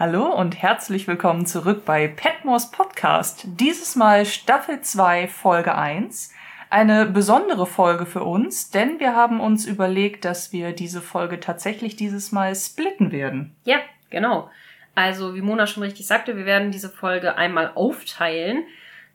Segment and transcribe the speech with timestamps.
[0.00, 3.42] Hallo und herzlich willkommen zurück bei Petmos Podcast.
[3.58, 6.32] Dieses Mal Staffel 2, Folge 1.
[6.70, 11.96] Eine besondere Folge für uns, denn wir haben uns überlegt, dass wir diese Folge tatsächlich
[11.96, 13.56] dieses Mal splitten werden.
[13.64, 14.48] Ja, genau.
[14.94, 18.66] Also, wie Mona schon richtig sagte, wir werden diese Folge einmal aufteilen,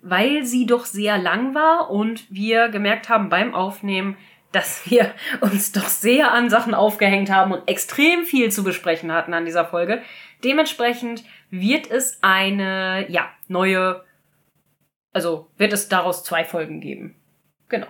[0.01, 4.17] weil sie doch sehr lang war und wir gemerkt haben beim Aufnehmen,
[4.51, 9.33] dass wir uns doch sehr an Sachen aufgehängt haben und extrem viel zu besprechen hatten
[9.33, 10.01] an dieser Folge.
[10.43, 14.03] Dementsprechend wird es eine, ja, neue,
[15.11, 17.15] also wird es daraus zwei Folgen geben.
[17.69, 17.87] Genau.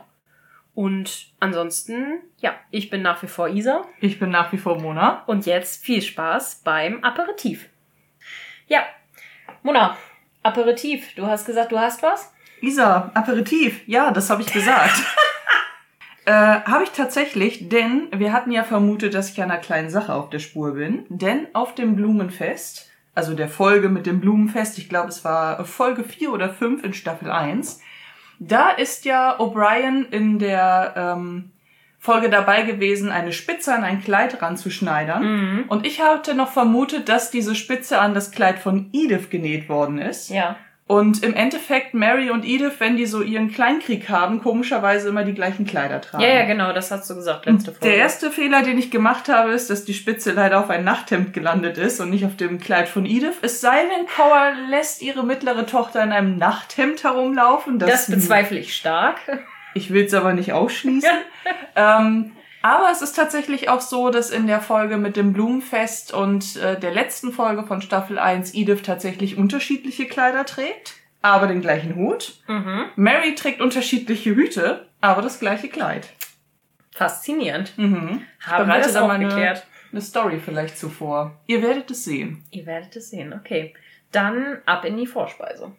[0.75, 3.85] Und ansonsten, ja, ich bin nach wie vor Isa.
[4.01, 5.23] Ich bin nach wie vor Mona.
[5.27, 7.69] Und jetzt viel Spaß beim Aperitif.
[8.67, 8.83] Ja,
[9.61, 9.97] Mona,
[10.41, 11.13] Aperitif.
[11.15, 12.33] Du hast gesagt, du hast was?
[12.61, 13.81] Isa, Aperitif.
[13.87, 14.95] Ja, das habe ich gesagt.
[16.25, 20.29] Äh, habe ich tatsächlich, denn wir hatten ja vermutet, dass ich einer kleinen Sache auf
[20.29, 21.05] der Spur bin.
[21.09, 26.03] Denn auf dem Blumenfest, also der Folge mit dem Blumenfest, ich glaube es war Folge
[26.03, 27.81] 4 oder 5 in Staffel 1,
[28.39, 31.51] da ist ja O'Brien in der ähm,
[31.99, 35.23] Folge dabei gewesen, eine Spitze an ein Kleid ranzuschneidern.
[35.23, 35.63] Mhm.
[35.69, 39.99] Und ich hatte noch vermutet, dass diese Spitze an das Kleid von Edith genäht worden
[39.99, 40.29] ist.
[40.29, 40.57] Ja.
[40.93, 45.33] Und im Endeffekt Mary und Edith, wenn die so ihren Kleinkrieg haben, komischerweise immer die
[45.33, 46.23] gleichen Kleider tragen.
[46.23, 47.87] Ja, ja, genau, das hast du gesagt, letzte Folge.
[47.87, 51.33] Der erste Fehler, den ich gemacht habe, ist, dass die Spitze leider auf ein Nachthemd
[51.33, 53.37] gelandet ist und nicht auf dem Kleid von Edith.
[53.41, 57.79] Es sei denn, Cora lässt ihre mittlere Tochter in einem Nachthemd herumlaufen.
[57.79, 59.17] das bezweifle ich stark.
[59.73, 61.09] Ich will es aber nicht ausschließen.
[61.75, 66.55] ähm, aber es ist tatsächlich auch so, dass in der Folge mit dem Blumenfest und
[66.55, 71.95] äh, der letzten Folge von Staffel 1 Edith tatsächlich unterschiedliche Kleider trägt, aber den gleichen
[71.95, 72.37] Hut.
[72.47, 72.85] Mhm.
[72.95, 76.09] Mary trägt unterschiedliche Hüte, aber das gleiche Kleid.
[76.91, 77.77] Faszinierend.
[77.77, 78.21] Mhm.
[78.41, 79.65] Haben wir das da auch mal eine- geklärt?
[79.91, 81.39] Eine Story vielleicht zuvor.
[81.45, 82.43] Ihr werdet es sehen.
[82.49, 83.73] Ihr werdet es sehen, okay.
[84.11, 85.71] Dann ab in die Vorspeise.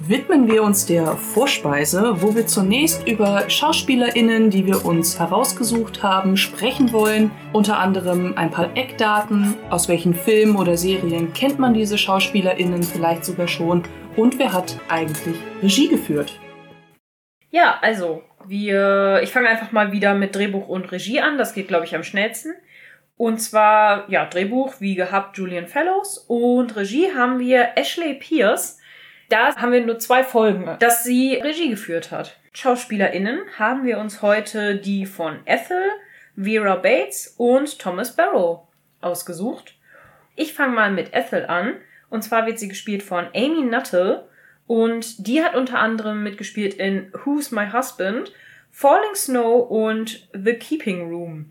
[0.00, 6.36] Widmen wir uns der Vorspeise, wo wir zunächst über SchauspielerInnen, die wir uns herausgesucht haben,
[6.36, 7.30] sprechen wollen.
[7.52, 13.24] Unter anderem ein paar Eckdaten, aus welchen Filmen oder Serien kennt man diese SchauspielerInnen vielleicht
[13.24, 13.82] sogar schon
[14.16, 16.38] und wer hat eigentlich Regie geführt.
[17.50, 21.38] Ja, also, wir, ich fange einfach mal wieder mit Drehbuch und Regie an.
[21.38, 22.54] Das geht, glaube ich, am schnellsten.
[23.16, 26.18] Und zwar, ja, Drehbuch, wie gehabt, Julian Fellows.
[26.28, 28.78] Und Regie haben wir Ashley Pierce.
[29.28, 32.38] Da haben wir nur zwei Folgen, dass sie Regie geführt hat.
[32.52, 35.90] SchauspielerInnen haben wir uns heute die von Ethel,
[36.36, 38.66] Vera Bates und Thomas Barrow
[39.00, 39.76] ausgesucht.
[40.34, 41.74] Ich fange mal mit Ethel an.
[42.10, 44.26] Und zwar wird sie gespielt von Amy Nuttall.
[44.66, 48.32] Und die hat unter anderem mitgespielt in Who's My Husband,
[48.70, 51.50] Falling Snow und The Keeping Room.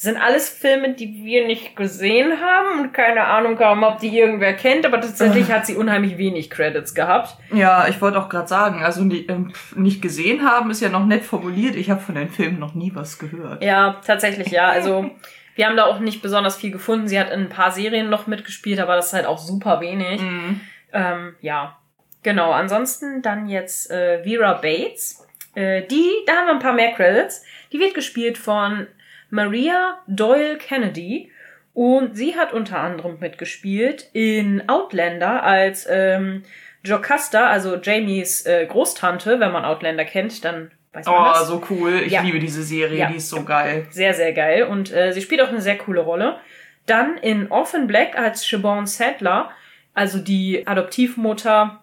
[0.00, 4.52] Sind alles Filme, die wir nicht gesehen haben und keine Ahnung haben, ob die irgendwer
[4.52, 7.36] kennt, aber tatsächlich hat sie unheimlich wenig Credits gehabt.
[7.52, 11.24] Ja, ich wollte auch gerade sagen, also ähm, nicht gesehen haben ist ja noch nett
[11.24, 11.74] formuliert.
[11.74, 13.60] Ich habe von den Filmen noch nie was gehört.
[13.60, 14.68] Ja, tatsächlich, ja.
[14.68, 15.10] Also,
[15.56, 17.08] wir haben da auch nicht besonders viel gefunden.
[17.08, 20.22] Sie hat in ein paar Serien noch mitgespielt, aber das ist halt auch super wenig.
[20.22, 20.60] Mhm.
[20.92, 21.76] Ähm, ja,
[22.22, 22.52] genau.
[22.52, 25.26] Ansonsten dann jetzt äh, Vera Bates.
[25.56, 27.42] Äh, die, da haben wir ein paar mehr Credits.
[27.72, 28.86] Die wird gespielt von
[29.30, 31.30] Maria Doyle Kennedy.
[31.74, 36.42] Und sie hat unter anderem mitgespielt in Outlander als ähm,
[36.84, 39.38] Jocasta, also Jamies äh, Großtante.
[39.38, 41.46] Wenn man Outlander kennt, dann weiß man Oh, das.
[41.46, 42.02] so cool.
[42.04, 42.22] Ich Ja.
[42.22, 43.08] liebe diese Serie, Ja.
[43.08, 43.86] die ist so geil.
[43.90, 44.64] Sehr, sehr geil.
[44.64, 46.38] Und äh, sie spielt auch eine sehr coole Rolle.
[46.86, 49.50] Dann in Orphan Black als Siobhan Sadler,
[49.94, 51.80] also die Adoptivmutter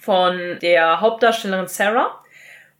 [0.00, 2.22] von der Hauptdarstellerin Sarah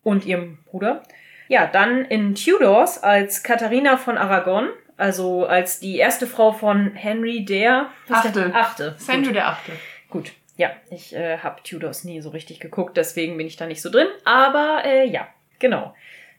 [0.03, 1.03] und ihrem Bruder.
[1.49, 7.45] Ja, dann in Tudors als Katharina von Aragon, also als die erste Frau von Henry
[7.45, 7.91] der?
[8.09, 8.51] Achte.
[8.55, 8.97] Achte.
[8.99, 9.09] Gut.
[9.09, 9.73] Henry der Achte.
[10.09, 13.83] Gut, ja, ich äh, habe Tudors nie so richtig geguckt, deswegen bin ich da nicht
[13.83, 14.09] so drin.
[14.25, 15.95] Aber äh, ja, genau.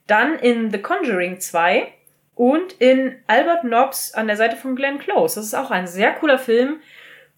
[0.08, 1.92] Dann in The Conjuring 2
[2.36, 5.36] und in Albert Nobbs an der Seite von Glenn Close.
[5.36, 6.80] Das ist auch ein sehr cooler Film,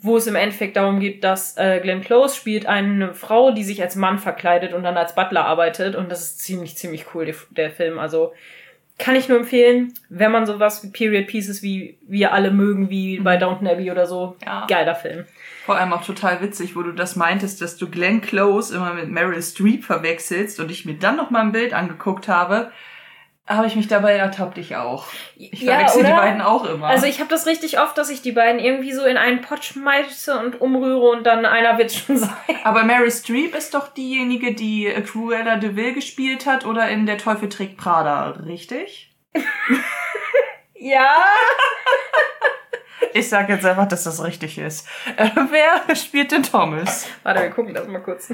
[0.02, 3.82] wo es im Endeffekt darum geht, dass äh, Glenn Close spielt eine Frau, die sich
[3.82, 5.96] als Mann verkleidet und dann als Butler arbeitet.
[5.96, 8.00] Und das ist ziemlich, ziemlich cool, der, der Film.
[8.00, 8.34] Also
[8.98, 13.20] kann ich nur empfehlen, wenn man sowas wie Period Pieces wie wir alle mögen, wie
[13.20, 14.36] bei Downton Abbey oder so.
[14.46, 14.68] Ja.
[14.68, 15.26] Geiler Film.
[15.66, 19.10] Vor allem auch total witzig, wo du das meintest, dass du Glenn Close immer mit
[19.10, 22.72] Meryl Streep verwechselst und ich mir dann noch mal ein Bild angeguckt habe,
[23.50, 25.08] habe ich mich dabei ertappt, ich auch.
[25.36, 26.18] Ich Ja, verwechsel die oder?
[26.22, 26.88] beiden auch immer.
[26.88, 29.66] Also ich habe das richtig oft, dass ich die beiden irgendwie so in einen Pott
[29.66, 32.30] schmeiße und umrühre und dann einer wird schon sein.
[32.64, 37.18] Aber Meryl Streep ist doch diejenige, die Cruella de Vil gespielt hat oder in Der
[37.18, 39.16] Teufel trägt Prada, richtig?
[40.76, 41.16] Ja.
[43.14, 44.88] Ich sag jetzt einfach, dass das richtig ist.
[45.18, 47.08] Äh, wer spielt den Thomas?
[47.24, 48.32] Warte, wir gucken das mal kurz.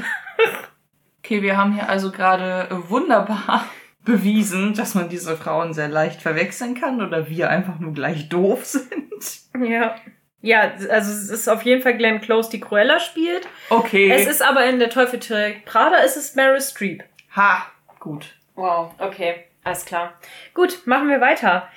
[1.24, 3.66] Okay, wir haben hier also gerade wunderbar
[4.06, 8.64] bewiesen, dass man diese Frauen sehr leicht verwechseln kann oder wir einfach nur gleich doof
[8.66, 9.12] sind.
[9.60, 9.96] Ja.
[10.42, 13.48] Ja, also es ist auf jeden Fall Glenn Close, die Cruella spielt.
[13.70, 14.12] Okay.
[14.12, 17.04] Es ist aber in Der Teufel trägt Prada, es ist Meryl Streep.
[17.36, 17.66] ha,
[18.00, 18.36] gut.
[18.54, 20.14] Wow, okay, alles klar.
[20.54, 21.68] Gut, machen wir weiter.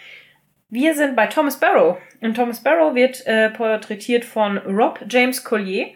[0.69, 1.97] Wir sind bei Thomas Barrow.
[2.21, 5.95] Und Thomas Barrow wird äh, porträtiert von Rob James Collier.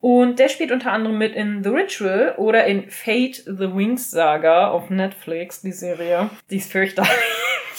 [0.00, 4.68] Und der spielt unter anderem mit in The Ritual oder in Fate the Wings Saga
[4.68, 6.30] auf Netflix, die Serie.
[6.50, 7.10] Die ist fürchterlich.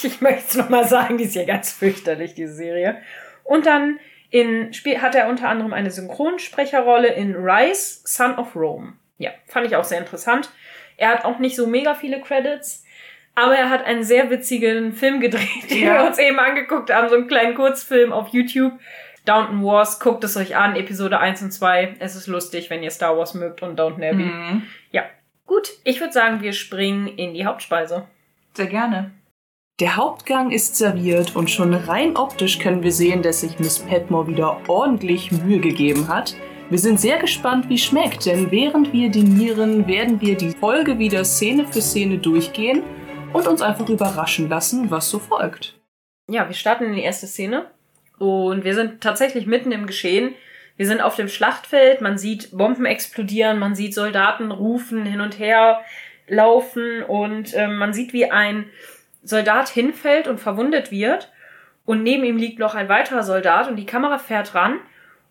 [0.01, 3.01] Ich möchte es nochmal sagen, die ist ja ganz fürchterlich, die Serie.
[3.43, 3.99] Und dann
[4.29, 4.71] in,
[5.01, 8.93] hat er unter anderem eine Synchronsprecherrolle in Rise, Son of Rome.
[9.17, 10.49] Ja, fand ich auch sehr interessant.
[10.95, 12.85] Er hat auch nicht so mega viele Credits,
[13.35, 15.95] aber er hat einen sehr witzigen Film gedreht, den Ja.
[16.01, 18.71] wir uns eben angeguckt haben, so einen kleinen Kurzfilm auf YouTube.
[19.25, 21.95] Downton Wars, guckt es euch an, Episode 1 und 2.
[21.99, 24.23] Es ist lustig, wenn ihr Star Wars mögt und Downton Abbey.
[24.23, 24.63] Mhm.
[24.91, 25.03] Ja,
[25.45, 25.69] gut.
[25.83, 28.07] Ich würde sagen, wir springen in die Hauptspeise.
[28.53, 29.11] Sehr gerne.
[29.79, 34.27] Der Hauptgang ist serviert und schon rein optisch können wir sehen, dass sich Miss Petmore
[34.27, 36.35] wieder ordentlich Mühe gegeben hat.
[36.69, 40.99] Wir sind sehr gespannt, wie es schmeckt, denn während wir dinieren, werden wir die Folge
[40.99, 42.83] wieder Szene für Szene durchgehen
[43.31, 45.79] und uns einfach überraschen lassen, was so folgt.
[46.29, 47.71] Ja, wir starten in die erste Szene
[48.19, 50.33] und wir sind tatsächlich mitten im Geschehen.
[50.77, 55.37] Wir sind auf dem Schlachtfeld, man sieht Bomben explodieren, man sieht Soldaten rufen, hin und
[55.39, 55.81] her
[56.27, 58.69] laufen und ähm, man sieht, wie ein
[59.23, 61.31] Soldat hinfällt und verwundet wird
[61.85, 64.75] und neben ihm liegt noch ein weiterer Soldat und die Kamera fährt ran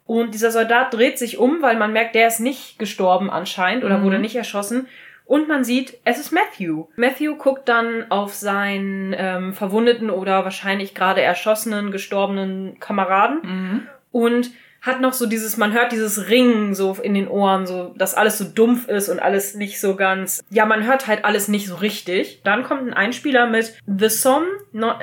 [0.05, 3.99] und dieser Soldat dreht sich um, weil man merkt, der ist nicht gestorben anscheinend oder
[3.99, 4.05] Mhm.
[4.05, 4.87] wurde nicht erschossen.
[5.29, 6.87] Und man sieht, es ist Matthew.
[6.97, 15.01] Matthew guckt dann auf seinen ähm, verwundeten oder wahrscheinlich gerade erschossenen, gestorbenen Kameraden und hat
[15.03, 18.45] noch so dieses, man hört dieses Ringen so in den Ohren, so, dass alles so
[18.45, 22.41] dumpf ist und alles nicht so ganz, ja, man hört halt alles nicht so richtig.
[22.45, 24.95] Dann kommt ein Einspieler mit The Somme no-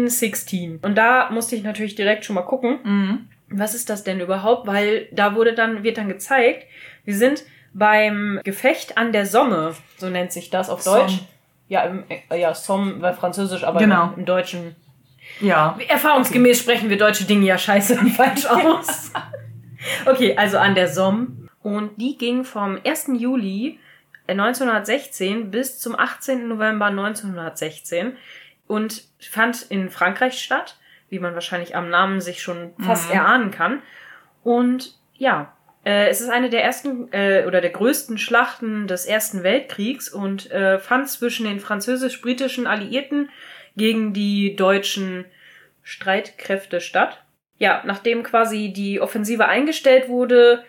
[0.00, 0.80] 1916.
[0.82, 3.28] Und da musste ich natürlich direkt schon mal gucken, Mhm.
[3.48, 4.66] was ist das denn überhaupt?
[4.66, 6.66] Weil da wurde dann, wird dann gezeigt,
[7.04, 7.44] wir sind
[7.78, 11.00] beim Gefecht an der Somme, so nennt sich das auf Somme.
[11.02, 11.18] Deutsch.
[11.68, 14.12] Ja, im, äh, ja, Somme war französisch, aber Genau.
[14.12, 14.76] im, im Deutschen
[15.40, 15.76] Ja.
[15.88, 19.10] Erfahrungsgemäß sprechen wir deutsche Dinge ja scheiße und falsch aus.
[20.06, 21.28] Okay, also an der Somme.
[21.62, 23.10] Und die ging vom 1.
[23.18, 23.78] Juli
[24.28, 26.48] 1916 bis zum 18.
[26.48, 28.16] November 1916
[28.66, 30.76] und fand in Frankreich statt,
[31.08, 33.14] wie man wahrscheinlich am Namen sich schon fast Mhm.
[33.16, 33.82] erahnen kann.
[34.42, 35.55] Und ja, äh,
[36.08, 40.78] es ist eine der ersten äh, oder der größten Schlachten des Ersten Weltkriegs und äh,
[40.78, 43.30] fand zwischen den französisch-britischen Alliierten
[43.76, 45.26] gegen die deutschen
[45.82, 47.22] Streitkräfte statt.
[47.58, 50.64] Ja, nachdem quasi die Offensive eingestellt wurde,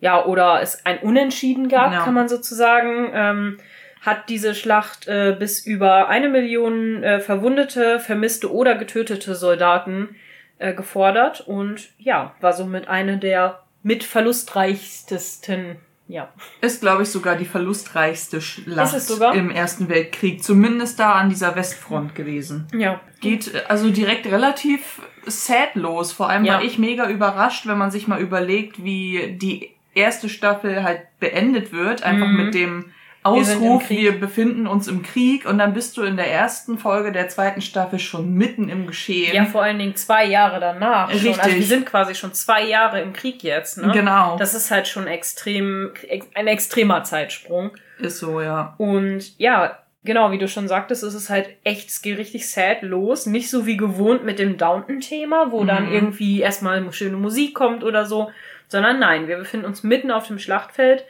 [0.00, 2.04] ja, oder es ein Unentschieden gab, Ja.
[2.04, 3.58] kann man sozusagen, ähm,
[4.02, 10.14] hat diese Schlacht äh, bis über eine Million äh, verwundete, vermisste oder getötete Soldaten
[10.58, 15.76] äh, gefordert und ja, war somit eine der mit verlustreichstesten,
[16.06, 16.32] ja.
[16.62, 19.34] Ist, glaube ich, sogar die verlustreichste Schlacht Ist es sogar?
[19.34, 20.42] im Ersten Weltkrieg.
[20.42, 22.66] Zumindest da an dieser Westfront gewesen.
[22.72, 23.00] Ja.
[23.20, 26.12] Geht also direkt relativ sad los.
[26.12, 26.54] Vor allem Ja.
[26.54, 31.72] war ich mega überrascht, wenn man sich mal überlegt, wie die erste Staffel halt beendet
[31.72, 32.02] wird.
[32.02, 32.36] Einfach Mhm.
[32.44, 33.98] mit dem Ausruf, Krieg.
[34.00, 35.44] wir befinden uns im Krieg.
[35.46, 39.34] Und dann bist du in der ersten Folge der zweiten Staffel schon mitten im Geschehen.
[39.34, 41.10] Ja, vor allen Dingen zwei Jahre danach.
[41.10, 41.18] Schon.
[41.18, 41.54] Also Richtig.
[41.56, 43.90] wir sind quasi schon zwei Jahre im Krieg jetzt, ne?
[43.92, 44.36] Genau.
[44.38, 47.72] Das ist halt schon extrem, ex- ein extremer Zeitsprung.
[47.98, 48.74] ist so, ja.
[48.78, 52.82] Und ja, genau, wie du schon sagtest, ist es halt echt, es geht richtig sad
[52.82, 53.26] los.
[53.26, 55.92] Nicht so wie gewohnt mit dem Downton-Thema, wo dann Mhm.
[55.92, 58.30] irgendwie erstmal schöne Musik kommt oder so,
[58.68, 61.04] sondern nein, wir befinden uns mitten auf dem Schlachtfeld.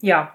[0.00, 0.32] Ja.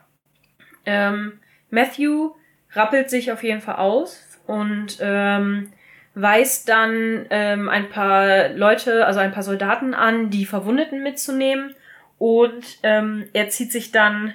[0.85, 2.31] Ähm, Matthew
[2.73, 5.71] rappelt sich auf jeden Fall aus und ähm,
[6.13, 11.75] weist dann ähm, ein paar Leute, also ein paar Soldaten an, die Verwundeten mitzunehmen.
[12.17, 14.33] Und ähm, er zieht sich dann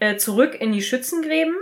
[0.00, 1.54] äh, zurück in die Schützengräben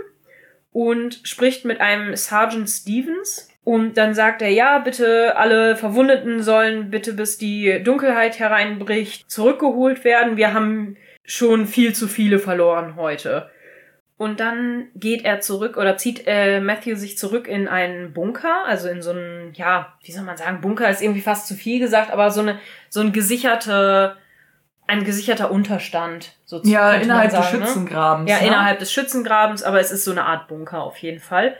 [0.71, 3.49] und spricht mit einem Sergeant Stevens.
[3.63, 10.03] Und dann sagt er, ja, bitte alle Verwundeten sollen bitte bis die Dunkelheit hereinbricht zurückgeholt
[10.03, 10.35] werden.
[10.35, 13.49] Wir haben schon viel zu viele verloren heute.
[14.17, 18.87] Und dann geht er zurück oder zieht äh, Matthew sich zurück in einen Bunker, also
[18.87, 22.11] in so einen, ja, wie soll man sagen, Bunker ist irgendwie fast zu viel gesagt,
[22.11, 24.15] aber so eine, so ein gesicherte,
[24.85, 27.65] ein gesicherter Unterstand, so Ja, innerhalb des sagen, ne?
[27.65, 28.29] Schützengrabens.
[28.29, 28.47] Ja, ne?
[28.47, 31.55] innerhalb des Schützengrabens, aber es ist so eine Art Bunker auf jeden Fall.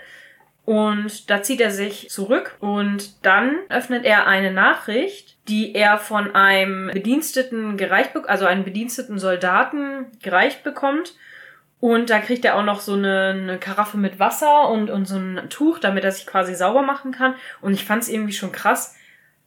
[0.66, 6.36] Und da zieht er sich zurück und dann öffnet er eine Nachricht, die er von
[6.36, 11.16] einem Bediensteten gereicht also einen bediensteten Soldaten gereicht bekommt.
[11.92, 15.18] Und da kriegt er auch noch so eine, eine Karaffe mit Wasser und, und so
[15.18, 17.36] ein Tuch, damit er sich quasi sauber machen kann.
[17.60, 18.96] Und ich fand es irgendwie schon krass,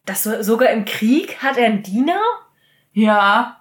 [0.04, 2.20] dass so, sogar im Krieg hat er einen Diener.
[2.92, 3.60] Ja,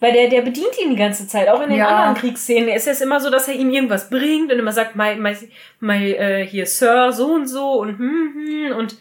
[0.00, 1.88] Weil der, der bedient ihn die ganze Zeit, auch in den Ja.
[1.88, 2.70] anderen Kriegsszenen.
[2.70, 5.36] Es ist immer so, dass er ihm irgendwas bringt und immer sagt, my, my,
[5.80, 8.32] my, äh, hier, Sir, so und so und hm,
[8.70, 8.96] hm, und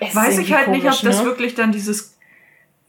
[0.00, 1.24] es ist weiß ich halt nicht, ob komisch, das ne?
[1.24, 2.16] wirklich dann dieses,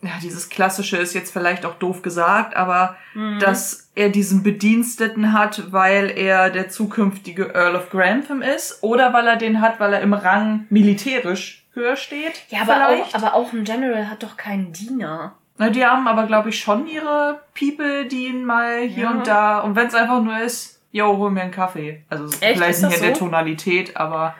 [0.02, 3.38] ja, dieses klassische ist jetzt vielleicht auch doof gesagt, aber Mhm.
[3.40, 9.28] dass er diesen Bediensteten hat, weil er der zukünftige Earl of Grantham ist oder weil
[9.28, 12.44] er den hat, weil er im Rang militärisch höher steht.
[12.50, 13.16] Ja, aber vielleicht.
[13.16, 15.36] auch, aber auch ein General hat doch keinen Diener.
[15.58, 19.12] Na, die haben aber, glaube ich, schon ihre People, die ihn mal hier Ja.
[19.12, 19.60] und da.
[19.60, 22.04] Und wenn es einfach nur ist, yo, hol mir einen Kaffee.
[22.10, 22.58] Also Echt?
[22.58, 23.26] vielleicht nicht in der so?
[23.26, 24.36] Tonalität, aber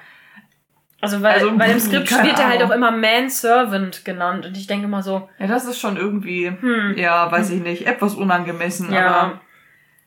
[1.02, 4.46] Also, weil, Also, weil im Skript keine wird er halt auch immer Manservant genannt.
[4.46, 7.86] Und ich denke immer so, ja, das ist schon irgendwie, hm, ja, weiß ich nicht,
[7.88, 9.08] etwas unangemessen, ja.
[9.08, 9.42] aber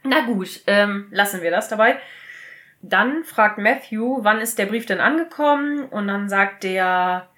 [0.04, 1.98] Na gut, ähm, lassen wir das dabei.
[2.80, 5.84] Dann fragt Matthew, wann ist der Brief denn angekommen?
[5.84, 7.28] Und dann sagt der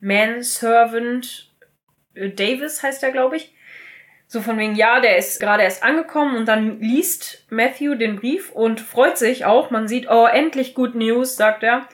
[0.00, 1.48] Manservant
[2.14, 3.54] äh, Davis heißt er, glaube ich.
[4.26, 8.50] So von wegen, ja, der ist gerade erst angekommen und dann liest Matthew den Brief
[8.52, 9.70] und freut sich auch.
[9.70, 11.88] Man sieht, oh, endlich Good News, sagt er.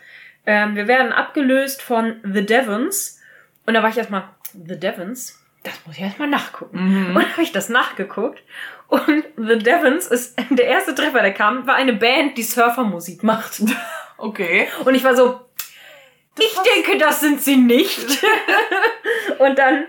[0.45, 3.21] Ähm, wir werden abgelöst von The Devons.
[3.67, 5.41] Und da war ich erstmal, The Devons?
[5.63, 6.79] Das muss ich erstmal nachgucken.
[6.79, 7.07] mhm.
[7.09, 8.43] Und dann habe ich das nachgeguckt.
[8.95, 13.63] Und The Devons ist der erste Treffer, der kam, war eine Band, die Surfermusik macht.
[14.19, 14.69] okay.
[14.85, 15.41] Und ich war so,
[16.39, 17.99] ich denke, das sind sie nicht.
[19.39, 19.85] Und dann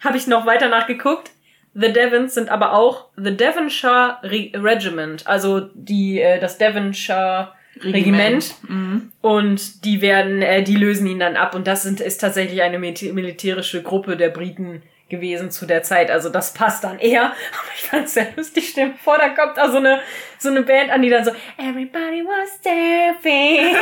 [0.00, 1.30] habe ich noch weiter nachgeguckt.
[1.74, 7.52] The Devons sind aber auch The Devonshire Re Regiment, also die äh, das Devonshire
[7.82, 8.54] Regiment.
[8.68, 9.12] Mhm.
[9.20, 11.54] Und die werden, äh, die lösen ihn dann ab.
[11.54, 16.10] Und das sind, ist tatsächlich eine militä- militärische Gruppe der Briten gewesen zu der Zeit.
[16.10, 17.24] Also das passt dann eher.
[17.24, 17.34] Aber
[17.74, 18.68] ich fand es sehr lustig.
[18.70, 20.00] Stell vor, da kommt da so eine,
[20.38, 23.76] so eine Band an, die dann so Everybody was surfing.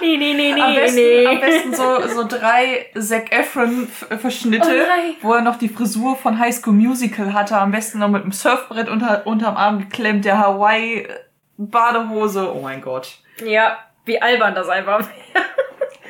[0.00, 1.26] nee, nee, nee, nee, Am besten, nee.
[1.26, 5.14] am besten so, so drei Zac Efron-Verschnitte, Oh nein.
[5.22, 7.56] wo er noch die Frisur von High School Musical hatte.
[7.56, 12.52] Am besten noch mit einem Surfbrett unter, unterm Arm geklemmt, der Hawaii-Badehose.
[12.54, 13.18] Oh mein Gott.
[13.44, 15.06] Ja, wie albern das einfach.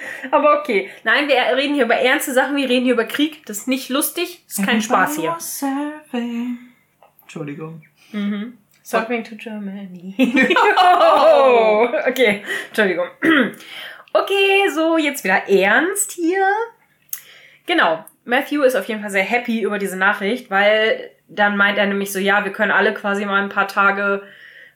[0.30, 0.90] Aber okay.
[1.04, 3.44] Nein, wir reden hier über ernste Sachen, wir reden hier über Krieg.
[3.46, 5.36] Das ist nicht lustig, das ist kein Spaß hier.
[7.22, 7.82] Entschuldigung.
[8.12, 8.58] Mhm.
[8.82, 10.14] Surfing to Germany.
[10.78, 13.08] oh, okay, Entschuldigung.
[14.14, 16.46] Okay, so jetzt wieder ernst hier.
[17.66, 21.86] Genau, Matthew ist auf jeden Fall sehr happy über diese Nachricht, weil dann meint er
[21.86, 24.22] nämlich so, ja, wir können alle quasi mal ein paar Tage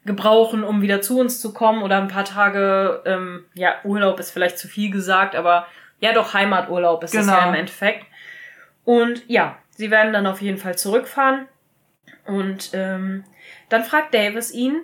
[0.04, 4.30] gebrauchen, um wieder zu uns zu kommen oder ein paar Tage, ähm, ja, Urlaub ist
[4.32, 5.66] vielleicht zu viel gesagt, aber
[6.00, 7.38] ja, doch Heimaturlaub ist es Genau.
[7.38, 8.04] ja im Endeffekt.
[8.84, 11.46] Und ja, sie werden dann auf jeden Fall zurückfahren
[12.26, 13.24] und ähm,
[13.68, 14.80] dann fragt Davis ihn,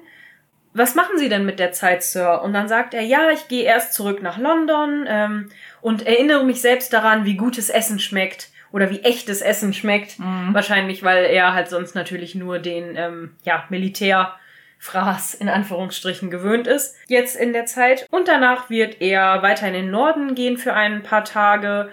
[0.75, 2.43] was machen Sie denn mit der Zeit, Sir?
[2.43, 5.49] Und dann sagt er, ja, ich gehe erst zurück nach London ähm,
[5.81, 10.19] und erinnere mich selbst daran, wie gutes Essen schmeckt oder wie echtes Essen schmeckt.
[10.21, 10.51] Mhm.
[10.53, 13.65] Wahrscheinlich, weil er halt sonst natürlich nur den ähm, ja,
[14.89, 16.95] Militärfraß in Anführungsstrichen gewöhnt ist.
[17.09, 18.07] Jetzt in der Zeit.
[18.11, 21.91] Und danach wird er weiter in den Norden gehen für ein paar Tage.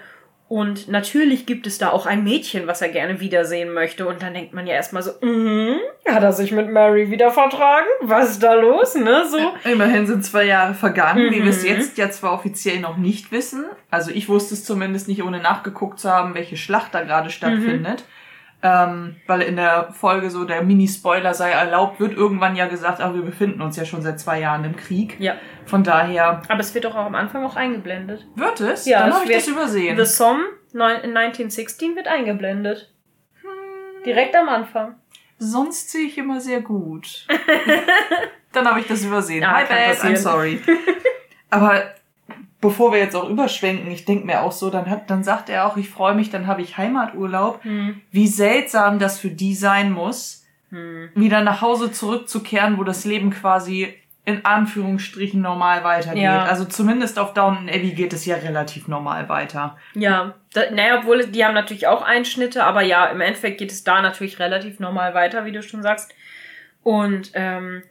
[0.48, 4.06] Und natürlich gibt es da auch ein Mädchen, was er gerne wiedersehen möchte.
[4.06, 5.78] Und dann denkt man ja erstmal so, mhm,
[6.08, 7.86] hat er sich mit Mary wieder vertragen?
[8.02, 9.24] Was ist da los, ne?
[9.28, 9.54] So.
[9.68, 11.68] Immerhin sind zwei Jahre vergangen, wie wir es Mhm.
[11.70, 13.64] jetzt ja zwar offiziell noch nicht wissen.
[13.90, 18.04] Also ich wusste es zumindest nicht, ohne nachgeguckt zu haben, welche Schlacht da gerade stattfindet.
[18.68, 23.14] Ähm, weil in der Folge so der Mini-Spoiler sei erlaubt, wird irgendwann ja gesagt, aber
[23.14, 25.16] wir befinden uns ja schon seit zwei Jahren im Krieg.
[25.20, 25.34] Ja.
[25.66, 28.26] Von daher Aber es wird doch auch am Anfang auch eingeblendet.
[28.34, 28.86] wird es.
[28.86, 29.96] Ja, Dann habe ich das übersehen.
[29.96, 30.42] The Somme
[30.72, 32.92] neun- in 1916 wird eingeblendet.
[34.04, 34.94] Direkt am Anfang.
[35.38, 37.26] Sonst sehe ich immer sehr gut.
[38.52, 39.42] Dann habe ich das übersehen.
[39.42, 40.14] Ja, My bad, passieren.
[40.14, 40.60] I'm sorry.
[41.50, 41.82] Aber
[42.66, 45.66] bevor wir jetzt auch überschwenken, ich denke mir auch so, dann, hat, dann sagt er
[45.66, 47.62] auch, ich freue mich, dann habe ich Heimaturlaub.
[47.62, 48.00] Hm.
[48.10, 51.10] Wie seltsam das für die sein muss, Hm.
[51.14, 53.94] wieder nach Hause zurückzukehren, wo das Leben quasi
[54.24, 56.24] in Anführungsstrichen normal weitergeht.
[56.24, 56.42] Ja.
[56.42, 59.76] Also zumindest auf Downton Abbey geht es ja relativ normal weiter.
[59.94, 63.84] Ja, da, naja, obwohl die haben natürlich auch Einschnitte, aber ja, im Endeffekt geht es
[63.84, 66.12] da natürlich relativ normal weiter, wie du schon sagst.
[66.82, 67.84] Und ähm,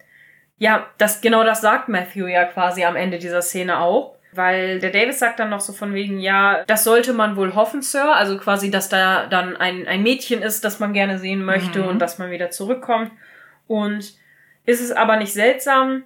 [0.57, 4.14] ja, das genau das sagt Matthew ja quasi am Ende dieser Szene auch.
[4.35, 7.81] Weil der Davis sagt dann noch so von wegen, ja, das sollte man wohl hoffen,
[7.81, 8.13] Sir.
[8.15, 11.87] Also quasi, dass da dann ein, ein Mädchen ist, das man gerne sehen möchte Mhm.
[11.87, 13.11] und dass man wieder zurückkommt.
[13.67, 14.13] Und
[14.65, 16.03] ist es aber nicht seltsam,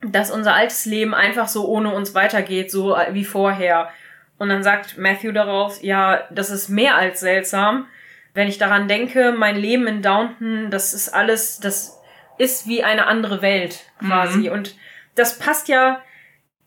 [0.00, 3.90] dass unser altes Leben einfach so ohne uns weitergeht, so wie vorher.
[4.38, 7.86] Und dann sagt Matthew darauf, ja, das ist mehr als seltsam.
[8.34, 12.00] Wenn ich daran denke, mein Leben in Downton, das ist alles, das
[12.38, 14.46] ist wie eine andere Welt quasi.
[14.48, 14.52] Mhm.
[14.52, 14.76] Und
[15.16, 16.00] das passt ja,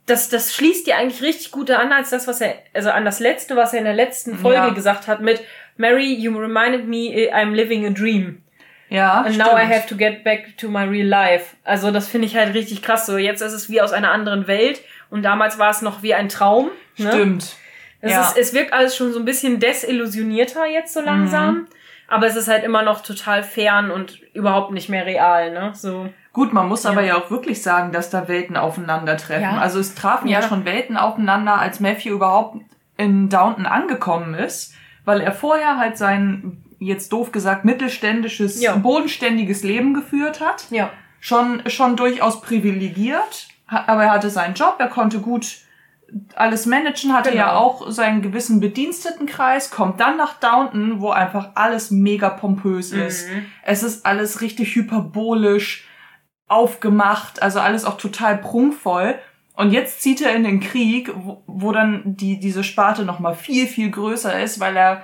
[0.05, 3.19] das, das schließt ja eigentlich richtig gut an als das, was er, also an das
[3.19, 4.69] letzte, was er in der letzten Folge Ja.
[4.69, 5.41] gesagt hat mit
[5.77, 8.41] Mary, you reminded me I'm living a dream.
[8.89, 11.55] Ja, And now I have to get back to my real life.
[11.63, 13.05] Also das finde ich halt richtig krass.
[13.05, 16.13] So jetzt ist es wie aus einer anderen Welt und damals war es noch wie
[16.13, 16.71] ein Traum.
[16.97, 17.09] Ne?
[17.09, 17.55] Stimmt.
[18.01, 18.21] Es, Ja.
[18.23, 21.53] ist, es wirkt alles schon so ein bisschen desillusionierter jetzt so langsam.
[21.55, 21.67] Mhm.
[22.07, 25.71] Aber es ist halt immer noch total fern und überhaupt nicht mehr real, ne?
[25.73, 26.09] So.
[26.33, 27.15] Gut, man muss aber Ja.
[27.15, 29.43] ja auch wirklich sagen, dass da Welten aufeinandertreffen.
[29.43, 29.57] Ja.
[29.57, 30.39] Also es trafen ja.
[30.39, 30.47] Ja.
[30.47, 32.57] schon Welten aufeinander, als Matthew überhaupt
[32.97, 34.73] in Downton angekommen ist,
[35.03, 38.75] weil er vorher halt sein, jetzt doof gesagt, mittelständisches, Ja.
[38.75, 40.67] bodenständiges Leben geführt hat.
[40.69, 40.89] Ja.
[41.19, 45.57] Schon, schon durchaus privilegiert, aber er hatte seinen Job, er konnte gut
[46.35, 47.41] alles managen, hatte Genau.
[47.41, 53.29] ja auch seinen gewissen Bedienstetenkreis, kommt dann nach Downton, wo einfach alles mega pompös ist.
[53.29, 53.45] Mhm.
[53.63, 55.87] Es ist alles richtig hyperbolisch
[56.51, 59.15] aufgemacht, also alles auch total prunkvoll.
[59.55, 63.67] Und jetzt zieht er in den Krieg, wo, wo dann die, diese Sparte nochmal viel,
[63.67, 65.03] viel größer ist, weil er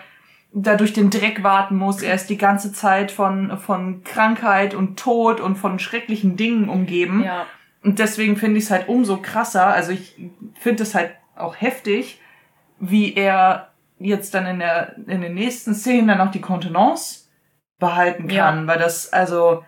[0.51, 2.01] da durch den Dreck warten muss.
[2.01, 7.23] Er ist die ganze Zeit von, von Krankheit und Tod und von schrecklichen Dingen umgeben.
[7.23, 7.45] Ja.
[7.83, 9.67] Und deswegen finde ich es halt umso krasser.
[9.67, 10.15] Also ich
[10.59, 12.19] finde es halt auch heftig,
[12.79, 17.29] wie er jetzt dann in der in den nächsten Szenen dann auch die Kontenance
[17.79, 19.63] behalten kann, weil das also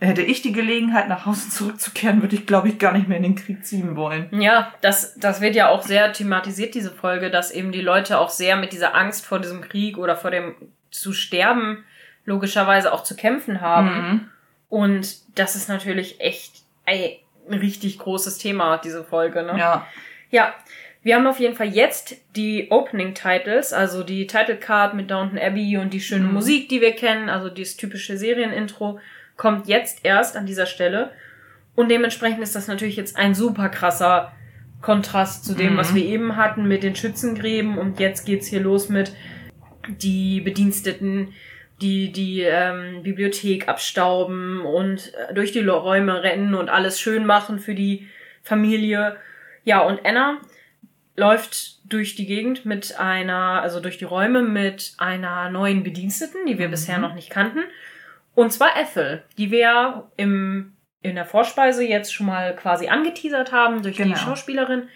[0.00, 3.22] hätte ich die Gelegenheit nach Hause zurückzukehren, würde ich glaube ich gar nicht mehr in
[3.22, 4.28] den Krieg ziehen wollen.
[4.32, 8.30] Ja, das, das wird ja auch sehr thematisiert, diese Folge, dass eben die Leute auch
[8.30, 10.54] sehr mit dieser Angst vor diesem Krieg oder vor dem
[10.90, 11.84] zu sterben
[12.24, 13.86] logischerweise auch zu kämpfen haben.
[14.08, 14.28] Mhm.
[14.68, 17.20] Und das ist natürlich echt ey,
[17.50, 19.42] ein richtig großes Thema, diese Folge.
[19.42, 19.58] Ne?
[19.58, 19.86] Ja,
[20.30, 20.54] Ja,
[21.02, 25.38] wir haben auf jeden Fall jetzt die Opening Titles, also die Title Card mit Downton
[25.38, 26.34] Abbey und die schöne Mhm.
[26.34, 28.98] Musik, die wir kennen, also dieses typische Serienintro,
[29.38, 31.12] kommt jetzt erst an dieser Stelle.
[31.74, 34.32] Und dementsprechend ist das natürlich jetzt ein super krasser
[34.82, 35.76] Kontrast zu dem, Mhm.
[35.78, 37.78] was wir eben hatten mit den Schützengräben.
[37.78, 39.12] Und jetzt geht's hier los mit
[39.88, 41.32] die Bediensteten,
[41.80, 47.58] die die ähm, Bibliothek abstauben und äh, durch die Räume rennen und alles schön machen
[47.60, 48.08] für die
[48.42, 49.16] Familie.
[49.64, 50.38] Ja, und Anna
[51.16, 56.58] läuft durch die Gegend mit einer, also durch die Räume mit einer neuen Bediensteten, die
[56.58, 56.72] wir Mhm.
[56.72, 57.60] bisher noch nicht kannten.
[58.38, 63.50] Und zwar Ethel, die wir ja im, in der Vorspeise jetzt schon mal quasi angeteasert
[63.50, 64.14] haben durch Genau.
[64.14, 64.88] die Schauspielerin.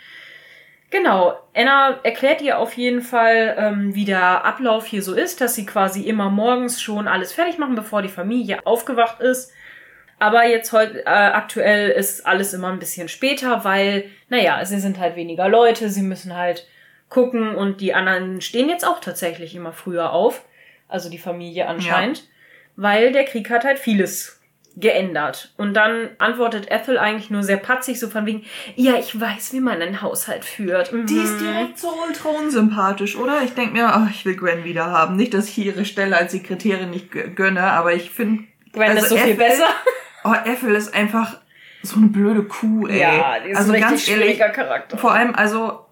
[0.91, 5.57] Genau, Anna erklärt ihr auf jeden Fall, ähm, wie der Ablauf hier so ist, dass
[5.57, 9.51] sie quasi immer morgens schon alles fertig machen, bevor die Familie aufgewacht ist.
[10.21, 15.01] Aber jetzt heute äh, aktuell ist alles immer ein bisschen später, weil, naja, sie sind
[15.01, 16.69] halt weniger Leute, sie müssen halt
[17.09, 20.45] gucken und die anderen stehen jetzt auch tatsächlich immer früher auf.
[20.87, 22.23] Also die Familie anscheinend.
[22.77, 24.39] Weil der Krieg hat halt vieles
[24.75, 25.53] geändert.
[25.59, 29.61] Und dann antwortet Ethel eigentlich nur sehr patzig, so von wegen, ja, ich weiß, wie
[29.61, 30.93] man einen Haushalt führt.
[30.93, 31.05] Mhm.
[31.07, 33.43] die ist direkt so ultra unsympathisch, oder?
[33.43, 35.17] Ich denke mir, ach, ich will Gwen wieder haben.
[35.17, 39.03] Nicht, dass ich ihre Stelle als Sekretärin nicht gö- gönne, aber ich finde, Gwen also
[39.03, 39.69] ist so viel Ethel- besser.
[40.25, 41.37] oh, Ethel ist einfach
[41.83, 43.01] so eine blöde Kuh, ey.
[43.01, 44.97] Ja, die ist also ein ganz ehrlich, schwieriger Charakter.
[44.97, 45.85] Vor allem, also,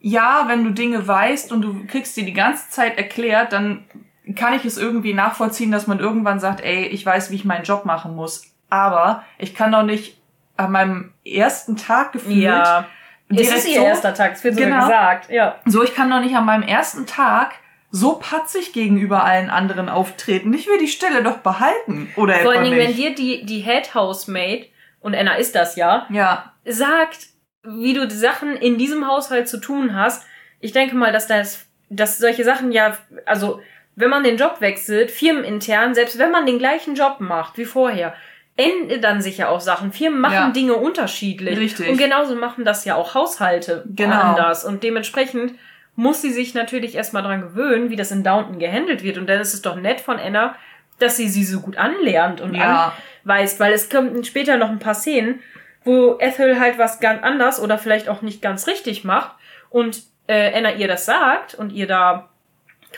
[0.00, 3.84] ja, wenn du Dinge weißt und du kriegst sie die ganze Zeit erklärt, dann
[4.34, 7.64] kann ich es irgendwie nachvollziehen, dass man irgendwann sagt, ey, ich weiß, wie ich meinen
[7.64, 8.44] Job machen muss.
[8.70, 10.18] Aber ich kann doch nicht
[10.56, 12.86] an meinem ersten Tag gefühlt ja,
[13.28, 14.80] es direkt ist ihr so, erster Tag, es wird Genau.
[14.80, 15.30] gesagt.
[15.30, 15.56] Ja.
[15.66, 17.52] so, ich kann doch nicht an meinem ersten Tag
[17.90, 20.52] so patzig gegenüber allen anderen auftreten.
[20.52, 22.12] Ich will die Stelle doch behalten.
[22.16, 24.68] Oder Vor allen Dingen, wenn dir die, die Head Housemaid,
[25.00, 27.28] und Anna ist das ja, Ja, sagt,
[27.62, 30.24] wie du die Sachen in diesem Haushalt zu tun hast,
[30.60, 33.60] ich denke mal, dass das, dass solche Sachen ja, also,
[33.98, 38.14] wenn man den Job wechselt, firmenintern, selbst wenn man den gleichen Job macht wie vorher,
[38.56, 39.92] ändern sich ja auch Sachen.
[39.92, 40.50] Firmen machen Ja.
[40.50, 41.58] Dinge unterschiedlich.
[41.58, 41.88] Richtig.
[41.88, 44.14] Und genauso machen das ja auch Haushalte Genau.
[44.14, 44.64] anders.
[44.64, 45.54] Und dementsprechend
[45.96, 49.18] muss sie sich natürlich erstmal dran gewöhnen, wie das in Downton gehandelt wird.
[49.18, 50.54] Und dann ist es doch nett von Anna,
[51.00, 52.92] dass sie sie so gut anlernt und ja.
[53.24, 55.40] anweist, weil es kommt später noch ein paar Szenen,
[55.84, 59.32] wo Ethel halt was ganz anders oder vielleicht auch nicht ganz richtig macht
[59.70, 62.28] und äh, Anna ihr das sagt und ihr da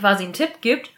[0.01, 0.91] quasi einen Tipp gibt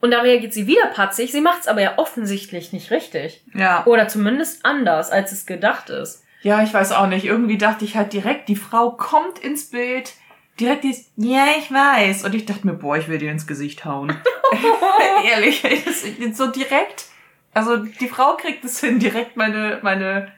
[0.00, 1.32] und da reagiert sie wieder patzig.
[1.32, 3.84] Sie macht es aber ja offensichtlich nicht richtig Ja.
[3.86, 6.24] oder zumindest anders, als es gedacht ist.
[6.42, 7.24] Ja, ich weiß auch nicht.
[7.24, 10.12] Irgendwie dachte ich halt direkt, die Frau kommt ins Bild,
[10.60, 12.24] direkt ist, ja, ich weiß.
[12.24, 14.16] Und ich dachte mir, boah, ich will dir ins Gesicht hauen.
[15.30, 15.62] Ehrlich,
[16.32, 17.06] so direkt.
[17.54, 20.32] Also die Frau kriegt es hin, direkt meine, meine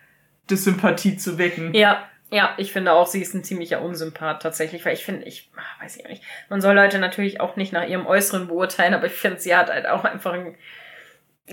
[0.48, 1.74] Dissympathie zu wecken.
[1.74, 5.50] Ja, ja, ich finde auch, sie ist ein ziemlicher Unsympath tatsächlich, weil ich finde, ich
[5.56, 6.22] ah, weiß ich nicht.
[6.48, 9.68] Man soll Leute natürlich auch nicht nach ihrem Äußeren beurteilen, aber ich finde, sie hat
[9.70, 10.54] halt auch einfach ein.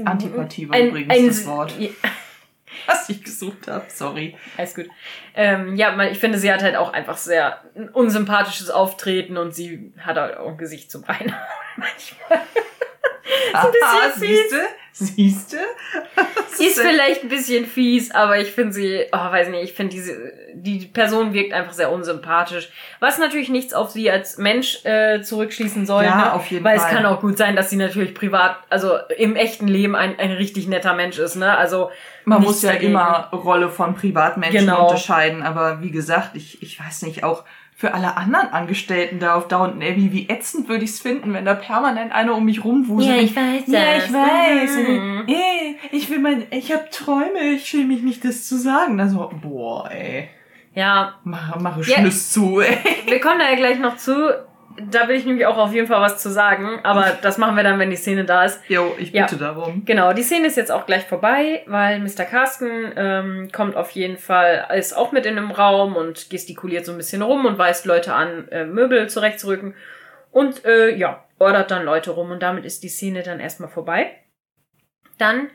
[0.06, 1.90] Antipathie war ein- übrigens ein- das Wort, Ja,
[2.86, 3.86] was ich gesucht habe.
[3.90, 4.38] Sorry.
[4.58, 4.88] alles gut.
[5.34, 7.64] Ähm, ja, ich finde, sie hat halt auch einfach sehr
[7.94, 11.42] unsympathisches Auftreten und sie hat halt auch ein Gesicht zum Reinhauen
[11.78, 12.40] manchmal.
[13.54, 14.40] Aha, bisschen fies.
[14.50, 14.62] siehste?
[14.92, 15.58] Siehste?
[16.54, 19.94] Sie ist vielleicht ein bisschen fies, aber ich finde sie, oh, weiß nicht, ich finde
[19.94, 22.70] diese, die Person wirkt einfach sehr unsympathisch.
[23.00, 26.04] Was natürlich nichts auf sie als Mensch äh, zurückschließen soll.
[26.06, 26.34] Ja, ne?
[26.34, 26.90] auf jeden Weil Fall.
[26.90, 30.32] es kann auch gut sein, dass sie natürlich privat, also im echten Leben ein, ein
[30.32, 31.56] richtig netter Mensch ist, ne?
[31.56, 31.92] Also
[32.26, 32.94] Man muss ja dagegen.
[32.94, 34.86] immer Rolle von Privatmenschen Genau.
[34.88, 37.44] unterscheiden, aber wie gesagt, ich, ich weiß nicht, auch
[37.80, 41.46] für alle anderen Angestellten da auf Downton Abbey, wie ätzend würde ich es finden, wenn
[41.46, 43.36] da permanent einer um mich rumwuselt.
[43.36, 44.78] weiß Ja, ich weiß.
[44.78, 45.26] Mhm.
[45.28, 49.00] Ey, ich will mein, ich habe Träume, ich schäme mich nicht, das zu sagen.
[49.00, 50.28] Also, boah, ey.
[50.74, 52.00] Ja, Mach, mache Ja.
[52.00, 52.80] Schluss zu, ey.
[53.06, 54.12] wir kommen da ja gleich noch zu.
[54.80, 57.64] Da will ich nämlich auch auf jeden Fall was zu sagen, aber das machen wir
[57.64, 58.62] dann, wenn die Szene da ist.
[58.70, 59.24] Jo, ich Ja.
[59.26, 59.84] bitte darum.
[59.86, 62.26] Genau, die Szene ist jetzt auch gleich vorbei, weil Mr.
[62.26, 66.92] Carsten ähm, kommt auf jeden Fall, ist auch mit in dem Raum und gestikuliert so
[66.92, 69.74] ein bisschen rum und weist Leute an, äh, Möbel zurechtzurücken
[70.32, 74.12] und äh, ja, ordert dann Leute rum und damit ist die Szene dann erstmal vorbei.
[75.18, 75.50] Dann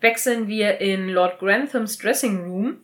[0.00, 2.78] wechseln wir in Lord Granthams Dressing Room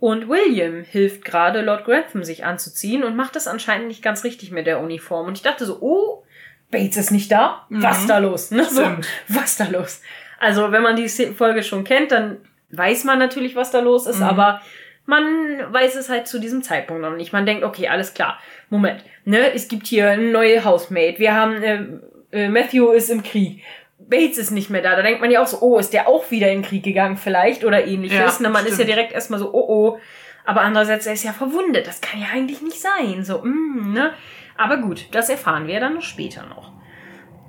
[0.00, 4.50] und William hilft gerade Lord Grantham sich anzuziehen und macht das anscheinend nicht ganz richtig
[4.50, 5.26] mit der Uniform.
[5.26, 6.24] Und ich dachte so, oh,
[6.70, 7.66] Bates ist nicht da?
[7.68, 8.08] Was Mhm.
[8.08, 8.50] da los?
[8.50, 8.64] Ne?
[8.64, 8.82] So,
[9.28, 10.02] was da los?
[10.38, 12.38] Also, wenn man die Folge schon kennt, dann
[12.70, 14.24] weiß man natürlich, was da los ist, Mhm.
[14.24, 14.60] aber
[15.04, 15.24] man
[15.72, 17.32] weiß es halt zu diesem Zeitpunkt noch nicht.
[17.32, 18.38] Man denkt, okay, alles klar.
[18.70, 19.52] Moment, ne?
[19.52, 21.18] Es gibt hier eine neue Housemate.
[21.18, 21.84] Wir haben, äh,
[22.30, 23.62] äh, Matthew ist im Krieg.
[24.10, 24.96] Bates ist nicht mehr da.
[24.96, 27.16] Da denkt man ja auch so, oh, ist der auch wieder in den Krieg gegangen
[27.16, 28.38] vielleicht oder ähnliches.
[28.38, 28.50] Ja, ne?
[28.50, 28.88] Man ist ja stimmt.
[28.90, 29.98] direkt erstmal so, oh, oh.
[30.44, 31.86] Aber andererseits, er ist ja verwundet.
[31.86, 33.24] Das kann ja eigentlich nicht sein.
[33.24, 34.12] So, mm, ne?
[34.56, 36.72] Aber gut, das erfahren wir dann noch später noch.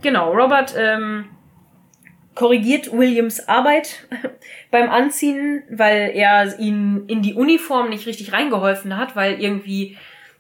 [0.02, 1.26] Genau, Robert ähm,
[2.36, 4.08] korrigiert Williams Arbeit
[4.72, 9.98] beim Anziehen, weil er ihn in die Uniform nicht richtig reingeholfen hat, weil irgendwie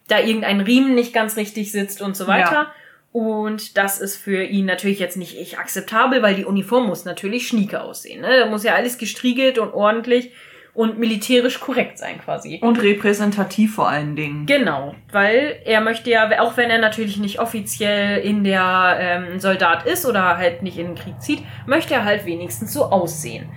[0.07, 2.53] da irgendein Riemen nicht ganz richtig sitzt und so weiter.
[2.53, 2.73] Ja.
[3.11, 7.47] Und das ist für ihn natürlich jetzt nicht echt akzeptabel, weil die Uniform muss natürlich
[7.47, 8.21] schnieke aussehen.
[8.21, 8.39] Ne?
[8.39, 10.31] Da muss ja alles gestriegelt und ordentlich
[10.73, 12.59] und militärisch korrekt sein quasi.
[12.61, 14.45] Und repräsentativ vor allen Dingen.
[14.45, 19.85] Genau, weil er möchte ja, auch wenn er natürlich nicht offiziell in der ähm, Soldat
[19.85, 23.49] ist oder halt nicht in den Krieg zieht, möchte er halt wenigstens so aussehen.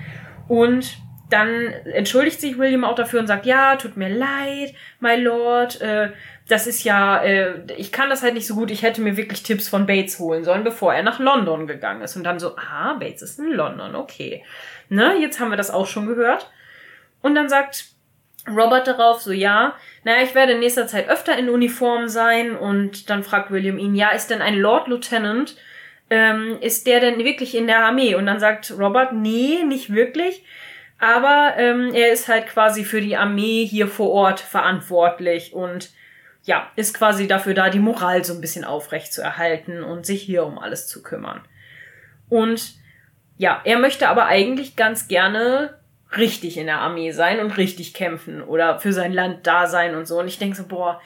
[0.48, 0.98] Und
[1.30, 1.48] dann
[1.92, 6.10] entschuldigt sich William auch dafür und sagt, ja, tut mir leid, my lord, äh,
[6.48, 9.42] das ist ja, äh, ich kann das halt nicht so gut, ich hätte mir wirklich
[9.42, 12.16] Tipps von Bates holen sollen, bevor er nach London gegangen ist.
[12.16, 14.44] Und dann so, ah, Bates ist in London, okay.
[14.90, 16.50] Ne, jetzt haben wir das auch schon gehört.
[17.22, 17.86] Und dann sagt
[18.46, 22.54] Robert darauf so, ja, naja, ich werde in nächster Zeit öfter in Uniform sein.
[22.54, 25.56] Und dann fragt William ihn, ja, ist denn ein Lord Lieutenant,
[26.10, 28.14] ähm, ist der denn wirklich in der Armee?
[28.14, 30.44] Und dann sagt Robert, nee, nicht wirklich.
[30.98, 35.90] Aber ähm, er ist halt quasi für die Armee hier vor Ort verantwortlich und
[36.44, 40.22] ja, ist quasi dafür da, die Moral so ein bisschen aufrecht zu erhalten und sich
[40.22, 41.40] hier um alles zu kümmern.
[42.28, 42.74] Und
[43.36, 45.78] ja, er möchte aber eigentlich ganz gerne
[46.16, 50.06] richtig in der Armee sein und richtig kämpfen oder für sein Land da sein und
[50.06, 50.20] so.
[50.20, 51.00] Und ich denke so, boah,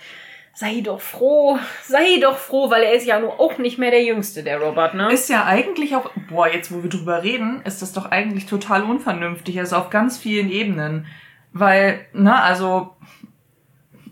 [0.54, 4.02] sei doch froh, sei doch froh, weil er ist ja nur auch nicht mehr der
[4.02, 5.12] Jüngste, der Robert, ne?
[5.12, 8.82] Ist ja eigentlich auch, boah, jetzt wo wir drüber reden, ist das doch eigentlich total
[8.82, 11.06] unvernünftig, also auf ganz vielen Ebenen.
[11.52, 12.96] Weil, na, also,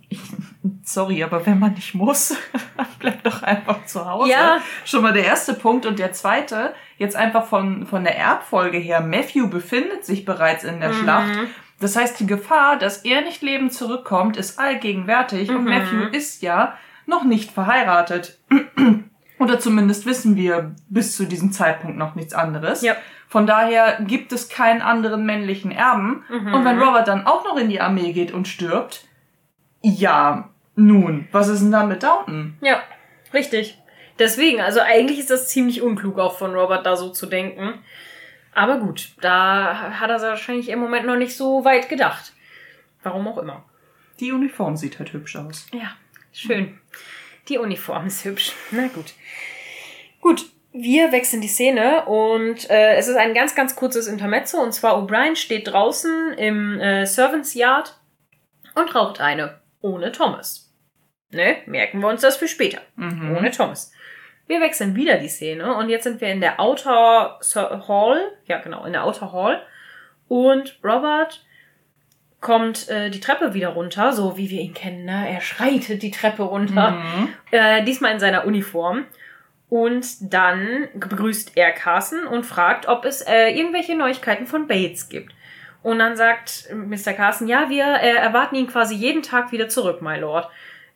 [0.09, 0.21] ich,
[0.85, 2.37] sorry, aber wenn man nicht muss,
[2.77, 4.31] dann bleibt doch einfach zu Hause.
[4.31, 4.59] Ja.
[4.85, 5.87] Schon mal der erste Punkt.
[5.87, 10.81] Und der zweite, jetzt einfach von, von der Erbfolge her, Matthew befindet sich bereits in
[10.81, 11.31] der Schlacht.
[11.81, 15.51] Das heißt, die Gefahr, dass er nicht lebend zurückkommt, ist allgegenwärtig.
[15.51, 15.71] Und Mhm.
[15.71, 16.77] Matthew ist ja
[17.07, 18.39] noch nicht verheiratet.
[19.39, 22.81] Oder zumindest wissen wir bis zu diesem Zeitpunkt noch nichts anderes.
[22.81, 22.95] Ja.
[23.29, 26.25] Von daher gibt es keinen anderen männlichen Erben.
[26.31, 26.55] Mhm.
[26.55, 29.05] Und wenn Robert dann auch noch in die Armee geht und stirbt,
[29.83, 32.57] ja, nun, was ist denn dann mit Downton?
[32.61, 32.83] Ja,
[33.35, 33.79] richtig.
[34.19, 37.83] Deswegen, also eigentlich ist das ziemlich unklug auch von Robert da so zu denken.
[38.53, 42.33] Aber gut, da hat er wahrscheinlich im Moment noch nicht so weit gedacht.
[43.03, 43.65] Warum auch immer.
[44.21, 45.67] Die Uniform sieht halt hübsch aus.
[45.73, 45.95] Ja,
[46.33, 46.79] schön.
[47.49, 48.53] Die Uniform ist hübsch.
[48.71, 49.13] Na gut.
[50.21, 54.59] Gut, wir wechseln die Szene und äh, es ist ein ganz, ganz kurzes Intermezzo.
[54.59, 57.99] Und zwar O'Brien steht draußen im äh, Servants Yard
[58.75, 59.61] und raucht eine.
[59.83, 60.66] Ohne Thomas.
[61.37, 61.59] Ne?
[61.67, 62.81] Merken wir uns das für später.
[62.97, 63.37] Mhm.
[63.37, 63.93] Ohne Thomas.
[64.49, 67.39] Wir wechseln wieder die Szene und jetzt sind wir in der Outer
[67.89, 68.33] Hall.
[68.47, 69.63] Ja, genau, in der Outer Hall.
[70.29, 71.45] Und Robert
[72.41, 75.05] kommt äh, die Treppe wieder runter, so wie wir ihn kennen.
[75.05, 75.29] Ne?
[75.29, 76.93] Er schreitet die Treppe runter.
[76.93, 77.29] Mhm.
[77.51, 79.05] Äh, diesmal in seiner Uniform.
[79.69, 85.35] Und dann begrüßt er Carson und fragt, ob es äh, irgendwelche Neuigkeiten von Bates gibt.
[85.83, 87.13] Und dann sagt Mr.
[87.13, 90.49] Carson, ja, wir äh, erwarten ihn quasi jeden Tag wieder zurück, my Lord.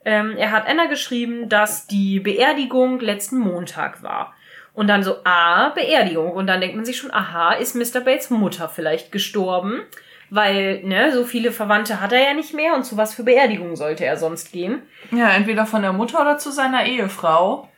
[0.04, 4.34] Ähm, er hat Anna geschrieben, dass die Beerdigung letzten Montag war.
[4.72, 6.32] Und dann so, ah, Beerdigung.
[6.32, 8.00] Und dann denkt man sich schon, aha, ist Mr.
[8.00, 9.82] Bates Mutter vielleicht gestorben?
[10.30, 13.74] Weil, ne, so viele Verwandte hat er ja nicht mehr und zu was für Beerdigung
[13.74, 14.82] sollte er sonst gehen?
[15.10, 17.68] Ja, entweder von der Mutter oder zu seiner Ehefrau.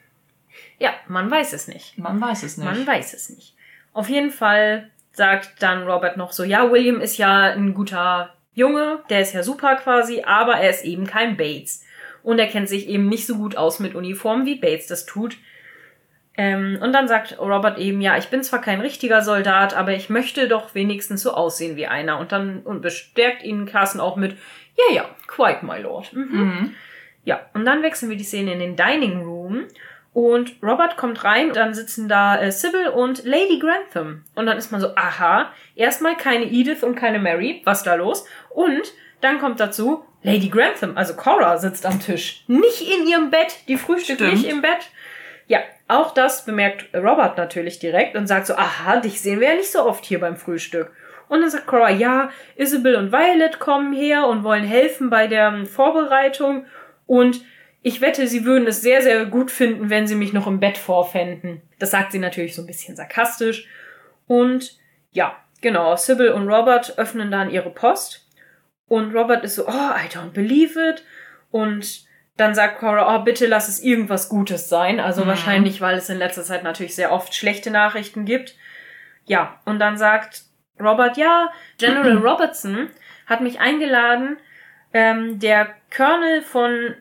[0.78, 1.96] Ja, man weiß es nicht.
[1.96, 2.66] Man weiß es nicht.
[2.66, 3.54] Man weiß es nicht.
[3.94, 9.00] Auf jeden Fall sagt dann Robert noch so, ja, William ist ja ein guter Junge,
[9.08, 11.84] der ist ja super quasi, aber er ist eben kein Bates.
[12.22, 15.36] Und er kennt sich eben nicht so gut aus mit Uniformen, wie Bates das tut.
[16.36, 20.08] Ähm, und dann sagt Robert eben, ja, ich bin zwar kein richtiger Soldat, aber ich
[20.08, 22.18] möchte doch wenigstens so aussehen wie einer.
[22.18, 24.36] Und dann und bestärkt ihn Carson auch mit,
[24.76, 26.12] ja, ja, quite, my lord.
[26.12, 26.28] Mhm.
[26.30, 26.74] Mhm.
[27.24, 29.64] Ja, und dann wechseln wir die Szene in den Dining Room.
[30.14, 34.24] Und Robert kommt rein, dann sitzen da äh, Sybil und Lady Grantham.
[34.34, 38.26] Und dann ist man so, aha, erstmal keine Edith und keine Mary, was da los?
[38.50, 42.44] Und dann kommt dazu, Lady Grantham, also Cora, sitzt am Tisch.
[42.46, 44.34] Nicht in ihrem Bett, die frühstückt Stimmt.
[44.34, 44.90] nicht im Bett.
[45.48, 49.56] Ja, auch das bemerkt Robert natürlich direkt und sagt so, aha, dich sehen wir ja
[49.56, 50.92] nicht so oft hier beim Frühstück.
[51.28, 55.48] Und dann sagt Cora, ja, Isabel und Violet kommen her und wollen helfen bei der
[55.48, 56.66] ähm, Vorbereitung.
[57.06, 57.42] Und
[57.82, 60.78] ich wette, sie würden es sehr, sehr gut finden, wenn sie mich noch im Bett
[60.78, 61.62] vorfänden.
[61.78, 63.66] Das sagt sie natürlich so ein bisschen sarkastisch.
[64.26, 64.78] Und
[65.10, 68.21] ja, genau, Sybil und Robert öffnen dann ihre Post.
[68.86, 71.04] Und Robert ist so, oh, I don't believe it.
[71.50, 72.04] Und
[72.36, 75.00] dann sagt Cora, oh, bitte lass es irgendwas Gutes sein.
[75.00, 75.28] Also Mhm.
[75.28, 78.56] wahrscheinlich, weil es in letzter Zeit natürlich sehr oft schlechte Nachrichten gibt.
[79.24, 80.44] Ja, und dann sagt
[80.80, 82.88] Robert, ja, General Robertson
[83.26, 84.38] hat mich eingeladen,
[84.94, 86.94] ähm, der Colonel von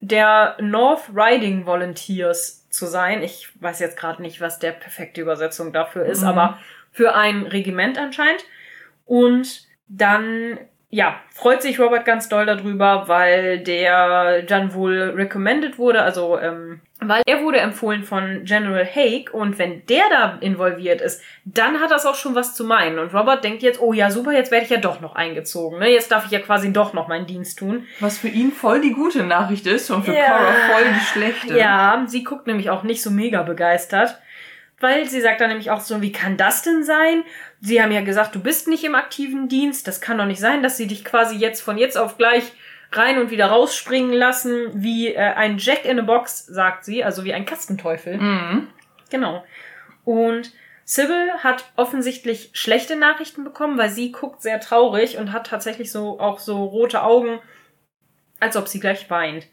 [0.00, 3.22] der North Riding Volunteers zu sein.
[3.22, 6.28] Ich weiß jetzt gerade nicht, was der perfekte Übersetzung dafür ist, Mhm.
[6.28, 6.58] aber
[6.90, 8.44] für ein Regiment anscheinend.
[9.06, 10.58] Und dann,
[10.94, 16.82] ja, freut sich Robert ganz doll darüber, weil der dann wohl recommended wurde, also, ähm,
[17.00, 21.90] weil er wurde empfohlen von General Haig und wenn der da involviert ist, dann hat
[21.90, 23.00] das auch schon was zu meinen.
[23.00, 25.80] Und Robert denkt jetzt, oh ja, super, jetzt werde ich ja doch noch eingezogen.
[25.80, 25.90] Ne?
[25.90, 27.88] Jetzt darf ich ja quasi doch noch meinen Dienst tun.
[27.98, 30.28] Was für ihn voll die gute Nachricht ist und für Ja.
[30.28, 31.58] Cora voll die schlechte.
[31.58, 34.16] Ja, sie guckt nämlich auch nicht so mega begeistert,
[34.78, 37.24] weil sie sagt dann nämlich auch so, wie kann das denn sein?
[37.64, 39.88] Sie haben ja gesagt, du bist nicht im aktiven Dienst.
[39.88, 42.52] Das kann doch nicht sein, dass sie dich quasi jetzt von jetzt auf gleich
[42.92, 47.24] rein und wieder rausspringen lassen, wie äh, ein Jack in a Box, sagt sie, also
[47.24, 48.18] wie ein Kastenteufel.
[48.18, 48.68] Mhm.
[49.08, 49.42] Genau.
[50.04, 50.52] Und
[50.84, 56.20] Sybil hat offensichtlich schlechte Nachrichten bekommen, weil sie guckt sehr traurig und hat tatsächlich so
[56.20, 57.40] auch so rote Augen,
[58.40, 59.46] als ob sie gleich weint.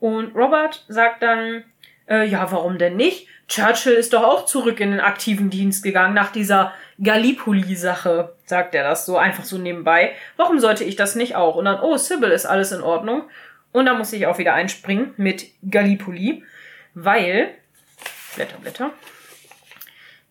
[0.00, 1.62] Und Robert sagt dann,
[2.08, 3.28] äh, ja, warum denn nicht?
[3.46, 8.84] Churchill ist doch auch zurück in den aktiven Dienst gegangen nach dieser Gallipoli-Sache, sagt er
[8.84, 10.14] das so einfach so nebenbei.
[10.36, 11.54] Warum sollte ich das nicht auch?
[11.54, 13.24] Und dann, oh, Sybil ist alles in Ordnung.
[13.72, 16.44] Und da muss ich auch wieder einspringen mit Gallipoli,
[16.94, 17.50] weil,
[18.34, 18.90] Blätter, Blätter,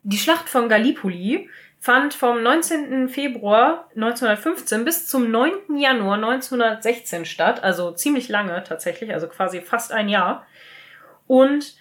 [0.04, 1.50] die Schlacht von Gallipoli
[1.80, 3.08] fand vom 19.
[3.08, 5.78] Februar 1915 bis zum 9.
[5.78, 10.46] Januar 1916 statt, also ziemlich lange tatsächlich, also quasi fast ein Jahr.
[11.28, 11.76] Und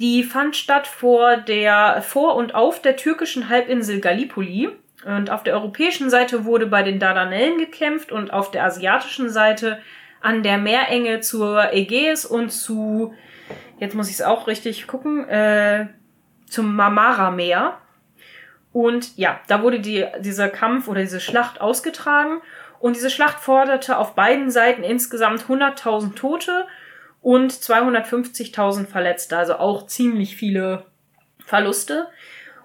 [0.00, 4.70] die fand statt vor der, vor und auf der türkischen Halbinsel Gallipoli.
[5.04, 9.78] Und auf der europäischen Seite wurde bei den Dardanellen gekämpft und auf der asiatischen Seite
[10.22, 13.14] an der Meerenge zur Ägäis und zu,
[13.78, 15.86] jetzt muss ich es auch richtig gucken, äh,
[16.46, 17.78] zum Marmara-Meer.
[18.72, 22.40] Und ja, da wurde die, dieser Kampf oder diese Schlacht ausgetragen.
[22.78, 26.66] Und diese Schlacht forderte auf beiden Seiten insgesamt 100.000 Tote
[27.22, 29.36] und 250.000 Verletzte.
[29.36, 30.84] Also auch ziemlich viele
[31.44, 32.08] Verluste.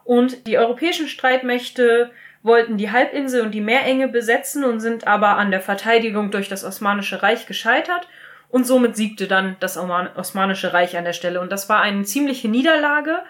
[0.03, 2.11] Und die europäischen Streitmächte
[2.43, 6.63] wollten die Halbinsel und die Meerenge besetzen und sind aber an der Verteidigung durch das
[6.63, 8.07] Osmanische Reich gescheitert.
[8.49, 11.41] Und somit siegte dann das Osmanische Reich an der Stelle.
[11.41, 13.23] Und das war eine ziemliche Niederlage.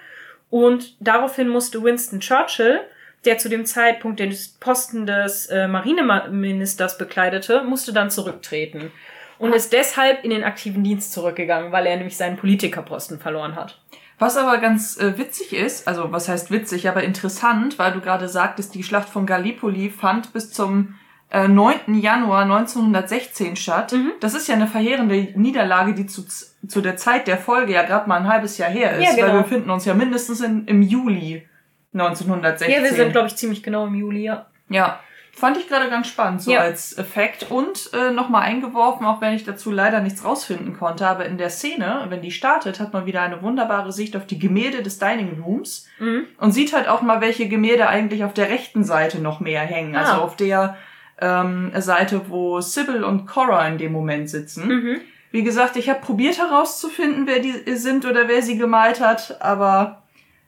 [0.50, 2.82] Und daraufhin musste Winston Churchill,
[3.24, 8.92] der zu dem Zeitpunkt den Posten des äh, Marineministers bekleidete, musste dann zurücktreten.
[9.38, 13.82] Und ist deshalb in den aktiven Dienst zurückgegangen, weil er nämlich seinen Politikerposten verloren hat.
[14.18, 18.30] Was aber ganz äh, witzig ist, also was heißt witzig, aber interessant, weil du gerade
[18.30, 20.96] sagtest, die Schlacht von Gallipoli fand bis zum
[21.32, 21.96] äh, 9.
[21.96, 23.92] Januar 1916 statt.
[23.92, 24.14] Mhm.
[24.22, 28.08] Das ist ja eine verheerende Niederlage, die zu, zu der Zeit der Folge ja gerade
[28.08, 29.28] mal ein halbes Jahr her ist, Ja, genau.
[29.28, 31.46] weil wir befinden uns ja mindestens in, im Juli
[31.94, 32.72] 1916.
[32.72, 34.46] Ja, wir sind, glaube ich, ziemlich genau im Juli, ja.
[34.70, 35.00] Ja.
[35.38, 36.62] Fand ich gerade ganz spannend, so Ja.
[36.62, 37.52] als Effekt.
[37.52, 41.50] Und äh, nochmal eingeworfen, auch wenn ich dazu leider nichts rausfinden konnte, aber in der
[41.50, 45.42] Szene, wenn die startet, hat man wieder eine wunderbare Sicht auf die Gemälde des Dining
[45.46, 46.24] Rooms Mhm.
[46.40, 49.96] und sieht halt auch mal, welche Gemälde eigentlich auf der rechten Seite noch mehr hängen.
[49.96, 50.18] Also Ah.
[50.20, 50.78] auf der
[51.22, 54.68] ähm, Seite, wo Sybil und Cora in dem Moment sitzen.
[54.68, 55.02] Mhm.
[55.32, 60.02] Wie gesagt, ich habe probiert herauszufinden, wer die sind oder wer sie gemalt hat, aber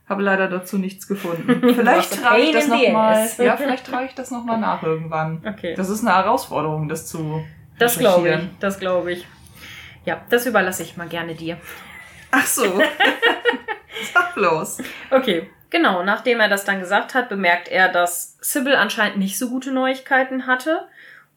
[0.09, 1.73] habe leider dazu nichts gefunden.
[1.75, 3.13] Vielleicht trage ich das in the noch mal.
[3.13, 3.37] ass.
[3.37, 5.41] Ja, vielleicht trage ich das noch mal nach irgendwann.
[5.45, 5.73] Okay.
[5.75, 7.43] Das ist eine Herausforderung, das zu
[7.77, 8.39] Das glaube ich.
[8.59, 9.27] Das glaube ich.
[10.05, 11.57] Ja, das überlasse ich mal gerne dir.
[12.31, 12.63] Ach so.
[14.13, 14.77] Sag bloß.
[15.11, 16.03] Okay, genau.
[16.03, 20.47] Nachdem er das dann gesagt hat, bemerkt er, dass Sybil anscheinend nicht so gute Neuigkeiten
[20.47, 20.87] hatte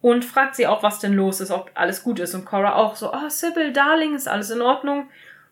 [0.01, 2.35] und fragt sie auch, was denn los ist, ob alles gut ist.
[2.35, 5.09] Und Cora auch so, ah, Sybil, Darling, ist alles in Ordnung?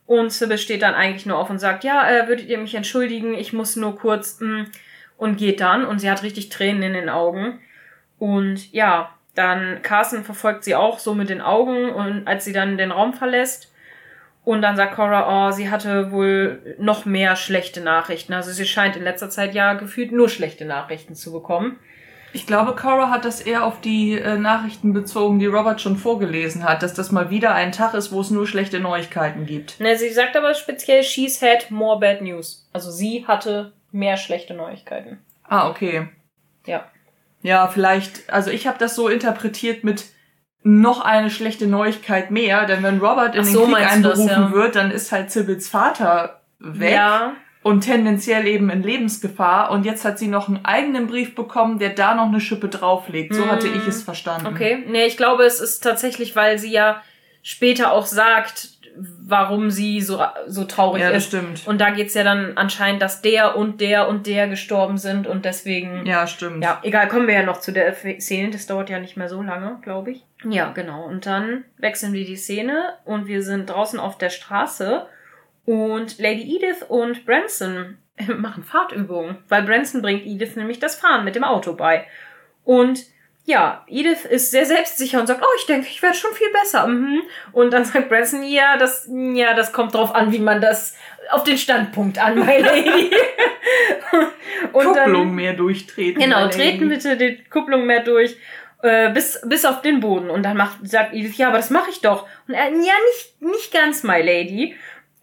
[0.08, 3.34] Und Sybil steht dann eigentlich nur auf und sagt, ja, äh, würdet ihr mich entschuldigen,
[3.34, 4.64] ich muss nur kurz, mh,
[5.18, 5.84] und geht dann.
[5.84, 7.60] Und sie hat richtig Tränen in den Augen.
[8.18, 12.78] Und ja, dann Carson verfolgt sie auch so mit den Augen und als sie dann
[12.78, 13.70] den Raum verlässt.
[14.44, 18.32] Und dann sagt Cora, oh, sie hatte wohl noch mehr schlechte Nachrichten.
[18.32, 21.78] Also sie scheint in letzter Zeit ja gefühlt nur schlechte Nachrichten zu bekommen.
[22.32, 26.64] Ich glaube, Cora hat das eher auf die äh, Nachrichten bezogen, die Robert schon vorgelesen
[26.64, 29.80] hat, dass das mal wieder ein Tag ist, wo es nur schlechte Neuigkeiten gibt.
[29.80, 32.68] Ne, sie sagt aber speziell, she's had more bad news.
[32.72, 35.18] Also sie hatte mehr schlechte Neuigkeiten.
[35.44, 36.08] Ah, okay.
[36.66, 36.84] Ja.
[37.42, 40.04] Ja, vielleicht, also ich habe das so interpretiert mit
[40.62, 43.92] noch eine schlechte Neuigkeit mehr, denn wenn Robert in Ach den so, Krieg du das,
[43.92, 44.52] einberufen ja.
[44.52, 47.34] wird, dann ist halt Sybils Vater weg Ja.
[47.68, 51.90] Und tendenziell eben in Lebensgefahr und jetzt hat sie noch einen eigenen Brief bekommen, der
[51.90, 53.34] da noch eine Schippe drauflegt.
[53.34, 53.50] So Hm.
[53.50, 54.46] hatte ich es verstanden.
[54.46, 54.84] Okay.
[54.88, 57.02] Nee, ich glaube, es ist tatsächlich, weil sie ja
[57.42, 61.28] später auch sagt, warum sie so, so traurig Ja, das ist.
[61.28, 61.66] stimmt.
[61.66, 65.44] Und da geht's ja dann anscheinend, dass der und der und der gestorben sind und
[65.44, 66.04] deswegen.
[66.04, 66.64] Ja, stimmt.
[66.64, 68.50] Ja, egal, kommen wir ja noch zu der Szene.
[68.50, 70.24] Das dauert ja nicht mehr so lange, glaube ich.
[70.48, 71.04] Ja, genau.
[71.04, 75.06] Und dann wechseln wir die Szene und wir sind draußen auf der Straße
[75.68, 77.98] und Lady Edith und Branson
[78.38, 82.06] machen Fahrtübungen, weil Branson bringt Edith nämlich das Fahren mit dem Auto bei.
[82.64, 83.04] Und
[83.44, 86.86] ja, Edith ist sehr selbstsicher und sagt, oh, ich denke, ich werde schon viel besser.
[86.86, 87.20] Mhm.
[87.52, 90.96] Und dann sagt Branson, ja, das, ja, das kommt drauf an, wie man das
[91.30, 93.10] auf den Standpunkt an, my lady.
[94.72, 96.22] und Kupplung mehr durchtreten.
[96.22, 98.38] Genau, treten bitte die Kupplung mehr durch.
[98.80, 100.30] Äh, bis, bis auf den Boden.
[100.30, 102.26] Und dann macht, sagt Edith, ja, aber das mache ich doch.
[102.46, 104.76] Und er, ja, nicht, nicht ganz, my lady.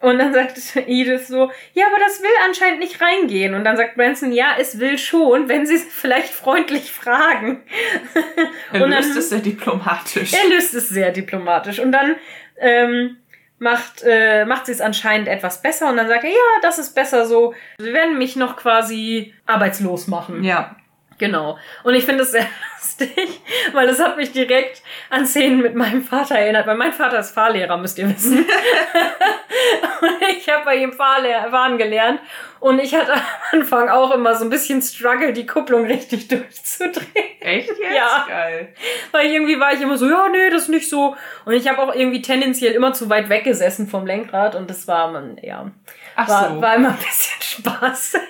[0.05, 3.55] Und dann sagt Edith so, ja, aber das will anscheinend nicht reingehen.
[3.55, 7.63] Und dann sagt Branson, ja, es will schon, wenn sie es vielleicht freundlich fragen.
[8.71, 10.33] Er und dann- löst es sehr diplomatisch.
[10.33, 11.79] Er löst es sehr diplomatisch.
[11.79, 12.15] Und dann
[12.59, 13.17] ähm,
[13.57, 15.89] macht, äh, macht sie es anscheinend etwas besser.
[15.89, 17.53] Und dann sagt er, ja, das ist besser so.
[17.79, 20.43] Sie werden mich noch quasi arbeitslos machen.
[20.43, 20.75] Ja.
[21.17, 21.57] Genau.
[21.83, 22.45] Und ich finde es sehr
[22.81, 23.41] lustig,
[23.73, 27.31] weil das hat mich direkt an Szenen mit meinem Vater erinnert, weil mein Vater ist
[27.31, 28.39] Fahrlehrer, müsst ihr wissen.
[30.01, 32.19] und ich habe bei ihm Fahrlehr Fahren gelernt
[32.59, 37.39] und ich hatte am Anfang auch immer so ein bisschen Struggle, die Kupplung richtig durchzudrehen.
[37.39, 37.95] Echt jetzt?
[37.95, 38.25] Ja.
[38.27, 38.73] Geil.
[39.11, 41.15] Weil irgendwie war ich immer so, ja, nee, das ist nicht so.
[41.45, 45.11] Und ich habe auch irgendwie tendenziell immer zu weit weggesessen vom Lenkrad und das war,
[45.11, 45.71] man, ja,
[46.15, 46.61] Ach war, so.
[46.61, 48.21] war immer ein bisschen spaßig.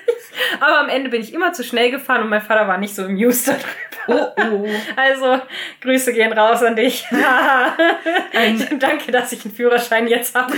[0.59, 3.03] Aber am Ende bin ich immer zu schnell gefahren und mein Vater war nicht so
[3.05, 3.47] amused
[4.07, 4.33] darüber.
[4.37, 4.67] oh, oh.
[4.95, 5.41] Also,
[5.81, 7.05] Grüße gehen raus an dich.
[8.79, 10.53] Danke, dass ich einen Führerschein jetzt habe.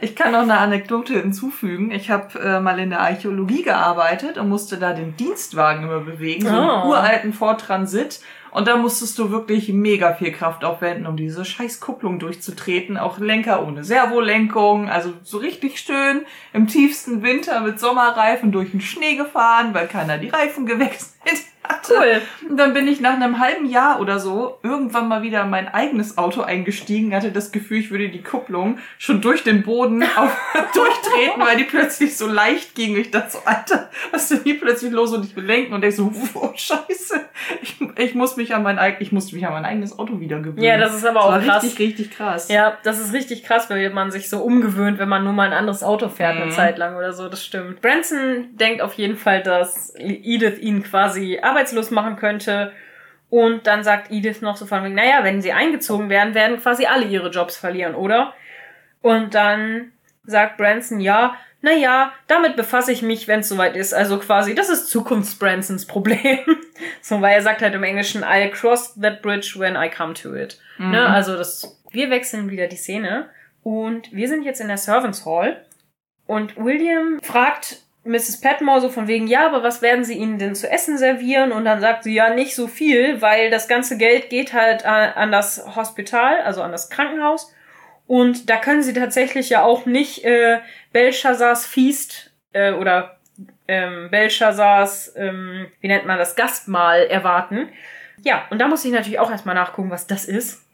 [0.00, 1.92] Ich kann noch eine Anekdote hinzufügen.
[1.92, 6.42] Ich habe äh, mal in der Archäologie gearbeitet und musste da den Dienstwagen immer bewegen,
[6.42, 6.88] so einen Oh.
[6.88, 8.18] uralten Ford Transit.
[8.52, 12.98] Und da musstest du wirklich mega viel Kraft aufwenden, um diese scheiß Kupplung durchzutreten.
[12.98, 14.90] Auch Lenker ohne Servolenkung.
[14.90, 20.18] Also so richtig schön im tiefsten Winter mit Sommerreifen durch den Schnee gefahren, weil keiner
[20.18, 21.12] die Reifen gewechselt
[21.64, 21.94] hatte.
[21.94, 22.22] Cool.
[22.50, 25.68] Und dann bin ich nach einem halben Jahr oder so irgendwann mal wieder in mein
[25.68, 30.36] eigenes Auto eingestiegen, hatte das Gefühl, ich würde die Kupplung schon durch den Boden auf,
[30.74, 32.96] durchtreten, weil die plötzlich so leicht ging.
[32.96, 35.12] Ich dachte so, Alter, was ist denn hier plötzlich los?
[35.12, 37.20] Und ich will lenken und ich so, oh, scheiße.
[37.62, 40.62] Ich, ich muss mich an mein ich musste mich an mein eigenes Auto wieder gewöhnen.
[40.62, 41.62] Ja, das ist aber auch krass.
[41.64, 42.48] richtig, richtig krass.
[42.48, 45.52] Ja, das ist richtig krass, weil man sich so umgewöhnt, wenn man nur mal ein
[45.52, 46.50] anderes Auto fährt eine Mhm.
[46.50, 47.28] Zeit lang oder so.
[47.28, 47.80] Das stimmt.
[47.80, 52.72] Branson denkt auf jeden Fall, dass Edith ihn quasi arbeitslos machen könnte.
[53.30, 56.86] Und dann sagt Edith noch so von wegen, naja, wenn sie eingezogen werden, werden quasi
[56.86, 58.34] alle ihre Jobs verlieren, oder?
[59.00, 59.92] Und dann
[60.24, 63.94] sagt Branson, ja, naja, damit befasse ich mich, wenn es soweit ist.
[63.94, 66.40] Also quasi, das ist Zukunfts-Bransons Problem.
[67.00, 70.34] so, weil er sagt halt im Englischen, I'll cross that bridge when I come to
[70.34, 70.60] it.
[70.78, 70.90] Mhm.
[70.90, 71.08] Ne?
[71.08, 73.30] Also das, wir wechseln wieder die Szene
[73.62, 75.64] und wir sind jetzt in der Servants Hall
[76.26, 78.40] und William fragt Mrs.
[78.40, 81.52] Petmore so von wegen, ja, aber was werden sie ihnen denn zu essen servieren?
[81.52, 85.12] Und dann sagt sie, ja, nicht so viel, weil das ganze Geld geht halt an,
[85.12, 87.54] an das Hospital, also an das Krankenhaus.
[88.08, 90.58] Und da können sie tatsächlich ja auch nicht äh,
[90.92, 93.18] Belshazzars Feast äh, oder
[93.68, 97.68] ähm, Belshazzars, ähm, wie nennt man das, Gastmahl erwarten.
[98.24, 100.64] Ja, und da muss ich natürlich auch erstmal nachgucken, was das ist.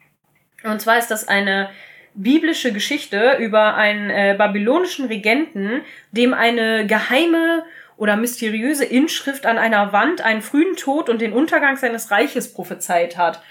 [0.64, 1.70] Und zwar ist das eine
[2.18, 7.64] biblische Geschichte über einen äh, babylonischen Regenten, dem eine geheime
[7.96, 13.16] oder mysteriöse Inschrift an einer Wand einen frühen Tod und den Untergang seines Reiches prophezeit
[13.16, 13.42] hat.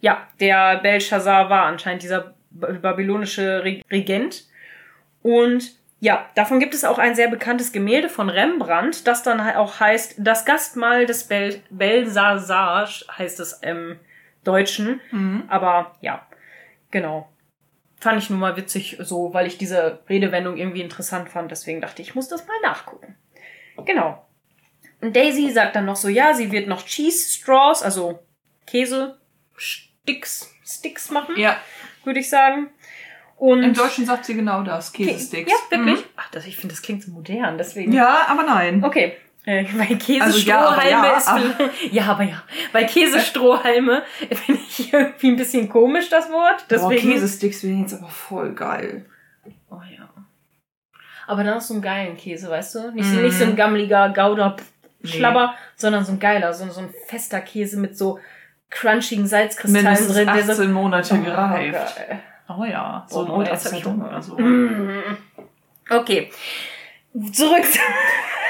[0.00, 4.44] Ja, der Belshazzar war anscheinend dieser babylonische Regent.
[5.22, 9.80] Und ja, davon gibt es auch ein sehr bekanntes Gemälde von Rembrandt, das dann auch
[9.80, 13.98] heißt Das Gastmahl des Bel Belsazar, heißt es im
[14.44, 15.00] Deutschen.
[15.10, 15.44] Mhm.
[15.48, 16.26] Aber ja,
[16.90, 17.30] genau.
[18.04, 21.50] Fand ich nun mal witzig, so, weil ich diese Redewendung irgendwie interessant fand.
[21.50, 23.16] Deswegen dachte ich, ich muss das mal nachgucken.
[23.86, 24.28] Genau.
[25.00, 28.18] Und Daisy sagt dann noch so, ja, sie wird noch Cheese Straws, also
[28.66, 29.18] Käse
[29.56, 31.38] Sticks, Sticks machen.
[31.38, 31.56] Ja.
[32.04, 32.68] Würde ich sagen.
[33.38, 35.50] Und Im Deutschen sagt sie genau das, Käsesticks.
[35.50, 36.00] Ja, wirklich?
[36.00, 36.04] Mhm.
[36.16, 37.90] Ach, das, ich finde, das klingt so modern, deswegen.
[37.90, 38.84] Ja, aber nein.
[38.84, 39.16] Okay.
[39.46, 41.28] Äh, weil Käsestrohhalme also ja, ist.
[41.28, 41.70] Aber.
[41.90, 42.42] Ja, aber ja.
[42.72, 46.64] Weil Käsestrohhalme finde ich irgendwie ein bisschen komisch, das Wort.
[46.70, 47.02] Deswegen.
[47.02, 49.04] Boah, Käsesticks wären jetzt aber voll geil.
[49.70, 50.08] Oh ja.
[51.26, 52.90] Aber dann noch so einen geilen Käse, weißt du?
[52.92, 53.22] Nicht, mm.
[53.22, 54.56] nicht so ein gammeliger Gouda
[55.02, 55.58] Schlabber, nee.
[55.76, 58.18] sondern so ein geiler, so, so ein fester Käse mit so
[58.70, 60.28] crunchigen Salzkristallen Mindestens drin.
[60.28, 61.96] 18 so, Monate oh, gereift.
[61.96, 62.20] Geil.
[62.48, 64.08] Oh ja, so oh, ein ich Hunger.
[64.08, 64.38] oder so.
[64.38, 65.16] Mm.
[65.90, 66.30] Okay.
[67.32, 67.64] Zurück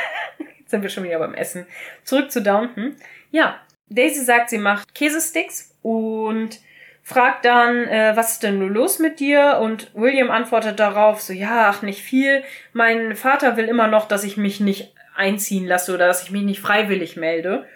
[0.74, 1.66] sind wir schon wieder beim Essen.
[2.02, 2.96] Zurück zu Downton.
[3.30, 6.58] Ja, Daisy sagt, sie macht Käsesticks und
[7.04, 9.60] fragt dann, äh, was ist denn nur los mit dir?
[9.62, 12.42] Und William antwortet darauf so, ja, ach, nicht viel.
[12.72, 16.42] Mein Vater will immer noch, dass ich mich nicht einziehen lasse oder dass ich mich
[16.42, 17.68] nicht freiwillig melde.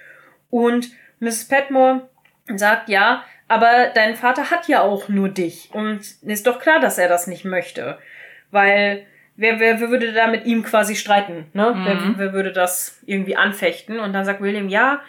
[0.51, 0.91] Und
[1.21, 1.47] Mrs.
[1.47, 2.09] Petmore
[2.53, 5.71] sagt, ja, aber dein Vater hat ja auch nur dich.
[5.73, 7.99] Und ist doch klar, dass er das nicht möchte.
[8.51, 9.07] Weil
[9.39, 11.47] wer, wer, wer würde da mit ihm quasi streiten?
[11.55, 11.73] Ne?
[11.75, 11.85] Mhm.
[11.87, 13.99] Wer, wer würde das irgendwie anfechten?
[13.99, 15.01] Und dann sagt William, ja,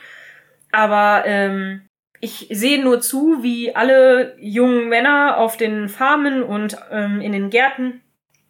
[0.72, 1.82] aber ähm,
[2.22, 7.50] ich sehe nur zu, wie alle jungen Männer auf den Farmen und ähm, in den
[7.50, 8.02] Gärten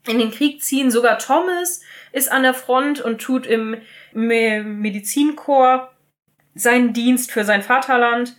[0.08, 0.92] in den Krieg ziehen.
[0.92, 3.78] Sogar Thomas ist an der Front und tut im
[4.14, 5.94] Me Medizinkorps
[6.56, 8.36] seinen Dienst für sein Vaterland.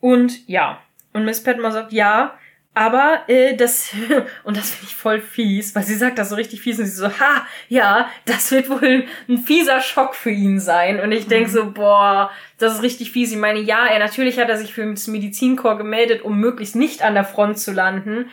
[0.00, 0.80] Und ja,
[1.12, 2.38] und Miss Petmore sagt, ja,
[2.76, 3.88] aber äh, das,
[4.44, 6.90] und das finde ich voll fies, weil sie sagt das so richtig fies und sie
[6.90, 11.00] so, ha, ja, das wird wohl ein fieser Schock für ihn sein.
[11.00, 11.52] Und ich denk mhm.
[11.52, 13.32] so, boah, das ist richtig fies.
[13.32, 17.00] Ich meine, ja, er natürlich hat er sich für das Medizinkorps gemeldet, um möglichst nicht
[17.00, 18.28] an der Front zu landen.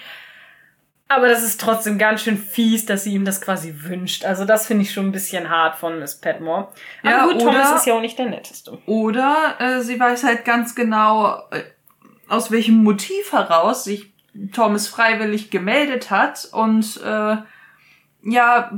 [1.07, 4.25] Aber das ist trotzdem ganz schön fies, dass sie ihm das quasi wünscht.
[4.25, 6.67] Also das finde ich schon ein bisschen hart von Miss Petmore.
[7.01, 8.77] Aber ja, gut, oder, Thomas ist ja auch nicht der Netteste.
[8.87, 11.61] Oder äh, sie weiß halt ganz genau, äh,
[12.27, 14.12] aus welchem Motiv heraus sich
[14.51, 17.37] Thomas freiwillig gemeldet hat und äh,
[18.23, 18.71] ja,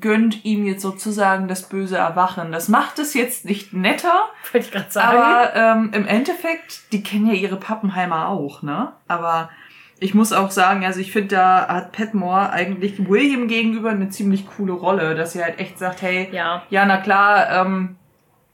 [0.00, 2.52] gönnt ihm jetzt sozusagen das böse Erwachen.
[2.52, 4.28] Das macht es jetzt nicht netter.
[4.52, 5.18] Wollte ich gerade sagen.
[5.18, 8.92] Aber ähm, im Endeffekt, die kennen ja ihre Pappenheimer auch, ne?
[9.06, 9.50] Aber
[10.00, 14.46] ich muss auch sagen, also ich finde, da hat Petmore eigentlich William gegenüber eine ziemlich
[14.46, 17.96] coole Rolle, dass sie halt echt sagt, hey, ja, ja na klar, ähm,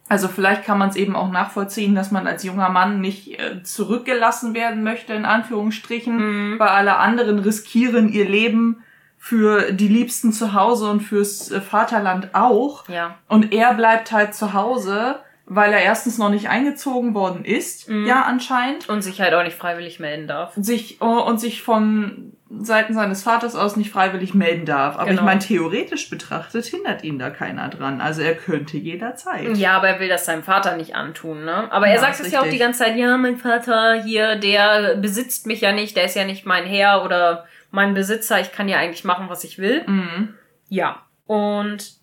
[0.09, 3.63] also vielleicht kann man es eben auch nachvollziehen, dass man als junger Mann nicht äh,
[3.63, 6.59] zurückgelassen werden möchte, in Anführungsstrichen, mhm.
[6.59, 8.83] weil alle anderen riskieren ihr Leben
[9.17, 12.87] für die Liebsten zu Hause und fürs äh, Vaterland auch.
[12.89, 13.17] Ja.
[13.29, 18.07] Und er bleibt halt zu Hause weil er erstens noch nicht eingezogen worden ist, mhm.
[18.07, 18.89] ja anscheinend.
[18.89, 20.53] Und sich halt auch nicht freiwillig melden darf.
[20.57, 24.97] Sich oh, und sich von Seiten seines Vaters aus nicht freiwillig melden darf.
[24.97, 25.21] Aber genau.
[25.21, 28.01] ich meine, theoretisch betrachtet hindert ihn da keiner dran.
[28.01, 29.57] Also er könnte jederzeit.
[29.57, 31.71] Ja, aber er will das seinem Vater nicht antun, ne?
[31.73, 34.97] Aber er ja, sagt es ja auch die ganze Zeit, ja, mein Vater hier, der
[34.97, 38.69] besitzt mich ja nicht, der ist ja nicht mein Herr oder mein Besitzer, ich kann
[38.69, 39.83] ja eigentlich machen, was ich will.
[39.87, 40.35] Mhm.
[40.69, 41.03] Ja.
[41.27, 41.95] Und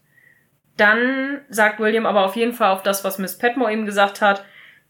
[0.78, 4.43] dann sagt William aber auf jeden Fall auf das, was Miss Petmore ihm gesagt hat,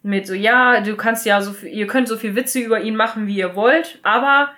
[0.04, 2.96] mit so, ja, du kannst ja so viel, ihr könnt so viel Witze über ihn
[2.96, 4.50] machen, wie ihr wollt, aber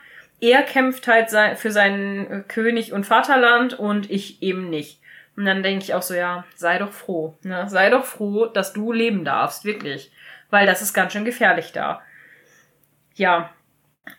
[0.44, 5.00] er kämpft halt für seinen äh, König und Vaterland und ich eben nicht.
[5.38, 7.68] Und dann denke ich auch so, ja, sei doch froh, ne?
[7.70, 10.12] Sei doch froh, dass du leben darfst, wirklich.
[10.50, 12.02] Weil das ist ganz schön gefährlich da.
[13.16, 13.52] Ja.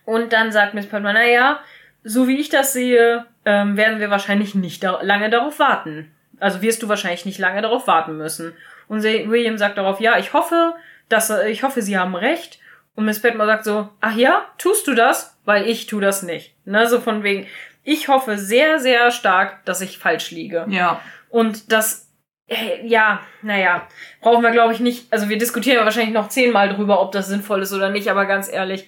[0.03, 1.59] Und dann sagt Miss Petmore, naja,
[2.03, 6.11] so wie ich das sehe, ähm, werden wir wahrscheinlich nicht da lange darauf warten.
[6.39, 8.53] Also wirst du wahrscheinlich nicht lange darauf warten müssen.
[8.87, 10.73] Und William sagt darauf, ja, ich hoffe,
[11.07, 12.59] dass, ich hoffe, sie haben recht.
[12.95, 15.37] Und Miss Petmore sagt so, ach ja, tust du das?
[15.45, 16.55] Weil ich tu das nicht.
[16.65, 17.45] Ne, so von wegen,
[17.83, 20.65] ich hoffe sehr, sehr stark, dass ich falsch liege.
[20.69, 21.01] Ja.
[21.29, 22.09] Und das,
[22.47, 23.87] äh, ja, naja,
[24.21, 25.11] brauchen wir glaube ich nicht.
[25.11, 28.49] Also wir diskutieren wahrscheinlich noch zehnmal drüber, ob das sinnvoll ist oder nicht, aber ganz
[28.51, 28.87] ehrlich,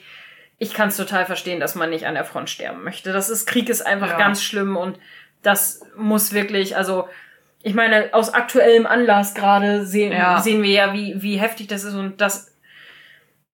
[0.58, 3.12] ich kann es total verstehen, dass man nicht an der Front sterben möchte.
[3.14, 4.18] Das ist, Krieg ist einfach Ja.
[4.18, 4.97] ganz schlimm und
[5.43, 7.08] das muss wirklich, also
[7.62, 10.39] ich meine, aus aktuellem Anlass gerade sehen, Ja.
[10.39, 12.57] sehen wir ja, wie, wie heftig das ist und das,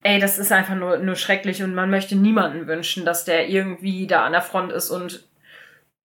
[0.03, 4.07] ey, das ist einfach nur, nur schrecklich und man möchte niemanden wünschen, dass der irgendwie
[4.07, 5.25] da an der Front ist und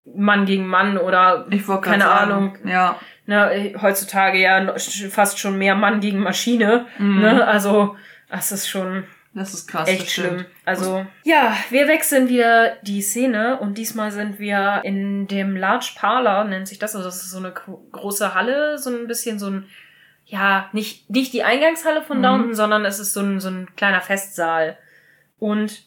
[0.05, 2.99] Mann gegen Mann oder Ich keine sagen, Ahnung, Ja.
[3.27, 4.75] ne, heutzutage ja
[5.09, 7.19] fast schon mehr Mann gegen Maschine, Mhm.
[7.21, 7.95] ne, also
[8.29, 9.87] das ist schon Das ist krass.
[9.87, 10.45] echt schlimm.
[10.65, 16.45] Also, ja, wir wechseln wieder die Szene und diesmal sind wir in dem Large Parlor,
[16.45, 16.95] nennt sich das.
[16.95, 19.65] Also, das ist so eine gro- große Halle, so ein bisschen so ein,
[20.29, 22.23] ja, nicht, nicht die Eingangshalle von Mhm.
[22.23, 24.77] Downton, sondern es ist so ein, so ein kleiner Festsaal.
[25.39, 25.83] Und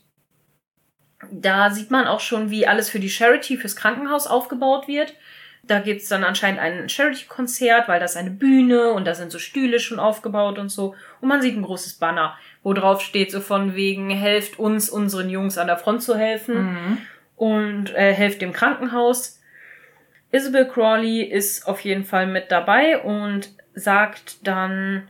[1.31, 5.15] da sieht man auch schon, wie alles für die Charity, fürs Krankenhaus aufgebaut wird.
[5.65, 9.79] Da gibt's dann anscheinend ein Charity-Konzert, weil das eine Bühne und da sind so Stühle
[9.79, 10.97] schon aufgebaut und so.
[11.21, 15.31] Und man sieht ein großes Banner, wo drauf steht so von wegen, helft uns, unseren
[15.31, 16.99] Jungs an der Front zu helfen Mhm.
[17.37, 19.39] und äh, helft dem Krankenhaus.
[20.33, 25.09] Isabel Crawley ist auf jeden Fall mit dabei und sagt dann,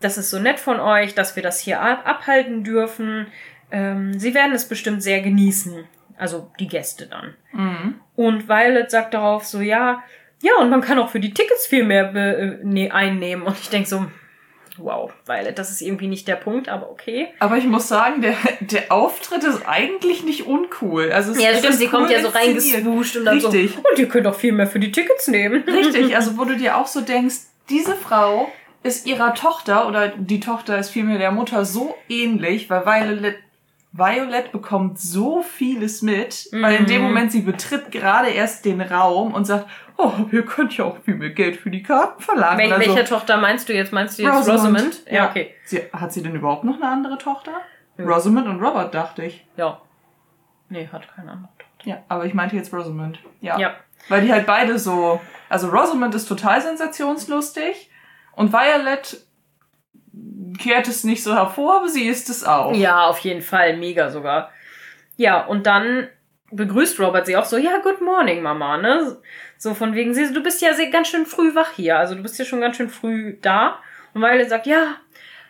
[0.00, 3.26] das ist so nett von euch, dass wir das hier ab abhalten dürfen.
[3.70, 5.84] Ähm, sie werden es bestimmt sehr genießen.
[6.18, 7.34] Also die Gäste dann.
[7.52, 7.94] Mhm.
[8.16, 10.02] Und Violet sagt darauf so, ja,
[10.42, 13.44] ja, und man kann auch für die Tickets viel mehr be äh, nee, einnehmen.
[13.46, 14.06] Und ich denk so,
[14.76, 17.28] wow, Violet, das ist irgendwie nicht der Punkt, aber okay.
[17.38, 21.12] Aber ich muss sagen, der, der Auftritt ist eigentlich nicht uncool.
[21.12, 22.74] Also es Ja, stimmt, ist sie kommt cool ja so inszeniert.
[22.74, 23.72] reingeswuscht und dann Richtig.
[23.72, 25.62] so, und ihr könnt auch viel mehr für die Tickets nehmen.
[25.62, 27.36] Richtig, also wo du dir auch so denkst,
[27.68, 28.48] diese Frau
[28.82, 33.36] ist ihrer Tochter oder die Tochter ist vielmehr der Mutter so ähnlich, weil Violet,
[33.92, 37.08] Violet bekommt so vieles mit, weil in dem Mhm.
[37.08, 39.66] Moment sie betritt gerade erst den Raum und sagt,
[39.98, 42.58] oh, ihr könnt ja auch viel mehr Geld für die Karten verlangen.
[42.58, 42.94] Wel oder so.
[42.96, 43.92] welche Tochter meinst du jetzt?
[43.92, 45.02] Meinst du jetzt Rosamund?
[45.10, 45.54] Ja, okay.
[45.64, 47.52] Sie, hat sie denn überhaupt noch eine andere Tochter?
[47.98, 48.10] Nö.
[48.12, 49.46] Rosamund und Robert, dachte ich.
[49.56, 49.80] Ja.
[50.70, 51.72] Nee, hat keine andere Tochter.
[51.84, 53.18] Ja, aber ich meinte jetzt Rosamund.
[53.40, 53.58] Ja.
[53.58, 53.74] Ja.
[54.08, 55.20] Weil die halt beide so.
[55.52, 57.90] Also Rosamund ist total sensationslustig
[58.34, 59.18] und Violet
[60.58, 62.74] kehrt es nicht so hervor, aber sie ist es auch.
[62.74, 63.76] Ja, auf jeden Fall.
[63.76, 64.50] Mega sogar.
[65.16, 66.08] Ja, und dann
[66.52, 69.18] begrüßt Robert sie auch so, ja, good morning, Mama, ne?
[69.58, 71.98] So von wegen, sie, du bist ja sehr, ganz schön früh wach hier.
[71.98, 73.78] Also du bist ja schon ganz schön früh da.
[74.14, 74.96] Und Violet sagt, ja,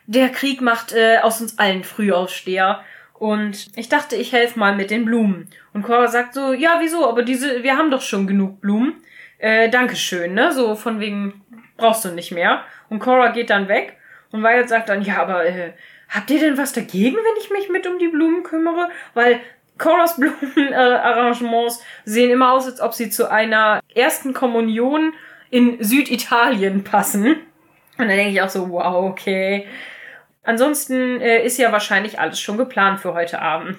[0.06, 2.82] der Krieg macht äh, aus uns allen Frühaufsteher.
[3.14, 5.48] Und ich dachte, ich helfe mal mit den Blumen.
[5.72, 7.08] Und Cora sagt so, ja, wieso?
[7.08, 8.94] Aber diese, wir haben doch schon genug Blumen.
[9.42, 10.52] Äh, Dankeschön, ne?
[10.52, 11.44] So von wegen,
[11.76, 12.62] brauchst du nicht mehr.
[12.88, 13.96] Und Cora geht dann weg.
[14.30, 15.72] Und Violet sagt dann, ja, aber äh,
[16.08, 18.88] habt ihr denn was dagegen, wenn ich mich mit um die Blumen kümmere?
[19.14, 19.40] Weil
[19.78, 25.12] Coras Blumenarrangements sehen immer aus, als ob sie zu einer ersten Kommunion
[25.50, 27.26] in Süditalien passen.
[27.26, 27.36] Und
[27.98, 29.66] dann denke ich auch so, wow, okay.
[30.44, 33.78] Ansonsten äh, ist ja wahrscheinlich alles schon geplant für heute Abend.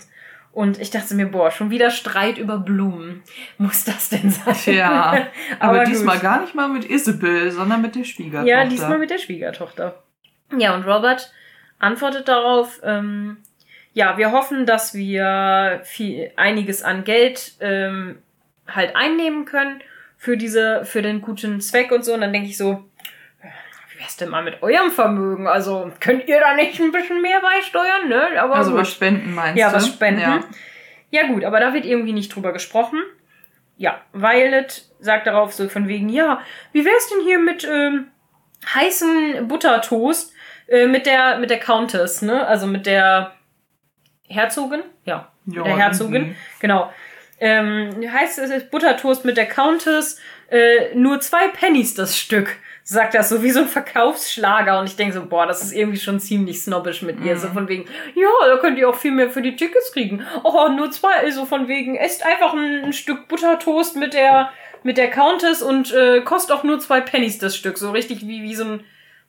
[0.54, 3.24] Und ich dachte mir, boah, schon wieder Streit über Blumen.
[3.58, 4.54] Muss das denn sein?
[4.54, 4.90] Tja,
[5.60, 8.48] aber, Aber diesmal gar nicht mal mit Isabel, sondern mit der Schwiegertochter.
[8.48, 10.04] Ja, diesmal mit der Schwiegertochter.
[10.56, 11.34] Ja, und Robert
[11.80, 13.38] antwortet darauf, ähm,
[13.94, 18.20] ja, wir hoffen, dass wir viel, einiges an Geld ähm,
[18.68, 19.82] halt einnehmen können
[20.18, 22.14] für diese, für den guten Zweck und so.
[22.14, 22.84] Und dann denke ich so,
[24.04, 25.48] wär's denn mal mit eurem Vermögen?
[25.48, 28.40] Also könnt ihr da nicht ein bisschen mehr beisteuern, ne?
[28.40, 28.82] Aber Also gut.
[28.82, 29.76] was spenden meinst Ja, du?
[29.78, 30.22] was spenden.
[30.22, 30.44] Ja.
[31.12, 31.28] Ja.
[31.28, 33.00] gut, aber da wird irgendwie nicht drüber gesprochen.
[33.78, 36.42] Ja, Violet sagt darauf so von wegen, ja,
[36.74, 38.08] wie wär's denn hier mit ähm,
[38.74, 40.34] heißen Buttertoast
[40.68, 42.46] äh, mit der mit der Countess, ne?
[42.46, 43.34] Also mit der
[44.28, 44.84] Herzogin?
[45.06, 46.16] Ja, Ja, der Herzogin.
[46.16, 46.36] irgendwie.
[46.60, 46.94] Genau.
[47.40, 52.58] Ähm, heißt es ist Buttertoast mit der Countess, äh, nur zwei Pennies das Stück.
[52.86, 56.00] Sagt das so wie so ein Verkaufsschlager und ich denke so, boah, das ist irgendwie
[56.00, 57.36] schon ziemlich snobbisch mit ihr.
[57.36, 57.40] Mhm.
[57.40, 60.26] So von wegen, ja, da könnt ihr auch viel mehr für die Tickets kriegen.
[60.44, 64.50] Oh, nur zwei, so von wegen, esst einfach ein, ein Stück Buttertoast mit der,
[64.84, 67.78] mit der Countess und äh, kostet auch nur zwei Pennies das Stück.
[67.78, 68.84] So richtig wie, wie so ein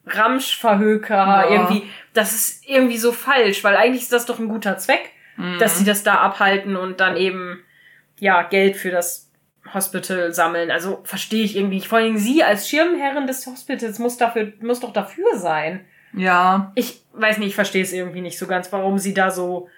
[0.07, 1.49] Ramschverhöker Ja.
[1.51, 1.89] irgendwie.
[2.13, 5.59] Das ist irgendwie so falsch, weil eigentlich ist das doch ein guter Zweck Mhm.
[5.59, 7.61] dass sie das da abhalten und dann eben
[8.21, 9.24] ja Geld für das
[9.73, 10.71] Hospital sammeln.
[10.71, 11.89] Also verstehe ich irgendwie nicht.
[11.89, 15.85] Vor allem sie als Schirmherrin des Hospitals muss dafür muss doch dafür sein.
[16.13, 19.69] Ja, Ich weiß nicht, ich verstehe es irgendwie nicht so ganz, warum sie da so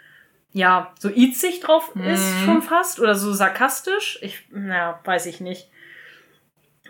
[0.52, 2.44] ja so itzig drauf ist Mhm.
[2.44, 4.18] schon fast oder so sarkastisch.
[4.22, 5.68] Ich na weiß ich nicht.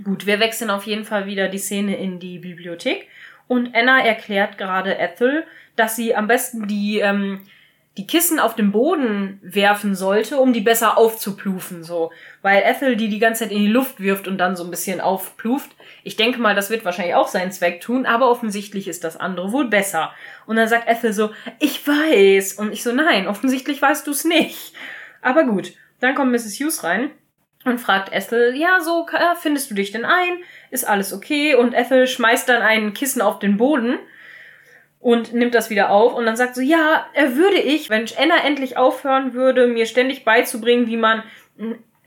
[0.04, 3.08] Gut, wir wechseln auf jeden Fall wieder die Szene in die Bibliothek
[3.48, 5.44] und Anna erklärt gerade Ethel,
[5.74, 7.40] dass sie am besten die ähm,
[7.96, 12.12] die Kissen auf den Boden werfen sollte, um die besser aufzuplufen, so.
[12.42, 15.00] Weil Ethel die die ganze Zeit in die Luft wirft und dann so ein bisschen
[15.00, 15.70] aufpluft.
[16.04, 19.50] Ich denke mal, das wird wahrscheinlich auch seinen Zweck tun, aber offensichtlich ist das andere
[19.50, 20.12] wohl besser.
[20.44, 22.54] Und dann sagt Ethel so, ich weiß.
[22.54, 24.74] Und ich so, nein, offensichtlich weißt du es nicht.
[25.22, 26.60] Aber gut, dann kommt Mrs.
[26.60, 27.10] Hughes rein
[27.64, 30.38] und fragt Ethel, ja, so äh, findest du dich denn ein?
[30.70, 31.54] Ist alles okay?
[31.54, 33.98] Und Ethel schmeißt dann ein Kissen auf den Boden
[35.00, 38.76] und nimmt das wieder auf und dann sagt so, ja, würde ich, wenn Anna endlich
[38.76, 41.22] aufhören würde, mir ständig beizubringen, wie man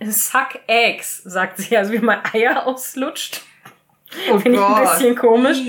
[0.02, 3.42] Suck Eggs, sagt sie, also wie man Eier auslutscht.
[4.32, 5.60] Oh Finde ich ein bisschen komisch.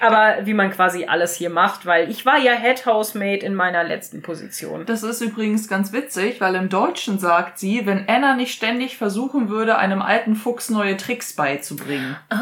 [0.00, 3.84] Aber wie man quasi alles hier macht, weil ich war ja Head Housemate in meiner
[3.84, 4.86] letzten Position.
[4.86, 9.50] Das ist übrigens ganz witzig, weil im Deutschen sagt sie, wenn Anna nicht ständig versuchen
[9.50, 12.16] würde, einem alten Fuchs neue Tricks beizubringen.
[12.30, 12.38] Ah,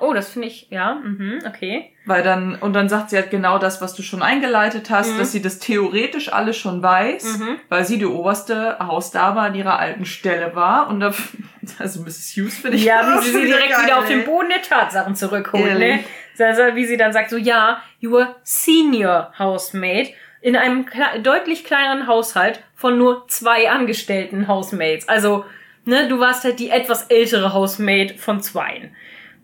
[0.00, 1.90] oh, das finde ich, ja, mhm, okay.
[2.06, 5.18] Weil dann, und dann sagt sie halt genau das, was du schon eingeleitet hast, Mhm.
[5.18, 7.56] dass sie das theoretisch alles schon weiß, Mhm.
[7.68, 10.88] weil sie die oberste Hausdame an ihrer alten Stelle war.
[10.88, 11.12] Und da,
[11.78, 12.34] also Mrs.
[12.36, 15.14] Hughes finde ich Ja, wie sie sie direkt geil, wieder auf den Boden der Tatsachen
[15.14, 16.00] zurückholt, ne?
[16.38, 21.64] Also, wie sie dann sagt, so, ja, you were senior housemaid in einem kle deutlich
[21.64, 25.08] kleineren Haushalt von nur zwei angestellten Housemates.
[25.08, 25.44] Also,
[25.86, 28.94] ne, du warst halt die etwas ältere Housemaid von zweien.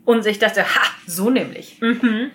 [0.05, 1.79] Und ich dachte, ha, so nämlich.
[1.81, 2.31] Mhm.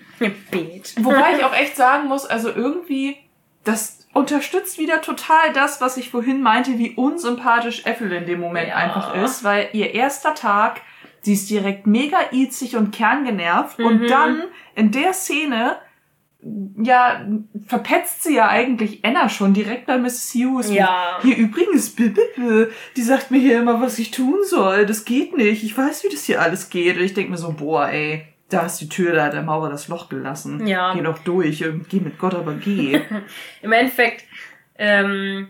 [0.51, 0.95] Bet.
[1.01, 3.17] Wobei ich auch echt sagen muss, also irgendwie,
[3.65, 8.69] das unterstützt wieder total das, was ich vorhin meinte, wie unsympathisch Ethel in dem Moment
[8.69, 8.77] Ja.
[8.77, 10.81] einfach ist, weil ihr erster Tag,
[11.23, 13.85] sie ist direkt mega itzig und kerngenervt Mhm.
[13.87, 14.45] und dann
[14.75, 15.77] in der Szene,
[16.83, 17.27] ja,
[17.67, 20.35] verpetzt sie ja eigentlich Anna schon direkt bei Mrs.
[20.35, 20.73] Hughes.
[20.73, 21.19] Ja.
[21.23, 24.87] Hier übrigens, b -b -b, die sagt mir hier immer, was ich tun soll.
[24.87, 25.65] Das geht nicht.
[25.65, 26.97] Ich weiß, wie das hier alles geht.
[26.97, 29.71] Und ich denke mir so, boah, ey, da ist die Tür, da hat der Maurer
[29.71, 30.67] das Loch gelassen.
[30.67, 30.95] Ja.
[30.95, 31.63] Geh doch durch.
[31.63, 33.01] ähm, Geh mit Gott, aber geh.
[33.63, 34.25] Im Endeffekt
[34.77, 35.49] ähm,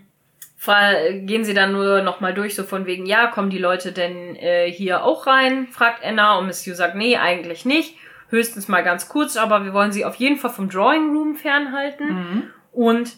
[1.27, 4.35] gehen sie dann nur noch mal durch, so von wegen, ja, kommen die Leute denn
[4.37, 5.69] äh, hier auch rein?
[5.71, 7.97] Fragt Anna und Miss Hugh sagt, nee, eigentlich nicht.
[8.29, 12.09] Höchstens mal ganz kurz, aber wir wollen sie auf jeden Fall vom Drawing Room fernhalten.
[12.09, 12.51] mhm.
[12.73, 13.17] Und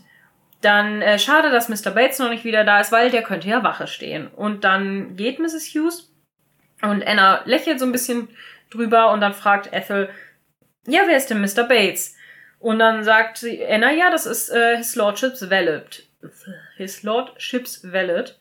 [0.60, 1.90] dann äh, schade, dass Mr.
[1.92, 4.28] Bates noch nicht wieder da ist, weil der könnte ja Wache stehen.
[4.28, 5.74] Und dann geht Mrs.
[5.74, 6.12] Hughes
[6.82, 8.28] und Anna lächelt so ein bisschen
[8.70, 10.10] drüber und dann fragt Ethel,
[10.86, 11.64] ja, wer ist denn Mr.
[11.64, 12.16] Bates?
[12.58, 16.08] Und dann sagt sie, Anna, ja, das ist äh, His Lordship's Valet.
[16.76, 18.38] His Lordship's Valet.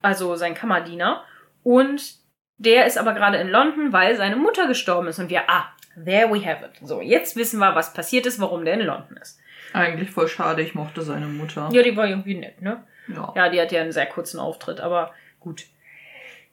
[0.00, 1.24] Also sein Kammerdiener.
[1.62, 2.19] Und
[2.60, 5.18] der ist aber gerade in London, weil seine Mutter gestorben ist.
[5.18, 5.72] Und wir, ah,
[6.04, 6.72] there we have it.
[6.86, 9.40] So, jetzt wissen wir, was passiert ist, warum der in London ist.
[9.72, 11.70] Eigentlich voll schade, ich mochte seine Mutter.
[11.72, 12.84] Ja, die war irgendwie nett, ne?
[13.08, 13.32] Ja.
[13.34, 15.64] Ja, die hat ja einen sehr kurzen Auftritt, aber gut.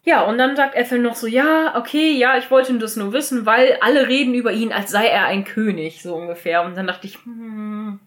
[0.04, 3.46] Ja, und dann sagt Ethel noch so, ja, okay, ja, ich wollte das nur wissen,
[3.46, 6.64] weil alle reden über ihn, als sei er ein König, so ungefähr.
[6.64, 8.00] Und dann dachte ich, hm,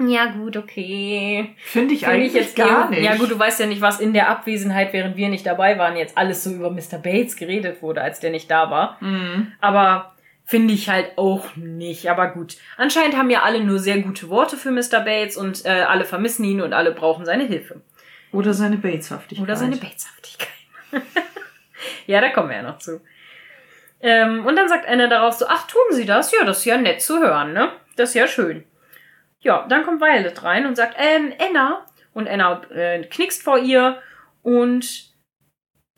[0.00, 1.54] ja gut, okay.
[1.64, 3.02] Finde ich Finde eigentlich ich jetzt gar nicht.
[3.02, 5.96] Ja gut, du weißt ja nicht, was in der Abwesenheit, während wir nicht dabei waren,
[5.96, 6.98] jetzt alles so über Mr.
[7.02, 8.96] Bates geredet wurde, als der nicht da war.
[9.00, 9.52] Mhm.
[9.60, 10.14] Aber
[10.44, 12.10] finde ich halt auch nicht.
[12.10, 12.56] Aber gut.
[12.76, 15.00] Anscheinend haben ja alle nur sehr gute Worte für Mr.
[15.04, 17.80] Bates und äh, alle vermissen ihn und alle brauchen seine Hilfe.
[18.32, 19.44] Oder seine Bateshaftigkeit.
[19.44, 20.48] Oder seine Bateshaftigkeit.
[22.06, 23.00] ja, da kommen wir ja noch zu.
[24.00, 26.32] Ähm, und dann sagt Anna darauf so, ach, tun Sie das?
[26.32, 27.72] Ja, das ist ja nett zu hören, ne?
[27.96, 28.64] Das ist ja schön.
[29.44, 31.86] Ja, dann kommt Violet rein und sagt, ähm, Anna.
[32.12, 33.98] Und Anna äh, knickst vor ihr
[34.42, 35.12] und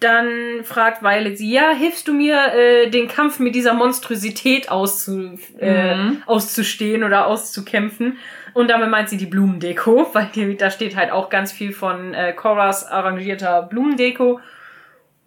[0.00, 5.38] dann fragt Violet sie, ja, hilfst du mir, äh, den Kampf mit dieser Monstrosität auszu,
[5.58, 6.22] äh, Mhm.
[6.26, 8.18] auszustehen oder auszukämpfen?
[8.52, 12.12] Und damit meint sie die Blumendeko, weil die, da steht halt auch ganz viel von
[12.14, 14.40] äh, Coras arrangierter Blumendeko.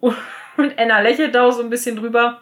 [0.00, 2.40] Und Anna lächelt da auch so ein bisschen drüber.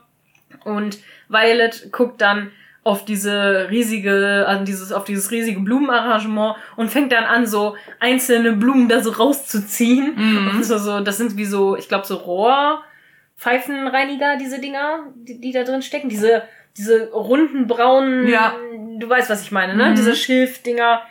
[0.64, 0.99] Und
[1.29, 2.51] Violet guckt dann
[2.85, 8.53] auf diese riesige, an dieses, auf dieses riesige Blumenarrangement und fängt dann an, so einzelne
[8.53, 10.14] Blumen da so rauszuziehen.
[10.16, 10.49] Mhm.
[10.57, 15.53] Und so, so, das sind wie so, ich glaube, so Rohrpfeifenreiniger, diese Dinger, die, die
[15.53, 16.09] da drin stecken.
[16.09, 16.43] Diese,
[16.76, 18.55] diese runden braunen, Ja.
[18.99, 19.91] du weißt, was ich meine, ne?
[19.91, 19.95] Mhm.
[19.97, 21.03] Diese Schilfdinger.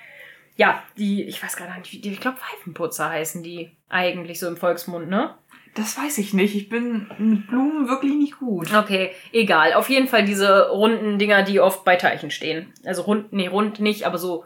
[0.55, 4.57] Ja, die, ich weiß gar nicht, die, ich glaube, Pfeifenputzer heißen die eigentlich so im
[4.57, 5.35] Volksmund, ne?
[5.77, 6.55] Das weiß ich nicht.
[6.55, 8.73] Ich bin mit Blumen wirklich nicht gut.
[8.73, 9.73] Okay, egal.
[9.73, 12.73] Auf jeden Fall diese runden Dinger, die oft bei Teichen stehen.
[12.83, 14.43] Also rund, nee, rund nicht, aber so,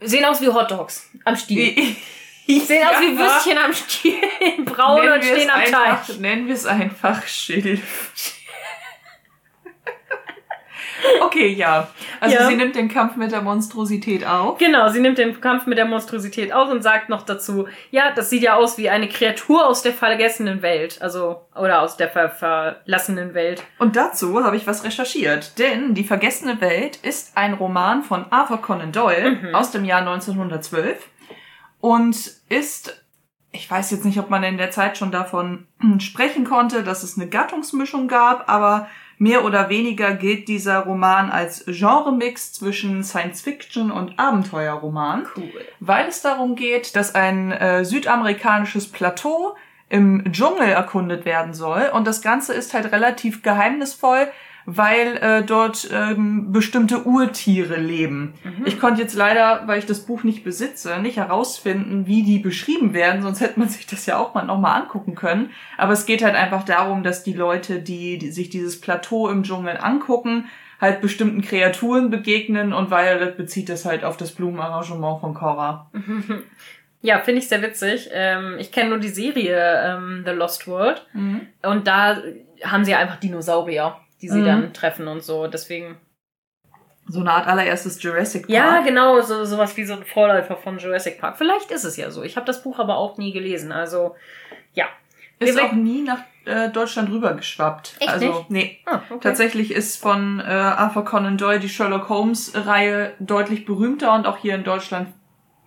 [0.00, 1.74] sehen aus wie Hotdogs am Stiel.
[2.46, 3.18] Sehen aus wie Ja.
[3.18, 4.18] Würstchen am Stiel,
[4.66, 6.18] braun Nennen und stehen am einfach, Teich.
[6.18, 8.34] Nennen wir es einfach Schilf.
[11.22, 11.88] Okay, ja.
[12.20, 12.46] Also Ja.
[12.46, 14.58] sie nimmt den Kampf mit der Monstrosität auf.
[14.58, 18.30] Genau, sie nimmt den Kampf mit der Monstrosität auf und sagt noch dazu, ja, das
[18.30, 21.00] sieht ja aus wie eine Kreatur aus der vergessenen Welt.
[21.02, 23.62] Also, oder aus der ver verlassenen Welt.
[23.78, 25.58] Und dazu habe ich was recherchiert.
[25.58, 29.54] Denn Die vergessene Welt ist ein Roman von Arthur Conan Doyle Mhm.
[29.54, 31.08] aus dem Jahr 1912.
[31.80, 32.16] und
[32.48, 33.04] ist,
[33.52, 35.66] ich weiß jetzt nicht, ob man in der Zeit schon davon
[35.98, 38.88] sprechen konnte, dass es eine Gattungsmischung gab, aber
[39.18, 45.50] mehr oder weniger gilt dieser Roman als Genremix zwischen Science Fiction und Abenteuerroman, Cool.
[45.80, 49.54] weil es darum geht, dass ein äh, südamerikanisches Plateau
[49.88, 54.28] im Dschungel erkundet werden soll und das Ganze ist halt relativ geheimnisvoll,
[54.66, 58.34] weil äh, dort ähm, bestimmte Urtiere leben.
[58.64, 62.94] Ich konnte jetzt leider, weil ich das Buch nicht besitze, nicht herausfinden, wie die beschrieben
[62.94, 65.50] werden, sonst hätte man sich das ja auch mal nochmal angucken können.
[65.76, 69.42] Aber es geht halt einfach darum, dass die Leute, die, die sich dieses Plateau im
[69.42, 70.46] Dschungel angucken,
[70.80, 75.90] halt bestimmten Kreaturen begegnen und Violet bezieht das halt auf das Blumenarrangement von Cora.
[77.04, 78.08] Ja, finde ich sehr witzig.
[78.14, 81.06] Ähm, ich kenne nur die Serie ähm, The Lost World.
[81.62, 82.16] Und da
[82.64, 84.46] haben sie ja einfach Dinosaurier, die sie Mhm.
[84.46, 85.46] dann treffen und so.
[85.46, 85.96] Deswegen.
[87.06, 88.50] So eine Art allererstes Jurassic Park.
[88.50, 91.36] Ja, genau, so sowas wie so ein Vorläufer von Jurassic Park.
[91.36, 92.22] Vielleicht ist es ja so.
[92.22, 93.72] Ich habe das Buch aber auch nie gelesen.
[93.72, 94.16] Also,
[94.72, 94.86] ja.
[95.38, 97.96] Ist auch nie nach äh, Deutschland rübergeschwappt.
[98.00, 98.50] Echt also, nicht?
[98.50, 98.78] nee.
[98.86, 99.18] Ah, okay.
[99.20, 104.54] Tatsächlich ist von äh, Arthur Conan Doyle die Sherlock Holmes-Reihe deutlich berühmter und auch hier
[104.54, 105.08] in Deutschland,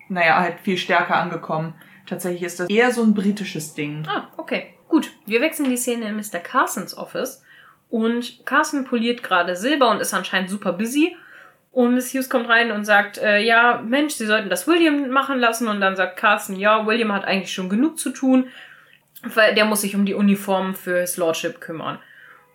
[0.10, 1.76] naja, halt viel stärker angekommen.
[2.08, 4.08] Tatsächlich ist das eher so ein britisches Ding.
[4.08, 4.74] Ah, okay.
[4.88, 5.12] Gut.
[5.28, 6.40] Wir wechseln die Szene in Mr.
[6.40, 7.44] Carsons Office.
[7.90, 11.16] Und Carson poliert gerade Silber und ist anscheinend super busy.
[11.72, 15.40] Und Miss Hughes kommt rein und sagt, äh, ja, Mensch, Sie sollten das William machen
[15.40, 15.68] lassen.
[15.68, 18.48] Und dann sagt Carson, ja, William hat eigentlich schon genug zu tun,
[19.24, 22.00] weil der muss sich um die Uniformen für His Lordship kümmern.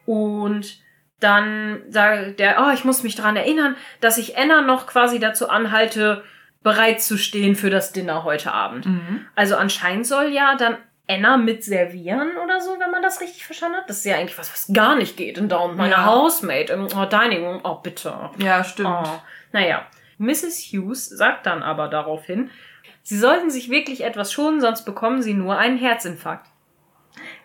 [0.07, 0.81] Und
[1.21, 5.49] dann sagt der, oh, ich muss mich daran erinnern, dass ich Anna noch quasi dazu
[5.49, 6.25] anhalte,
[6.63, 8.87] bereit zu stehen für das Dinner heute Abend.
[8.87, 9.27] Mhm.
[9.35, 10.77] Also anscheinend soll ja dann
[11.09, 13.91] Anna mit servieren oder so, wenn man das richtig verstanden hat.
[13.91, 15.77] Das ist ja eigentlich was, was gar nicht geht in Down.
[15.77, 16.07] Meine Ja.
[16.07, 17.61] Housemate im oh, Dining Room.
[17.65, 18.31] Oh, bitte.
[18.39, 18.89] Ja, stimmt.
[19.05, 19.21] Oh.
[19.53, 19.87] Naja,
[20.19, 20.59] Mrs.
[20.73, 22.51] Hughes sagt dann aber daraufhin,
[23.03, 26.47] sie sollten sich wirklich etwas schonen, sonst bekommen sie nur einen Herzinfarkt.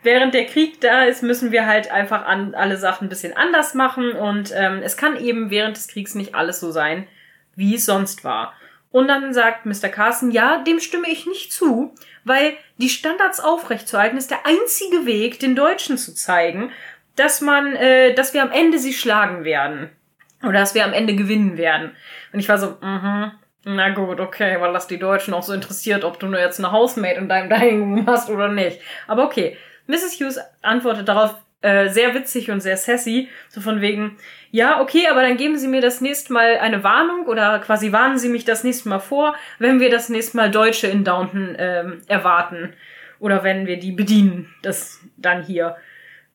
[0.04, 3.74] Während der Krieg da ist, müssen wir halt einfach an alle Sachen ein bisschen anders
[3.74, 7.08] machen und ähm, es kann eben während des Kriegs nicht alles so sein,
[7.56, 8.54] wie es sonst war.
[8.98, 9.90] Und dann sagt Mr.
[9.90, 11.94] Carson, ja, dem stimme ich nicht zu,
[12.24, 16.72] weil die Standards aufrechtzuerhalten ist der einzige Weg, den Deutschen zu zeigen,
[17.16, 19.92] dass man, äh, dass wir am Ende sie schlagen werden.
[20.42, 21.92] Oder dass wir am Ende gewinnen werden.
[22.34, 23.34] Und ich war so, mhm,
[23.66, 26.72] na gut, okay, weil das die Deutschen auch so interessiert, ob du nur jetzt eine
[26.72, 28.82] Housemate in deinem Dining Room hast oder nicht.
[29.06, 29.60] Aber okay.
[29.86, 30.20] Mrs.
[30.20, 34.18] Hughes antwortet darauf äh, sehr witzig und sehr sassy, so von wegen,
[34.52, 38.18] ja, okay, aber dann geben Sie mir das nächste Mal eine Warnung oder quasi warnen
[38.18, 42.02] Sie mich das nächste Mal vor, wenn wir das nächste Mal Deutsche in Downton ähm,
[42.08, 42.74] erwarten.
[43.20, 45.76] Oder wenn wir die bedienen, das dann hier.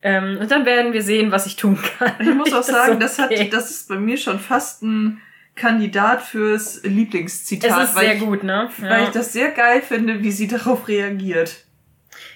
[0.03, 2.15] Ähm, und dann werden wir sehen, was ich tun kann.
[2.19, 3.49] Ich muss auch Das sagen, das, hat, okay.
[3.49, 5.21] das ist bei mir schon fast ein
[5.55, 7.71] Kandidat fürs Lieblingszitat.
[7.71, 8.71] Es ist sehr ich, gut, ne?
[8.79, 11.65] Weil ich das sehr geil finde, wie sie darauf reagiert.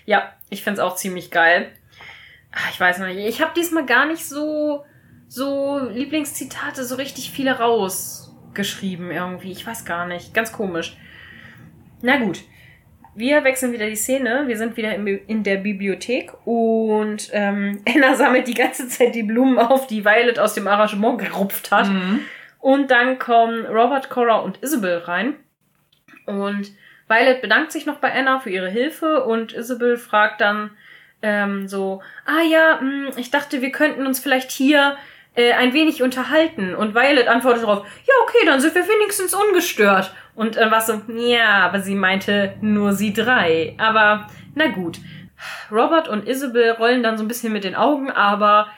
[0.04, 1.72] Ja, ich find's auch ziemlich geil.
[2.56, 3.18] Ah, Ich weiß nicht.
[3.18, 4.84] Ich habe diesmal gar nicht so
[5.28, 9.52] so Lieblingszitate so richtig viele rausgeschrieben irgendwie.
[9.52, 10.32] Ich weiß gar nicht.
[10.34, 10.96] Ganz komisch.
[12.02, 12.40] Na gut.
[13.14, 14.44] Wir wechseln wieder die Szene.
[14.46, 19.58] Wir sind wieder in der Bibliothek und ähm, Anna sammelt die ganze Zeit die Blumen
[19.58, 21.88] auf, die Violet aus dem Arrangement gerupft hat.
[21.88, 22.20] Mhm.
[22.60, 25.34] Und dann kommen Robert, Cora und Isabel rein.
[26.26, 26.72] Und
[27.08, 30.70] Violet bedankt sich noch bei Anna für ihre Hilfe und Isabel fragt dann
[31.22, 34.96] ähm, so, ah ja, mh, ich dachte, wir könnten uns vielleicht hier
[35.34, 36.74] äh, ein wenig unterhalten.
[36.74, 40.14] Und Violet antwortet darauf, ja, okay, dann sind wir wenigstens ungestört.
[40.34, 43.74] Und dann war so, ja, aber sie meinte nur sie drei.
[43.78, 44.98] Aber na gut.
[45.70, 48.68] Robert und Isabel rollen dann so ein bisschen mit den Augen, aber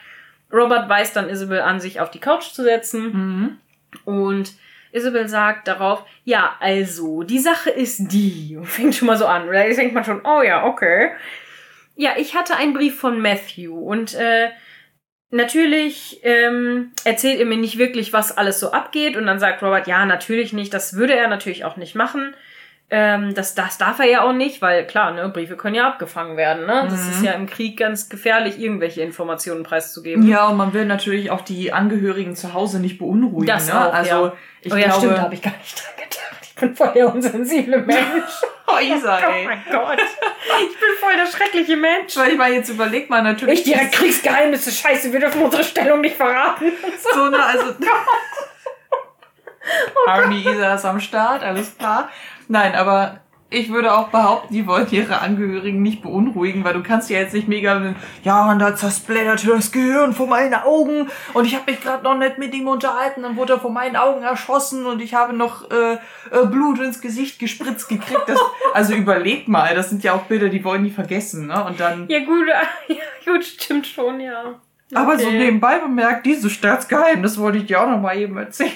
[0.51, 3.03] Robert weist dann Isabel an, sich auf die Couch zu setzen.
[3.03, 3.57] Mhm.
[4.03, 4.53] Und
[4.91, 8.57] Isabel sagt darauf, ja, also, die Sache ist die.
[8.57, 9.47] Und fängt schon mal so an.
[9.47, 11.11] Oder denkt man schon, oh ja, okay.
[11.99, 14.51] Ja, ich hatte einen Brief von Matthew und äh,
[15.31, 19.17] natürlich ähm, erzählt er mir nicht wirklich, was alles so abgeht.
[19.17, 20.73] Und dann sagt Robert, ja, natürlich nicht.
[20.73, 22.33] Das würde er natürlich auch nicht machen.
[22.89, 26.37] Ähm, das, das darf er ja auch nicht, weil klar, ne, Briefe können ja abgefangen
[26.37, 26.65] werden.
[26.65, 26.87] Ne?
[26.89, 27.11] Das Mhm.
[27.11, 30.25] ist ja im Krieg ganz gefährlich, irgendwelche Informationen preiszugeben.
[30.25, 33.45] Ja, und man will natürlich auch die Angehörigen zu Hause nicht beunruhigen.
[33.45, 33.77] Das ne?
[33.77, 34.33] auch, also ja.
[34.61, 36.48] ich oh ja, glaube, stimmt, da habe ich gar nicht dran gedacht.
[36.59, 38.41] Ich bin voll der unsensible Mensch.
[38.67, 39.45] oh, Isa, Oh ey.
[39.45, 39.97] mein Gott.
[39.99, 42.17] Ich bin voll der schreckliche Mensch.
[42.17, 43.59] Weil ich meine, jetzt überleg mal natürlich.
[43.59, 44.71] Ich direkt Kriegsgeheimnisse.
[44.71, 46.71] Scheiße, wir dürfen unsere Stellung nicht verraten.
[47.13, 47.75] so ne, also
[50.07, 52.09] Army Isa ist am Start, alles klar.
[52.47, 53.19] Nein, aber
[53.51, 57.33] Ich würde auch behaupten, die wollen ihre Angehörigen nicht beunruhigen, weil du kannst ja jetzt
[57.33, 61.81] nicht mega, ja, und da zersplitterte das Gehirn vor meinen Augen und ich habe mich
[61.81, 65.15] gerade noch nicht mit ihm unterhalten, dann wurde er vor meinen Augen erschossen und ich
[65.15, 68.21] habe noch äh, äh, Blut ins Gesicht gespritzt gekriegt.
[68.27, 68.39] Das,
[68.75, 71.65] also überleg mal, das sind ja auch Bilder, die wollen die vergessen, ne?
[71.65, 72.07] Und dann.
[72.07, 72.47] Ja gut,
[72.87, 72.95] ja
[73.25, 74.59] gut, stimmt schon, ja.
[74.91, 75.01] Okay.
[75.01, 78.71] Aber so nebenbei bemerkt, dieses Staatsgeheimnis wollte ich dir auch noch mal eben erzählen.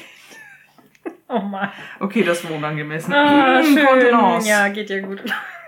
[1.33, 1.71] Oh Mann.
[1.99, 3.13] Okay, das war unangemessen.
[3.13, 4.45] Ah, Hm, schön.
[4.45, 5.23] Ja, geht ja gut.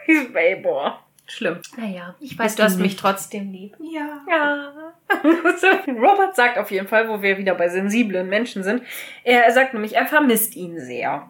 [0.34, 1.00] Ey, boah.
[1.28, 1.58] Schlimm.
[1.76, 3.76] Naja, ich weiß, du hast mich trotzdem lieb.
[3.82, 4.22] Ja.
[4.30, 4.72] Ja.
[5.88, 8.84] Robert sagt auf jeden Fall, wo wir wieder bei sensiblen Menschen sind,
[9.24, 11.28] er sagt nämlich, er vermisst ihn sehr.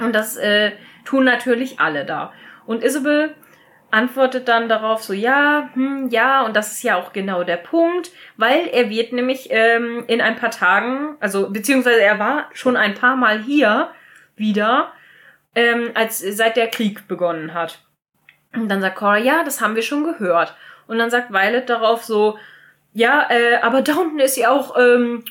[0.00, 0.72] Und das äh,
[1.04, 2.32] tun natürlich alle da.
[2.66, 3.34] Und Isabel
[3.90, 8.10] antwortet dann darauf so, ja, hm, ja, und das ist ja auch genau der Punkt,
[8.36, 12.94] weil er wird nämlich ähm, in ein paar Tagen, also beziehungsweise er war schon ein
[12.94, 13.90] paar Mal hier
[14.36, 14.92] wieder,
[15.54, 17.80] ähm, als seit der Krieg begonnen hat.
[18.54, 20.54] Und dann sagt Cora, ja, das haben wir schon gehört.
[20.86, 22.38] Und dann sagt Violet darauf so,
[22.92, 25.24] ja, äh, aber Downton ist ja auch ähm,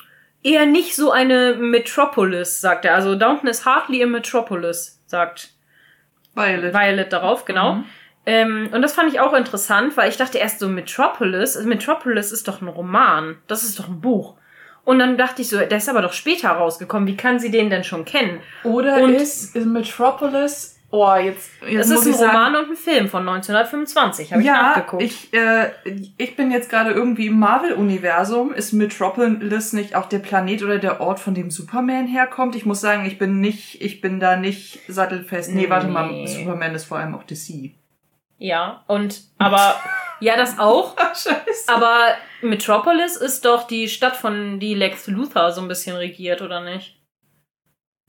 [0.44, 2.96] eher nicht so eine Metropolis, sagt er.
[2.96, 5.52] Also Downton ist hardly a Metropolis, sagt
[6.34, 6.74] Violet.
[6.74, 7.74] Violet darauf, genau.
[7.74, 7.86] Mhm.
[8.32, 12.32] Ähm, und das fand ich auch interessant, weil ich dachte erst so Metropolis, also Metropolis
[12.32, 14.36] ist doch ein Roman, das ist doch ein Buch.
[14.86, 17.70] Und dann dachte ich so, der ist aber doch später rausgekommen, wie kann sie den
[17.70, 18.40] denn schon kennen?
[18.64, 20.76] Oder Und- ist, ist Metropolis.
[20.92, 21.52] Oh, jetzt.
[21.70, 25.04] jetzt Das ist ein sagen, Roman und ein Film von 1925, habe ich ja, nachgeguckt.
[25.04, 25.70] ich, äh,
[26.18, 28.54] ich bin jetzt gerade irgendwie im Marvel-Universum.
[28.54, 32.56] Ist Metropolis nicht auch der Planet oder der Ort, von dem Superman herkommt?
[32.56, 35.52] Ich muss sagen, ich bin nicht, ich bin da nicht sattelfest.
[35.54, 36.26] Nee, warte mal, Nee.
[36.26, 37.76] Superman ist vor allem auch DC.
[38.40, 39.76] Ja, und aber
[40.20, 40.96] ja, das auch.
[40.98, 41.68] Ach, scheiße.
[41.68, 46.62] Aber Metropolis ist doch die Stadt, von die Lex Luthor so ein bisschen regiert, oder
[46.62, 46.98] nicht?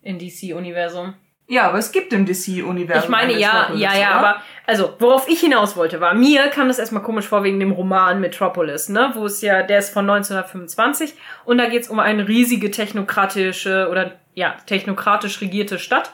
[0.01, 1.15] In DC-Universum.
[1.49, 3.03] Ja, aber es gibt im DC-Universum.
[3.03, 4.29] Ich meine, ein ja, ja, ja, oder?
[4.29, 7.73] aber also, worauf ich hinaus wollte, war, mir kam das erstmal komisch vor wegen dem
[7.73, 9.11] Roman Metropolis, ne?
[9.15, 11.15] Wo es ja, der ist von 1925
[11.45, 16.13] und da geht's um eine riesige technokratische oder ja, technokratisch regierte Stadt.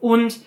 [0.00, 0.40] Und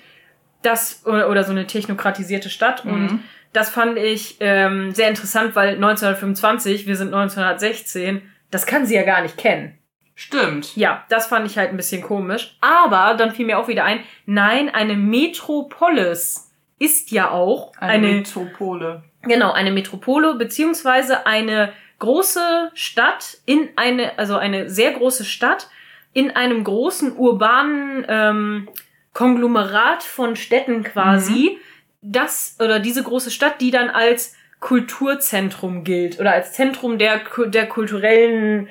[0.66, 2.84] das, oder, oder so eine technokratisierte Stadt.
[2.86, 3.24] Und Mhm.
[3.53, 9.03] das fand ich ähm, sehr interessant, weil 1925, wir sind 1916, das kann sie ja
[9.03, 9.78] gar nicht kennen.
[10.18, 10.76] Stimmt.
[10.78, 12.57] Ja, das fand ich halt ein bisschen komisch.
[12.61, 18.07] Aber dann fiel mir auch wieder ein, nein, eine Metropolis ist ja auch Eine, eine,
[18.18, 19.03] Metropole.
[19.24, 25.70] genau, eine Metropole, beziehungsweise eine große Stadt in eine, also eine sehr große Stadt
[26.13, 28.70] in einem großen urbanen ähm,
[29.16, 31.57] Konglomerat von Städten quasi,
[32.01, 37.68] das oder diese große Stadt, die dann als Kulturzentrum gilt oder als Zentrum der, der
[37.68, 38.68] kulturellen,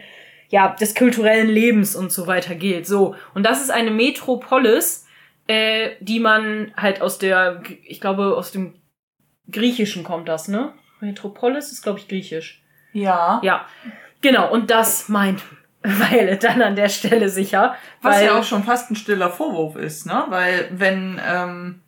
[0.51, 2.87] ja, des kulturellen Lebens und so weiter gilt.
[2.87, 3.17] So.
[3.33, 5.07] Und das ist eine Metropolis,
[5.47, 8.75] äh, die man halt aus der, ich glaube, aus dem
[9.51, 10.75] Griechischen kommt das, ne?
[11.01, 12.63] Metropolis ist, glaube ich, griechisch.
[12.93, 13.41] Ja.
[13.43, 13.67] Ja,
[14.21, 14.53] genau.
[14.53, 15.43] Und das meint
[16.11, 17.74] Violet dann an der Stelle sicher.
[18.03, 20.24] Was weil, ja auch schon fast ein stiller Vorwurf ist, ne?
[20.28, 21.80] Weil wenn ähm,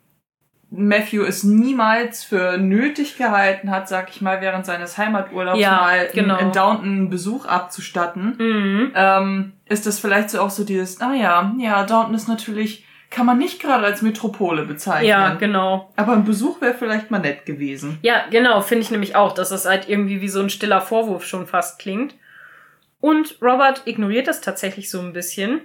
[0.69, 6.09] Matthew es niemals für nötig gehalten hat, sag ich mal, während seines Heimaturlaubs Ja, mal
[6.13, 6.37] genau.
[6.37, 8.91] in, in Downton einen Besuch abzustatten, Mhm.
[8.93, 13.37] ähm, ist das vielleicht so auch so dieses, naja, ja, Downton ist natürlich, kann man
[13.37, 15.07] nicht gerade als Metropole bezeichnen.
[15.07, 15.89] Ja, genau.
[15.95, 17.97] Aber ein Besuch wäre vielleicht mal nett gewesen.
[18.01, 21.25] Ja, genau, finde ich nämlich auch, dass das halt irgendwie wie so ein stiller Vorwurf
[21.25, 22.13] schon fast klingt.
[22.99, 25.61] Und Robert ignoriert das tatsächlich so ein bisschen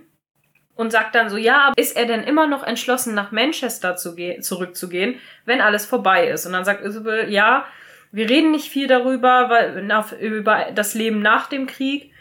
[0.75, 4.41] und sagt dann so, ja, ist er denn immer noch entschlossen, nach Manchester zu ge
[4.41, 6.47] zurückzugehen, wenn alles vorbei ist?
[6.47, 7.65] Und dann sagt Isabel, ja,
[8.11, 12.13] wir reden nicht viel darüber, weil, na, über das Leben nach dem Krieg,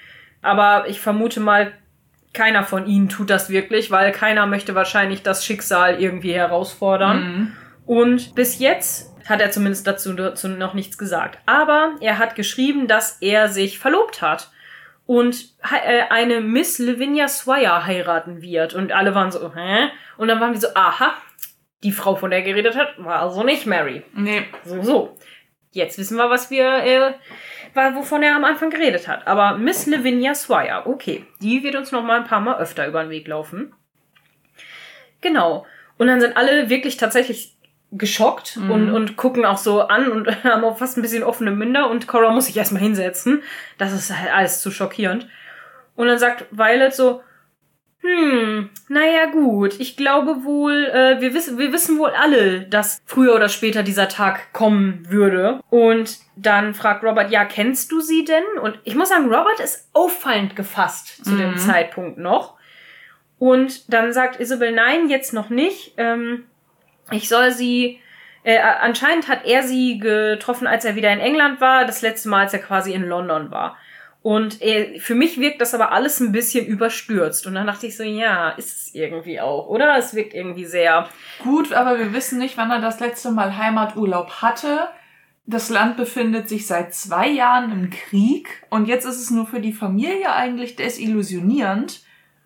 [0.41, 1.74] aber ich vermute mal,
[2.34, 7.24] keiner von ihnen tut das wirklich, weil keiner möchte wahrscheinlich das Schicksal irgendwie herausfordern.
[7.24, 7.51] Mhm.
[7.86, 11.39] Und bis jetzt hat er zumindest dazu, dazu noch nichts gesagt.
[11.45, 14.49] Aber er hat geschrieben, dass er sich verlobt hat
[15.12, 18.74] und äh, eine Miss Lavinia Swire heiraten wird.
[18.74, 19.89] Und alle waren so, hä?
[20.16, 21.16] Und dann waren wir so, aha,
[21.84, 24.03] die Frau, von der er geredet hat, war also nicht Mary.
[24.14, 25.18] Nee, So, so.
[25.72, 27.14] Jetzt wissen wir, was wir, äh,
[27.93, 29.28] wovon er am Anfang geredet hat.
[29.28, 33.03] Aber Miss Lavinia Swire, okay, die wird uns noch mal ein paar Mal öfter über
[33.03, 33.74] den Weg laufen.
[35.20, 35.66] Genau.
[35.97, 37.57] Und dann sind alle wirklich tatsächlich
[37.92, 38.72] geschockt Mhm.
[38.72, 42.08] und, und gucken auch so an und haben auch fast ein bisschen offene Münder und
[42.08, 43.44] Cora muss sich erstmal hinsetzen.
[43.78, 45.28] Das ist halt alles zu schockierend.
[45.96, 47.22] Und dann sagt Violet so,
[48.02, 53.36] hm, naja gut, ich glaube wohl, äh, wir, wissen, wir wissen wohl alle, dass früher
[53.36, 55.60] oder später dieser Tag kommen würde.
[55.70, 58.44] Und dann fragt Robert, ja, kennst du sie denn?
[58.60, 61.58] Und ich muss sagen, Robert ist auffallend gefasst zu dem Mhm.
[61.58, 62.56] Zeitpunkt noch.
[63.38, 65.94] Und dann sagt Isabel, nein, jetzt noch nicht.
[65.98, 66.46] Ähm,
[67.12, 67.99] ich soll sie,
[68.43, 72.41] äh, anscheinend hat er sie getroffen, als er wieder in England war, das letzte Mal,
[72.41, 73.78] als er quasi in London war.
[74.24, 77.47] Und äh, für mich wirkt das aber alles ein bisschen überstürzt.
[77.47, 79.97] Und dann dachte ich so, ja, ist es irgendwie auch, oder?
[79.97, 81.09] Es wirkt irgendwie sehr.
[81.43, 84.89] Gut, aber wir wissen nicht, wann er das letzte Mal Heimaturlaub hatte.
[85.47, 89.59] Das Land befindet sich seit zwei Jahren im Krieg und jetzt ist es nur für
[89.59, 92.03] die Familie eigentlich desillusionierend,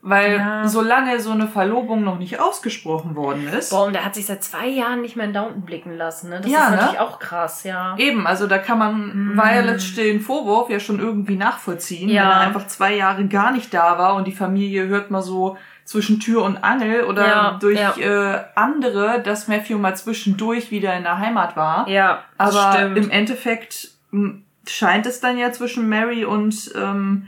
[0.07, 0.67] weil Ja.
[0.67, 3.71] solange so eine Verlobung noch nicht ausgesprochen worden ist.
[3.71, 6.39] Boah, und der hat sich seit zwei Jahren nicht mehr in Downton blicken lassen, ne?
[6.41, 6.75] Das Ja, ist ne?
[6.77, 7.95] natürlich auch krass, ja.
[7.97, 9.37] Eben, also da kann man Mm.
[9.37, 12.21] Violets den Vorwurf ja schon irgendwie nachvollziehen, Ja.
[12.23, 15.57] wenn er einfach zwei Jahre gar nicht da war und die Familie hört mal so
[15.85, 17.79] zwischen Tür und Angel oder Ja, durch.
[17.97, 21.87] Äh, andere, dass Matthew mal zwischendurch wieder in der Heimat war.
[21.89, 22.97] Ja, Aber stimmt.
[22.97, 27.27] im Endeffekt m, scheint es dann ja zwischen Mary und ähm,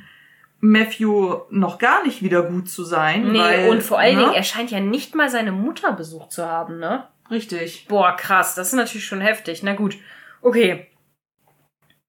[0.59, 3.31] Matthew noch gar nicht wieder gut zu sein.
[3.31, 4.21] Nee, weil, und vor allen ne?
[4.21, 7.07] Dingen, er scheint ja nicht mal seine Mutter besucht zu haben, ne?
[7.29, 7.85] Richtig.
[7.87, 9.61] Boah, krass, das ist natürlich schon heftig.
[9.63, 9.97] Na gut,
[10.41, 10.87] okay.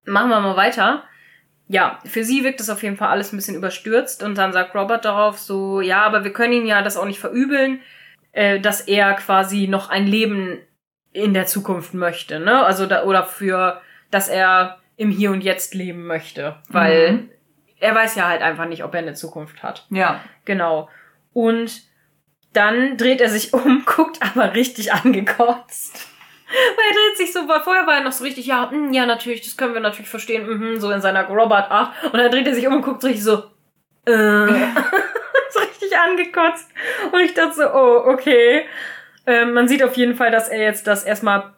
[0.04, 1.04] Machen wir mal weiter.
[1.66, 4.74] Ja, für sie wirkt es auf jeden Fall alles ein bisschen überstürzt und dann sagt
[4.74, 7.80] Robert darauf so, ja, aber wir können ihm ja das auch nicht verübeln,
[8.32, 10.60] äh, dass er quasi noch ein Leben
[11.12, 12.64] in der Zukunft möchte, ne?
[12.64, 17.30] Also da, oder für, dass er im Hier und Jetzt leben möchte, weil Mhm.
[17.80, 19.86] Er weiß ja halt einfach nicht, ob er eine Zukunft hat.
[19.90, 20.20] Ja.
[20.44, 20.88] Genau.
[21.32, 21.82] Und
[22.52, 26.08] dann dreht er sich um, guckt aber richtig angekotzt.
[26.48, 29.04] Weil er dreht sich so, weil vorher war er noch so richtig, ja, mm, ja,
[29.04, 31.92] natürlich, das können wir natürlich verstehen, mhm, so in seiner Robert Art.
[32.04, 33.36] Und dann dreht er sich um und guckt so richtig so,
[34.06, 34.46] äh,
[35.50, 36.70] so richtig angekotzt.
[37.12, 38.64] Und ich dachte so, oh, okay.
[39.26, 41.52] Ähm, man sieht auf jeden Fall, dass er jetzt das erstmal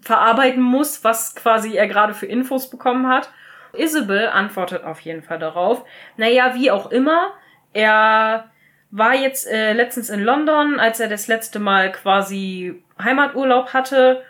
[0.00, 3.30] verarbeiten muss, was quasi er gerade für Infos bekommen hat.
[3.76, 5.84] Isabel antwortet auf jeden Fall darauf.
[6.16, 7.32] Naja, wie auch immer,
[7.72, 8.50] er
[8.90, 14.22] war jetzt äh, letztens in London, als er das letzte Mal quasi Heimaturlaub hatte.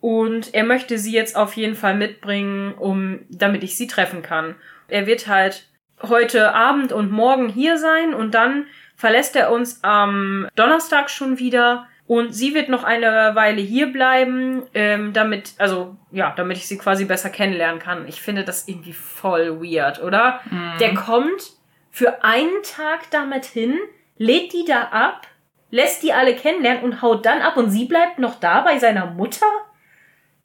[0.00, 4.54] Und er möchte sie jetzt auf jeden Fall mitbringen, um, damit ich sie treffen kann.
[4.88, 5.66] Er wird halt
[6.02, 8.66] heute Abend und morgen hier sein und dann
[8.96, 11.88] verlässt er uns am Donnerstag schon wieder.
[12.06, 16.76] Und sie wird noch eine Weile hier bleiben, ähm, damit, also ja, damit ich sie
[16.76, 18.06] quasi besser kennenlernen kann.
[18.06, 20.40] Ich finde das irgendwie voll weird, oder?
[20.50, 20.72] Mhm.
[20.80, 21.52] Der kommt
[21.90, 23.78] für einen Tag damit hin,
[24.18, 25.26] lädt die da ab,
[25.70, 29.06] lässt die alle kennenlernen und haut dann ab und sie bleibt noch da bei seiner
[29.06, 29.46] Mutter?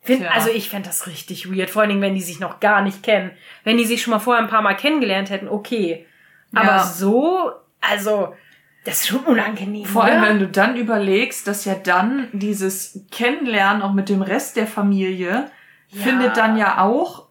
[0.01, 2.81] Find, also ich fände das richtig weird, vor allen Dingen, wenn die sich noch gar
[2.81, 3.31] nicht kennen.
[3.65, 6.07] Wenn die sich schon mal vorher ein paar Mal kennengelernt hätten, okay.
[6.55, 6.83] Aber Ja.
[6.83, 7.51] so,
[7.81, 8.33] also,
[8.85, 9.85] das ist schon unangenehm.
[9.85, 10.29] Vor allem, oder?
[10.29, 15.49] wenn du dann überlegst, dass ja dann dieses Kennenlernen auch mit dem Rest der Familie
[15.89, 16.03] Ja.
[16.03, 17.28] findet dann ja auch,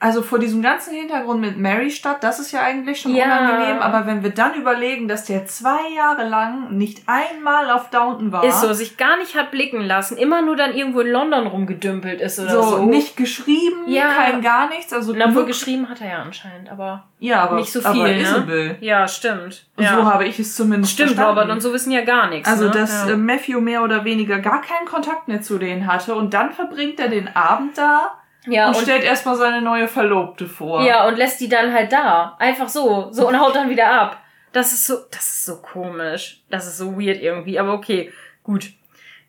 [0.00, 3.24] also vor diesem ganzen Hintergrund mit Mary statt, das ist ja eigentlich schon Ja.
[3.24, 8.30] unangenehm, aber wenn wir dann überlegen, dass der zwei Jahre lang nicht einmal auf Downton
[8.30, 11.48] war, Ist so, sich gar nicht hat blicken lassen, immer nur dann irgendwo in London
[11.48, 12.82] rumgedümpelt ist oder so, so.
[12.84, 14.12] nicht geschrieben, Ja.
[14.12, 17.72] kein gar nichts, also Na, wohl geschrieben hat er ja anscheinend, aber ja, aber, nicht
[17.72, 18.20] so aber viel, ne?
[18.22, 18.76] Isabel.
[18.80, 19.66] ja, stimmt.
[19.76, 19.96] Ja.
[19.96, 21.38] So habe ich es zumindest Stimmt, verstanden.
[21.40, 22.48] Robert, und so wissen ja gar nichts.
[22.48, 22.70] Also, ne?
[22.70, 23.14] dass ja.
[23.14, 27.00] äh, Matthew mehr oder weniger gar keinen Kontakt mehr zu denen hatte und dann verbringt
[27.00, 28.12] er den Abend da
[28.46, 30.82] ja, und, und, stellt erstmal seine neue Verlobte vor.
[30.82, 32.36] ja, und lässt die dann halt da.
[32.38, 33.08] Einfach so.
[33.12, 34.22] So und haut dann wieder ab.
[34.52, 36.42] Das ist so, das ist so komisch.
[36.50, 38.12] Das ist so weird irgendwie, aber okay,
[38.42, 38.70] gut.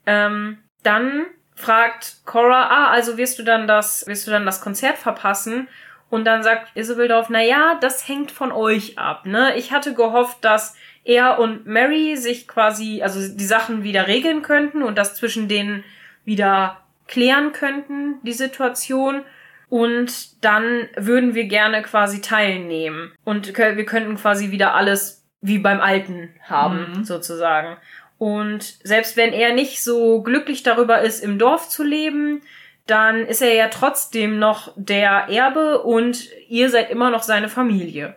[0.06, 4.98] Ähm, dann fragt Cora, ah, also wirst du dann das, wirst du dann das Konzert
[4.98, 5.68] verpassen?
[6.10, 9.56] Und dann sagt Isabel darauf, na ja, das hängt von euch ab, ne?
[9.58, 14.82] Ich hatte gehofft, dass er und Mary sich quasi, also die Sachen wieder regeln könnten
[14.82, 15.84] und das zwischen denen
[16.26, 19.24] wieder klären könnten, die Situation.
[19.68, 23.12] Und dann würden wir gerne quasi teilnehmen.
[23.26, 27.04] Und wir könnten quasi wieder alles wie beim Alten haben, Mhm.
[27.04, 27.78] sozusagen.
[28.18, 32.42] Und selbst wenn er nicht so glücklich darüber ist, im Dorf zu leben,
[32.88, 38.16] dann ist er ja trotzdem noch der Erbe und ihr seid immer noch seine Familie.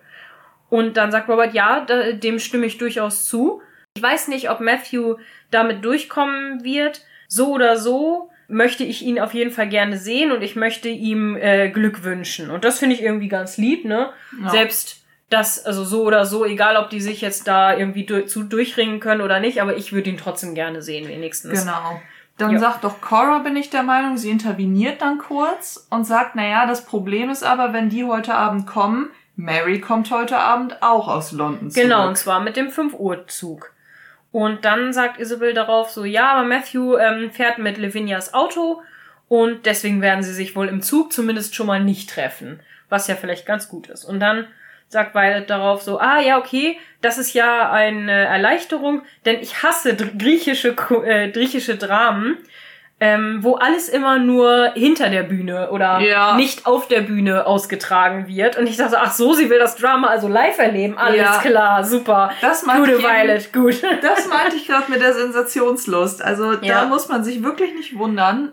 [0.70, 3.60] Und dann sagt Robert, ja, dem stimme ich durchaus zu.
[3.94, 5.16] Ich weiß nicht, ob Matthew
[5.50, 7.02] damit durchkommen wird.
[7.28, 11.36] So oder so möchte ich ihn auf jeden Fall gerne sehen und ich möchte ihm
[11.36, 12.50] äh, Glück wünschen.
[12.50, 14.10] Und das finde ich irgendwie ganz lieb, ne?
[14.42, 14.50] Ja.
[14.50, 18.42] Selbst das, also so oder so, egal ob die sich jetzt da irgendwie du zu
[18.42, 21.60] durchringen können oder nicht, aber ich würde ihn trotzdem gerne sehen, wenigstens.
[21.60, 22.00] Genau.
[22.36, 22.58] Dann Ja.
[22.58, 26.84] sagt doch Cora, bin ich der Meinung, sie interveniert dann kurz und sagt, naja, das
[26.84, 31.70] Problem ist aber, wenn die heute Abend kommen, Mary kommt heute Abend auch aus London
[31.70, 31.84] zurück.
[31.84, 33.72] Genau, und zwar mit dem 5 Uhr Zug.
[34.32, 38.82] Und dann sagt Isabel darauf so, ja, aber Matthew ähm, fährt mit Lavinias Auto
[39.28, 43.14] und deswegen werden sie sich wohl im Zug zumindest schon mal nicht treffen, was ja
[43.14, 44.04] vielleicht ganz gut ist.
[44.04, 44.46] Und dann
[44.88, 49.96] sagt Violet darauf so, ah ja, okay, das ist ja eine Erleichterung, denn ich hasse
[49.96, 52.38] griechische, äh, griechische Dramen,
[53.04, 56.36] ähm, wo alles immer nur hinter der Bühne oder Ja.
[56.36, 58.56] nicht auf der Bühne ausgetragen wird.
[58.56, 60.96] Und ich dachte, ach so, sie will das Drama also live erleben.
[60.96, 61.38] Alles Ja.
[61.40, 62.30] klar, super.
[62.40, 63.04] Das meinte Gute ich.
[63.04, 63.82] Violet, gut.
[64.02, 66.22] Das meinte ich gerade mit der Sensationslust.
[66.22, 66.82] Also Ja.
[66.82, 68.52] da muss man sich wirklich nicht wundern,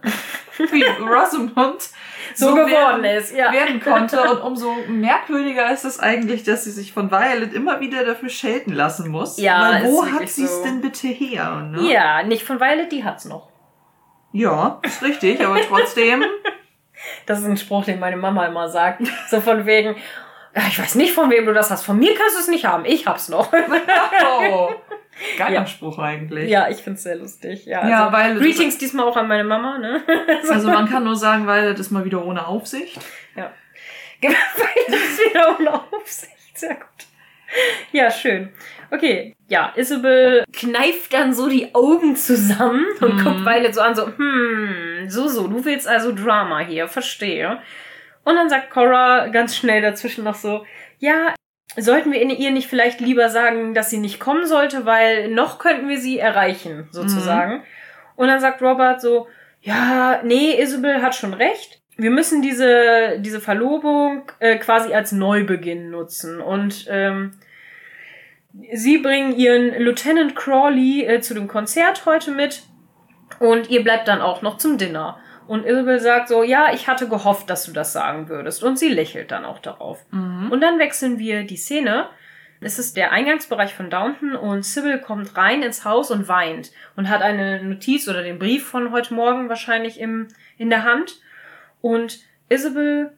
[0.71, 1.89] wie Rosamund
[2.33, 3.51] So, geworden werden, ist, ja.
[3.51, 4.19] werden konnte.
[4.21, 8.73] Und umso merkwürdiger ist es eigentlich, dass sie sich von Violet immer wieder dafür schelten
[8.73, 9.37] lassen muss.
[9.39, 10.63] Ja, Weil wo hat sie es so.
[10.63, 11.67] denn bitte her?
[11.71, 11.91] Ne?
[11.91, 13.48] Ja, nicht von Violet, die hat's noch.
[14.31, 16.23] Ja, ist richtig, aber trotzdem.
[17.25, 19.01] Das ist ein Spruch, den meine Mama immer sagt.
[19.29, 19.95] So von wegen,
[20.53, 21.85] "Ja, ich weiß nicht, von wem du das hast.
[21.85, 22.83] Von mir kannst du es nicht haben.
[22.83, 23.53] Ich hab's noch.
[24.51, 24.69] Oh,
[25.37, 25.65] geiler Ja.
[25.65, 26.49] Spruch eigentlich.
[26.49, 27.65] ja, ich find's sehr lustig.
[27.65, 30.01] Ja, Ja, also, weil- Greetings diesmal auch an meine Mama, ne?
[30.49, 32.99] Also man kann nur sagen, Violet ist mal wieder ohne Aufsicht.
[33.35, 33.51] Ja.
[34.21, 34.35] Weil
[34.87, 36.57] das ist wieder ohne Aufsicht.
[36.57, 37.07] Sehr gut.
[37.93, 38.51] Ja, schön.
[38.91, 39.35] Okay.
[39.47, 43.23] Ja, Isabel kneift dann so die Augen zusammen und Mhm.
[43.23, 47.59] guckt Violet so an, so, hm, so, so, du willst also Drama hier, verstehe.
[48.23, 50.65] Und dann sagt Cora ganz schnell dazwischen noch so,
[50.99, 51.33] ja,
[51.77, 55.87] sollten wir ihr nicht vielleicht lieber sagen, dass sie nicht kommen sollte, weil noch könnten
[55.87, 57.63] wir sie erreichen, sozusagen.
[58.15, 59.27] Und dann sagt Robert so,
[59.61, 61.79] ja, nee, Isabel hat schon recht.
[61.97, 66.39] Wir müssen diese, diese Verlobung äh, quasi als Neubeginn nutzen.
[66.41, 67.31] Und ähm,
[68.73, 72.63] sie bringen ihren Lieutenant Crawley äh, zu dem Konzert heute mit.
[73.39, 75.19] Und ihr bleibt dann auch noch zum Dinner.
[75.47, 78.63] Und Isabel sagt so, ja, ich hatte gehofft, dass du das sagen würdest.
[78.63, 80.05] Und sie lächelt dann auch darauf.
[80.11, 80.51] Mhm.
[80.51, 82.07] Und dann wechseln wir die Szene.
[82.61, 87.09] Es ist der Eingangsbereich von Downton und Sybil kommt rein ins Haus und weint und
[87.09, 90.27] hat eine Notiz oder den Brief von heute Morgen wahrscheinlich im,
[90.57, 91.21] in der Hand.
[91.81, 92.19] Und
[92.49, 93.13] Isabel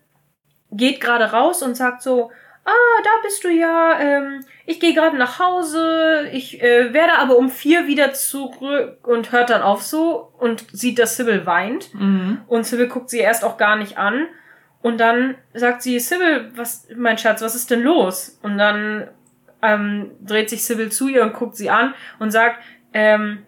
[0.72, 2.32] geht gerade raus und sagt so,
[2.66, 7.38] ah, da bist du ja, ähm, ich gehe gerade nach Hause, ich äh, werde aber
[7.38, 11.94] um vier wieder zurück und hört dann auf so und sieht, dass Sybil weint.
[11.94, 12.42] Mhm.
[12.48, 14.28] Und Sybil guckt sie erst auch gar nicht an.
[14.82, 18.40] Und dann sagt sie, Sybil, was, mein Schatz, was ist denn los?
[18.42, 19.08] Und dann
[19.62, 23.46] ähm, dreht sich Sybil zu ihr und guckt sie an und sagt, ähm,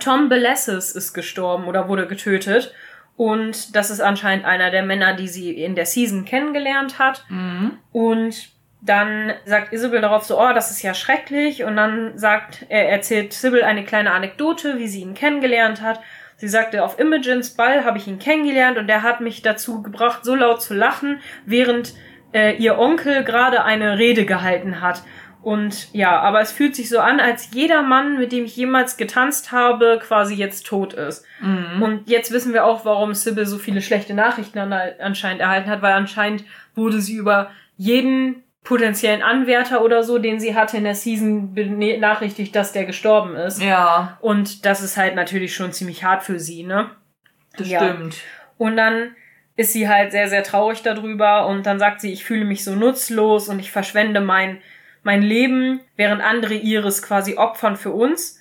[0.00, 2.72] Tom Belasses ist gestorben oder wurde getötet.
[3.16, 7.24] Und das ist anscheinend einer der Männer, die sie in der Season kennengelernt hat.
[7.28, 7.78] Mhm.
[7.92, 8.50] Und
[8.82, 11.64] dann sagt Isabel darauf so, oh, das ist ja schrecklich.
[11.64, 16.00] Und dann sagt, er erzählt Sybil eine kleine Anekdote, wie sie ihn kennengelernt hat.
[16.36, 20.24] Sie sagte, auf Imogens Ball habe ich ihn kennengelernt und er hat mich dazu gebracht,
[20.24, 21.94] so laut zu lachen, während
[22.34, 25.02] äh, ihr Onkel gerade eine Rede gehalten hat.
[25.46, 28.96] Und ja, aber es fühlt sich so an, als jeder Mann, mit dem ich jemals
[28.96, 31.24] getanzt habe, quasi jetzt tot ist.
[31.40, 31.80] Mhm.
[31.80, 35.82] Und jetzt wissen wir auch, warum Sybil so viele schlechte Nachrichten an, anscheinend erhalten hat,
[35.82, 36.42] weil anscheinend
[36.74, 42.56] wurde sie über jeden potenziellen Anwärter oder so, den sie hatte in der Season, benachrichtigt,
[42.56, 43.62] dass der gestorben ist.
[43.62, 46.90] Ja, Und das ist halt natürlich schon ziemlich hart für sie, ne?
[47.56, 47.78] das Ja.
[47.84, 48.16] stimmt.
[48.58, 49.14] Und dann
[49.54, 52.74] ist sie halt sehr, sehr traurig darüber und dann sagt sie, ich fühle mich so
[52.74, 54.58] nutzlos und ich verschwende mein,
[55.06, 58.40] mein Leben, während andere ihres quasi opfern für uns.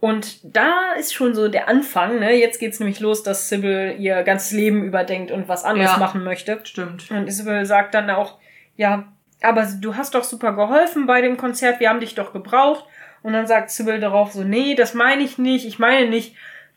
[0.00, 2.32] Und da ist schon so der Anfang, ne?
[2.32, 5.98] Jetzt geht's nämlich los, dass Sybil ihr ganzes Leben überdenkt und was anderes Ja.
[5.98, 6.60] machen möchte.
[6.64, 7.10] Stimmt.
[7.10, 8.38] Und Isabel sagt dann auch,
[8.76, 12.86] ja, aber du hast doch super geholfen bei dem Konzert, wir haben dich doch gebraucht.
[13.22, 15.66] Und dann sagt Sybil darauf so, nee, das meine ich nicht.
[15.66, 16.34] Ich meine nicht,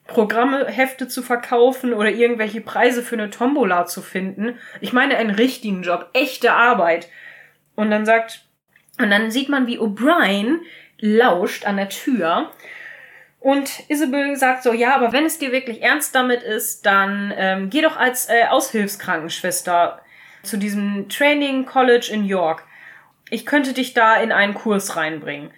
[0.08, 4.58] Programme, Hefte zu verkaufen oder irgendwelche Preise für eine Tombola zu finden.
[4.82, 7.08] Ich meine einen richtigen Job, echte Arbeit.
[7.76, 8.44] Und dann sagt,
[9.02, 10.60] und dann sieht man, wie O'Brien
[11.00, 12.52] lauscht an der Tür.
[13.40, 17.70] Und Isabel sagt so, ja, aber wenn es dir wirklich ernst damit ist, dann ähm,
[17.72, 20.00] geh doch als äh, Aushilfskrankenschwester
[20.44, 22.64] zu diesem Training College in York.
[23.32, 25.52] Ich könnte dich da in einen Kurs reinbringen.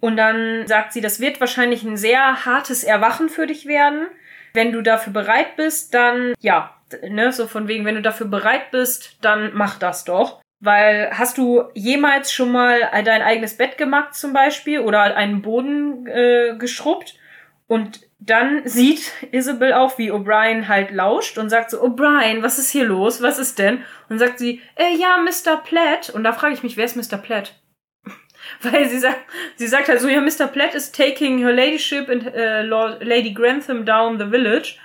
[0.00, 4.08] Und dann sagt sie, das wird wahrscheinlich ein sehr hartes Erwachen für dich werden.
[4.52, 6.74] Wenn du dafür bereit bist, dann, ja,
[7.08, 10.40] ne, so von wegen, wenn du dafür bereit bist, dann mach das doch.
[10.60, 16.06] Weil hast du jemals schon mal dein eigenes Bett gemacht zum Beispiel oder einen Boden
[16.06, 17.14] äh, geschrubbt?
[17.66, 22.70] Und dann sieht Isabel auch, wie O'Brien halt lauscht und sagt so, O'Brien, was ist
[22.70, 23.22] hier los?
[23.22, 23.84] Was ist denn?
[24.10, 25.56] Und sagt sie, äh, ja, Mr.
[25.56, 26.10] Platt.
[26.10, 27.16] Und da frage ich mich, wer ist Mr.
[27.16, 27.54] Platt?
[28.60, 29.20] Weil sie sagt,
[29.56, 30.46] sie sagt halt so, ja, Mr.
[30.48, 32.30] Platt is taking her ladyship and
[32.68, 34.78] Lord, Lady Grantham down the village.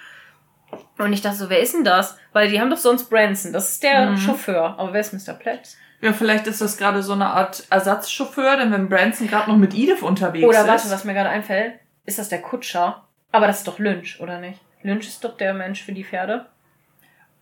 [0.97, 2.17] Und ich dachte so, wer ist denn das?
[2.33, 4.17] Weil die haben doch sonst Branson, das ist der Mhm.
[4.17, 4.75] Chauffeur.
[4.77, 5.33] Aber wer ist Mr.
[5.33, 5.75] Platt?
[6.01, 9.73] Ja, vielleicht ist das gerade so eine Art Ersatzchauffeur, denn wenn Branson gerade noch mit
[9.73, 10.67] Edith unterwegs Oder ist.
[10.67, 13.07] warte, was mir gerade einfällt, ist das der Kutscher?
[13.31, 14.59] Aber das ist doch Lynch, oder nicht?
[14.83, 16.45] Lynch ist doch der Mensch für die Pferde.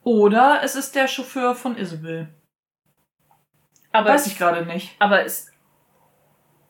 [0.03, 2.27] Oder es ist der Chauffeur von Isabel.
[3.91, 4.95] Aber Weiß ich gerade nicht.
[4.99, 5.51] Aber es.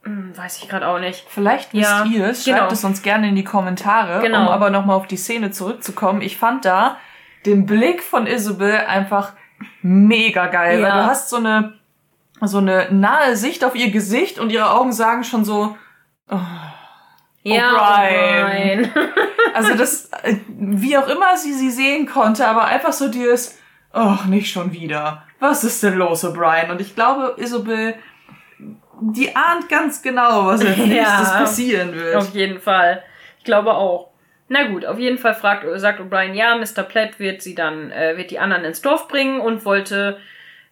[0.04, 1.26] Hm, weiß ich gerade auch nicht.
[1.30, 2.72] Vielleicht wisst Ja, ihr es, schreibt genau.
[2.72, 4.42] es uns gerne in die Kommentare, Genau.
[4.42, 6.22] um aber nochmal auf die Szene zurückzukommen.
[6.22, 6.98] Ich fand da
[7.46, 9.34] den Blick von Isabel einfach
[9.82, 10.86] mega geil, Ja.
[10.88, 11.74] weil du hast so eine,
[12.42, 15.78] so eine nahe Sicht auf ihr Gesicht und ihre Augen sagen schon so,
[17.44, 18.86] Ja, O'Brien.
[18.86, 18.90] O'Brien.
[19.54, 23.60] also das, äh, wie auch immer sie sie sehen konnte, aber einfach so dieses,
[23.94, 25.24] oh, nicht schon wieder.
[25.40, 26.72] Was ist denn los, O'Brien?
[26.72, 27.96] Und ich glaube, Isabel,
[29.02, 32.16] die ahnt ganz genau, was als nächstes passieren wird.
[32.16, 33.04] Auf jeden Fall.
[33.38, 34.12] Ich glaube auch.
[34.50, 36.84] Na gut, auf jeden Fall fragt, sagt O'Brien, ja, Mr.
[36.84, 40.18] Platt wird sie dann, äh, wird die anderen ins Dorf bringen und wollte,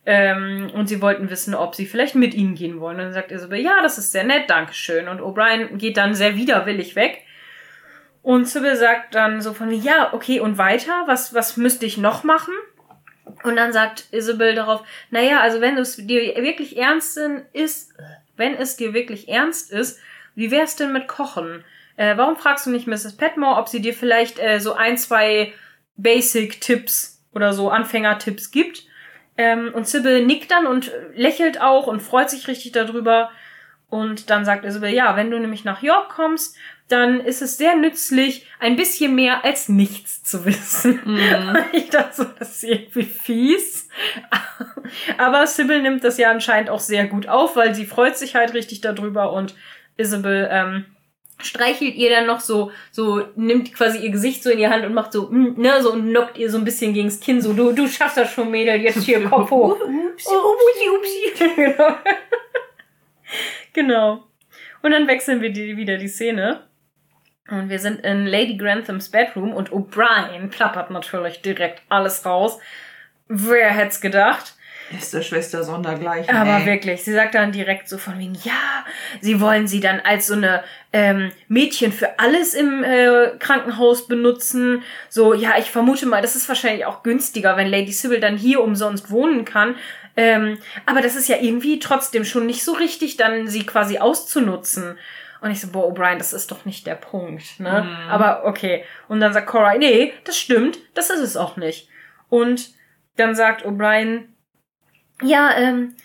[0.06, 2.98] ähm, und sie wollten wissen, ob sie vielleicht mit ihnen gehen wollen.
[2.98, 5.08] Und dann sagt Isabel, ja, das ist sehr nett, Dankeschön.
[5.08, 7.24] Und O'Brien geht dann sehr widerwillig weg.
[8.24, 11.04] Und Sybil sagt dann so von ja, okay, und weiter?
[11.08, 12.54] Was, was müsste ich noch machen?
[13.44, 17.20] Und dann sagt Isabel darauf, naja, also wenn es dir wirklich ernst
[17.54, 17.94] ist,
[18.38, 20.00] wenn es dir wirklich ernst ist,
[20.36, 21.64] wie wär's denn mit Kochen?
[21.98, 23.18] Äh, warum fragst du nicht Mrs.
[23.18, 25.54] Petmore, ob sie dir vielleicht äh, so ein, zwei
[25.98, 28.86] Basic-Tipps oder so Anfänger-Tipps gibt?
[29.38, 33.32] Ähm, und Sybil nickt dann und lächelt auch und freut sich richtig darüber.
[33.90, 36.56] Und dann sagt Isabel, ja, wenn du nämlich nach York kommst,
[36.92, 41.00] dann ist es sehr nützlich, ein bisschen mehr als nichts zu wissen.
[41.04, 41.58] Mhm.
[41.74, 43.88] Ich dachte so, das ist irgendwie fies.
[45.18, 48.54] Aber Sybil nimmt das ja anscheinend auch sehr gut auf, weil sie freut sich halt
[48.54, 49.56] richtig darüber und
[49.98, 50.86] Isabel ähm,
[51.44, 54.94] streichelt ihr dann noch so, so nimmt quasi ihr Gesicht so in die Hand und
[54.94, 57.72] macht so, mm, ne, so und knockt ihr so ein bisschen gegens Kinn, so, du,
[57.72, 59.78] du schaffst das schon, Mädel, jetzt hier Kopf hoch.
[60.26, 61.56] Oh, upsi, upsi.
[61.56, 61.96] genau.
[63.74, 64.24] genau.
[64.82, 66.68] Und dann wechseln wir die, wieder die Szene.
[67.50, 72.60] Und wir sind in Lady Granthams Bedroom und O'Brien plappert natürlich direkt alles raus.
[73.28, 74.56] Wer hätte es gedacht?
[74.98, 76.36] Ist der Schwester sondergleichen.
[76.36, 76.66] Aber ey.
[76.66, 78.86] wirklich, sie sagt dann direkt so von wegen, ja,
[79.22, 84.84] sie wollen sie dann als so eine ähm, Mädchen für alles im äh, Krankenhaus benutzen.
[85.10, 88.62] So, ja, ich vermute mal, das ist wahrscheinlich auch günstiger, wenn Lady Sybil dann hier
[88.62, 89.76] umsonst wohnen kann.
[90.18, 94.98] Ähm, aber das ist ja irgendwie trotzdem schon nicht so richtig, dann sie quasi auszunutzen.
[95.42, 97.84] Und ich so, boah, O'Brien, das ist doch nicht der Punkt, ne?
[98.10, 98.84] Aber okay.
[99.08, 101.90] Und dann sagt Cora, nee, das stimmt, das ist es auch nicht.
[102.30, 102.70] Und
[103.18, 104.26] dann sagt O'Brien,
[105.24, 105.96] ja, ähm,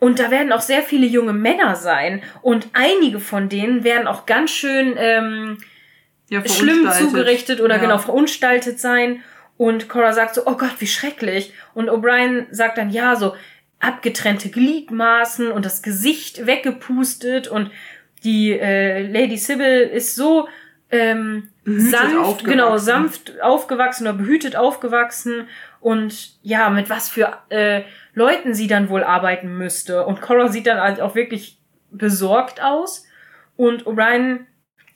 [0.00, 2.22] und da werden auch sehr viele junge Männer sein.
[2.40, 5.58] Und einige von denen werden auch ganz schön ähm,
[6.30, 7.80] ja, schlimm zugerichtet oder Ja.
[7.80, 9.22] genau verunstaltet sein.
[9.56, 11.52] Und Cora sagt so, oh Gott, wie schrecklich.
[11.74, 13.34] Und O'Brien sagt dann, ja, so
[13.80, 17.70] abgetrennte Gliedmaßen und das Gesicht weggepustet und
[18.24, 20.48] die äh, Lady Sybil ist so
[20.90, 22.50] ähm, Behütet sanft, aufgewachsen.
[22.50, 25.48] genau, sanft aufgewachsen oder behütet aufgewachsen
[25.80, 27.82] und ja, mit was für äh,
[28.14, 30.06] Leuten sie dann wohl arbeiten müsste.
[30.06, 31.58] Und Cora sieht dann halt auch wirklich
[31.90, 33.06] besorgt aus.
[33.56, 34.46] Und O'Brien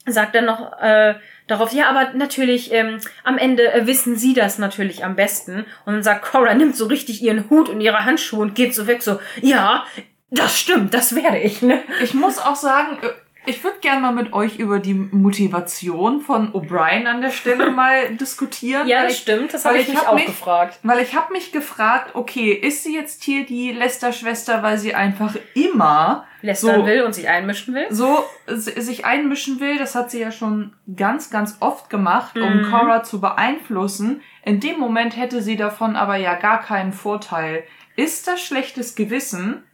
[0.06, 1.14] sagt dann noch äh,
[1.46, 5.64] darauf, ja, aber natürlich, ähm, am Ende äh, wissen sie das natürlich am besten.
[5.84, 8.86] Und dann sagt Cora, nimmt so richtig ihren Hut und ihre Handschuhe und geht so
[8.86, 9.84] weg, so, ja,
[10.32, 11.82] das stimmt, das werde ich, ne?
[12.02, 13.08] Ich muss auch sagen, äh,
[13.44, 18.14] ich würde gerne mal mit euch über die Motivation von O'Brien an der Stelle mal
[18.16, 18.86] diskutieren.
[18.86, 20.78] Ja, das ich, stimmt, das habe ich ich mich auch mich- gefragt.
[20.84, 25.34] Weil ich habe mich gefragt, okay, ist sie jetzt hier die Lester-Schwester, weil sie einfach
[25.54, 27.86] immer Lästern so, will und sich einmischen will.
[27.90, 29.76] so si- sich einmischen will?
[29.76, 32.70] Das hat sie ja schon ganz, ganz oft gemacht, um Mhm.
[32.70, 34.22] Cora zu beeinflussen.
[34.44, 37.64] In dem Moment hätte sie davon aber ja gar keinen Vorteil.
[37.96, 39.64] Ist das schlechtes Gewissen?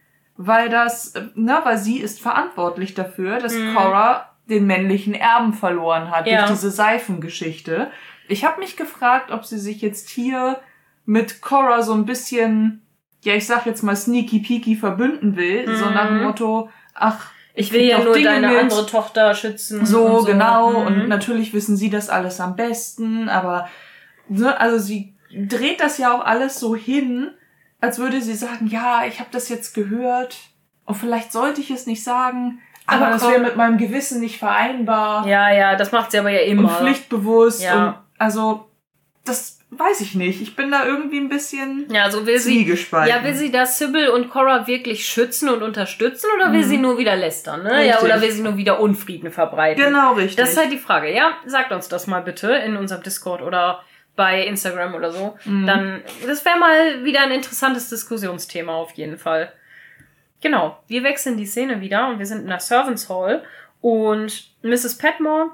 [0.40, 3.74] Weil das, na, weil sie ist verantwortlich dafür, dass Mhm.
[3.74, 6.38] Cora den männlichen Erben verloren hat Ja.
[6.46, 7.90] durch diese Seifengeschichte.
[8.28, 10.60] Ich habe mich gefragt, ob sie sich jetzt hier
[11.04, 12.82] mit Cora so ein bisschen,
[13.22, 15.94] ja, ich sag jetzt mal sneaky peaky verbünden will, so Mhm.
[15.94, 18.58] nach dem Motto, ach, Ich will ja nur Dinge deine mit.
[18.60, 19.84] andere Tochter schützen.
[19.84, 20.70] So, und genau.
[20.70, 20.86] Mhm.
[20.86, 23.68] Und natürlich wissen sie das alles am besten, aber
[24.28, 27.32] ne, also sie dreht das ja auch alles so hin,
[27.80, 30.36] als würde sie sagen, ja, ich habe das jetzt gehört
[30.84, 34.38] und vielleicht sollte ich es nicht sagen, aber, Aber das wäre mit meinem Gewissen nicht
[34.38, 36.62] vereinbar Ja, ja, das macht sie aber ja immer.
[36.62, 37.86] und pflichtbewusst Ja.
[37.88, 38.64] und also
[39.26, 40.40] das weiß ich nicht.
[40.40, 42.64] Ich bin da irgendwie ein bisschen Ja, so will sie.
[42.66, 46.68] Ja, will sie da Sybil und Cora wirklich schützen und unterstützen oder will Mhm.
[46.68, 47.86] sie nur wieder lästern, ne?
[47.86, 49.84] Ja, oder will sie nur wieder Unfrieden verbreiten?
[49.84, 50.36] Genau richtig.
[50.36, 51.32] Das ist halt die Frage, ja?
[51.44, 53.82] Sagt uns das mal bitte in unserem Discord oder
[54.18, 55.38] bei Instagram oder so.
[55.44, 55.64] Mhm.
[55.64, 59.52] Dann, das wäre mal wieder ein interessantes Diskussionsthema auf jeden Fall.
[60.40, 63.44] Genau, wir wechseln die Szene wieder und wir sind in der Servants Hall
[63.80, 64.98] und Mrs.
[64.98, 65.52] Petmore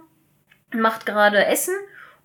[0.73, 1.75] macht gerade Essen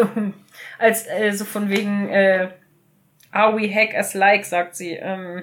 [0.79, 2.49] als, äh, so von wegen, äh,
[3.33, 5.43] are we hack as like, sagt sie, ähm,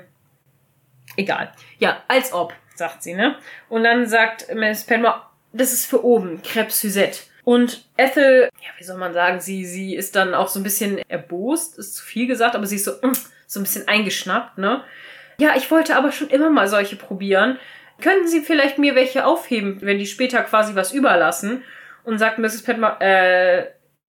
[1.17, 1.51] egal.
[1.79, 3.35] Ja, als ob, sagt sie, ne?
[3.69, 5.21] Und dann sagt Miss Penmore,
[5.53, 7.21] das ist für oben, Crêpe Suzette.
[7.43, 10.99] Und Ethel, ja, wie soll man sagen, sie, sie ist dann auch so ein bisschen
[11.09, 13.13] erbost, ist zu viel gesagt, aber sie ist so, mm,
[13.47, 14.83] so ein bisschen eingeschnappt, ne?
[15.39, 17.57] Ja, ich wollte aber schon immer mal solche probieren.
[17.99, 21.63] Könnten Sie vielleicht mir welche aufheben, wenn die später quasi was überlassen?
[22.03, 22.63] Und sagt Mrs.
[22.63, 23.67] Petmore, äh,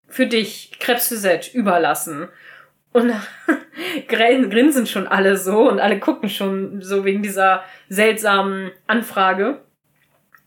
[0.09, 2.29] für dich, Crêpe Suzette, überlassen.
[2.93, 3.13] Und
[4.09, 9.63] grinsen schon alle so und alle gucken schon so wegen dieser seltsamen Anfrage.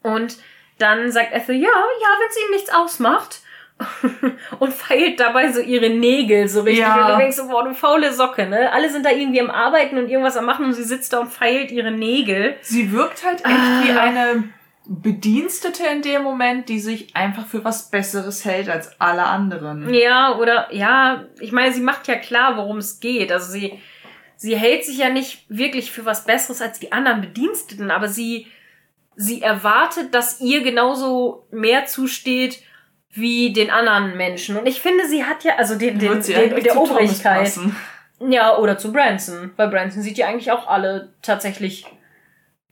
[0.04, 0.38] Und
[0.78, 3.42] dann sagt Ethel, ja, ja, wenn es ihnen nichts ausmacht.
[4.60, 6.80] und feilt dabei so ihre Nägel so richtig.
[6.80, 7.08] Ja.
[7.08, 8.72] Und du denkst so, boah, du faule Socke, ne?
[8.72, 11.30] Alle sind da irgendwie am Arbeiten und irgendwas am Machen und sie sitzt da und
[11.30, 12.56] feilt ihre Nägel.
[12.62, 13.82] Sie wirkt halt echt Ah.
[13.84, 14.44] wie eine
[14.88, 19.94] Bedienstete in dem Moment, die sich einfach für was Besseres hält als alle anderen.
[19.94, 23.32] Ja, oder, ja, ich meine, sie macht ja klar, worum es geht.
[23.32, 23.80] Also sie,
[24.36, 28.48] sie hält sich ja nicht wirklich für was Besseres als die anderen Bediensteten, aber sie,
[29.16, 32.62] sie erwartet, dass ihr genauso mehr zusteht
[33.12, 34.58] wie den anderen Menschen.
[34.58, 37.52] Und ich finde, sie hat ja, also den, den, den der Obrigkeit.
[38.20, 39.52] Ja, oder zu Branson.
[39.56, 41.86] Weil Branson sieht ja eigentlich auch alle tatsächlich,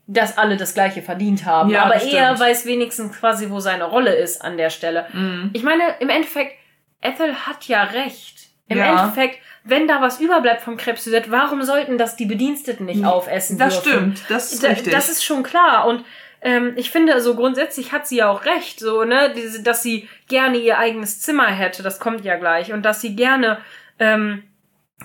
[0.08, 1.70] dass alle das Gleiche verdient haben.
[1.70, 5.06] Ja, Aber er weiß wenigstens quasi, wo seine Rolle ist an der Stelle.
[5.14, 5.52] Mhm.
[5.54, 6.54] Ich meine, im Endeffekt,
[7.02, 8.48] Ethel hat ja recht.
[8.68, 8.90] Im Ja.
[9.04, 13.82] Endeffekt, wenn da was überbleibt vom Suzette, warum sollten das die Bediensteten nicht aufessen Das
[13.84, 14.16] dürfen?
[14.16, 14.94] stimmt, das ist Da- richtig.
[14.94, 15.86] Das ist schon klar.
[15.88, 16.04] Und
[16.42, 20.58] ähm, ich finde, so grundsätzlich hat sie ja auch recht, so, ne, dass sie gerne
[20.58, 22.74] ihr eigenes Zimmer hätte, das kommt ja gleich.
[22.74, 23.60] Und dass sie gerne
[24.00, 24.44] ähm,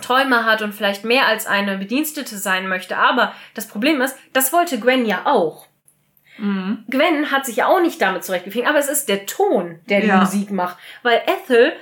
[0.01, 2.97] Träume hat und vielleicht mehr als eine Bedienstete sein möchte.
[2.97, 5.67] Aber das Problem ist, das wollte Gwen ja auch.
[6.39, 6.85] mhm.
[6.89, 10.07] Gwen hat sich ja auch nicht damit zurechtgefunden, aber es ist der Ton, der die
[10.09, 10.19] Ja.
[10.21, 10.77] Musik macht.
[11.03, 11.73] Weil Ethel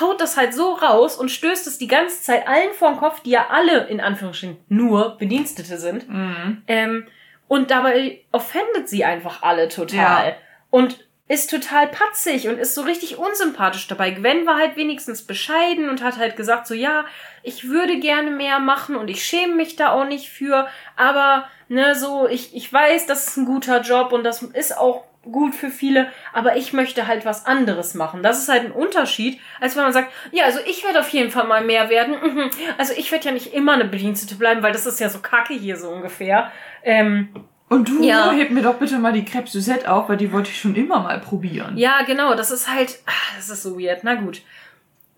[0.00, 3.20] haut das halt so raus und stößt es die ganze Zeit allen vor den Kopf,
[3.20, 6.08] die ja alle in Anführungsstrichen nur Bedienstete sind.
[6.08, 6.62] Mhm.
[6.66, 7.06] Ähm,
[7.48, 10.28] und dabei offendet sie einfach alle total.
[10.28, 10.34] Ja.
[10.70, 14.10] Und ist total patzig und ist so richtig unsympathisch dabei.
[14.10, 17.04] Gwen war halt wenigstens bescheiden und hat halt gesagt so, ja,
[17.42, 21.94] ich würde gerne mehr machen und ich schäme mich da auch nicht für, aber, ne,
[21.94, 25.70] so, ich, ich weiß, das ist ein guter Job und das ist auch gut für
[25.70, 28.22] viele, aber ich möchte halt was anderes machen.
[28.22, 31.30] Das ist halt ein Unterschied, als wenn man sagt, ja, also ich werde auf jeden
[31.30, 32.16] Fall mal mehr werden.
[32.20, 32.50] Mhm.
[32.76, 35.54] Also ich werde ja nicht immer eine Bedienstete bleiben, weil das ist ja so kacke
[35.54, 36.50] hier so ungefähr.
[36.82, 38.30] Ähm, Und du, Ja.
[38.32, 41.00] heb mir doch bitte mal die Crêpe Suzette auf, weil die wollte ich schon immer
[41.00, 41.76] mal probieren.
[41.76, 44.04] Ja, genau, das ist halt, ah, das ist so weird.
[44.04, 44.42] Na gut.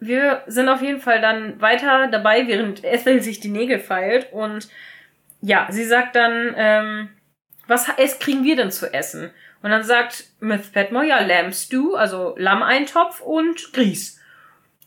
[0.00, 4.68] Wir sind auf jeden Fall dann weiter dabei, während Ethel sich die Nägel feilt und
[5.40, 7.08] ja, sie sagt dann, ähm,
[7.66, 9.30] was es kriegen wir denn zu essen?
[9.62, 14.20] Und dann sagt Miss Petmore, ja, Lamb Stew, also Lammeintopf und Grieß.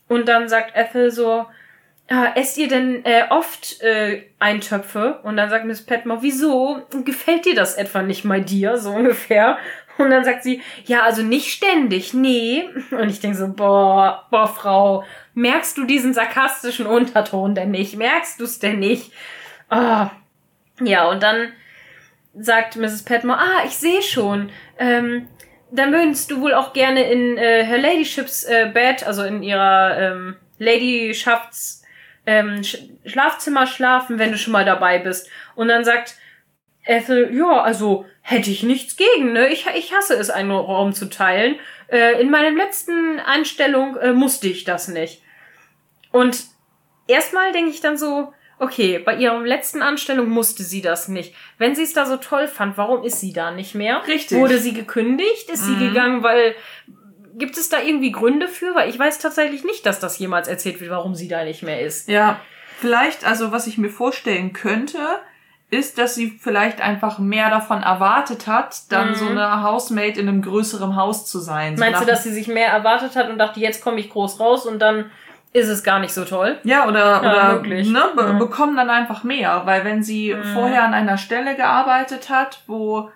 [0.06, 1.46] Und dann sagt Ethel so,
[2.08, 5.20] ah, esst ihr denn äh, oft äh, Eintöpfe?
[5.22, 6.82] Und dann sagt Miss Petmore, wieso?
[7.04, 8.78] Gefällt dir das etwa nicht mal dir?
[8.78, 9.58] So ungefähr.
[9.98, 12.68] Und dann sagt sie, ja, also nicht ständig, nee.
[12.92, 15.04] Und ich denke so, boah, boah, Frau,
[15.34, 17.96] merkst du diesen sarkastischen Unterton denn nicht?
[17.96, 19.12] Merkst du es denn nicht?
[19.68, 20.10] Ah.
[20.80, 21.52] Ja, und dann
[22.38, 23.02] sagt Mrs.
[23.02, 24.50] Petmore, ah, ich sehe schon.
[24.78, 25.26] Ähm,
[25.70, 29.98] dann würdest du wohl auch gerne in äh, Her Ladyships äh, Bed, also in ihrer
[29.98, 31.82] ähm, Ladyschafts
[32.28, 32.76] ähm, Sch
[33.06, 35.30] Schlafzimmer schlafen, wenn du schon mal dabei bist.
[35.54, 36.16] Und dann sagt
[36.84, 39.48] Ethel, ja, also hätte ich nichts gegen, ne?
[39.48, 41.56] Ich, ich hasse es, einen Raum zu teilen.
[41.90, 45.22] Äh, in meinem letzten Einstellung äh, musste ich das nicht.
[46.12, 46.44] Und
[47.06, 51.34] erstmal denke ich dann so, okay, bei ihrer letzten Anstellung musste sie das nicht.
[51.58, 54.02] Wenn sie es da so toll fand, warum ist sie da nicht mehr?
[54.06, 54.36] Richtig.
[54.38, 55.48] Wurde sie gekündigt?
[55.50, 55.88] Ist sie Mhm.
[55.88, 56.54] gegangen, weil
[57.38, 58.74] gibt es da irgendwie Gründe für?
[58.74, 61.80] Weil ich weiß tatsächlich nicht, dass das jemals erzählt wird, warum sie da nicht mehr
[61.80, 62.08] ist.
[62.08, 62.40] Ja,
[62.78, 64.98] vielleicht, also was ich mir vorstellen könnte,
[65.70, 69.14] ist, dass sie vielleicht einfach mehr davon erwartet hat, dann Mhm.
[69.14, 71.76] so eine Housemaid in einem größeren Haus zu sein.
[71.76, 74.40] So Meinst du, dass sie sich mehr erwartet hat und dachte, jetzt komme ich groß
[74.40, 75.10] raus und dann
[75.52, 76.58] ist es gar nicht so toll?
[76.64, 77.88] Ja, oder, Ja, oder möglich.
[77.88, 78.38] ne, be Mhm.
[78.38, 80.42] bekommen dann einfach mehr, weil wenn sie Mhm.
[80.54, 83.10] vorher an einer Stelle gearbeitet hat, wo,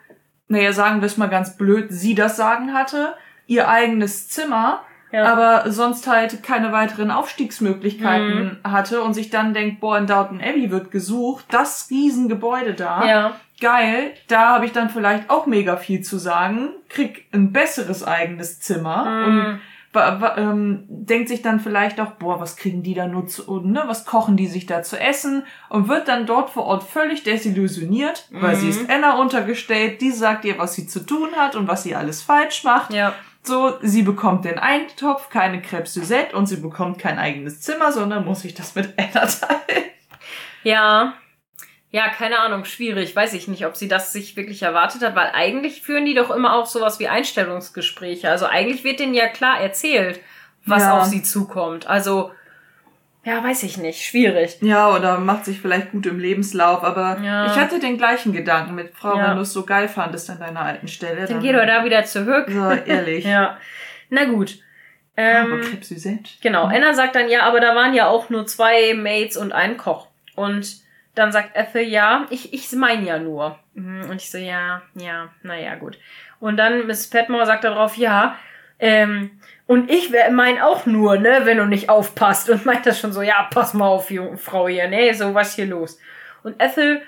[0.49, 3.15] naja, sagen wir es mal ganz blöd, sie das Sagen hatte,
[3.47, 4.83] ihr eigenes Zimmer
[5.13, 5.25] Ja.
[5.33, 10.71] aber sonst halt keine weiteren Aufstiegsmöglichkeiten hatte und sich dann denkt, boah, in Downton Abbey
[10.71, 13.05] wird gesucht, das Riesengebäude da.
[13.07, 13.33] Ja.
[13.61, 18.59] Geil, da habe ich dann vielleicht auch mega viel zu sagen, krieg ein besseres eigenes
[18.61, 19.39] Zimmer Mhm.
[19.39, 19.61] und
[20.39, 23.83] ähm, denkt sich dann vielleicht auch, boah, was kriegen die da nur zu, und, ne,
[23.87, 28.27] was kochen die sich da zu essen und wird dann dort vor Ort völlig desillusioniert,
[28.31, 28.71] weil sie Mhm.
[28.71, 32.23] ist Anna untergestellt, die sagt ihr, was sie zu tun hat und was sie alles
[32.23, 32.95] falsch macht.
[32.95, 33.13] Ja.
[33.45, 38.25] So, sie bekommt den Eintopf, keine Crêpe Suzette und sie bekommt kein eigenes Zimmer, sondern
[38.25, 39.85] muss sich das mit Anna teilen.
[40.63, 41.15] Ja.
[41.91, 43.15] Ja, keine Ahnung, schwierig.
[43.15, 46.31] Weiß ich nicht, ob sie das sich wirklich erwartet hat, weil eigentlich führen die doch
[46.31, 48.31] immer auch sowas wie Einstellungsgespräche.
[48.31, 50.21] Also eigentlich wird denen ja klar erzählt,
[50.65, 50.99] was Ja.
[51.01, 51.87] auf sie zukommt.
[51.87, 52.31] Also,
[53.25, 54.05] ja, weiß ich nicht.
[54.05, 54.59] Schwierig.
[54.61, 57.47] Ja, oder macht sich vielleicht gut im Lebenslauf, aber Ja.
[57.47, 59.29] ich hatte den gleichen Gedanken mit Frau, Ja.
[59.31, 61.27] wenn du es so geil fandest an deiner alten Stelle.
[61.27, 62.47] Dann geh doch da wieder zurück.
[62.49, 63.25] So, ehrlich.
[63.33, 63.59] Ja.
[64.11, 64.59] Na gut.
[65.15, 66.31] Aber Ähm, Crêpe Suzette.
[66.41, 66.65] genau.
[66.65, 70.09] Anna sagt dann, ja, aber da waren ja auch nur zwei Maids und ein Koch.
[70.37, 70.77] Und
[71.15, 73.59] dann sagt Ethel, ja, ich, ich meine ja nur.
[73.75, 75.99] Mhm, Und ich so, ja, ja, naja, gut.
[76.41, 78.37] Und dann Miss Petmore sagt darauf, ja,
[78.79, 79.39] ähm,
[79.73, 82.51] und ich meine auch nur, ne, wenn du nicht aufpasst.
[82.51, 85.55] Und meint das schon so, ja, pass mal auf, junge Frau hier, ne, so, was
[85.55, 85.99] hier los?
[86.43, 87.03] Und Ethel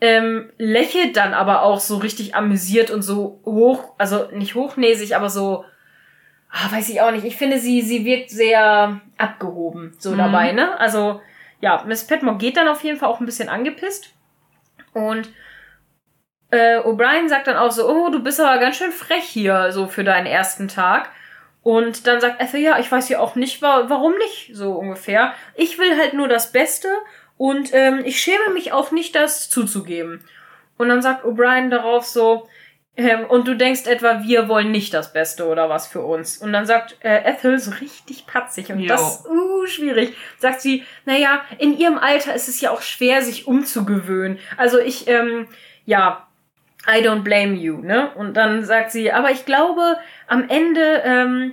[0.00, 5.28] ähm, lächelt dann aber auch so richtig amüsiert und so hoch, also nicht hochnäsig, aber
[5.30, 5.64] so,
[6.50, 7.24] ah, weiß ich auch nicht.
[7.24, 10.18] Ich finde, sie, sie wirkt sehr abgehoben so Mhm.
[10.18, 10.78] dabei, ne?
[10.78, 11.20] Also,
[11.60, 14.10] ja, Miss Petmore geht dann auf jeden Fall auch ein bisschen angepisst.
[14.92, 15.30] Und
[16.50, 19.86] äh, O'Brien sagt dann auch so, oh, du bist aber ganz schön frech hier, so
[19.88, 21.10] für deinen ersten Tag.
[21.64, 25.34] Und dann sagt Ethel, ja, ich weiß ja auch nicht, wa warum nicht, so ungefähr.
[25.56, 26.88] Ich will halt nur das Beste
[27.38, 30.22] und ähm, ich schäme mich auch nicht, das zuzugeben.
[30.76, 32.46] Und dann sagt O'Brien darauf so,
[32.96, 36.36] ähm, und du denkst etwa, wir wollen nicht das Beste oder was für uns.
[36.36, 38.88] Und dann sagt äh, Ethel so richtig patzig und Jo.
[38.88, 40.14] das uh, schwierig.
[40.38, 44.38] Sagt sie, naja, in ihrem Alter ist es ja auch schwer, sich umzugewöhnen.
[44.58, 45.48] Also ich, ähm,
[45.86, 46.28] ja,
[46.86, 48.10] I don't blame you, ne?
[48.14, 49.96] Und dann sagt sie, aber ich glaube,
[50.26, 51.52] am Ende ähm,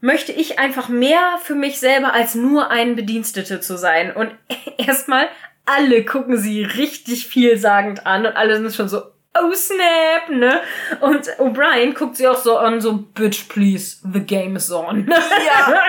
[0.00, 4.12] möchte ich einfach mehr für mich selber als nur ein Bedienstete zu sein.
[4.12, 4.30] Und
[4.78, 5.28] erstmal,
[5.66, 9.02] alle gucken sie richtig vielsagend an und alle sind schon so,
[9.38, 10.60] oh snap, ne?
[11.00, 15.08] Und O'Brien guckt sie auch so an, so, bitch, please, the game is on.
[15.08, 15.14] Ja.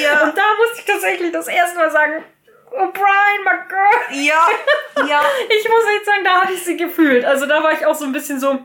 [0.00, 0.22] Ja.
[0.24, 2.24] Und da musste ich tatsächlich das erste Mal sagen,
[2.72, 4.24] O'Brien, my girl.
[4.26, 4.46] Ja,
[5.08, 5.20] ja.
[5.48, 7.24] Ich muss echt sagen, da hatte ich sie gefühlt.
[7.24, 8.58] Also da war ich auch so ein bisschen so,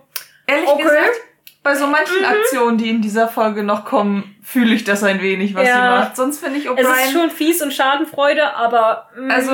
[0.45, 0.83] Ehrlich Okay.
[0.83, 1.21] gesagt,
[1.63, 2.25] bei so manchen Mhm.
[2.25, 5.75] Aktionen, die in dieser Folge noch kommen, fühle ich das ein wenig, was Ja.
[5.75, 6.15] sie macht.
[6.17, 7.13] Sonst finde ich es ist O'Brien.
[7.13, 9.09] schon fies und Schadenfreude, aber.
[9.15, 9.51] mm, Also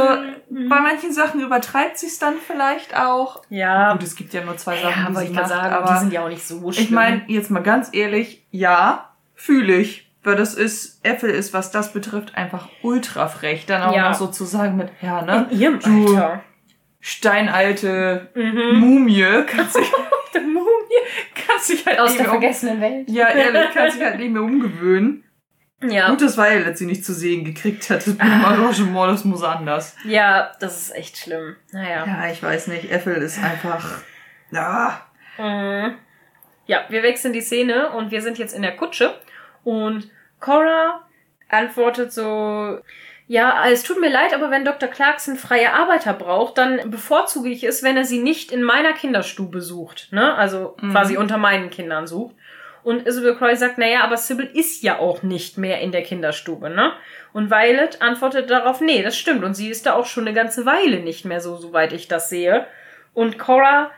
[0.50, 3.44] bei manchen Sachen übertreibt sie es dann vielleicht auch.
[3.50, 5.50] ja, Gut, es gibt ja nur zwei ja, Sachen, die aber sie ich kann macht,
[5.52, 6.84] sagen, aber die sind ja auch nicht so schlimm.
[6.86, 10.09] ich meine, jetzt mal ganz ehrlich, ja, fühle ich.
[10.24, 13.66] Weil das ist, Äpfel ist, was das betrifft, einfach ultra frech.
[13.66, 14.10] Dann auch Ja.
[14.10, 15.48] noch sozusagen mit, ja, ne?
[15.52, 16.44] in ihrem du- Alter.
[17.02, 18.80] Steinalte Mhm.
[18.80, 19.92] Mumie kannst dich,
[20.34, 20.64] Der Mumie.
[21.34, 23.10] kannst dich halt Aus nicht der mehr um, vergessenen Welt.
[23.10, 25.24] Ja, ehrlich, kannst dich halt nicht mehr umgewöhnen.
[25.82, 26.10] Ja.
[26.10, 28.06] Gut, dass Violet sie nicht zu sehen gekriegt hat.
[28.06, 29.96] Das Arrangement, das muss anders.
[30.04, 31.56] ja, das ist echt schlimm.
[31.72, 32.06] Naja.
[32.06, 32.92] Ja, ich weiß nicht.
[32.92, 34.00] Äffel ist einfach.
[34.52, 35.02] Ja.
[35.38, 35.96] Mhm.
[36.66, 39.16] Ja, wir wechseln die Szene und wir sind jetzt in der Kutsche
[39.64, 40.10] und
[40.40, 41.02] Cora
[41.50, 42.80] antwortet so,
[43.28, 44.90] ja, es tut mir leid, aber wenn Dr.
[44.90, 49.62] Clarkson freie Arbeiter braucht, dann bevorzuge ich es, wenn er sie nicht in meiner Kinderstube
[49.62, 50.34] sucht, ne?
[50.36, 50.92] Also Mhm.
[50.92, 52.36] quasi unter meinen Kindern sucht.
[52.82, 56.70] Und Isabel Croy sagt, naja, aber Sybil ist ja auch nicht mehr in der Kinderstube,
[56.70, 56.94] ne?
[57.34, 59.44] Und Violet antwortet darauf, nee, das stimmt.
[59.44, 62.30] Und sie ist da auch schon eine ganze Weile nicht mehr so, soweit ich das
[62.30, 62.66] sehe.
[63.14, 63.92] Und Cora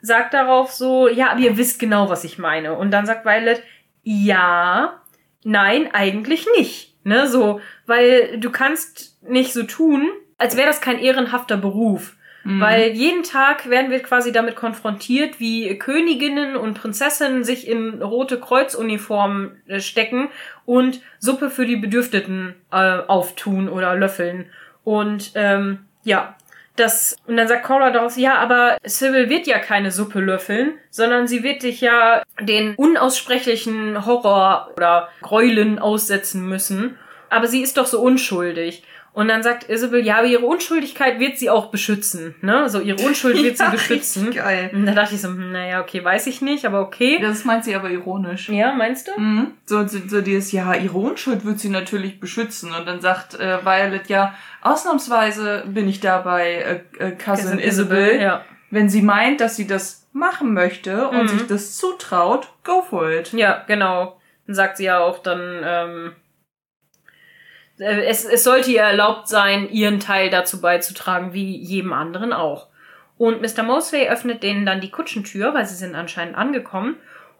[0.00, 2.74] sagt darauf so, ja, aber ihr wisst genau, was ich meine.
[2.74, 3.62] Und dann sagt Violet,
[4.02, 5.01] ja,
[5.44, 6.92] nein, eigentlich nicht.
[7.04, 10.08] Ne, so, weil du kannst nicht so tun,
[10.38, 12.16] als wäre das kein ehrenhafter Beruf.
[12.44, 12.60] Mhm.
[12.60, 18.40] Weil jeden Tag werden wir quasi damit konfrontiert, wie Königinnen und Prinzessinnen sich in rote
[18.40, 20.28] Kreuzuniformen äh, stecken
[20.64, 24.46] und Suppe für die Bedürfteten äh, auftun oder löffeln.
[24.84, 26.36] Und ähm, ja,
[26.76, 31.26] das und dann sagt Cora daraus, ja, aber Sybil wird ja keine Suppe löffeln, sondern
[31.28, 36.98] sie wird dich ja den unaussprechlichen Horror oder Gräulen aussetzen müssen.
[37.28, 38.82] Aber sie ist doch so unschuldig.
[39.14, 42.70] Und dann sagt Isabel, ja, aber ihre Unschuldigkeit wird sie auch beschützen, ne?
[42.70, 44.24] So ihre Unschuld wird sie Ja, beschützen.
[44.28, 44.70] richtig Geil.
[44.72, 47.18] Und da dachte ich so, hm, naja, okay, weiß ich nicht, aber okay.
[47.20, 48.48] Das meint sie aber ironisch.
[48.48, 49.20] Ja, meinst du?
[49.20, 49.50] Mhm.
[49.66, 52.72] So, so, so dieses, ja, ihre Unschuld wird sie natürlich beschützen.
[52.74, 54.34] Und dann sagt äh, Violet, ja,
[54.86, 58.20] ausnahmsweise bin ich da bei äh, äh, Cousin Isabel.
[58.20, 58.44] Ja.
[58.70, 61.28] Wenn sie meint, dass sie das machen möchte und Mhm.
[61.28, 63.32] sich das zutraut, go for it.
[63.32, 64.18] Ja, genau.
[64.46, 66.12] Dann sagt sie ja auch dann, ähm, äh,
[67.78, 72.68] es, es sollte ihr erlaubt sein, ihren Teil dazu beizutragen, wie jedem anderen auch.
[73.18, 73.62] Und Mr.
[73.62, 76.96] Mosley öffnet denen dann die Kutschentür, weil sie sind anscheinend angekommen.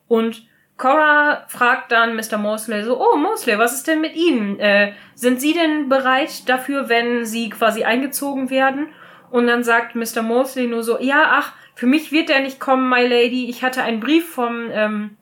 [0.08, 0.46] Und
[0.76, 2.38] Cora fragt dann Mr.
[2.38, 4.58] Mosley so, oh Mosley, was ist denn mit Ihnen?
[4.58, 8.88] Äh, sind Sie denn bereit dafür, wenn Sie quasi eingezogen werden?
[9.30, 10.22] Und dann sagt Mr.
[10.22, 13.48] Mosley nur so, ja, ach, für mich wird er nicht kommen, my lady.
[13.48, 15.16] Ich hatte einen Brief vom ähm,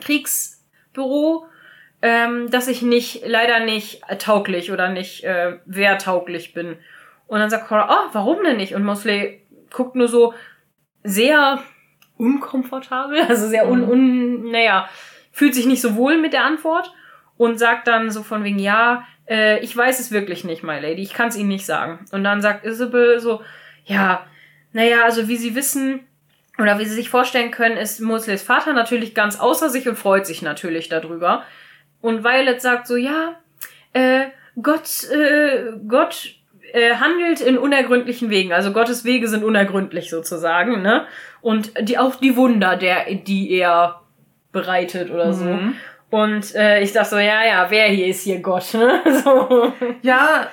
[0.00, 1.46] Kriegsbüro,
[2.02, 6.76] ähm, dass ich nicht, leider nicht tauglich oder nicht äh, wehrtauglich bin.
[7.26, 8.74] Und dann sagt Cora, oh, warum denn nicht?
[8.74, 10.34] Und Mosley guckt nur so
[11.04, 11.62] sehr
[12.16, 13.88] unkomfortabel, also sehr un, Mhm.
[13.88, 14.88] un naja,
[15.32, 16.92] fühlt sich nicht so wohl mit der Antwort
[17.36, 21.02] und sagt dann so von wegen, ja, äh, ich weiß es wirklich nicht, my lady,
[21.02, 22.04] ich kann es Ihnen nicht sagen.
[22.12, 23.42] Und dann sagt Isabel so,
[23.84, 24.26] ja,
[24.72, 26.00] naja, also wie Sie wissen
[26.58, 30.26] oder wie Sie sich vorstellen können, ist Mosleys Vater natürlich ganz außer sich und freut
[30.26, 31.44] sich natürlich darüber.
[32.00, 33.36] Und Violet sagt so, ja,
[33.92, 34.26] äh,
[34.60, 36.34] Gott, äh, Gott
[36.72, 38.52] äh, handelt in unergründlichen Wegen.
[38.52, 41.06] Also Gottes Wege sind unergründlich sozusagen, ne?
[41.40, 44.00] Und die auch die Wunder, der, die er
[44.52, 45.44] bereitet oder so.
[45.44, 45.76] Mhm.
[46.10, 49.00] Und äh, ich dachte so, ja, ja, wer hier ist hier Gott, ne?
[49.24, 49.72] So.
[50.02, 50.48] Ja,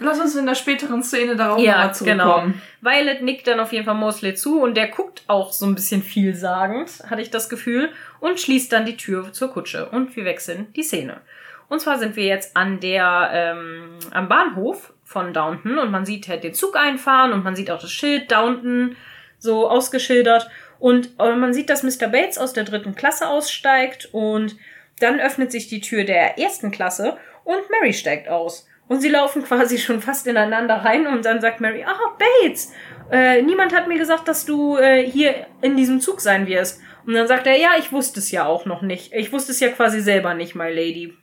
[0.00, 2.62] lass uns in der späteren Szene darauf Ja, nochmal zurückkommen.
[2.80, 6.02] Violet nickt dann auf jeden Fall Mosley zu und der guckt auch so ein bisschen
[6.02, 9.88] vielsagend, hatte ich das Gefühl, und schließt dann die Tür zur Kutsche.
[9.88, 11.20] Und wir wechseln die Szene.
[11.68, 16.28] Und zwar sind wir jetzt an der, ähm, am Bahnhof von Downton und man sieht
[16.28, 18.96] halt den Zug einfahren und man sieht auch das Schild Downton
[19.38, 20.48] so ausgeschildert.
[20.78, 22.08] Und äh, man sieht, dass Mr.
[22.08, 24.56] Bates aus der dritten Klasse aussteigt und
[25.00, 28.67] dann öffnet sich die Tür der ersten Klasse und Mary steigt aus.
[28.88, 32.72] Und sie laufen quasi schon fast ineinander rein und dann sagt Mary, ah, Bates,
[33.10, 36.80] äh, niemand hat mir gesagt, dass du äh, hier in diesem Zug sein wirst.
[37.06, 39.12] Und dann sagt er, ja, ich wusste es ja auch noch nicht.
[39.12, 41.14] Ich wusste es ja quasi selber nicht, my lady.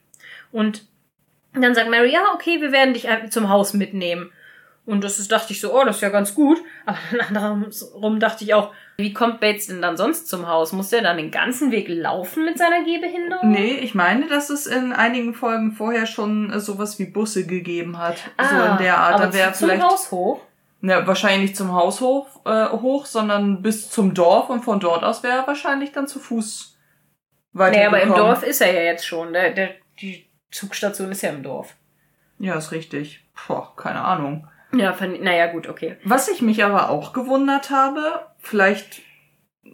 [0.52, 0.88] Und
[1.54, 4.32] dann sagt Mary, ja, okay, wir werden dich zum Haus mitnehmen.
[4.86, 6.60] Und das ist, dachte ich so, oh, das ist ja ganz gut.
[6.86, 6.98] Aber
[7.28, 10.72] andersrum dachte ich auch, wie kommt Bates denn dann sonst zum Haus?
[10.72, 13.52] Muss der dann den ganzen Weg laufen mit seiner Gehbehinderung?
[13.52, 17.98] Nee, ich meine, dass es in einigen Folgen vorher schon äh, sowas wie Busse gegeben
[17.98, 18.18] hat.
[18.40, 19.14] so in der Art.
[19.14, 19.84] Ah, aber Da wäre zum vielleicht.
[19.84, 20.42] Haus hoch.
[20.82, 25.24] Ja, wahrscheinlich zum Haus hoch, äh, hoch, sondern bis zum Dorf und von dort aus
[25.24, 26.78] wäre er wahrscheinlich dann zu Fuß
[27.54, 28.18] Nee, aber im weitergekommen.
[28.18, 29.34] Dorf ist er ja jetzt schon.
[29.34, 29.70] Der, der,
[30.02, 31.74] die Zugstation ist ja im Dorf.
[32.38, 33.24] Ja, ist richtig.
[33.48, 34.48] Boah, keine Ahnung.
[34.76, 35.96] Ja, fand- naja, gut, okay.
[36.04, 39.02] Was ich mich aber auch gewundert habe, vielleicht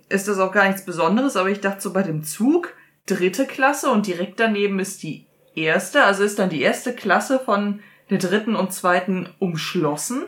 [0.10, 2.73] ist das auch gar nichts Besonderes, aber ich dachte so bei dem Zug,
[3.06, 7.81] dritte Klasse und direkt daneben ist die erste, also ist dann die erste Klasse von
[8.10, 10.23] der dritten und zweiten umschlossen.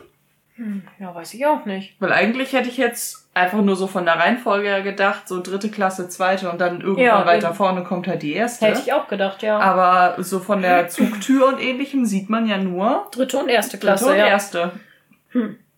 [0.56, 1.96] Hm, ja, weiß ich auch nicht.
[2.00, 5.68] Weil eigentlich hätte ich jetzt einfach nur so von der Reihenfolge her gedacht, so dritte
[5.68, 7.56] Klasse, zweite und dann irgendwann Ja, weiter eben.
[7.56, 8.66] vorne kommt halt die erste.
[8.66, 9.58] Hätte ich auch gedacht, ja.
[9.58, 13.86] Aber so von der Zugtür und ähnlichem sieht man ja nur Dritte und erste dritte
[13.86, 14.26] Klasse, und ja.
[14.26, 14.72] erste.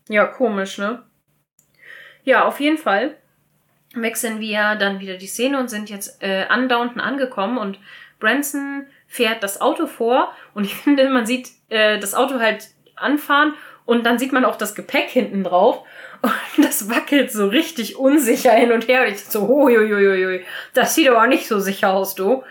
[0.09, 1.03] Ja, komisch, ne?
[2.27, 3.15] Ja, auf jeden Fall
[3.95, 7.79] wechseln wir dann wieder die Szene und sind jetzt äh, an Downton angekommen und
[8.19, 12.67] Branson fährt das Auto vor und ich finde, man sieht äh, das Auto halt
[12.97, 13.55] anfahren
[13.85, 15.85] und dann sieht man auch das Gepäck hinten drauf
[16.23, 20.45] und das wackelt so richtig unsicher hin und her und ich so, huiuiuiui,
[20.75, 22.43] das sieht aber nicht so sicher aus, du.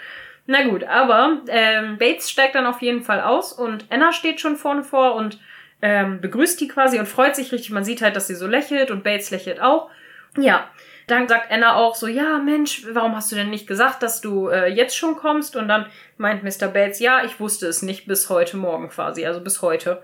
[0.47, 4.55] Na gut, aber ähm, Bates steigt dann auf jeden Fall aus und Anna steht schon
[4.55, 5.37] vorne vor und
[5.81, 7.71] ähm, begrüßt die quasi und freut sich richtig.
[7.71, 9.89] Man sieht halt, dass sie so lächelt und Bates lächelt auch.
[10.37, 10.69] Ja,
[11.07, 14.47] dann sagt Anna auch so, ja Mensch, warum hast du denn nicht gesagt, dass du
[14.47, 15.55] äh, jetzt schon kommst?
[15.55, 15.85] Und dann
[16.17, 16.67] meint Mr.
[16.67, 20.01] Bates, ja, ich wusste es nicht bis heute Morgen quasi, also bis heute.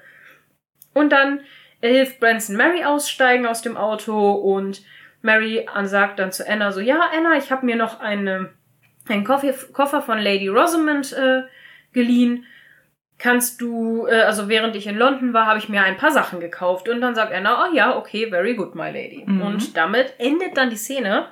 [0.94, 1.42] Und dann
[1.82, 4.84] hilft Branson Mary aussteigen aus dem Auto und
[5.22, 8.50] Mary sagt dann zu Anna so, ja Anna, ich habe mir noch eine,
[9.08, 11.44] einen Koffer, von Lady Rosamond äh,
[11.94, 12.46] geliehen
[13.22, 16.40] kannst du, äh, also während ich in London war, habe ich mir ein paar Sachen
[16.40, 16.90] gekauft.
[16.90, 19.24] Und dann sagt Anna, oh ja, okay, very good, my lady.
[19.26, 19.42] Mhm.
[19.42, 21.28] Und damit endet dann die Szene.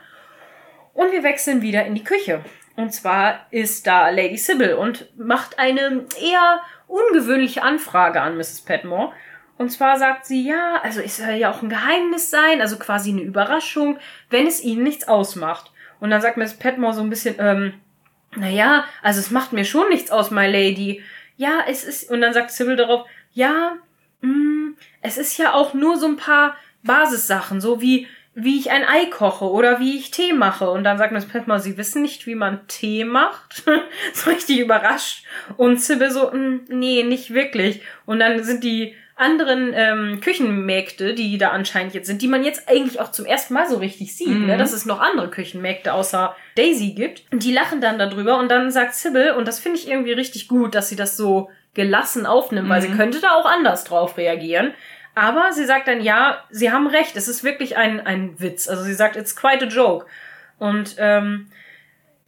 [0.93, 2.41] Und wir wechseln wieder in die Küche.
[2.75, 8.61] Und zwar ist da Lady Sybil und macht eine eher ungewöhnliche Anfrage an Mrs.
[8.61, 9.11] Petmore.
[9.57, 13.09] Und zwar sagt sie, ja, also es soll ja auch ein Geheimnis sein, also quasi
[13.09, 13.97] eine Überraschung,
[14.29, 15.71] wenn es ihnen nichts ausmacht.
[15.99, 16.53] Und dann sagt Mrs.
[16.53, 17.73] Petmore so ein bisschen, ähm,
[18.35, 21.03] naja, also es macht mir schon nichts aus, my lady.
[21.39, 23.77] Ja, es ist, und dann sagt Sybil darauf, ja,
[24.19, 28.83] mh, es ist ja auch nur so ein paar Basissachen, so wie, wie ich ein
[28.83, 30.69] Ei koche oder wie ich Tee mache.
[30.69, 33.63] Und dann sagt Miss Petmore, sie wissen nicht, wie man Tee macht.
[34.13, 35.23] so richtig überrascht.
[35.55, 37.83] Und Sybil so, "Mm, nee, nicht wirklich.
[38.05, 42.69] Und dann sind die anderen ähm, Küchenmägde, die da anscheinend jetzt sind, die man jetzt
[42.69, 44.45] eigentlich auch zum ersten Mal so richtig sieht, Mhm.
[44.47, 44.57] ne?
[44.57, 47.23] dass es noch andere Küchenmägde außer Daisy gibt.
[47.33, 50.73] Die lachen dann darüber und dann sagt Sybil, und das finde ich irgendwie richtig gut,
[50.73, 52.97] dass sie das so gelassen aufnimmt, weil sie Mhm.
[52.97, 54.73] könnte da auch anders drauf reagieren.
[55.15, 58.69] Aber sie sagt dann, ja, sie haben recht, es ist wirklich ein, ein Witz.
[58.69, 60.05] Also sie sagt, it's quite a joke.
[60.59, 61.47] Und ähm,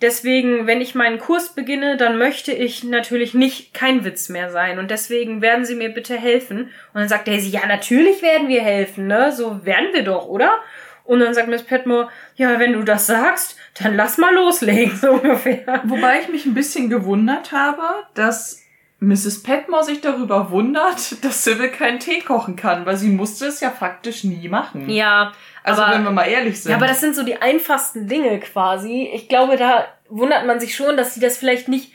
[0.02, 4.80] deswegen, wenn ich meinen Kurs beginne, dann möchte ich natürlich nicht kein Witz mehr sein.
[4.80, 6.70] Und deswegen werden Sie mir bitte helfen.
[6.94, 9.32] Und dann sagt Daisy, ja, natürlich werden wir helfen, ne?
[9.32, 10.60] So werden wir doch, oder?
[11.04, 15.12] Und dann sagt Miss Petmore, ja, wenn du das sagst, dann lass mal loslegen, so
[15.14, 15.82] ungefähr.
[15.84, 17.84] Wobei ich mich ein bisschen gewundert habe,
[18.14, 18.62] dass
[19.00, 19.42] Mrs.
[19.42, 23.72] Petmore sich darüber wundert, dass Sybil keinen Tee kochen kann, weil sie musste es ja
[23.72, 24.90] faktisch nie machen.
[24.90, 25.34] Ja,
[25.64, 26.72] also aber- wenn wir mal ehrlich sind.
[26.72, 29.10] Ja, aber das sind so die einfachsten Dinge quasi.
[29.14, 31.94] Ich glaube, da wundert man sich schon, dass sie das vielleicht nicht.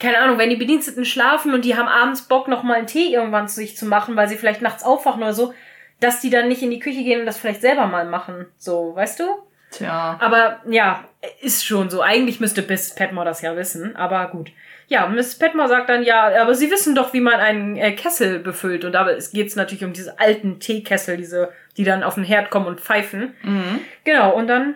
[0.00, 3.12] Keine Ahnung, wenn die Bediensteten schlafen und die haben abends Bock, noch mal einen Tee
[3.12, 5.52] irgendwann zu sich zu machen, weil sie vielleicht nachts aufwachen oder so,
[5.98, 8.46] dass die dann nicht in die Küche gehen und das vielleicht selber mal machen.
[8.56, 9.24] So, weißt du?
[9.70, 10.16] Tja.
[10.20, 11.04] Aber ja,
[11.40, 12.00] ist schon so.
[12.00, 14.50] Eigentlich müsste Miss Petmore das ja wissen, aber gut.
[14.86, 18.38] Ja, Miss Petmore sagt dann, ja, aber sie wissen doch, wie man einen äh, Kessel
[18.38, 18.84] befüllt.
[18.84, 22.50] Und dabei geht es natürlich um diese alten Teekessel, diese, die dann auf den Herd
[22.50, 23.34] kommen und pfeifen.
[23.42, 23.80] Mhm.
[24.04, 24.74] Genau, und dann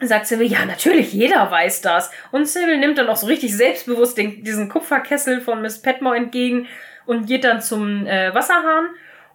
[0.00, 2.10] sagt Sybil, ja, natürlich, jeder weiß das.
[2.30, 6.66] Und Sybil nimmt dann auch so richtig selbstbewusst den, diesen Kupferkessel von Miss Petmore entgegen
[7.04, 8.90] und geht dann zum äh, Wasserhahn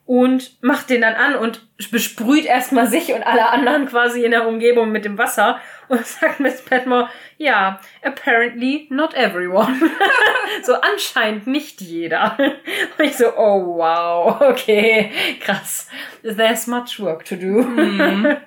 [0.06, 1.61] und macht den dann an und
[1.91, 6.40] besprüht erstmal sich und alle anderen quasi in der Umgebung mit dem Wasser und sagt
[6.40, 9.76] Miss Petmore, ja, apparently not everyone.
[10.64, 12.38] so anscheinend nicht jeder.
[12.98, 15.11] Und ich so, oh wow, okay,
[15.41, 15.90] krass.
[16.23, 17.61] There's much work to do.
[17.61, 18.38] Mhm.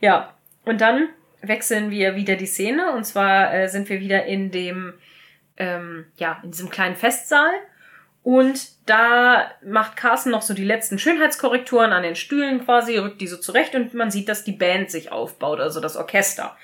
[0.00, 0.34] Ja,
[0.64, 1.08] und dann
[1.40, 4.94] wechseln wir wieder die Szene und zwar äh, sind wir wieder in dem,
[5.56, 7.52] ähm, ja, in diesem kleinen Festsaal
[8.22, 13.28] und da macht Carsten noch so die letzten Schönheitskorrekturen an den Stühlen quasi, rückt die
[13.28, 16.56] so zurecht und man sieht, dass die Band sich aufbaut, also das Orchester.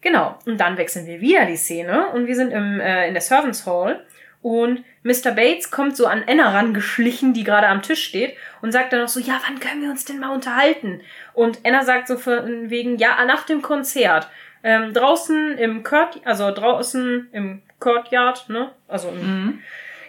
[0.00, 3.20] Genau, und dann wechseln wir wieder die Szene und wir sind im, äh, in der
[3.20, 4.04] Servants Hall
[4.42, 5.32] und Mr.
[5.32, 9.08] Bates kommt so an Anna rangeschlichen, die gerade am Tisch steht und sagt dann noch
[9.08, 11.00] so, ja, wann können wir uns denn mal unterhalten?
[11.34, 14.28] Und Anna sagt so von wegen, ja, nach dem Konzert.
[14.62, 18.70] Ähm, draußen im Court, also draußen im Courtyard, ne?
[18.88, 19.58] Also im Mhm.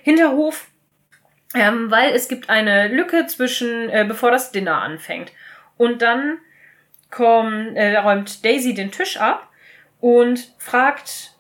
[0.04, 0.68] Hinterhof,
[1.54, 5.32] ähm, weil es gibt eine Lücke zwischen, äh, bevor das Dinner anfängt.
[5.78, 6.38] Und dann
[7.10, 9.50] kommt, äh, räumt Daisy den Tisch ab
[10.00, 11.32] und fragt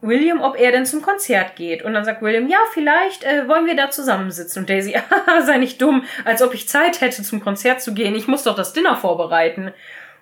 [0.00, 1.82] William, ob er denn zum Konzert geht.
[1.82, 4.62] Und dann sagt William, ja, vielleicht äh, wollen wir da zusammensitzen.
[4.62, 8.14] Und Daisy, "Haha, sei nicht dumm, als ob ich Zeit hätte, zum Konzert zu gehen.
[8.14, 9.72] Ich muss doch das Dinner vorbereiten.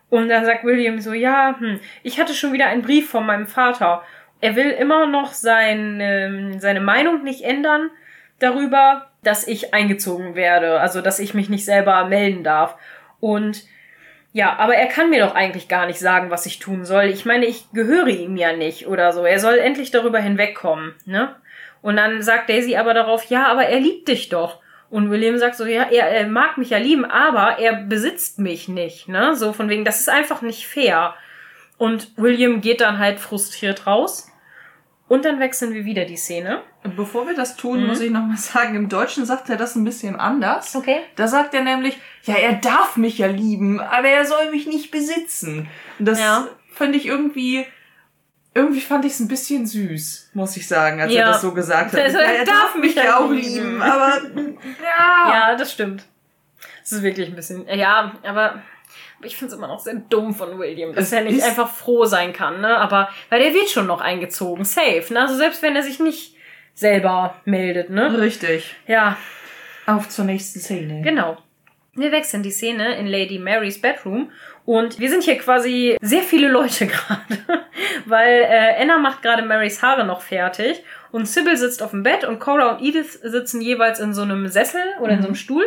[0.08, 3.46] Und dann sagt William so, ja, hm, ich hatte schon wieder einen Brief von meinem
[3.46, 4.02] Vater.
[4.40, 7.90] Er will immer noch sein, ähm, seine Meinung nicht ändern
[8.38, 12.76] darüber, dass ich eingezogen werde, also dass ich mich nicht selber melden darf.
[13.20, 13.64] Und
[14.32, 17.04] ja, aber er kann mir doch eigentlich gar nicht sagen, was ich tun soll.
[17.04, 19.24] Ich meine, ich gehöre ihm ja nicht oder so.
[19.24, 21.34] Er soll endlich darüber hinwegkommen, ne?
[21.82, 24.60] Und dann sagt Daisy aber darauf, ja, aber er liebt dich doch.
[24.90, 28.68] Und William sagt so, ja, er, er mag mich ja lieben, aber er besitzt mich
[28.68, 29.34] nicht, ne?
[29.34, 31.14] So von wegen, das ist einfach nicht fair.
[31.78, 34.30] Und William geht dann halt frustriert raus.
[35.08, 36.62] Und dann wechseln wir wieder die Szene.
[36.96, 37.86] Bevor wir das tun, Mhm.
[37.86, 40.74] muss ich noch mal sagen, im Deutschen sagt er das ein bisschen anders.
[40.74, 40.98] Okay.
[41.14, 44.90] Da sagt er nämlich, ja, er darf mich ja lieben, aber er soll mich nicht
[44.90, 45.68] besitzen.
[46.00, 46.48] Und das Ja.
[46.72, 47.64] fand ich irgendwie,
[48.52, 51.20] irgendwie fand ich es ein bisschen süß, muss ich sagen, als Ja.
[51.20, 52.00] er das so gesagt hat.
[52.00, 53.42] Also, ja, er darf darf mich ja auch lieben.
[53.64, 54.20] lieben, aber
[54.82, 55.30] ja.
[55.50, 56.04] Ja, das stimmt.
[56.80, 57.66] Das ist wirklich ein bisschen.
[57.68, 58.60] Ja, aber
[59.26, 62.04] ich finde es immer noch sehr dumm von William, dass Es er nicht einfach froh
[62.04, 62.76] sein kann, ne?
[62.78, 65.20] Aber weil der wird schon noch eingezogen, safe, ne?
[65.20, 66.36] Also selbst wenn er sich nicht
[66.74, 68.18] selber meldet, ne?
[68.18, 68.74] Richtig.
[68.86, 69.16] Ja,
[69.86, 71.02] Auf zur nächsten Szene.
[71.02, 71.36] genau.
[71.98, 74.30] Wir wechseln die Szene in Lady Marys Bedroom
[74.66, 77.38] und wir sind hier quasi sehr viele Leute gerade,
[78.04, 82.24] weil äh, Anna macht gerade Marys Haare noch fertig und Sybil sitzt auf dem Bett
[82.24, 85.64] und Cora und Edith sitzen jeweils in so einem Sessel oder in so einem Stuhl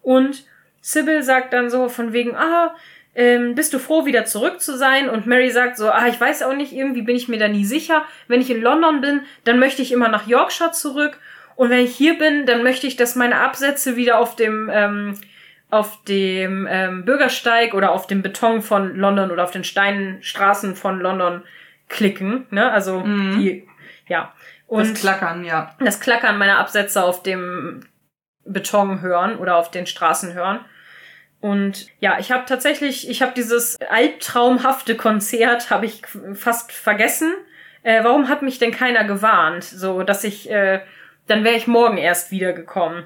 [0.00, 0.44] und
[0.80, 2.74] Sybil sagt dann so von wegen, ah,
[3.16, 5.08] ähm, bist du froh, wieder zurück zu sein?
[5.08, 7.64] Und Mary sagt so, ah, ich weiß auch nicht, irgendwie bin ich mir da nie
[7.64, 8.04] sicher.
[8.28, 11.18] Wenn ich in London bin, dann möchte ich immer nach Yorkshire zurück.
[11.56, 15.18] Und wenn ich hier bin, dann möchte ich, dass meine Absätze wieder auf dem, ähm,
[15.70, 21.00] auf dem ähm, Bürgersteig oder auf dem Beton von London oder auf den Steinstraßen von
[21.00, 21.42] London
[21.88, 22.46] klicken.
[22.50, 22.70] Ne?
[22.70, 23.38] Also Mhm.
[23.38, 23.66] die,
[24.08, 24.34] ja.
[24.68, 25.74] Das Und Klackern, ja.
[25.78, 27.80] das Klackern meiner Absätze auf dem
[28.44, 30.60] Beton hören oder auf den Straßen hören.
[31.46, 36.02] Und ja, ich habe tatsächlich, ich habe dieses albtraumhafte Konzert habe ich
[36.34, 37.34] fast vergessen.
[37.84, 40.80] Äh, warum hat mich denn keiner gewarnt, so dass ich, äh,
[41.28, 43.04] dann wäre ich morgen erst wiedergekommen.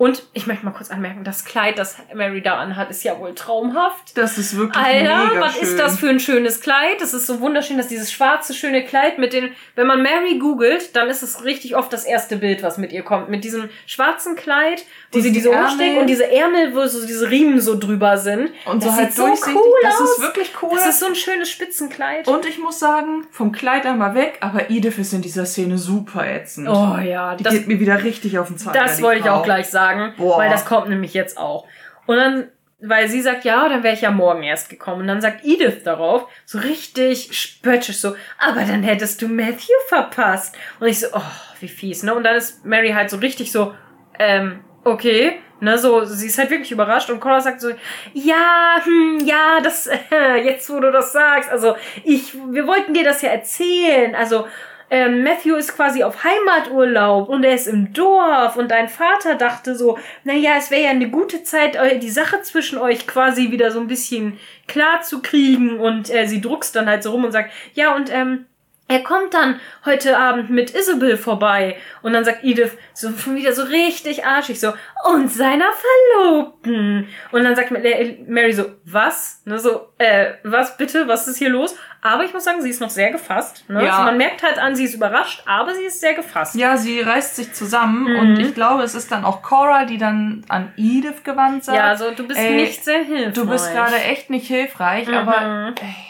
[0.00, 3.34] Und ich möchte mal kurz anmerken, das Kleid, das Mary da anhat, ist ja wohl
[3.34, 4.16] traumhaft.
[4.16, 5.62] Das ist wirklich Alter, mega was schön.
[5.62, 7.02] ist das für ein schönes Kleid?
[7.02, 10.96] Das ist so wunderschön, dass dieses schwarze, schöne Kleid mit den, wenn man Mary googelt,
[10.96, 13.28] dann ist es richtig oft das erste Bild, was mit ihr kommt.
[13.28, 15.68] Mit diesem schwarzen Kleid, wo Diesen sie diese Ärmel.
[15.68, 18.52] Umsteck und diese Ärmel, wo so diese Riemen so drüber sind.
[18.64, 19.54] Und so das halt sieht so durchsichtig.
[19.54, 20.10] cool das aus.
[20.12, 20.70] ist wirklich cool.
[20.76, 22.26] Das ist so ein schönes Spitzenkleid.
[22.26, 26.26] und ich muss sagen, vom Kleid einmal weg, aber Edith ist in dieser Szene super
[26.26, 26.70] ätzend.
[26.70, 28.78] oh ja, Die das, geht mir wieder richtig auf den Zeiger.
[28.80, 30.38] das wollte ich auch gleich sagen, Boah.
[30.38, 31.66] weil das kommt nämlich jetzt auch.
[32.06, 32.48] Und dann,
[32.80, 35.02] weil sie sagt, ja, dann wäre ich ja morgen erst gekommen.
[35.02, 40.56] Und dann sagt Edith darauf, so richtig spöttisch so, aber dann hättest du Matthew verpasst.
[40.80, 41.20] Und ich so, oh,
[41.60, 42.14] wie fies, ne?
[42.14, 43.74] Und dann ist Mary halt so richtig so,
[44.18, 47.70] ähm, okay, ne, so, sie ist halt wirklich überrascht und Cora sagt so,
[48.12, 53.04] ja, hm, ja, das, äh, jetzt wo du das sagst, also ich, wir wollten dir
[53.04, 54.46] das ja erzählen, also,
[54.90, 59.76] ähm, Matthew ist quasi auf Heimaturlaub und er ist im Dorf und dein Vater dachte
[59.76, 63.80] so, naja, es wäre ja eine gute Zeit, die Sache zwischen euch quasi wieder so
[63.80, 67.52] ein bisschen klar zu kriegen und äh, sie druckst dann halt so rum und sagt,
[67.74, 68.46] ja und ähm,
[68.90, 71.76] er kommt dann heute Abend mit Isabel vorbei.
[72.02, 74.72] Und dann sagt Edith so schon wieder so richtig arschig so,
[75.10, 75.70] und seiner
[76.18, 77.08] Verlobten.
[77.32, 79.42] Und dann sagt Mary so, was?
[79.44, 81.08] Ne, so, äh, was bitte?
[81.08, 81.74] Was ist hier los?
[82.02, 83.68] Aber ich muss sagen, sie ist noch sehr gefasst.
[83.68, 83.84] Ne?
[83.84, 83.90] Ja.
[83.92, 86.54] Also man merkt halt an, sie ist überrascht, aber sie ist sehr gefasst.
[86.54, 88.18] Ja, sie reißt sich zusammen Mhm.
[88.18, 91.76] und ich glaube, es ist dann auch Cora, die dann an Edith gewandt sagt.
[91.76, 93.34] Ja, also du bist ey, nicht sehr hilfreich.
[93.34, 95.14] Du bist gerade echt nicht hilfreich, Mhm.
[95.14, 96.09] aber ey,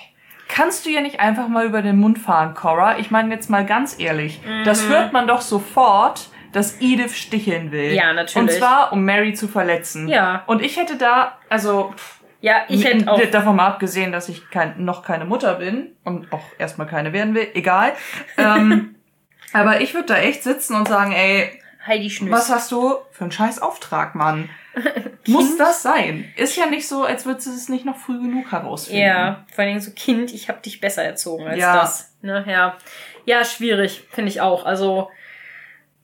[0.55, 2.99] kannst du ja nicht einfach mal über den Mund fahren, Cora?
[2.99, 4.89] Ich meine jetzt mal ganz ehrlich, das Mhm.
[4.91, 7.93] hört man doch sofort, dass Edith sticheln will.
[7.93, 8.37] Ja, natürlich.
[8.37, 10.09] Und zwar, um Mary zu verletzen.
[10.09, 10.43] Ja.
[10.47, 11.95] Und ich hätte da, also
[12.41, 13.21] Ja, ich hätte auch.
[13.31, 17.35] davon mal abgesehen, dass ich kein, noch keine Mutter bin und auch erstmal keine werden
[17.35, 17.93] will, egal.
[18.37, 18.97] ähm,
[19.53, 21.51] aber ich würde da echt sitzen und sagen, ey,
[21.87, 22.33] Heidi Schnüss.
[22.33, 24.49] was hast du für einen scheiß Auftrag, Mann?
[25.27, 26.33] Muss das sein?
[26.37, 29.03] Ist ja nicht so, als würdest du es nicht noch früh genug herausfinden.
[29.03, 31.81] Ja, vor allen Dingen so Kind, ich habe dich besser erzogen als Ja.
[31.81, 32.17] das.
[32.23, 32.77] Ne, ja.
[33.25, 34.67] ja, schwierig, finde ich auch.
[34.67, 35.11] Also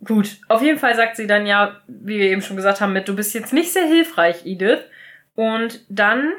[0.04, 3.08] gut, auf jeden Fall sagt sie dann ja, wie wir eben schon gesagt haben, mit
[3.08, 4.80] du bist jetzt nicht sehr hilfreich, Edith.
[5.34, 6.32] Und dann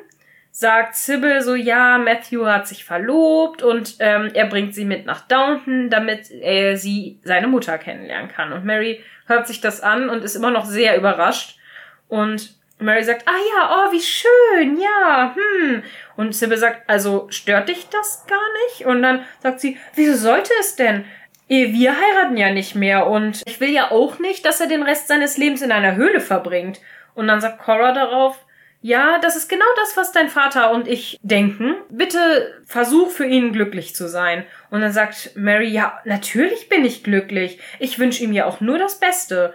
[0.52, 5.28] sagt Sybil so, ja, Matthew hat sich verlobt und ähm, er bringt sie mit nach
[5.28, 8.52] Downton, damit er sie seine Mutter kennenlernen kann.
[8.52, 11.60] Und Mary hört sich das an und ist immer noch sehr überrascht.
[12.08, 15.84] Und Mary sagt, ah ja, oh, wie schön, ja, hm.
[16.16, 18.86] Und Sybil sagt, also stört dich das gar nicht?
[18.86, 21.06] Und dann sagt sie, wieso sollte es denn?
[21.50, 24.84] Eh, Wir heiraten ja nicht mehr und ich will ja auch nicht, dass er den
[24.84, 26.80] Rest seines Lebens in einer Höhle verbringt.
[27.16, 28.38] Und dann sagt Cora darauf,
[28.82, 31.76] ja, das ist genau das, was dein Vater und ich denken.
[31.90, 34.46] Bitte versuch für ihn glücklich zu sein.
[34.70, 37.60] Und dann sagt Mary, ja, natürlich bin ich glücklich.
[37.80, 39.54] Ich wünsche ihm ja auch nur das Beste.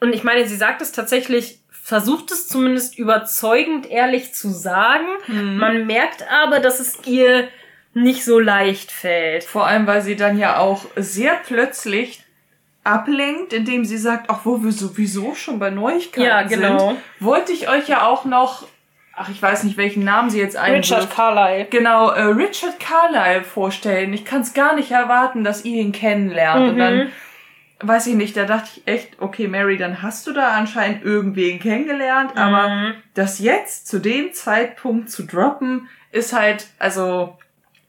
[0.00, 5.04] Und ich meine, sie sagt es tatsächlich, versucht es zumindest überzeugend ehrlich zu sagen.
[5.26, 5.58] Mhm.
[5.58, 7.46] Man merkt aber, dass es ihr
[7.92, 9.44] nicht so leicht fällt.
[9.44, 12.24] Vor allem, weil sie dann ja auch sehr plötzlich
[12.84, 16.88] ablenkt, indem sie sagt, ach, wo wir sowieso schon bei Neuigkeiten Ja, genau.
[16.88, 18.66] sind, wollte ich euch ja auch noch,
[19.14, 21.14] ach, ich weiß nicht, welchen Namen sie jetzt einwirft.
[21.14, 21.66] Carlyle.
[21.70, 24.12] Genau, äh, Richard Carlyle vorstellen.
[24.14, 26.68] Ich kann es gar nicht erwarten, dass ihr ihn kennenlernt.
[26.70, 26.78] Und Mhm.
[26.78, 27.12] dann,
[27.86, 31.58] weiß ich nicht, da dachte ich echt, okay, Mary, dann hast du da anscheinend irgendwen
[31.60, 32.36] kennengelernt.
[32.36, 32.94] Aber Mhm.
[33.14, 37.36] das jetzt zu dem Zeitpunkt zu droppen, ist halt, also,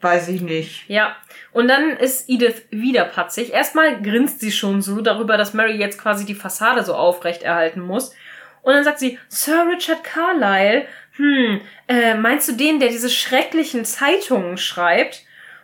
[0.01, 0.87] weiß ich nicht.
[0.89, 1.15] Ja,
[1.51, 3.53] und dann ist Edith wieder patzig.
[3.53, 7.81] Erstmal grinst sie schon so darüber, dass Mary jetzt quasi die Fassade so aufrecht erhalten
[7.81, 8.13] muss.
[8.61, 10.85] Und dann sagt sie, Sir Richard Carlyle,
[11.17, 15.21] hm, äh, meinst du den, der diese schrecklichen Zeitungen schreibt?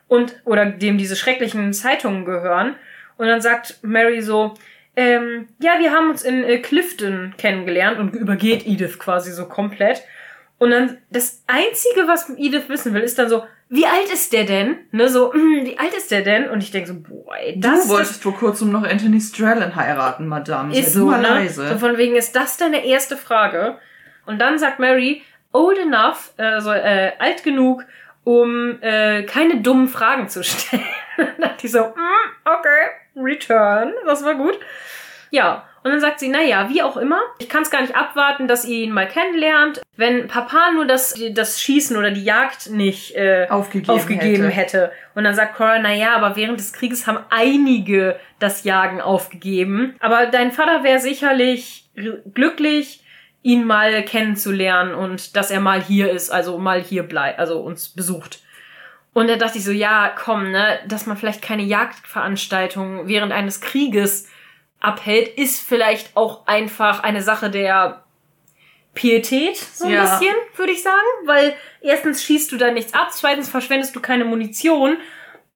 [0.07, 2.75] Und, oder dem diese schrecklichen Zeitungen gehören?
[3.17, 4.53] Und dann sagt Mary so,
[4.95, 10.03] ähm, ja, wir haben uns in äh, Clifton kennengelernt und übergeht Edith quasi so komplett.
[10.57, 14.43] Und dann das Einzige, was Edith wissen will, ist dann so, wie alt ist der
[14.43, 14.79] denn?
[14.91, 15.33] Ne, so, mm,
[15.65, 16.49] wie alt ist der denn?
[16.49, 19.19] Und ich denke so, boah, ey, das du ist das wolltest vor kurzem noch Anthony
[19.19, 20.77] Strallen heiraten, Madame.
[20.77, 21.29] ist so, mal ne?
[21.29, 21.67] leise.
[21.69, 23.77] So von wegen, ist das deine erste Frage?
[24.25, 25.23] Und dann sagt Mary,
[25.53, 27.83] old enough, also äh, alt genug,
[28.23, 30.83] um äh, keine dummen Fragen zu stellen.
[31.17, 34.59] dann dachte ich so, mm, okay, return, das war gut.
[35.29, 38.47] Ja, und dann sagt sie, naja, wie auch immer, ich kann es gar nicht abwarten,
[38.47, 39.81] dass ihr ihn mal kennenlernt.
[39.95, 44.83] Wenn Papa nur das, das Schießen oder die Jagd nicht äh, Aufgegeben aufgegeben hätte.
[44.83, 44.91] hätte.
[45.15, 49.95] Und dann sagt Cora, na ja, aber während des Krieges haben einige das Jagen aufgegeben.
[49.99, 51.89] Aber dein Vater wäre sicherlich
[52.33, 53.03] glücklich,
[53.41, 57.89] ihn mal kennenzulernen und dass er mal hier ist, also mal hier bleibt, also uns
[57.89, 58.41] besucht.
[59.13, 63.59] Und da dachte ich so, ja, komm, ne, dass man vielleicht keine Jagdveranstaltung während eines
[63.59, 64.29] Krieges
[64.79, 68.03] abhält, ist vielleicht auch einfach eine Sache der
[68.93, 70.01] Pietät, so ein Ja.
[70.01, 70.95] bisschen, würde ich sagen.
[71.25, 74.97] Weil erstens schießt du da nichts ab, zweitens verschwendest du keine Munition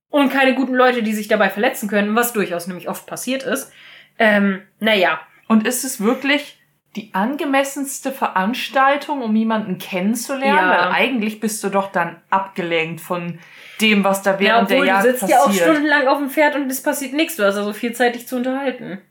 [0.10, 3.72] und keine guten Leute, die sich dabei verletzen können, was durchaus nämlich oft passiert ist.
[4.20, 5.20] Ähm, naja.
[5.48, 6.60] Und ist es wirklich
[6.96, 10.58] die angemessenste Veranstaltung, um jemanden kennenzulernen?
[10.58, 10.70] Ja.
[10.70, 13.40] Weil eigentlich bist du doch dann abgelenkt von
[13.82, 15.40] dem, was da Ja, während obwohl der Jagd du sitzt passiert.
[15.40, 17.36] ja auch stundenlang auf dem Pferd und es passiert nichts.
[17.36, 19.02] Du hast also viel Zeit, dich zu unterhalten.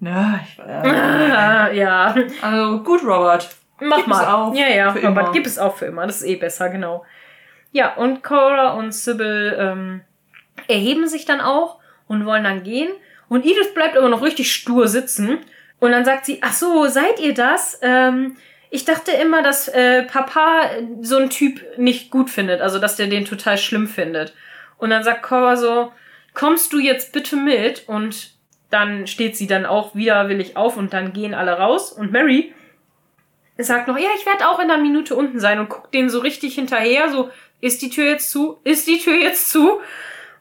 [0.00, 2.14] Ja, ich, äh, ja.
[2.42, 3.48] also gut, Robert.
[3.80, 4.26] Mach Gib es mal.
[4.26, 5.32] auf ja, ja, Robert, immer.
[5.32, 6.06] gib es auf für immer.
[6.06, 7.04] Das ist eh besser, genau.
[7.72, 10.00] Ja, und Cora und Sybil ähm,
[10.68, 12.90] erheben sich dann auch und wollen dann gehen.
[13.28, 15.38] Und Edith bleibt aber noch richtig stur sitzen.
[15.80, 17.78] Und dann sagt sie, ach so, seid ihr das?
[17.82, 18.36] Ähm,
[18.70, 20.70] ich dachte immer, dass äh, Papa
[21.00, 22.60] so einen Typ nicht gut findet.
[22.60, 24.34] Also, dass der den total schlimm findet.
[24.78, 25.92] Und dann sagt Cora so,
[26.34, 27.88] kommst du jetzt bitte mit?
[27.88, 28.30] Und
[28.70, 31.92] dann steht sie dann auch widerwillig auf und dann gehen alle raus.
[31.92, 32.54] Und Mary
[33.58, 36.20] sagt noch, ja, ich werde auch in einer Minute unten sein und guckt denen so
[36.20, 37.30] richtig hinterher, so,
[37.60, 38.58] ist die Tür jetzt zu?
[38.64, 39.80] Ist die Tür jetzt zu?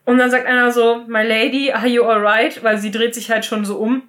[0.06, 2.64] Und dann sagt einer so, my lady, are you alright?
[2.64, 4.04] Weil sie dreht sich halt schon so um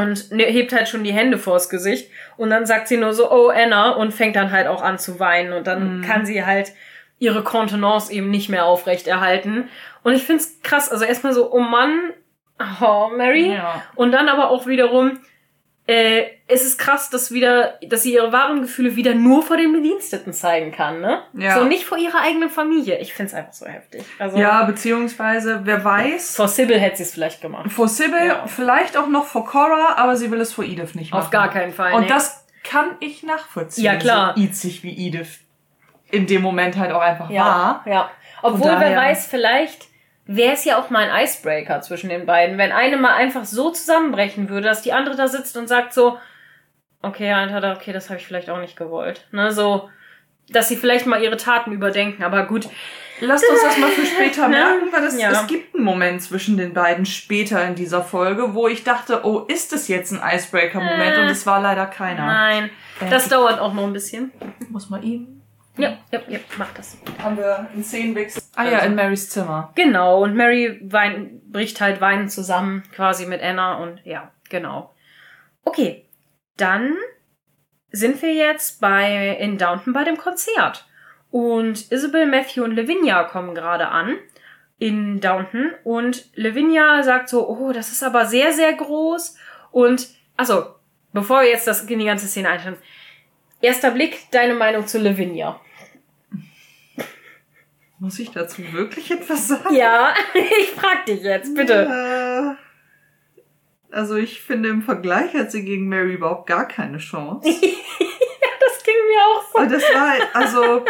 [0.00, 2.10] und ne- hebt halt schon die Hände vors Gesicht.
[2.36, 5.18] Und dann sagt sie nur so, oh, Anna, und fängt dann halt auch an zu
[5.20, 5.52] weinen.
[5.52, 6.02] Und dann Mhm.
[6.02, 6.72] kann sie halt
[7.18, 9.68] ihre Kontenance eben nicht mehr aufrechterhalten.
[10.04, 12.12] Und ich find's krass, also erstmal so, oh Mann,
[12.80, 13.52] oh, Mary.
[13.54, 13.82] Ja.
[13.96, 15.18] Und dann aber auch wiederum,
[15.88, 19.72] äh, es ist krass, dass wieder, dass sie ihre wahren Gefühle wieder nur vor den
[19.72, 21.22] Bediensteten zeigen kann, ne?
[21.32, 21.58] Ja.
[21.58, 22.98] So nicht vor ihrer eigenen Familie.
[22.98, 24.04] Ich find's einfach so heftig.
[24.18, 27.72] Also ja, beziehungsweise, wer weiß, vor Sybil hätte sie es vielleicht gemacht.
[27.72, 28.46] vor Sybil, Ja.
[28.46, 31.22] vielleicht auch noch vor Cora, aber sie will es vor Edith nicht machen.
[31.22, 31.94] Auf gar keinen Fall.
[31.94, 32.08] Und nee.
[32.08, 33.84] das kann ich nachvollziehen.
[33.84, 34.34] Ja, klar.
[34.36, 35.40] So itzig wie Edith
[36.10, 37.84] in dem Moment halt auch einfach ja, war.
[37.86, 38.10] ja.
[38.42, 39.87] Obwohl, wer weiß, vielleicht
[40.30, 43.70] wäre es ja auch mal ein Icebreaker zwischen den beiden, wenn eine mal einfach so
[43.70, 46.18] zusammenbrechen würde, dass die andere da sitzt und sagt so,
[47.02, 49.26] okay, Alter, okay, das habe ich vielleicht auch nicht gewollt.
[49.32, 49.88] Ne, so,
[50.50, 52.68] dass sie vielleicht mal ihre Taten überdenken, aber gut.
[53.20, 54.56] Lasst uns das mal für später Ne?
[54.58, 55.30] merken, weil es, Ja.
[55.32, 59.40] es gibt einen Moment zwischen den beiden später in dieser Folge, wo ich dachte, oh,
[59.48, 61.16] ist es jetzt ein Icebreaker-Moment?
[61.16, 61.20] Äh.
[61.22, 62.26] Und es war leider keiner.
[62.26, 64.30] Nein, Äh, das dauert auch noch ein bisschen.
[64.68, 65.37] muss man ihm.
[65.78, 66.98] Ja, ja, ja, mach das.
[67.22, 68.42] Haben wir einen Szenenwechsel?
[68.56, 69.72] Ah ja, in Marys Zimmer.
[69.74, 74.94] Genau, und Mary wein, bricht halt weinend zusammen, quasi mit Anna und ja, genau.
[75.64, 76.06] Okay,
[76.56, 76.96] dann
[77.90, 80.86] sind wir jetzt bei in Downton bei dem Konzert.
[81.30, 84.16] Und Isabel, Matthew und Lavinia kommen gerade an
[84.78, 89.36] in Downton und Lavinia sagt so, oh, das ist aber sehr, sehr groß.
[89.70, 90.74] Und, also,
[91.12, 92.78] bevor wir jetzt das in die ganze Szene einstellen,
[93.60, 95.60] erster Blick, deine Meinung zu Lavinia.
[98.00, 99.74] Muss ich dazu wirklich etwas sagen?
[99.74, 102.56] Ja, ich frag dich jetzt, bitte.
[102.60, 107.48] Äh, Also ich finde, im Vergleich hat sie gegen Mary überhaupt gar keine Chance.
[108.60, 109.58] Das ging mir auch so.
[109.60, 110.84] Und das war, also,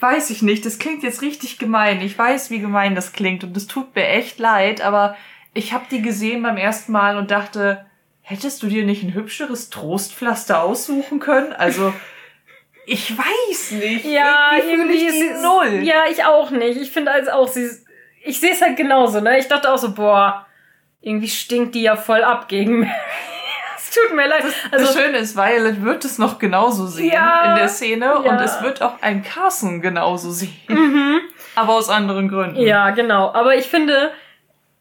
[0.00, 2.00] weiß ich nicht, das klingt jetzt richtig gemein.
[2.00, 5.16] Ich weiß, wie gemein das klingt und es tut mir echt leid, aber
[5.52, 7.84] ich habe die gesehen beim ersten Mal und dachte,
[8.22, 11.52] hättest du dir nicht ein hübscheres Trostpflaster aussuchen können?
[11.52, 11.92] Also,
[12.86, 14.04] ich weiß nicht.
[14.04, 15.80] Ja, irgendwie fühle ich ist- null.
[15.82, 16.80] Ja, ich auch nicht.
[16.80, 17.68] Ich finde also auch, sie,
[18.22, 19.38] ich sehe es halt genauso, ne?
[19.38, 20.46] Ich dachte auch so, boah,
[21.00, 22.90] irgendwie stinkt die ja voll ab gegen Mary.
[23.76, 24.42] Es tut mir leid.
[24.70, 28.24] das Also, Schöne ist, Violet wird es noch genauso sehen Ja, in der Szene und
[28.24, 28.42] ja.
[28.42, 30.50] es wird auch ein Carson genauso sehen.
[30.68, 31.20] mhm.
[31.54, 32.60] Aber aus anderen Gründen.
[32.60, 33.32] ja, genau.
[33.32, 34.10] Aber ich finde,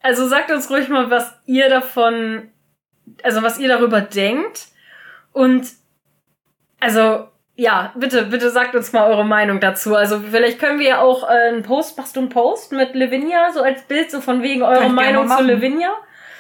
[0.02, 2.50] also sagt uns ruhig mal, was ihr davon,
[3.22, 4.68] also was ihr darüber denkt.
[5.34, 5.68] Und
[6.80, 9.96] also, ja, bitte, bitte sagt uns mal eure Meinung dazu.
[9.96, 13.52] Also vielleicht können wir ja auch äh, einen Post, machst du einen Post mit Lavinia,
[13.52, 15.44] so als Bild, so von wegen eure Meinung zu.
[15.44, 15.92] Lavinia?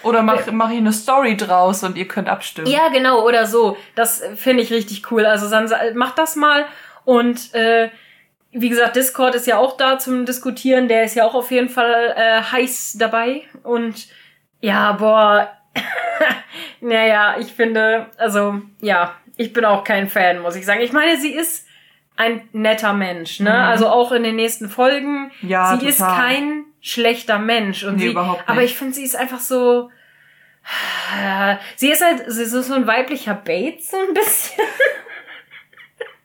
[0.03, 2.67] Oder mach, mach ich eine Story draus und ihr könnt abstimmen.
[2.67, 3.77] Ja, genau, oder so.
[3.95, 5.25] Das finde ich richtig cool.
[5.25, 6.65] Also dann sa- macht das mal.
[7.05, 7.89] Und äh,
[8.51, 10.87] wie gesagt, Discord ist ja auch da zum Diskutieren.
[10.87, 13.43] Der ist ja auch auf jeden Fall äh, heiß dabei.
[13.63, 14.07] Und
[14.59, 15.49] ja, boah.
[16.81, 20.81] naja, ich finde, also ja, ich bin auch kein Fan, muss ich sagen.
[20.81, 21.67] Ich meine, sie ist
[22.15, 23.49] ein netter Mensch, ne?
[23.49, 23.55] Mhm.
[23.55, 25.31] Also auch in den nächsten Folgen.
[25.41, 26.15] Ja, sie ist total.
[26.15, 27.83] kein schlechter Mensch.
[27.83, 28.49] Und Nee, sie, überhaupt nicht.
[28.49, 29.89] Aber ich finde, sie ist einfach so.
[31.75, 34.63] Sie ist halt, sie ist so ein weiblicher Bates, so ein bisschen.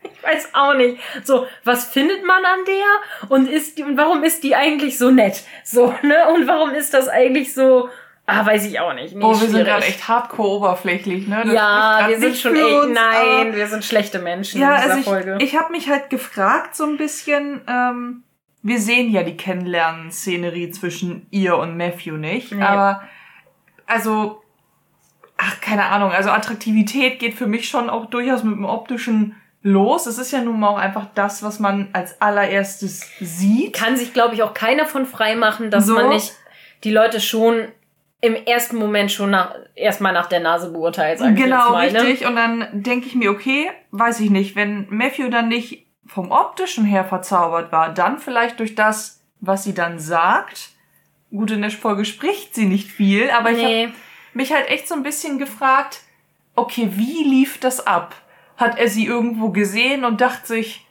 [0.02, 1.00] Ich weiß auch nicht.
[1.24, 3.28] So, was findet man an der?
[3.30, 5.44] Und ist die, und warum ist die eigentlich so nett?
[5.64, 6.28] So, ne?
[6.34, 7.88] Und warum ist das eigentlich so,
[8.28, 9.14] ah, weiß ich auch nicht.
[9.16, 9.66] Nee, oh, wir sind schwierig.
[9.66, 11.42] gerade echt hardcore oberflächlich, ne?
[11.44, 14.88] Das Ja, wir sind schon echt, uns, nein, wir sind schlechte Menschen Ja, in dieser
[14.90, 15.38] also ich, Folge.
[15.40, 18.22] ich habe mich halt gefragt so ein bisschen, ähm,
[18.62, 22.62] wir sehen ja die Kennenlernen-Szenerie zwischen ihr und Matthew nicht, Nee.
[22.62, 23.02] aber
[23.86, 24.42] also
[25.36, 30.06] ach, keine Ahnung, also Attraktivität geht für mich schon auch durchaus mit dem optischen los.
[30.06, 33.74] Es ist ja nun mal auch einfach das, was man als allererstes sieht.
[33.74, 35.94] Kann sich, glaube ich, auch keiner von frei machen, dass So.
[35.94, 36.32] man nicht
[36.84, 37.68] die Leute schon
[38.20, 42.02] im ersten Moment schon nach, erstmal nach der Nase beurteilt, sag ich Genau, mal, ne?
[42.02, 42.26] richtig.
[42.26, 46.84] Und dann denke ich mir, okay, weiß ich nicht, wenn Matthew dann nicht vom optischen
[46.84, 50.70] her verzaubert war, dann vielleicht durch das, was sie dann sagt.
[51.30, 53.82] Gut, in der Folge spricht sie nicht viel, aber ich Nee.
[53.86, 53.94] habe
[54.32, 56.00] mich halt echt so ein bisschen gefragt,
[56.56, 58.16] okay, wie lief das ab?
[58.56, 60.87] Hat er sie irgendwo gesehen und dachte sich,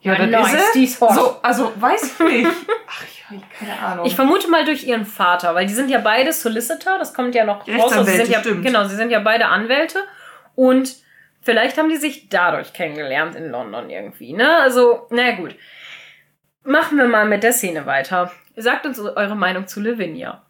[0.00, 0.92] ja, Ja, dann nice, ist die es.
[0.92, 1.14] ist hot.
[1.14, 2.50] So, also weiß ich nicht.
[2.88, 3.24] Ach, ich
[3.58, 4.06] keine Ahnung.
[4.06, 7.44] Ich vermute mal durch ihren Vater, weil die sind ja beide Solicitor, das kommt ja
[7.44, 7.92] noch raus.
[7.92, 8.64] Also sie sind ja, stimmt.
[8.64, 9.98] genau, sie sind ja beide Anwälte
[10.54, 10.94] und
[11.42, 14.56] vielleicht haben die sich dadurch kennengelernt in London irgendwie, ne?
[14.58, 15.54] Also, na gut.
[16.64, 18.30] Machen wir mal mit der Szene weiter.
[18.56, 20.42] Sagt uns eure Meinung zu Lavinia.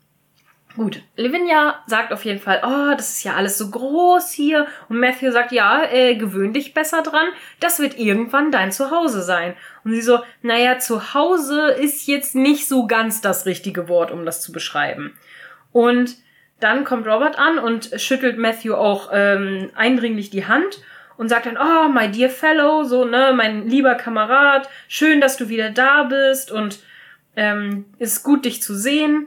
[0.79, 4.69] Gut, Lavinia sagt auf jeden Fall, oh, das ist ja alles so groß hier.
[4.89, 7.27] Und Matthew sagt, ja, äh, gewöhn dich besser dran.
[7.59, 9.57] Das wird irgendwann dein Zuhause sein.
[9.83, 14.41] Und sie so, naja, Zuhause ist jetzt nicht so ganz das richtige Wort, um das
[14.41, 15.19] zu beschreiben.
[15.73, 16.15] Und
[16.61, 20.81] dann kommt Robert an und schüttelt Matthew auch ähm, eindringlich die Hand
[21.17, 25.49] und sagt dann, oh, my dear fellow, so, ne, mein lieber Kamerad, schön, dass du
[25.49, 26.79] wieder da bist und
[27.35, 29.27] ähm, ist gut, dich zu sehen.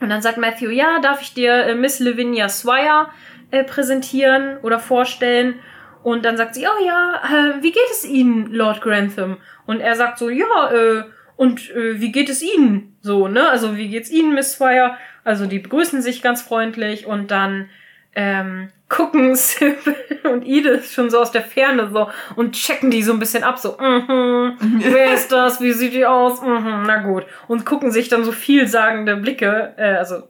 [0.00, 3.08] Und dann sagt Matthew, ja, darf ich dir äh, Miss Lavinia Swire
[3.50, 5.56] äh, präsentieren oder vorstellen?
[6.02, 9.36] Und dann sagt sie, oh ja, äh, wie geht es Ihnen, Lord Grantham?
[9.66, 11.04] Und er sagt so, ja, äh,
[11.36, 12.96] und äh, wie geht es Ihnen?
[13.00, 13.48] So, ne?
[13.48, 14.96] Also wie geht's Ihnen, Miss Swire?
[15.24, 17.68] Also die begrüßen sich ganz freundlich und dann
[18.14, 23.12] ähm, gucken Sybil und Edith schon so aus der Ferne so und checken die so
[23.12, 27.24] ein bisschen ab, so, mhm, wer ist das, wie sieht die aus, mhm, na gut.
[27.48, 30.24] Und gucken sich dann so vielsagende Blicke, äh, also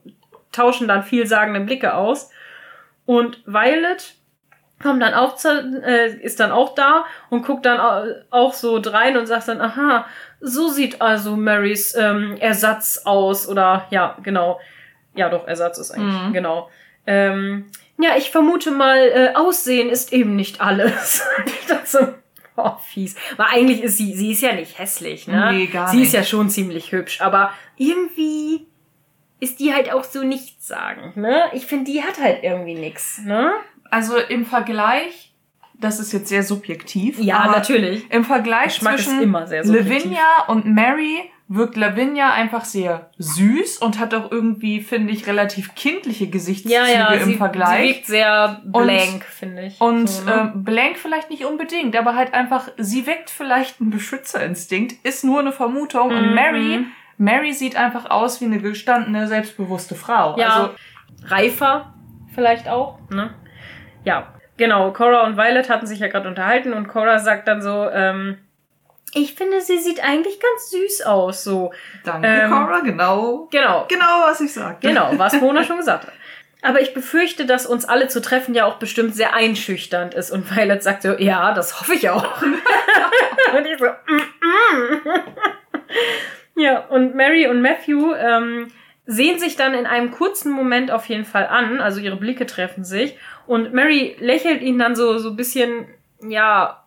[0.52, 2.31] tauschen dann vielsagende Blicke aus.
[3.07, 4.15] Und Violet
[4.82, 5.48] kommt dann auch zu,
[5.85, 9.61] äh, ist dann auch da und guckt dann au- auch so drein und sagt dann,
[9.61, 10.07] aha,
[10.40, 14.61] so sieht also Marys ähm, Ersatz aus oder ja, genau.
[15.15, 16.32] Ja, doch, Ersatz ist eigentlich, Mhm.
[16.32, 16.70] genau.
[17.10, 17.66] Ähm,
[17.98, 21.22] ja, ich vermute mal, äh, Aussehen ist eben nicht alles.
[21.84, 21.98] so,
[22.56, 23.16] oh, fies.
[23.36, 25.52] Aber eigentlich ist sie, sie ist ja nicht hässlich, ne?
[25.52, 26.06] Nee, gar sie nicht.
[26.06, 28.66] ist ja schon ziemlich hübsch, aber irgendwie
[29.40, 31.44] ist die halt auch so nichtssagend, ne?
[31.52, 33.52] Ich finde, die hat halt irgendwie nix, ne?
[33.90, 35.34] also im Vergleich,
[35.74, 37.18] das ist jetzt sehr subjektiv.
[37.18, 38.10] Ja, natürlich.
[38.10, 40.04] Im Vergleich Geschmack ist zwischen immer sehr subjektiv.
[40.04, 45.74] Lavinia und Mary wirkt Lavinia einfach sehr süß und hat auch irgendwie, finde ich, relativ
[45.74, 47.81] kindliche Gesichtszüge Ja, ja, im sie, Vergleich.
[47.82, 49.81] sie wirkt sehr blank, finde ich.
[49.81, 50.52] Und So, ne?
[50.55, 55.40] ähm, Blank vielleicht nicht unbedingt, aber halt einfach, sie weckt vielleicht einen Beschützerinstinkt, ist nur
[55.40, 56.10] eine Vermutung.
[56.10, 56.35] Und Mhm.
[56.35, 56.78] Mary,
[57.18, 60.39] Mary sieht einfach aus wie eine gestandene, selbstbewusste Frau.
[60.39, 60.70] ja, Also,
[61.27, 61.93] reifer
[62.32, 63.35] vielleicht auch, ne?
[64.05, 64.93] Ja, genau.
[64.93, 68.39] Cora und Violet hatten sich ja gerade unterhalten und Cora sagt dann so, ähm,
[69.14, 71.72] ich finde, sie sieht eigentlich ganz süß aus, so.
[72.04, 73.48] danke, Ähm, Cora, genau.
[73.50, 74.86] Genau, Genau, was ich sagte.
[74.86, 76.12] Genau, was Mona schon gesagt hat.
[76.62, 80.30] Aber ich befürchte, dass uns alle zu treffen ja auch bestimmt sehr einschüchternd ist.
[80.30, 82.42] Und Violet sagt so, ja, das hoffe ich auch.
[82.42, 85.00] und ich so, mm, mm.
[86.60, 88.70] ja, und Mary und Matthew ähm,
[89.06, 91.80] sehen sich dann in einem kurzen Moment auf jeden Fall an.
[91.80, 93.16] Also ihre Blicke treffen sich.
[93.46, 95.86] Und Mary lächelt ihn dann so, so ein bisschen,
[96.22, 96.80] ja,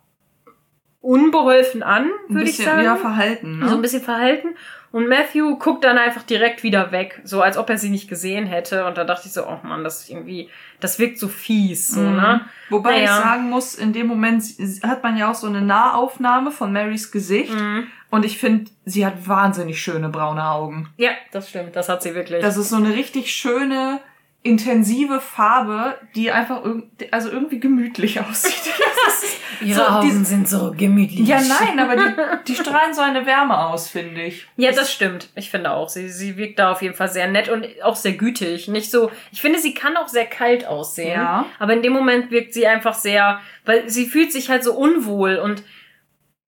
[1.04, 3.58] unbeholfen an, würde ich sagen ja, verhalten.
[3.58, 3.68] Ne?
[3.68, 4.48] so ein bisschen verhalten.
[4.90, 8.46] Und Matthew guckt dann einfach direkt wieder weg, so als ob er sie nicht gesehen
[8.46, 8.86] hätte.
[8.86, 10.48] Und da dachte ich so, oh Mann, das ist irgendwie,
[10.78, 12.14] das wirkt so fies, so, Mhm.
[12.16, 12.40] ne?
[12.70, 13.20] Wobei ich Naja.
[13.22, 14.44] sagen muss, in dem Moment
[14.84, 17.52] hat man ja auch so eine Nahaufnahme von Marys Gesicht.
[17.52, 17.88] Mhm.
[18.10, 20.88] Und ich finde, sie hat wahnsinnig schöne braune Augen.
[20.96, 22.40] Ja, das stimmt, das hat sie wirklich.
[22.40, 24.00] Das ist so eine richtig schöne,
[24.44, 28.72] intensive Farbe, die einfach irg also irgendwie gemütlich aussieht.
[29.04, 31.26] Das ist Ihre so, Augen die- sind so gemütlich.
[31.28, 32.14] Ja, nein, aber die,
[32.48, 34.46] die strahlen so eine Wärme aus, finde ich.
[34.56, 35.28] Ja, das stimmt.
[35.36, 35.88] Ich finde auch.
[35.88, 38.68] Sie, sie wirkt da auf jeden Fall sehr nett und auch sehr gütig.
[38.68, 41.12] Nicht so, ich finde, sie kann auch sehr kalt aussehen.
[41.20, 41.46] Ja.
[41.58, 45.36] Aber in dem Moment wirkt sie einfach sehr, weil sie fühlt sich halt so unwohl
[45.36, 45.62] und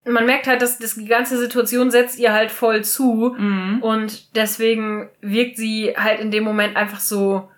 [0.09, 3.35] man merkt halt, dass, dass die ganze Situation setzt ihr halt voll zu.
[3.37, 3.79] Mhm.
[3.83, 7.51] Und deswegen wirkt sie halt in dem Moment einfach so,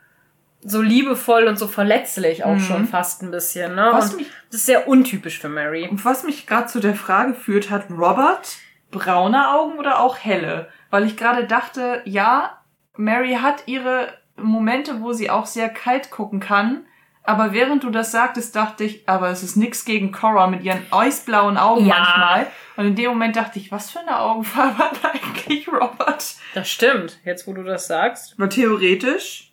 [0.68, 2.60] so liebevoll und so verletzlich auch Mhm.
[2.60, 3.74] schon fast ein bisschen.
[3.74, 3.88] Ne?
[3.92, 5.88] Was und mich- das ist sehr untypisch für Mary.
[5.88, 8.56] Und was mich gerade zu der Frage führt, hat Robert
[8.90, 10.68] braune Augen oder auch helle?
[10.90, 12.58] Weil ich gerade dachte, ja,
[12.96, 16.84] Mary hat ihre Momente, wo sie auch sehr kalt gucken kann.
[17.22, 20.80] Aber während du das sagtest, dachte ich, aber es ist nix gegen Cora mit ihren
[20.90, 21.96] eisblauen Augen Ja.
[21.98, 22.46] manchmal.
[22.76, 26.24] Und in dem Moment dachte ich, was für eine Augenfarbe hat eigentlich Robert?
[26.54, 28.34] Das stimmt, jetzt wo du das sagst.
[28.38, 29.47] Weil theoretisch,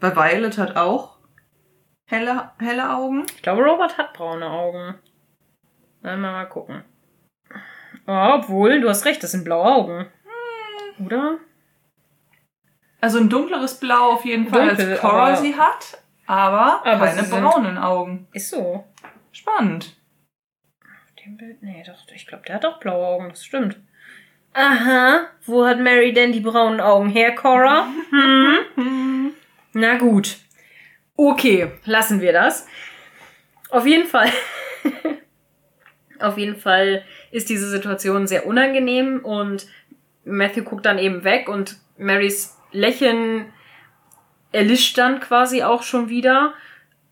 [0.00, 1.18] weil Violet hat auch
[2.06, 3.24] Helle, helle Augen?
[3.36, 4.98] Ich glaube, Robert hat braune Augen.
[6.02, 6.82] Na, mal, mal gucken.
[8.06, 10.06] Oh, obwohl, du hast recht, das sind blaue Augen.
[11.04, 11.38] Oder?
[13.00, 17.22] Also ein dunkleres Blau auf jeden Fall, Dunkel, als Cora sie hat, aber, Aber keine
[17.22, 18.28] braunen Augen.
[18.32, 18.84] Ist so.
[19.32, 19.96] Spannend.
[20.82, 21.62] Auf dem Bild?
[21.62, 23.80] Nee, doch, ich glaube, der hat auch blaue Augen, das stimmt.
[24.52, 27.86] Aha, wo hat Mary denn die braunen Augen her, Cora?
[28.10, 29.34] Hm?
[29.72, 30.36] Na gut.
[31.16, 32.66] Okay, lassen wir das.
[33.70, 34.30] Auf jeden Fall.
[36.18, 39.66] Auf jeden Fall ist diese Situation sehr unangenehm und
[40.24, 43.46] Matthew guckt dann eben weg und Marys Lächeln
[44.52, 46.52] erlischt dann quasi auch schon wieder.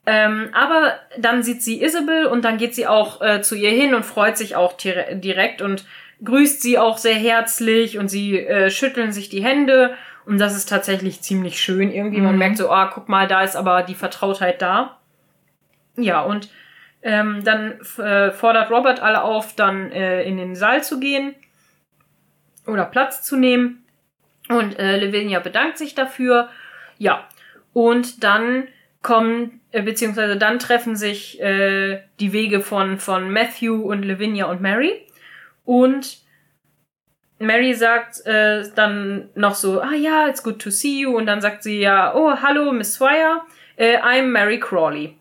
[0.05, 3.95] Ähm, aber dann sieht sie Isabel und dann geht sie auch äh, zu ihr hin
[3.95, 5.85] und freut sich auch dire- direkt und
[6.25, 9.95] grüßt sie auch sehr herzlich und sie äh, schütteln sich die Hände
[10.29, 12.21] und das ist tatsächlich ziemlich schön irgendwie.
[12.21, 12.39] Man Mhm.
[12.39, 14.99] merkt so, ah, guck mal, da ist aber die Vertrautheit da.
[15.97, 16.51] Ja, und
[17.03, 21.35] ähm, dann äh, fordert Robert alle auf, dann äh, in den Saal zu gehen
[22.67, 23.85] oder Platz zu nehmen.
[24.51, 26.51] Und äh, Lavinia bedankt sich dafür.
[26.99, 27.27] Ja,
[27.73, 28.69] und dann
[29.01, 34.61] kommen, äh, beziehungsweise dann treffen sich äh, die Wege von, von Matthew und Lavinia und
[34.61, 35.07] Mary.
[35.65, 36.19] Und
[37.39, 41.17] Mary sagt äh, dann noch so, ah ja, it's good to see you.
[41.17, 43.43] Und dann sagt sie ja, oh, hallo, Miss Swire,
[43.77, 45.17] äh, I'm Mary Crawley.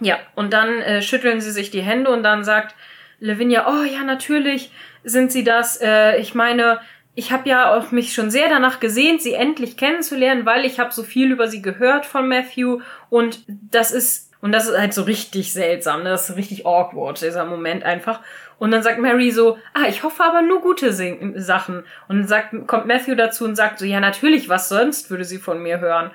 [0.00, 2.74] Ja, und dann äh, schütteln sie sich die Hände und dann sagt
[3.20, 4.70] Lavinia, oh ja, natürlich
[5.04, 5.80] sind sie das.
[5.80, 6.80] Äh, ich meine,
[7.14, 10.92] ich habe ja auch mich schon sehr danach gesehnt, sie endlich kennenzulernen, weil ich habe
[10.92, 15.02] so viel über sie gehört von Matthew und das ist und das ist halt so
[15.02, 16.10] richtig seltsam, ne?
[16.10, 18.20] das ist richtig awkward dieser Moment einfach.
[18.58, 21.84] Und dann sagt Mary so, ah, ich hoffe aber nur gute Sachen.
[22.08, 25.38] Und dann sagt, kommt Matthew dazu und sagt so, ja natürlich, was sonst würde sie
[25.38, 26.10] von mir hören.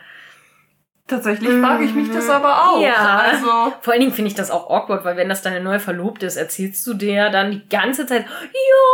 [1.06, 2.82] Tatsächlich frage ich mich das aber auch.
[2.82, 3.26] Ja.
[3.30, 6.26] Also, Vor allen Dingen finde ich das auch awkward, weil wenn das deine neue Verlobte
[6.26, 8.30] ist, erzählst du der dann die ganze Zeit, ja,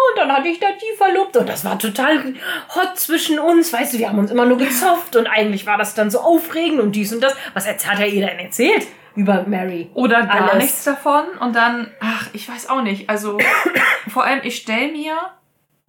[0.09, 2.33] und dann hatte ich da die Verlobte und das war total
[2.73, 5.93] hot zwischen uns, weißt du, wir haben uns immer nur gezofft und eigentlich war das
[5.93, 7.35] dann so aufregend und dies und das.
[7.53, 8.87] Was hat er ihr denn erzählt
[9.19, 9.89] über Mary?
[9.93, 10.63] oder gar Alles.
[10.63, 11.23] nichts davon.
[11.39, 13.09] Und dann, ach, ich weiß auch nicht.
[13.09, 13.37] Also,
[14.07, 15.15] vor allem, ich stelle mir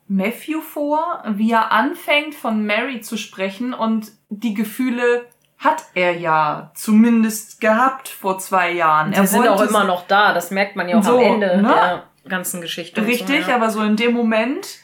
[0.09, 5.27] Matthew vor, wie er anfängt, von Mary zu sprechen und die Gefühle
[5.57, 9.13] hat er ja zumindest gehabt vor zwei Jahren.
[9.13, 11.69] Die sind auch immer noch da, das merkt man ja auch So, am Ende ne?
[11.69, 13.07] der ganzen Geschichte.
[13.07, 13.57] Richtig, so, ja.
[13.57, 14.79] aber so in dem Moment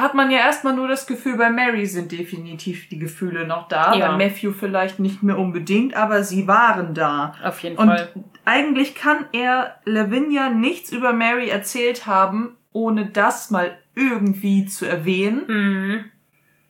[0.00, 3.94] hat man ja erstmal nur das Gefühl, bei Mary sind definitiv die Gefühle noch da.
[3.94, 4.08] Ja.
[4.08, 7.34] Bei Matthew vielleicht nicht mehr unbedingt, aber sie waren da.
[7.42, 8.08] Auf jeden Und Fall.
[8.44, 15.42] eigentlich kann er Lavinia nichts über Mary erzählt haben, ohne das mal irgendwie zu erwähnen.
[15.46, 16.04] Mhm.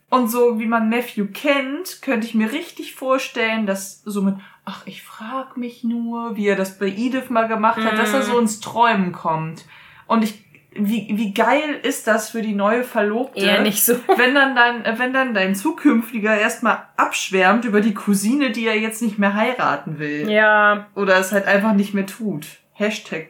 [0.09, 4.35] Und so wie man Matthew kennt, könnte ich mir richtig vorstellen, dass so mit,
[4.65, 8.21] ach, ich frag mich nur, wie er das bei Edith mal gemacht hat, dass er
[8.21, 8.25] Mhm.
[8.25, 9.67] so ins Träumen kommt.
[10.09, 13.41] Und ich, wie, wie geil ist das für die neue Verlobte?
[13.41, 13.95] Eher nicht so.
[14.17, 19.03] Wenn dann dein, wenn dann dein zukünftiger erstmal abschwärmt über die Cousine, die er jetzt
[19.03, 20.31] nicht mehr heiraten will.
[20.31, 22.47] Ja, Oder es halt einfach nicht mehr tut.
[22.73, 23.29] Hashtag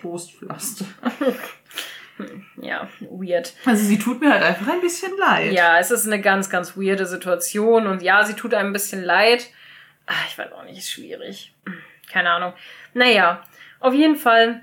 [0.00, 0.86] Trostpflaster.
[2.60, 3.54] ja, weird.
[3.64, 5.52] Also sie tut mir halt einfach ein bisschen leid.
[5.52, 9.02] Ja, es ist eine ganz, ganz weirde Situation und ja, sie tut einem ein bisschen
[9.02, 9.48] leid.
[10.06, 11.54] Ah, ich weiß auch nicht, ist schwierig.
[12.10, 12.52] Keine Ahnung.
[12.94, 13.42] Naja,
[13.78, 14.62] auf jeden Fall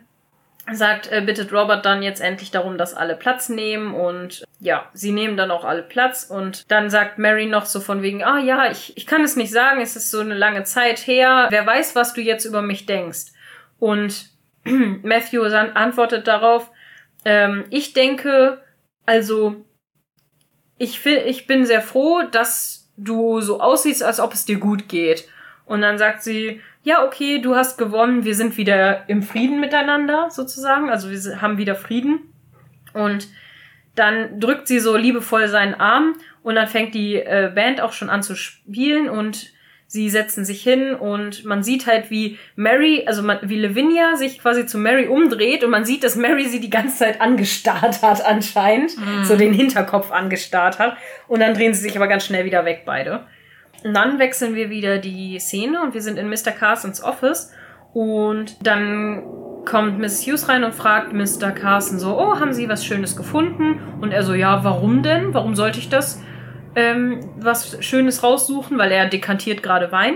[0.71, 5.11] sagt, äh, bittet Robert dann jetzt endlich darum, dass alle Platz nehmen und ja, sie
[5.11, 8.69] nehmen dann auch alle Platz und dann sagt Mary noch so von wegen, ah ja,
[8.69, 11.95] ich, ich kann es nicht sagen, es ist so eine lange Zeit her, wer weiß,
[11.95, 13.27] was du jetzt über mich denkst.
[13.79, 14.29] Und
[14.63, 16.71] Matthew antwortet darauf,
[17.23, 18.61] ähm, ich denke,
[19.05, 19.65] also
[20.77, 25.27] ich, ich bin sehr froh, dass du so aussiehst, als ob es dir gut geht.
[25.65, 30.29] Und dann sagt sie, ja, okay, du hast gewonnen, wir sind wieder im Frieden miteinander,
[30.29, 30.89] sozusagen.
[30.89, 32.33] Also wir haben wieder Frieden.
[32.93, 33.27] Und
[33.95, 38.09] dann drückt sie so liebevoll seinen Arm und dann fängt die äh, Band auch schon
[38.09, 39.51] an zu spielen und
[39.85, 44.39] sie setzen sich hin und man sieht halt, wie Mary, also man, wie Lavinia sich
[44.39, 48.25] quasi zu Mary umdreht und man sieht, dass Mary sie die ganze Zeit angestarrt hat
[48.25, 48.91] anscheinend,
[49.23, 50.95] so den Hinterkopf angestarrt hat
[51.27, 53.27] und dann drehen sie sich aber ganz schnell wieder weg beide.
[53.83, 56.51] Und dann wechseln wir wieder die Szene und wir sind in Mr.
[56.51, 57.53] Carsons Office
[57.93, 59.23] und dann
[59.65, 61.51] kommt Miss Hughes rein und fragt Mr.
[61.51, 63.81] Carson so, oh, haben Sie was Schönes gefunden?
[64.01, 65.33] Und er so, ja, warum denn?
[65.33, 66.21] Warum sollte ich das
[66.75, 68.77] ähm, was Schönes raussuchen?
[68.77, 70.15] Weil er dekantiert gerade Wein.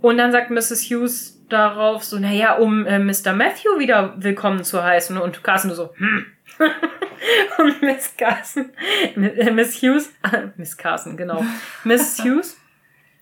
[0.00, 0.90] Und dann sagt Mrs.
[0.90, 3.32] Hughes darauf so, naja, um äh, Mr.
[3.32, 5.16] Matthew wieder willkommen zu heißen.
[5.16, 6.26] Und Carson so, hm.
[7.58, 8.70] und Miss Carson,
[9.16, 10.12] äh, Miss Hughes,
[10.56, 11.44] Miss Carson, genau.
[11.84, 12.58] Miss Hughes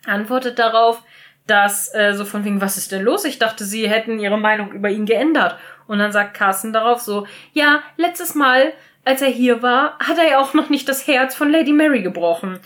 [0.07, 1.03] antwortet darauf,
[1.47, 3.25] dass äh, so von wegen, was ist denn los?
[3.25, 5.59] Ich dachte, sie hätten ihre Meinung über ihn geändert.
[5.87, 8.73] Und dann sagt Carsten darauf so, ja, letztes Mal,
[9.05, 12.03] als er hier war, hat er ja auch noch nicht das Herz von Lady Mary
[12.03, 12.61] gebrochen.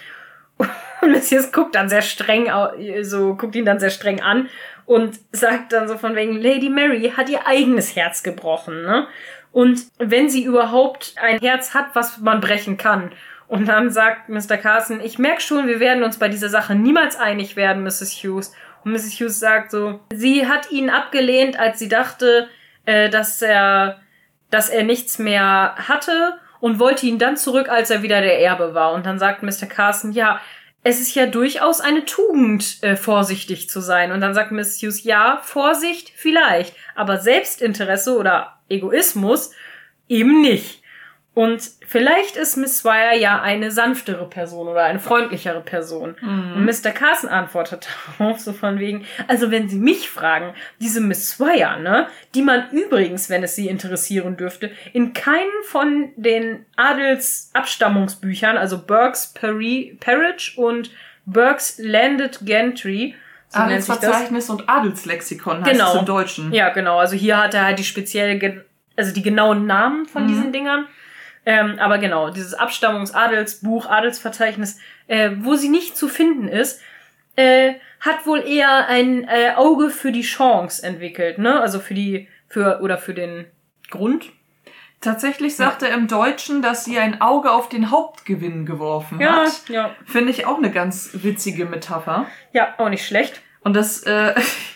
[1.00, 2.50] Und Messias guckt dann sehr streng,
[3.02, 4.48] so guckt ihn dann sehr streng an
[4.86, 9.06] und sagt dann so von wegen, Lady Mary hat ihr eigenes Herz gebrochen, ne?
[9.52, 13.12] Und wenn sie überhaupt ein Herz hat, was man brechen kann.
[13.46, 14.56] Und dann sagt Mr.
[14.56, 18.12] Carson, ich merke schon, wir werden uns bei dieser Sache niemals einig werden, Mrs.
[18.22, 18.52] Hughes.
[18.84, 19.20] Und Mrs.
[19.20, 22.48] Hughes sagt so, sie hat ihn abgelehnt, als sie dachte,
[22.86, 24.00] äh, dass er,
[24.50, 28.74] dass er nichts mehr hatte und wollte ihn dann zurück, als er wieder der Erbe
[28.74, 28.92] war.
[28.92, 29.66] Und dann sagt Mr.
[29.68, 30.40] Carson, ja,
[30.86, 34.12] es ist ja durchaus eine Tugend, äh, vorsichtig zu sein.
[34.12, 39.50] Und dann sagt Miss Hughes, ja, Vorsicht vielleicht, aber Selbstinteresse oder Egoismus
[40.08, 40.82] eben nicht.
[41.34, 46.14] Und vielleicht ist Miss Swire ja eine sanftere Person oder eine freundlichere Person.
[46.20, 46.52] Mhm.
[46.54, 46.92] Und Mr.
[46.92, 47.88] Carson antwortet
[48.18, 52.06] darauf so von wegen, also wenn Sie mich fragen, diese Miss Swire, ne,
[52.36, 59.34] die man übrigens, wenn es Sie interessieren dürfte, in keinen von den Adelsabstammungsbüchern, also Burke's
[59.34, 60.92] Peerage und
[61.26, 63.16] Burke's Landed Gentry,
[63.48, 65.94] so Adelsverzeichnis und Adelslexikon heißt genau.
[65.94, 66.52] es im Deutschen.
[66.52, 66.98] Ja, genau.
[66.98, 68.64] Also hier hat er halt die spezielle,
[68.96, 70.28] also die genauen Namen von mhm.
[70.28, 70.86] diesen Dingern.
[71.46, 76.80] Ähm, aber genau, dieses Abstammungsadelsbuch, Adelsverzeichnis, äh, wo sie nicht zu finden ist,
[77.36, 81.60] äh, hat wohl eher ein äh, Auge für die Chance entwickelt, ne?
[81.60, 83.46] Also für die, für, oder für den
[83.90, 84.30] Grund.
[85.00, 85.88] Tatsächlich sagt ja.
[85.88, 89.68] er im Deutschen, dass sie ein Auge auf den Hauptgewinn geworfen ja, hat.
[89.68, 89.94] Ja.
[90.06, 92.26] Finde ich auch eine ganz witzige Metapher.
[92.52, 93.42] Ja, auch nicht schlecht.
[93.60, 94.34] Und das, äh,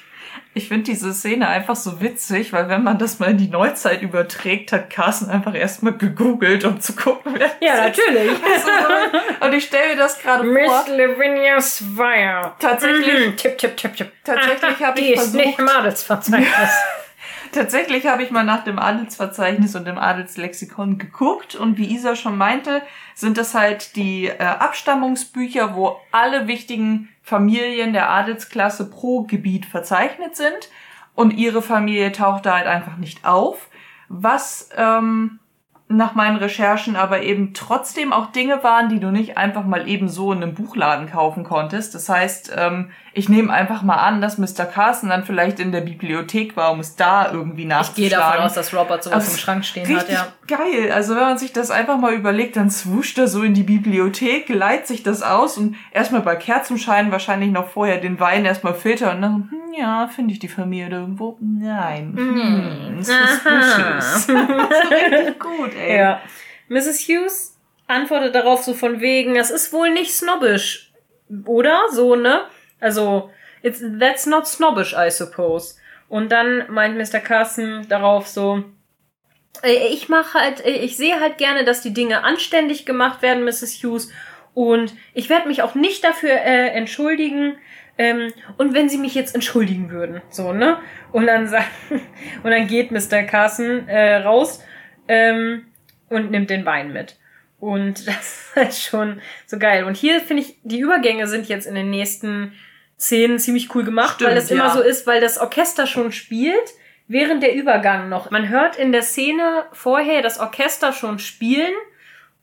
[0.59, 4.03] ich finde diese Szene einfach so witzig, weil wenn man das mal in die Neuzeit
[4.03, 8.33] überträgt, hat Carsten einfach erstmal gegoogelt, um zu gucken, wer Ja, natürlich.
[9.41, 10.53] und ich stelle mir das gerade vor.
[10.53, 12.53] Miss Lavinia Swire.
[12.59, 13.29] Tatsächlich.
[13.29, 14.13] Mhm, tipp, tipp, tipp, tipp.
[14.25, 15.35] Tatsächlich habe ich die versucht.
[15.35, 16.49] Ist nicht im Adelsverzeichnis.
[17.53, 22.37] Tatsächlich habe ich mal nach dem Adelsverzeichnis und dem Adelslexikon geguckt und wie Isa schon
[22.37, 22.83] meinte,
[23.15, 30.35] sind das halt die äh, Abstammungsbücher, wo alle wichtigen Familien der Adelsklasse pro Gebiet verzeichnet
[30.35, 30.71] sind
[31.15, 33.69] und ihre Familie taucht da halt einfach nicht auf.
[34.09, 35.39] Was ähm,
[35.89, 40.09] nach meinen Recherchen aber eben trotzdem auch Dinge waren, die du nicht einfach mal eben
[40.09, 41.95] so in einem Buchladen kaufen konntest.
[41.95, 44.65] Das heißt, ähm, ich nehme einfach mal an, dass Mr.
[44.65, 48.05] Carson dann vielleicht in der Bibliothek war, um es da irgendwie nachzuschlagen.
[48.05, 50.28] Ich gehe davon aus, dass Robert sowas also im Schrank stehen hat, ja.
[50.47, 50.93] Geil.
[50.93, 54.49] Also wenn man sich das einfach mal überlegt, dann swuscht er so in die Bibliothek,
[54.49, 59.16] leiht sich das aus und erstmal bei Kerzenschein wahrscheinlich noch vorher den Wein erstmal filtern
[59.16, 61.36] und dann, hm, ja, finde ich die Familie irgendwo?
[61.40, 62.15] Nein.
[62.16, 64.28] Hm, ist was Frisches.
[64.90, 65.99] richtig gut, ey.
[65.99, 66.20] Ja.
[66.69, 67.01] Mrs.
[67.09, 67.57] Hughes
[67.89, 70.93] antwortet darauf so von wegen, das ist wohl nicht snobbisch,
[71.47, 71.81] oder?
[71.90, 72.43] So, ne?
[72.81, 73.31] Also,
[73.63, 75.77] it's, that's not snobbish, I suppose.
[76.09, 77.21] Und dann meint Mr.
[77.21, 78.65] Carson darauf so,
[79.63, 83.83] ich mache halt, ich sehe halt gerne, dass die Dinge anständig gemacht werden, Mrs.
[83.83, 84.11] Hughes.
[84.55, 87.57] Und ich werde mich auch nicht dafür äh, entschuldigen.
[87.97, 90.79] Ähm, und wenn Sie mich jetzt entschuldigen würden, so ne?
[91.13, 93.25] Und dann sagt und dann geht Mr.
[93.25, 94.63] Carson äh, raus
[95.09, 95.67] ähm,
[96.09, 97.17] und nimmt den Wein mit.
[97.59, 99.85] Und das ist halt schon so geil.
[99.85, 102.53] Und hier finde ich, die Übergänge sind jetzt in den nächsten
[102.99, 104.57] Szenen ziemlich cool gemacht, Stimmt, weil das ja.
[104.57, 106.75] immer so ist, weil das Orchester schon spielt,
[107.07, 108.31] während der Übergang noch.
[108.31, 111.73] Man hört in der Szene vorher das Orchester schon spielen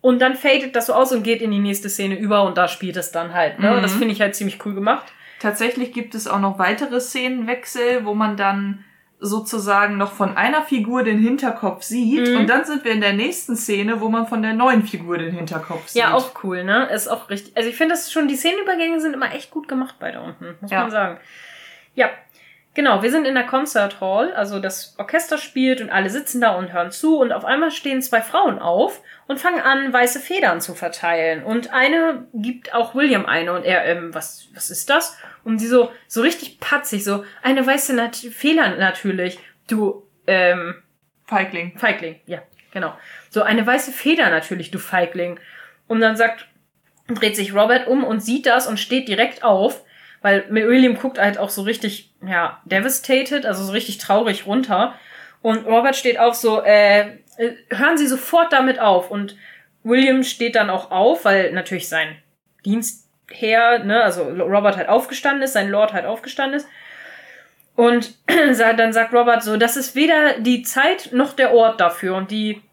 [0.02, 2.68] und dann fadet das so aus und geht in die nächste Szene über und da
[2.68, 3.60] spielt es dann halt.
[3.60, 3.72] Ne?
[3.72, 3.82] Mhm.
[3.82, 5.06] Das finde ich halt ziemlich cool gemacht.
[5.40, 8.84] Tatsächlich gibt es auch noch weitere Szenenwechsel, wo man dann
[9.20, 12.38] sozusagen noch von einer Figur den Hinterkopf sieht mhm.
[12.38, 15.34] und dann sind wir in der nächsten Szene, wo man von der neuen Figur den
[15.34, 16.02] Hinterkopf sieht.
[16.02, 16.88] Ja, auch cool, ne?
[16.88, 17.56] Ist auch richtig.
[17.56, 20.56] Also ich finde das schon, die Szenenübergänge sind immer echt gut gemacht bei da unten,
[20.60, 20.82] muss ja.
[20.82, 21.18] man sagen.
[21.96, 22.10] Ja.
[22.76, 26.56] Genau, wir sind in der Concert Hall, also das Orchester spielt und alle sitzen da
[26.56, 30.60] und hören zu und auf einmal stehen zwei Frauen auf und fangen an, weiße Federn
[30.60, 31.42] zu verteilen.
[31.42, 35.18] Und eine gibt auch William eine und er, ähm, was, was ist das?
[35.46, 39.40] Und sie so, so richtig patzig, so, eine weiße Nat Feder natürlich.
[39.70, 40.84] Du, ähm.
[41.24, 41.78] Feigling.
[41.78, 42.94] Feigling, ja, genau.
[43.30, 45.40] So, eine weiße Feder natürlich, du Feigling.
[45.88, 46.50] Und dann sagt,
[47.08, 49.82] dreht sich Robert um und sieht das und steht direkt auf,
[50.26, 54.96] weil William guckt halt auch so richtig, ja, devastated, also so richtig traurig runter.
[55.44, 57.02] Und Robert steht auf so, äh,
[57.38, 59.12] äh, hören Sie sofort damit auf.
[59.12, 59.38] Und
[59.84, 62.16] William steht dann auch auf, weil natürlich sein
[62.66, 66.68] Dienstherr, ne, also Robert halt aufgestanden ist, sein Lord halt aufgestanden ist.
[67.76, 72.16] Und dann sagt Robert so, das ist weder die Zeit noch der Ort dafür.
[72.16, 72.64] Und die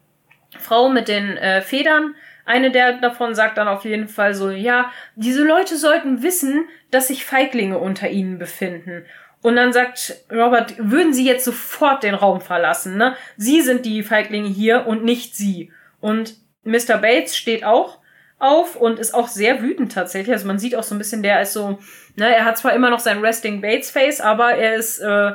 [0.57, 2.15] Frau mit den äh, Federn
[2.45, 7.07] eine der davon sagt dann auf jeden Fall so, ja, diese Leute sollten wissen, dass
[7.07, 9.05] sich Feiglinge unter ihnen befinden.
[9.41, 13.15] Und dann sagt Robert, würden Sie jetzt sofort den Raum verlassen, ne?
[13.37, 15.71] Sie sind die Feiglinge hier und nicht Sie.
[15.99, 16.97] Und Mr.
[16.97, 17.99] Bates steht auch
[18.39, 20.33] auf und ist auch sehr wütend tatsächlich.
[20.33, 21.79] Also man sieht auch so ein bisschen, der ist so,
[22.15, 25.33] ne, er hat zwar immer noch sein Resting Bates Face, aber er ist äh,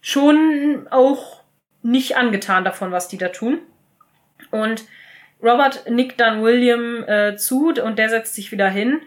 [0.00, 1.42] schon auch
[1.82, 3.60] nicht angetan davon, was die da tun.
[4.50, 4.84] Und
[5.42, 9.00] Robert nickt dann William äh, zu und der setzt sich wieder hin.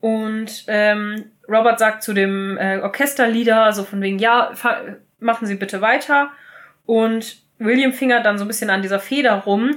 [0.00, 4.52] Und ähm, Robert sagt zu dem äh, Orchesterleader so von wegen, ja,
[5.20, 6.30] machen Sie bitte weiter.
[6.86, 9.76] Und William fingert dann so ein bisschen an dieser Feder rum,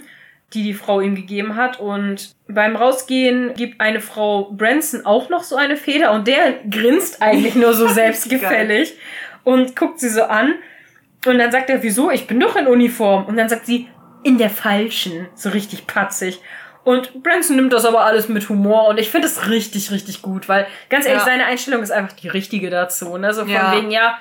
[0.53, 1.79] die die Frau ihm gegeben hat.
[1.79, 7.21] Und beim Rausgehen gibt eine Frau Branson auch noch so eine Feder und der grinst
[7.21, 8.97] eigentlich nur so selbstgefällig
[9.43, 10.55] und guckt sie so an.
[11.25, 12.11] Und dann sagt er, wieso?
[12.11, 13.25] Ich bin doch in Uniform.
[13.25, 13.87] Und dann sagt sie,
[14.25, 15.27] in der falschen.
[15.35, 16.41] So richtig patzig.
[16.83, 20.49] Und Branson nimmt das aber alles mit Humor und ich finde es richtig, richtig gut,
[20.49, 21.25] weil ganz ehrlich, ja.
[21.25, 23.17] seine Einstellung ist einfach die richtige dazu.
[23.17, 23.33] Ne?
[23.33, 23.71] So von ja.
[23.75, 24.17] wegen, ja,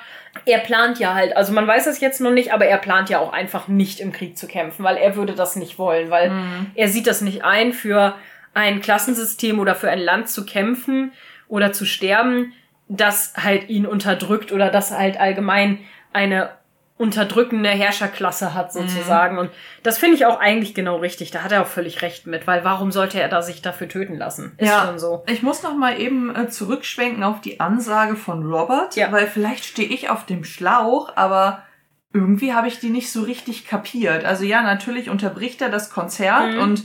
[0.47, 3.19] er plant ja halt, also man weiß das jetzt noch nicht, aber er plant ja
[3.19, 6.71] auch einfach nicht im Krieg zu kämpfen, weil er würde das nicht wollen, weil mhm.
[6.75, 8.15] er sieht das nicht ein, für
[8.53, 11.13] ein Klassensystem oder für ein Land zu kämpfen
[11.49, 12.53] oder zu sterben,
[12.89, 15.81] das halt ihn unterdrückt oder das halt allgemein
[16.13, 16.51] eine
[16.97, 19.35] unterdrückende Herrscherklasse hat sozusagen.
[19.35, 19.41] Mhm.
[19.41, 19.51] Und
[19.83, 21.33] das finde ich auch eigentlich genau richtig.
[21.33, 24.17] Da hat er auch völlig recht mit, weil warum sollte er da sich dafür töten
[24.17, 24.53] lassen?
[24.59, 25.25] Ist ja, schon so.
[25.27, 29.11] Ich muss noch mal eben äh, zurückschwenken auf die Ansage von Robert, ja.
[29.11, 31.65] weil vielleicht stehe ich auf dem Schlauch, aber
[32.13, 34.25] irgendwie habe ich die nicht so richtig kapiert.
[34.25, 36.61] Also ja, natürlich unterbricht er das Konzert mhm.
[36.61, 36.85] und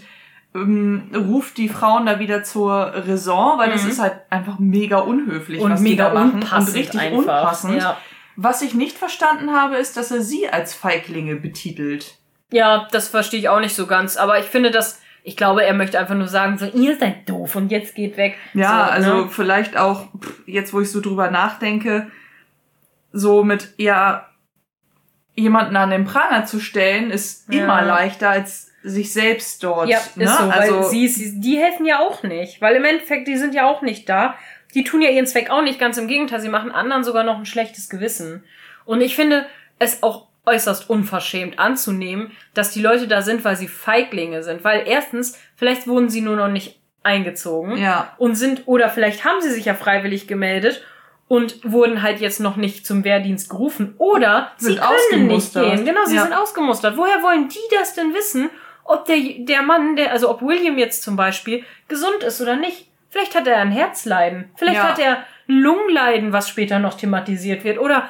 [0.56, 3.74] ähm, ruft die Frauen da wieder zur Raison, weil mhm.
[3.74, 7.18] das ist halt einfach mega unhöflich, und was mega die da machen und richtig einfach.
[7.20, 7.76] unpassend.
[7.76, 7.98] Ja.
[8.42, 12.16] Was ich nicht verstanden habe, ist, dass er sie als Feiglinge betitelt.
[12.54, 14.16] Ja, das verstehe ich auch nicht so ganz.
[14.16, 17.58] Aber ich finde das, ich glaube, er möchte einfach nur sagen, so, ihr seid doof
[17.58, 18.38] und jetzt geht weg.
[18.54, 19.30] Ja, so, also ne?
[19.30, 20.08] vielleicht auch,
[20.46, 22.10] jetzt wo ich so drüber nachdenke,
[23.12, 24.30] so mit, ja,
[25.36, 27.66] jemanden an den Pranger zu stellen, ist ja.
[27.66, 29.90] immer leichter als sich selbst dort.
[29.90, 30.28] Ja, ist ne?
[30.28, 32.62] so, also, weil sie, sie, die helfen ja auch nicht.
[32.62, 34.36] Weil im Endeffekt, die sind ja auch nicht da
[34.74, 37.38] die tun ja ihren Zweck auch nicht, ganz im Gegenteil, sie machen anderen sogar noch
[37.38, 38.44] ein schlechtes Gewissen.
[38.86, 39.46] Und ich finde
[39.80, 44.64] es auch äußerst unverschämt anzunehmen, dass die Leute da sind, weil sie Feiglinge sind.
[44.64, 48.14] Weil erstens, vielleicht wurden sie nur noch nicht eingezogen ja.
[48.18, 50.84] und sind, oder vielleicht haben sie sich ja freiwillig gemeldet
[51.28, 53.94] und wurden halt jetzt noch nicht zum Wehrdienst gerufen.
[53.98, 54.80] Oder sind sie
[55.10, 55.86] können nicht gehen.
[55.86, 56.24] Genau, sie ja.
[56.24, 56.98] sind ausgemustert.
[56.98, 58.50] Woher wollen die das denn wissen,
[58.84, 62.89] ob der, der Mann, der, also ob William jetzt zum Beispiel gesund ist oder nicht?
[63.10, 64.52] Vielleicht hat er ein Herzleiden.
[64.56, 64.90] Vielleicht ja.
[64.90, 67.80] hat er Lungenleiden, was später noch thematisiert wird.
[67.80, 68.10] Oder,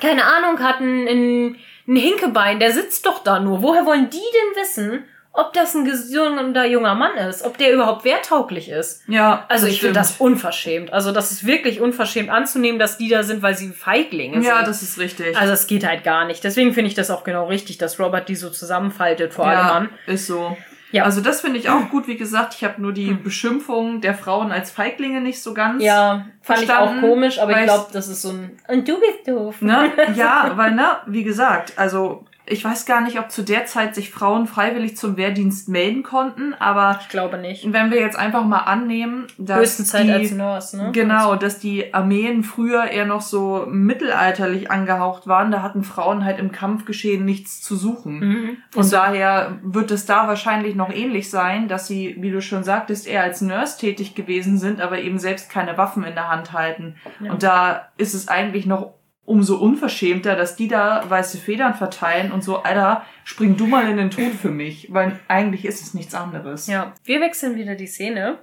[0.00, 1.56] keine Ahnung, hat ein, ein,
[1.88, 3.62] ein Hinkebein, der sitzt doch da nur.
[3.62, 5.04] Woher wollen die denn wissen,
[5.36, 9.02] ob das ein gesunder junger Mann ist, ob der überhaupt wehrtauglich ist.
[9.08, 9.44] Ja.
[9.48, 10.92] Also ich finde das unverschämt.
[10.92, 14.44] Also das ist wirklich unverschämt anzunehmen, dass die da sind, weil sie Feiglinge sind.
[14.44, 15.36] Ja, das ist richtig.
[15.36, 16.44] Also es geht halt gar nicht.
[16.44, 19.88] Deswegen finde ich das auch genau richtig, dass Robert die so zusammenfaltet vor allem an.
[20.06, 20.56] Ist so.
[20.94, 21.02] Ja.
[21.02, 22.06] Also das finde ich auch gut.
[22.06, 23.24] Wie gesagt, ich habe nur die hm.
[23.24, 25.82] Beschimpfung der Frauen als Feiglinge nicht so ganz.
[25.82, 28.56] Ja, fand ich auch komisch, aber ich glaube, das ist so ein.
[28.68, 29.60] Und du bist doof.
[29.60, 29.90] Ne?
[30.14, 34.10] Ja, weil, ne, wie gesagt, also ich weiß gar nicht, ob zu der Zeit sich
[34.10, 37.72] Frauen freiwillig zum Wehrdienst melden konnten, aber ich glaube nicht.
[37.72, 40.92] Wenn wir jetzt einfach mal annehmen, dass Höchstenzeit die, als Nurse, ne?
[40.92, 46.38] Genau, dass die Armeen früher eher noch so mittelalterlich angehaucht waren, da hatten Frauen halt
[46.38, 48.18] im Kampfgeschehen nichts zu suchen.
[48.20, 48.56] Mhm.
[48.74, 53.06] Und daher wird es da wahrscheinlich noch ähnlich sein, dass sie, wie du schon sagtest,
[53.06, 56.96] eher als Nurse tätig gewesen sind, aber eben selbst keine Waffen in der Hand halten.
[57.20, 57.32] Ja.
[57.32, 58.92] Und da ist es eigentlich noch
[59.26, 63.96] umso unverschämter, dass die da weiße Federn verteilen und so, Alter, spring du mal in
[63.96, 66.66] den Tod für mich, weil eigentlich ist es nichts anderes.
[66.66, 68.38] Ja, wir wechseln wieder die Szene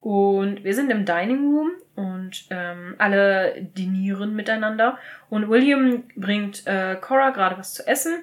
[0.00, 4.98] und wir sind im Dining Room und ähm, alle dinieren miteinander
[5.28, 8.22] und William bringt äh, Cora gerade was zu essen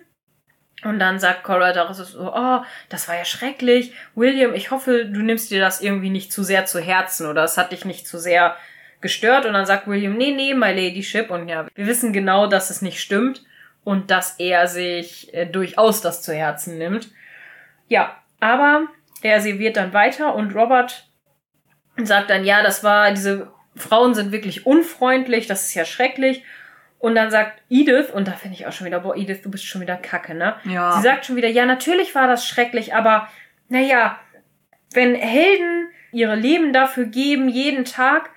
[0.84, 3.94] und dann sagt Cora daraus so, oh, das war ja schrecklich.
[4.16, 7.58] William, ich hoffe, du nimmst dir das irgendwie nicht zu sehr zu Herzen oder es
[7.58, 8.56] hat dich nicht zu sehr
[9.02, 12.70] gestört und dann sagt William, nee, nee, my ladyship und ja, wir wissen genau, dass
[12.70, 13.44] es nicht stimmt
[13.84, 17.10] und dass er sich äh, durchaus das zu Herzen nimmt.
[17.88, 18.88] Ja, aber
[19.22, 21.08] er serviert dann weiter und Robert
[22.04, 26.44] sagt dann, ja, das war, diese Frauen sind wirklich unfreundlich, das ist ja schrecklich.
[27.00, 29.66] Und dann sagt Edith, und da finde ich auch schon wieder, boah, Edith, du bist
[29.66, 30.56] schon wieder kacke, ne?
[30.64, 30.94] Ja.
[30.94, 33.28] Sie sagt schon wieder, ja, natürlich war das schrecklich, aber
[33.70, 34.20] naja,
[34.94, 38.32] wenn Helden ihre Leben dafür geben, jeden Tag,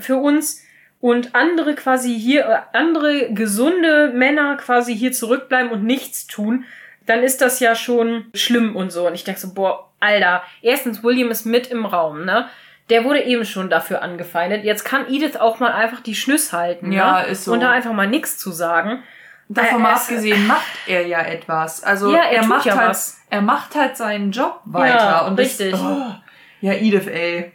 [0.00, 0.62] für uns
[1.00, 6.64] und andere quasi hier, äh, andere gesunde Männer quasi hier zurückbleiben und nichts tun,
[7.06, 9.06] dann ist das ja schon schlimm und so.
[9.06, 12.48] Und ich denke so, boah, Alter, erstens, William ist mit im Raum, ne?
[12.90, 14.64] Der wurde eben schon dafür angefeindet.
[14.64, 17.26] Jetzt kann Edith auch mal einfach die Schnüss halten, Ja, ne?
[17.28, 17.52] ist so.
[17.52, 19.02] Und da einfach mal nichts zu sagen.
[19.50, 21.82] Davon Äh, mal es- abgesehen macht er ja etwas.
[21.84, 23.20] Also Ja, er tut macht ja halt, was.
[23.30, 24.94] er macht halt seinen Job weiter.
[24.96, 25.72] Ja, und richtig.
[25.72, 26.14] Das, oh,
[26.60, 27.52] ja, Edith, ey.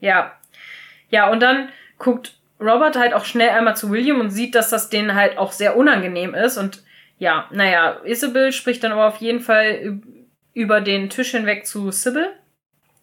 [0.00, 0.32] Ja.
[1.10, 1.68] Ja, und dann
[1.98, 5.52] guckt Robert halt auch schnell einmal zu William und sieht, dass das denen halt auch
[5.52, 6.56] sehr unangenehm ist.
[6.56, 6.82] Und
[7.18, 10.00] ja, naja, Isabel spricht dann aber auf jeden Fall
[10.54, 12.32] über den Tisch hinweg zu Sybil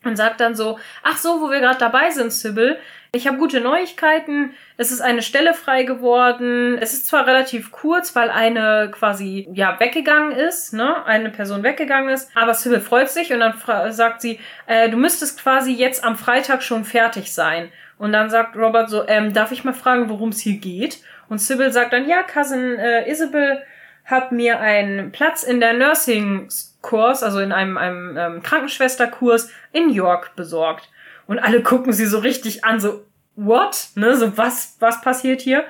[0.03, 2.77] und sagt dann so, ach so, wo wir gerade dabei sind, Sybil,
[3.15, 4.55] ich habe gute Neuigkeiten.
[4.75, 6.79] Es ist eine Stelle frei geworden.
[6.79, 12.09] Es ist zwar relativ kurz, weil eine quasi ja weggegangen ist, ne, eine Person weggegangen
[12.09, 13.53] ist, aber Sybil freut sich und dann
[13.91, 17.71] sagt sie, äh, du müsstest quasi jetzt am Freitag schon fertig sein.
[18.03, 20.99] Und dann sagt Robert so, ähm, darf ich mal fragen, worum es hier geht?
[21.29, 23.63] Und Sybil sagt dann, ja, Cousin äh, Isabel
[24.03, 30.35] hat mir einen Platz in der Nursing-Kurs, also in einem, einem ähm, Krankenschwesterkurs in York
[30.35, 30.89] besorgt.
[31.27, 33.05] Und alle gucken sie so richtig an, so,
[33.37, 33.87] what?
[33.95, 35.63] Ne, so, was, was passiert hier?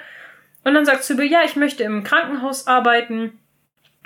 [0.64, 3.38] Und dann sagt Sybil, ja, ich möchte im Krankenhaus arbeiten.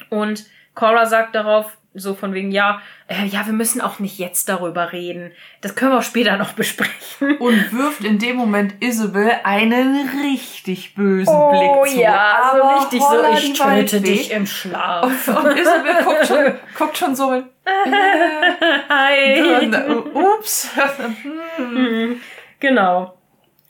[0.10, 4.50] Und Cora sagt darauf, so von wegen, ja, äh, ja, wir müssen auch nicht jetzt
[4.50, 5.32] darüber reden.
[5.62, 7.38] Das können wir auch später noch besprechen.
[7.38, 12.00] Und wirft in dem Moment Isabel einen richtig bösen Oh Blick zu.
[12.00, 14.00] so Aber richtig so, ich töte Waldfee.
[14.00, 15.06] dich im Schlaf.
[15.28, 17.46] Und Isabel guckt schon, guckt schon so mit,
[18.90, 19.40] Hi.
[19.40, 20.70] äh, ups.
[21.58, 22.22] Hm.
[22.60, 23.18] Genau.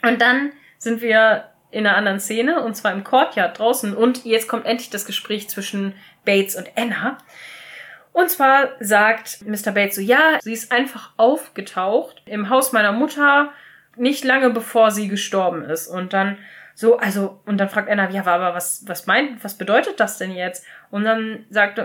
[0.04, 3.96] Und dann sind wir in einer anderen Szene, und zwar im Courtyard draußen.
[3.96, 5.94] Und jetzt kommt endlich das Gespräch zwischen
[6.26, 7.18] Bates und Anna.
[8.18, 9.72] Und zwar sagt Mr.
[9.72, 13.52] Bates so, ja, sie ist einfach aufgetaucht im Haus meiner Mutter,
[13.96, 15.88] nicht lange bevor sie gestorben ist.
[15.88, 16.40] Und dann
[16.74, 20.32] so, also, und dann fragt Anna, ja, aber was, was meint, was bedeutet das denn
[20.32, 20.66] jetzt?
[20.90, 21.80] Und dann sagt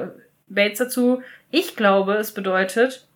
[0.49, 3.07] Bates dazu, ich glaube, es bedeutet,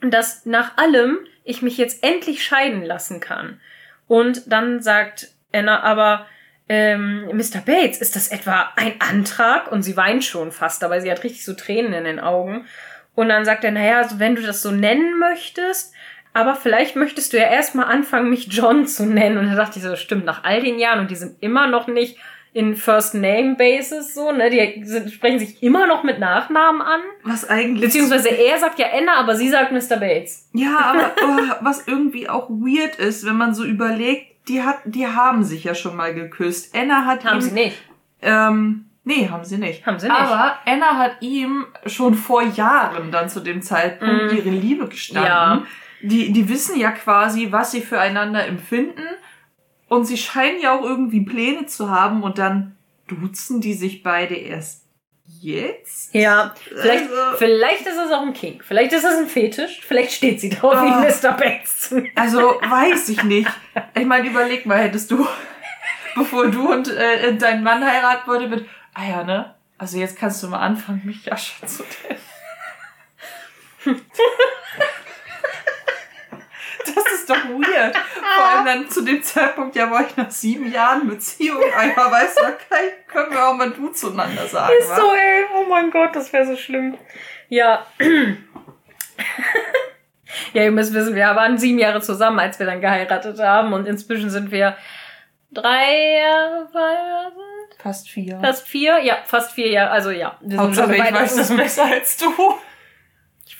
[0.00, 3.60] dass nach allem ich mich jetzt endlich scheiden lassen kann.
[4.06, 6.26] Und dann sagt Anna aber,
[6.68, 7.60] ähm, Mr.
[7.64, 9.70] Bates, ist das etwa ein Antrag?
[9.70, 12.66] Und sie weint schon fast, aber sie hat richtig so Tränen in den Augen.
[13.14, 15.94] Und dann sagt er, naja, also wenn du das so nennen möchtest,
[16.34, 19.38] aber vielleicht möchtest du ja erstmal anfangen, mich John zu nennen.
[19.38, 21.86] Und da dachte ich so, stimmt, nach all den Jahren und die sind immer noch
[21.86, 22.18] nicht
[22.52, 24.48] in First Name Basis so, ne?
[24.48, 27.00] Die sind, sprechen sich immer noch mit Nachnamen an.
[27.22, 27.82] Was eigentlich.
[27.82, 29.98] Beziehungsweise er sagt ja Anna, aber sie sagt Mr.
[29.98, 30.48] Bates.
[30.54, 35.06] Ja, aber oh, was irgendwie auch weird ist, wenn man so überlegt, die hat, die
[35.06, 36.74] haben sich ja schon mal geküsst.
[36.76, 37.82] Anna hat Haben ihm, sie nicht.
[38.22, 39.86] Ähm, nee, haben sie nicht.
[39.86, 40.16] Haben sie nicht.
[40.18, 44.38] Aber Anna hat ihm schon vor Jahren dann zu dem Zeitpunkt Mhm.
[44.38, 45.30] ihre Liebe gestanden.
[45.30, 45.62] Ja.
[46.02, 49.02] Die, die wissen ja quasi, was sie füreinander empfinden.
[49.88, 52.76] Und sie scheinen ja auch irgendwie Pläne zu haben und dann
[53.08, 54.85] duzen die sich beide erst
[55.40, 56.14] jetzt?
[56.14, 58.64] Ja, vielleicht, Also- vielleicht ist es auch ein Kink.
[58.64, 59.80] Vielleicht ist es ein Fetisch.
[59.86, 61.00] Vielleicht steht sie drauf, wie Ah.
[61.00, 61.32] Mr.
[61.32, 61.94] Bates.
[62.14, 63.50] Also, weiß ich nicht.
[63.94, 65.26] Ich meine, überleg mal, hättest du,
[66.16, 69.54] bevor du und äh, dein Mann heiraten würde, mit, ah ja, ne?
[69.78, 71.82] Also jetzt kannst du mal anfangen, mich Jascha zu
[73.84, 74.00] nennen.
[77.26, 77.96] Ist doch weird.
[78.36, 81.60] Vor allem dann zu dem Zeitpunkt, ja, war ich nach sieben Jahren Beziehung.
[81.76, 84.72] Ah ja, weißt du, okay, können wir auch mal du zueinander sagen.
[84.78, 84.96] Ist wa?
[84.96, 85.44] so, ey.
[85.56, 86.96] Oh mein Gott, das wäre so schlimm.
[87.48, 87.84] Ja.
[90.52, 93.72] ja, ihr müsst wissen, wir waren sieben Jahre zusammen, als wir dann geheiratet haben.
[93.72, 94.76] Und inzwischen sind wir
[95.50, 97.82] drei Jahre verheiratet.
[97.82, 98.38] Fast vier.
[98.38, 99.00] Fast vier?
[99.02, 99.90] Ja, fast vier Jahre.
[99.90, 100.38] Also ja.
[100.42, 102.32] Wir sind Hauptsache, schon ich weiß das besser als du.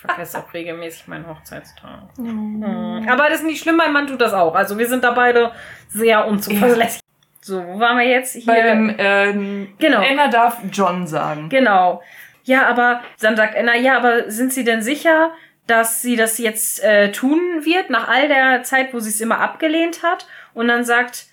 [0.06, 2.08] Ich vergesse auch regelmäßig meinen Hochzeitstag.
[2.16, 3.06] Hm.
[3.08, 4.54] Aber das ist nicht schlimm, mein Mann tut das auch.
[4.54, 5.52] Also wir sind da beide
[5.88, 7.00] sehr unzuverlässig.
[7.40, 8.34] So, wo waren wir jetzt?
[8.34, 8.46] Hier.
[8.46, 10.00] Bei dem, ähm, Genau.
[10.00, 11.48] Anna darf John sagen.
[11.48, 12.02] Genau.
[12.42, 15.30] Ja, aber dann sagt Anna, ja, aber sind Sie denn sicher,
[15.66, 19.40] dass sie das jetzt äh, tun wird, nach all der Zeit, wo sie es immer
[19.40, 20.26] abgelehnt hat?
[20.54, 21.26] Und dann sagt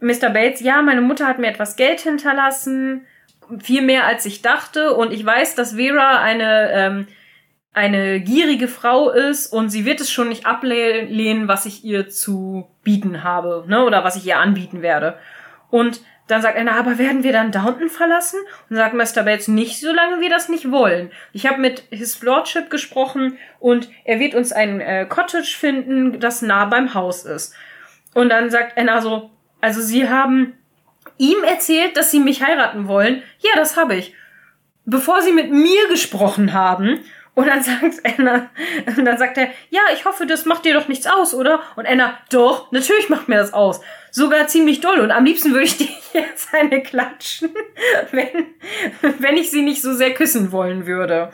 [0.00, 0.30] Mr.
[0.30, 3.06] Bates, ja, meine Mutter hat mir etwas Geld hinterlassen,
[3.62, 7.08] viel mehr als ich dachte, und ich weiß, dass Vera eine ähm,
[7.76, 12.66] eine gierige Frau ist und sie wird es schon nicht ablehnen, was ich ihr zu
[12.82, 15.18] bieten habe, ne, oder was ich ihr anbieten werde.
[15.68, 18.40] Und dann sagt Anna, aber werden wir dann Downton verlassen?
[18.70, 19.24] Und sagt Mr.
[19.24, 21.10] Bates, nicht, solange wir das nicht wollen.
[21.34, 26.40] Ich habe mit His Lordship gesprochen und er wird uns ein äh, Cottage finden, das
[26.40, 27.54] nah beim Haus ist.
[28.14, 29.30] Und dann sagt Anna so,
[29.60, 30.54] also sie haben
[31.18, 33.22] ihm erzählt, dass sie mich heiraten wollen.
[33.40, 34.14] Ja, das habe ich.
[34.86, 37.00] Bevor sie mit mir gesprochen haben.
[37.36, 38.48] Und dann sagt Anna,
[38.96, 41.60] und dann sagt er, ja, ich hoffe, das macht dir doch nichts aus, oder?
[41.76, 43.82] Und Anna, doch, natürlich macht mir das aus.
[44.10, 45.00] Sogar ziemlich doll.
[45.00, 47.50] Und am liebsten würde ich dir jetzt eine klatschen,
[48.10, 48.46] wenn,
[49.18, 51.30] wenn ich sie nicht so sehr küssen wollen würde.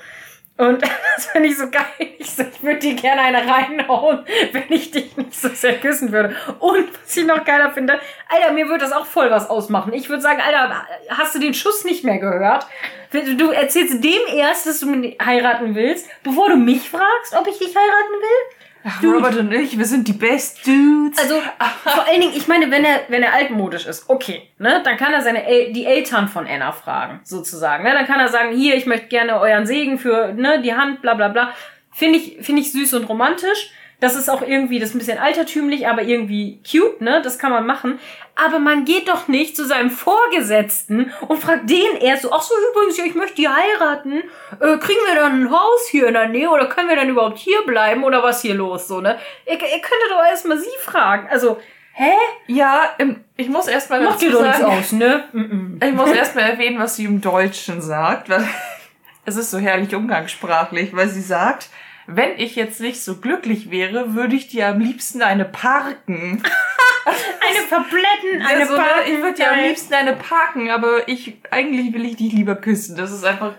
[0.56, 0.82] Und
[1.16, 1.84] das finde ich so geil.
[2.18, 6.12] Ich, so, ich würde dir gerne eine reinhauen, wenn ich dich nicht so sehr küssen
[6.12, 6.36] würde.
[6.58, 7.98] Und was ich noch geiler finde,
[8.28, 9.92] Alter, mir würde das auch voll was ausmachen.
[9.92, 12.66] Ich würde sagen, Alter, hast du den Schuss nicht mehr gehört?
[13.10, 17.58] Du erzählst dem erst, dass du mich heiraten willst, bevor du mich fragst, ob ich
[17.58, 18.61] dich heiraten will?
[18.84, 21.18] Ach, Robert und ich, wir sind die Best Dudes.
[21.18, 21.36] Also
[21.84, 25.12] vor allen Dingen, ich meine, wenn er wenn er altmodisch ist, okay, ne, dann kann
[25.12, 27.84] er seine El die Eltern von Anna fragen, sozusagen.
[27.84, 31.02] Ne, dann kann er sagen, hier, ich möchte gerne euren Segen für ne die Hand,
[31.02, 31.54] bla bla bla.
[31.92, 33.70] Finde ich finde ich süß und romantisch.
[34.02, 37.22] Das ist auch irgendwie, das ist ein bisschen altertümlich, aber irgendwie cute, ne?
[37.22, 38.00] Das kann man machen.
[38.34, 42.52] Aber man geht doch nicht zu seinem Vorgesetzten und fragt den erst so, ach so,
[42.72, 44.24] übrigens, ja, ich möchte die heiraten.
[44.58, 47.38] Äh, kriegen wir dann ein Haus hier in der Nähe oder können wir dann überhaupt
[47.38, 49.20] hier bleiben oder was hier los, so, ne?
[49.46, 51.28] Ihr, ihr könntet doch erstmal sie fragen.
[51.30, 51.60] Also,
[51.92, 52.10] hä?
[52.48, 52.96] Ja,
[53.36, 55.22] ich muss erstmal Macht dir doch nichts aus, ne?
[55.32, 55.84] Mm -mm.
[55.88, 58.48] Ich muss erstmal erwähnen, was sie im Deutschen sagt, weil
[59.26, 61.68] es ist so herrlich umgangssprachlich, weil sie sagt,
[62.06, 66.42] wenn ich jetzt nicht so glücklich wäre, würde ich dir am liebsten eine parken.
[67.04, 69.12] eine verblätten, eine ja, so, ne, parken.
[69.12, 72.96] Ich würde dir am liebsten eine parken, aber ich eigentlich will ich dich lieber küssen.
[72.96, 73.54] Das ist einfach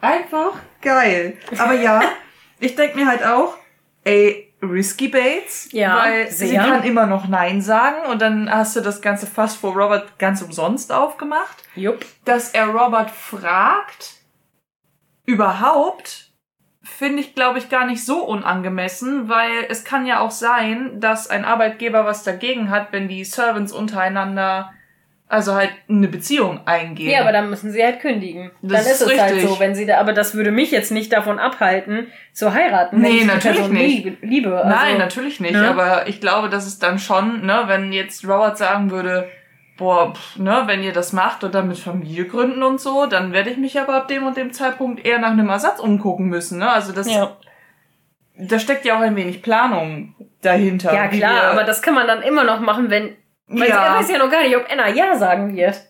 [0.00, 0.52] einfach
[0.82, 1.36] geil.
[1.58, 2.02] Aber ja,
[2.60, 3.56] ich denke mir halt auch,
[4.04, 6.62] ey, Risky Bates, Ja, weil sie sehr.
[6.62, 10.40] kann immer noch Nein sagen und dann hast du das ganze Fass vor Robert ganz
[10.42, 11.62] umsonst aufgemacht.
[11.74, 12.04] Jupp.
[12.24, 14.14] Dass er Robert fragt,
[15.26, 16.25] überhaupt,
[16.86, 21.28] finde ich, glaube ich, gar nicht so unangemessen, weil es kann ja auch sein, dass
[21.28, 24.72] ein Arbeitgeber was dagegen hat, wenn die Servants untereinander
[25.28, 27.10] also halt eine Beziehung eingehen.
[27.10, 28.52] Ja, aber dann müssen sie halt kündigen.
[28.62, 29.50] Das dann ist, ist es halt richtig.
[29.50, 33.00] so, wenn sie da, aber das würde mich jetzt nicht davon abhalten, zu heiraten.
[33.00, 34.22] Nee, natürlich nicht.
[34.22, 34.56] Liebe.
[34.56, 35.54] Also, Nein, natürlich nicht.
[35.54, 35.68] ne?
[35.68, 39.28] Aber ich glaube, das ist dann schon, ne, wenn jetzt Robert sagen würde,
[39.78, 43.32] boah, pff, ne, wenn ihr das macht und dann mit Familie gründen und so, dann
[43.32, 46.58] werde ich mich aber ab dem und dem Zeitpunkt eher nach einem Ersatz umgucken müssen,
[46.58, 46.70] ne?
[46.70, 47.36] Also das, Ja.
[48.38, 50.92] da steckt ja auch ein wenig Planung dahinter.
[50.94, 53.16] ja, klar, aber das kann man dann immer noch machen, wenn,
[53.48, 53.84] weil Ja.
[53.86, 55.80] er weiß ja noch gar nicht, ob Anna Ja sagen wird.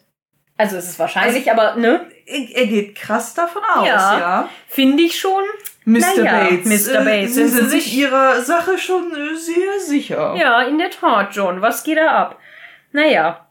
[0.58, 4.18] Also es ist wahrscheinlich, aber, ne, er geht krass davon aus, Ja.
[4.18, 4.48] ja.
[4.68, 5.42] finde ich schon.
[5.84, 6.00] Mr.
[6.24, 6.88] Naja, Bates.
[6.88, 7.04] Mr.
[7.04, 10.34] Bates, Äh, sie sind Sie sich sich- ihrer Sache schon äh, sehr sicher.
[10.34, 11.60] Ja, in der Tat, John.
[11.62, 12.38] Was geht da ab?
[12.90, 13.45] Naja.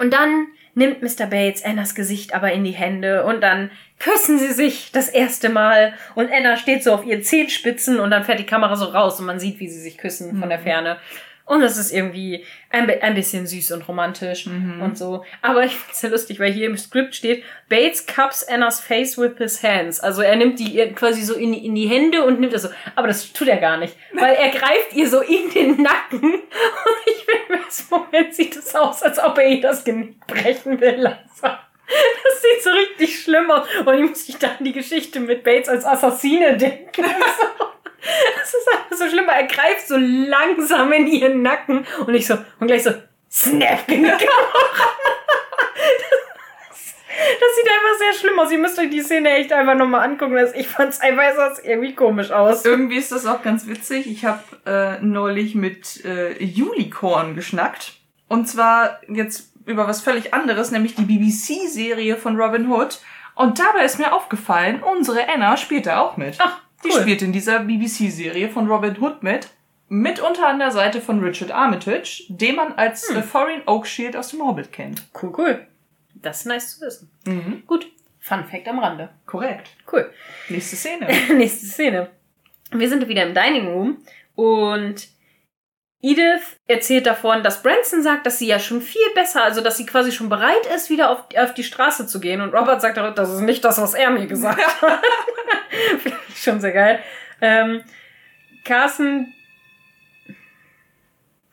[0.00, 1.26] Und dann nimmt Mr.
[1.26, 5.94] Bates Annas Gesicht aber in die Hände und dann küssen sie sich das erste Mal
[6.14, 9.26] und Anna steht so auf ihren Zehenspitzen und dann fährt die Kamera so raus und
[9.26, 10.98] man sieht, wie sie sich küssen von der Ferne.
[11.46, 15.24] Und es ist irgendwie ein, ein bisschen süß und romantisch und so.
[15.40, 19.32] Aber ich find's ja lustig, weil hier im Skript steht, Bates cups Annas face with
[19.38, 19.98] his hands.
[19.98, 22.68] Also er nimmt die quasi so in, die- in die Hände und nimmt das so.
[22.96, 23.96] Aber das tut er gar nicht.
[24.12, 26.20] Weil er greift ihr so in den Nacken.
[26.22, 27.17] Und ich finde,
[27.90, 31.58] Moment sieht es aus, als ob er ihr das Genick brechen will langsam.
[31.88, 33.66] Das sieht so richtig schlimm aus.
[33.84, 37.04] Und ich muss nicht an die Geschichte mit Bates als Assassine denken.
[38.38, 42.38] Das ist einfach so schlimm, er greift so langsam in ihren Nacken und ich so,
[42.60, 42.92] und gleich so,
[43.30, 44.88] snap, Genick gebrochen.
[47.40, 48.50] Das, sieht einfach sehr schlimm aus.
[48.52, 50.34] Ihr müsst euch die Szene echt einfach nochmal angucken.
[50.34, 52.64] Das- Ich fand's einfach sah es irgendwie komisch aus.
[52.64, 54.06] Irgendwie ist das auch ganz witzig.
[54.10, 57.94] Ich habe äh, neulich mit äh, Unicorn geschnackt.
[58.28, 63.00] Und zwar jetzt über was völlig anderes, nämlich die BBC-Serie von Robin Hood.
[63.34, 66.36] Und dabei ist mir aufgefallen, unsere Anna spielt da auch mit.
[66.38, 67.00] Ach, Die cool.
[67.00, 69.48] spielt in dieser BBC-Serie von Robin Hood mit.
[69.90, 73.16] Mitunter an der Seite von Richard Armitage, den man als Hm.
[73.18, 75.02] äh, Thorin Oakshield aus dem Hobbit kennt.
[75.22, 75.66] Cool, cool.
[76.22, 77.10] Das ist nice zu wissen.
[77.26, 77.62] Mhm.
[77.66, 77.90] Gut.
[78.20, 79.10] Fun Fact am Rande.
[79.26, 79.70] Korrekt.
[79.90, 80.12] Cool.
[80.48, 81.06] Nächste Szene.
[81.34, 82.10] Nächste Szene.
[82.72, 83.98] Wir sind wieder im Dining Room
[84.34, 85.08] und
[86.00, 89.86] Edith erzählt davon, dass Branson sagt, dass sie ja schon viel besser, also dass sie
[89.86, 92.40] quasi schon bereit ist, wieder auf, auf die Straße zu gehen.
[92.40, 95.02] Und Robert sagt auch, das ist nicht das, was er mir gesagt hat.
[95.98, 97.00] Finde ich schon sehr geil.
[97.40, 97.82] Ähm,
[98.64, 99.34] Carson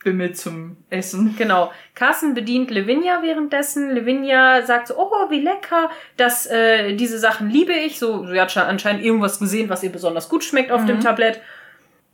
[0.05, 1.35] Bin mit zum Essen.
[1.35, 1.71] Genau.
[1.95, 3.89] Carsten bedient Lavinia währenddessen.
[3.89, 7.97] Lavinia sagt so, oh, wie lecker, das, äh, diese Sachen liebe ich.
[7.97, 11.41] So, sie hat schon anscheinend irgendwas gesehen, was ihr besonders gut schmeckt auf dem Tablett.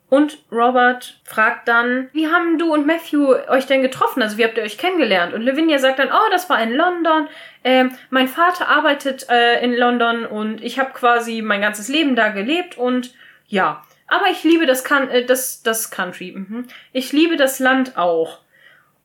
[0.07, 4.21] Und Robert fragt dann, wie haben du und Matthew euch denn getroffen?
[4.21, 5.33] Also wie habt ihr euch kennengelernt?
[5.33, 7.27] Und Lavinia sagt dann, oh, das war in London.
[7.65, 12.29] Ähm, mein Vater arbeitet äh, in London und ich habe quasi mein ganzes Leben da
[12.29, 13.13] gelebt und
[13.47, 13.83] ja.
[14.11, 16.33] Aber ich liebe das, kan äh, das, das Country.
[16.35, 16.67] Mhm.
[16.91, 18.39] Ich liebe das Land auch.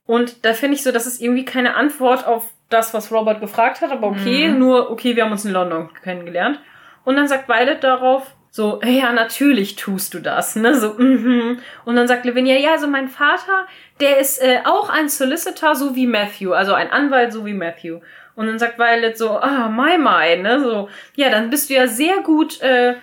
[0.04, 3.80] Und da finde ich so, das ist irgendwie keine Antwort auf das, was Robert gefragt
[3.80, 6.58] hat, aber okay, nur, okay, wir haben uns in London kennengelernt.
[7.04, 10.74] Und dann sagt Violet darauf So, ja, natürlich tust du das, ne?
[10.74, 11.58] So, mhm.
[11.84, 13.66] Und dann sagt Lavinia, ja, also mein Vater,
[14.00, 18.00] der ist äh, auch ein Solicitor, so wie Matthew, also ein Anwalt, so wie Matthew.
[18.34, 20.60] Und dann sagt Violet so, ah, my, my, ne?
[20.60, 22.96] So, ja, dann bist du ja sehr gut äh,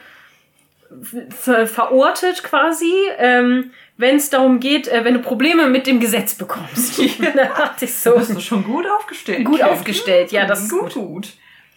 [1.30, 6.36] ver verortet quasi, ähm, wenn es darum geht, äh, wenn du Probleme mit dem Gesetz
[6.36, 6.98] bekommst.
[6.98, 7.32] Ja.
[7.36, 8.16] da dachte ich so.
[8.16, 9.46] Bist du schon gut aufgestellt?
[9.46, 9.70] Gut Kind?
[9.70, 10.94] aufgestellt, ja, das ist gut.
[10.94, 11.28] gut.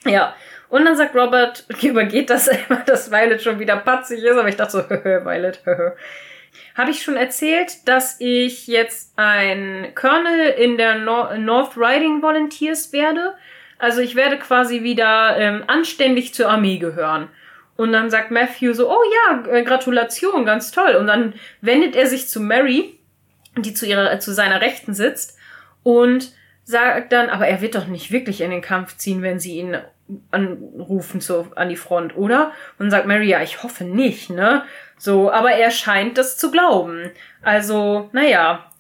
[0.05, 0.35] Ja.
[0.69, 4.57] Und dann sagt Robert, übergeht das immer, dass Violet schon wieder patzig ist, aber ich
[4.57, 5.63] dachte so, Violet,
[6.75, 12.93] Habe ich schon erzählt, dass ich jetzt ein Colonel in der Nor North Riding Volunteers
[12.93, 13.35] werde?
[13.79, 17.29] Also ich werde quasi wieder ähm, anständig zur Armee gehören.
[17.77, 20.97] Und dann sagt Matthew so, oh ja, äh, Gratulation, ganz toll.
[20.97, 22.99] Und dann wendet er sich zu Mary,
[23.57, 25.37] die zu ihrer, äh, zu seiner Rechten sitzt,
[25.83, 26.33] und
[26.65, 29.77] sagt dann, aber er wird doch nicht wirklich in den Kampf ziehen, wenn sie ihn
[30.31, 32.53] anrufen zu, an die Front, oder?
[32.79, 34.65] Und sagt Mary, ja, ich hoffe nicht, ne?
[34.99, 37.11] So, aber er scheint das zu glauben.
[37.43, 38.71] Also, naja.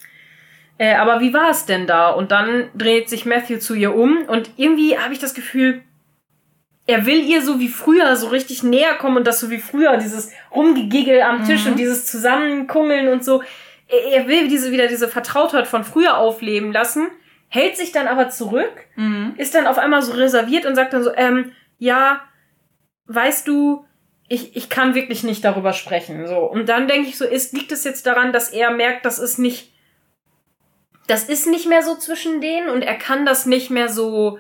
[0.79, 2.11] Äh, aber wie war es denn da?
[2.11, 5.83] Und dann dreht sich Matthew zu ihr um und irgendwie habe ich das Gefühl,
[6.87, 9.97] er will ihr so wie früher so richtig näher kommen und das so wie früher,
[9.97, 11.73] dieses Rumgegigel am Tisch Mhm.
[11.73, 13.43] und dieses Zusammenkungeln und so.
[13.89, 17.09] Er, er will diese wieder diese Vertrautheit von früher aufleben lassen,
[17.49, 19.35] hält sich dann aber zurück Mhm.
[19.37, 22.21] ist dann auf einmal so reserviert und sagt dann so, ähm, ja,
[23.07, 23.85] weißt du,
[24.29, 26.27] ich, ich kann wirklich nicht darüber sprechen.
[26.27, 26.39] So.
[26.39, 29.39] Und dann denke ich so, ist, liegt es jetzt daran, dass er merkt, das ist
[29.39, 29.73] nicht,
[31.07, 34.39] das ist nicht mehr so zwischen denen und er kann das nicht mehr so,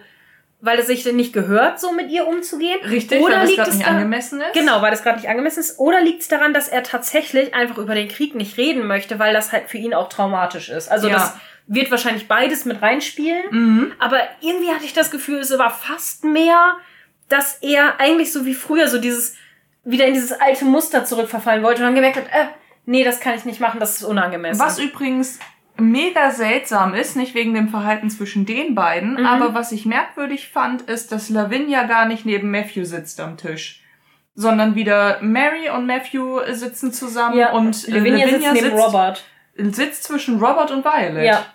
[0.60, 2.78] weil es sich denn nicht gehört, so mit ihr umzugehen.
[2.84, 4.52] Richtig, Oder weil das liegt gerade es nicht angemessen ist.
[4.54, 5.78] Genau, weil das gerade nicht angemessen ist.
[5.78, 9.32] Oder liegt es daran, dass er tatsächlich einfach über den Krieg nicht reden möchte, weil
[9.34, 10.90] das halt für ihn auch traumatisch ist.
[10.90, 11.14] Also Ja.
[11.14, 11.34] das
[11.66, 13.42] wird wahrscheinlich beides mit reinspielen.
[13.50, 13.92] Mhm.
[13.98, 16.76] Aber irgendwie hatte ich das Gefühl, es war fast mehr,
[17.28, 19.34] dass er eigentlich so wie früher so dieses,
[19.84, 22.46] wieder in dieses alte Muster zurückverfallen wollte und dann gemerkt hat, äh,
[22.86, 24.64] nee, das kann ich nicht machen, das ist unangemessen.
[24.64, 25.38] Was übrigens
[25.78, 29.26] mega seltsam ist, nicht wegen dem Verhalten zwischen den beiden, Mhm.
[29.26, 33.82] aber was ich merkwürdig fand, ist, dass Lavinia gar nicht neben Matthew sitzt am Tisch.
[34.34, 39.24] Sondern wieder Mary und Matthew sitzen zusammen ja, und äh, Lavinia, sitzt neben Robert.
[39.56, 41.24] sitzt zwischen Robert und Violet.
[41.24, 41.46] Ja.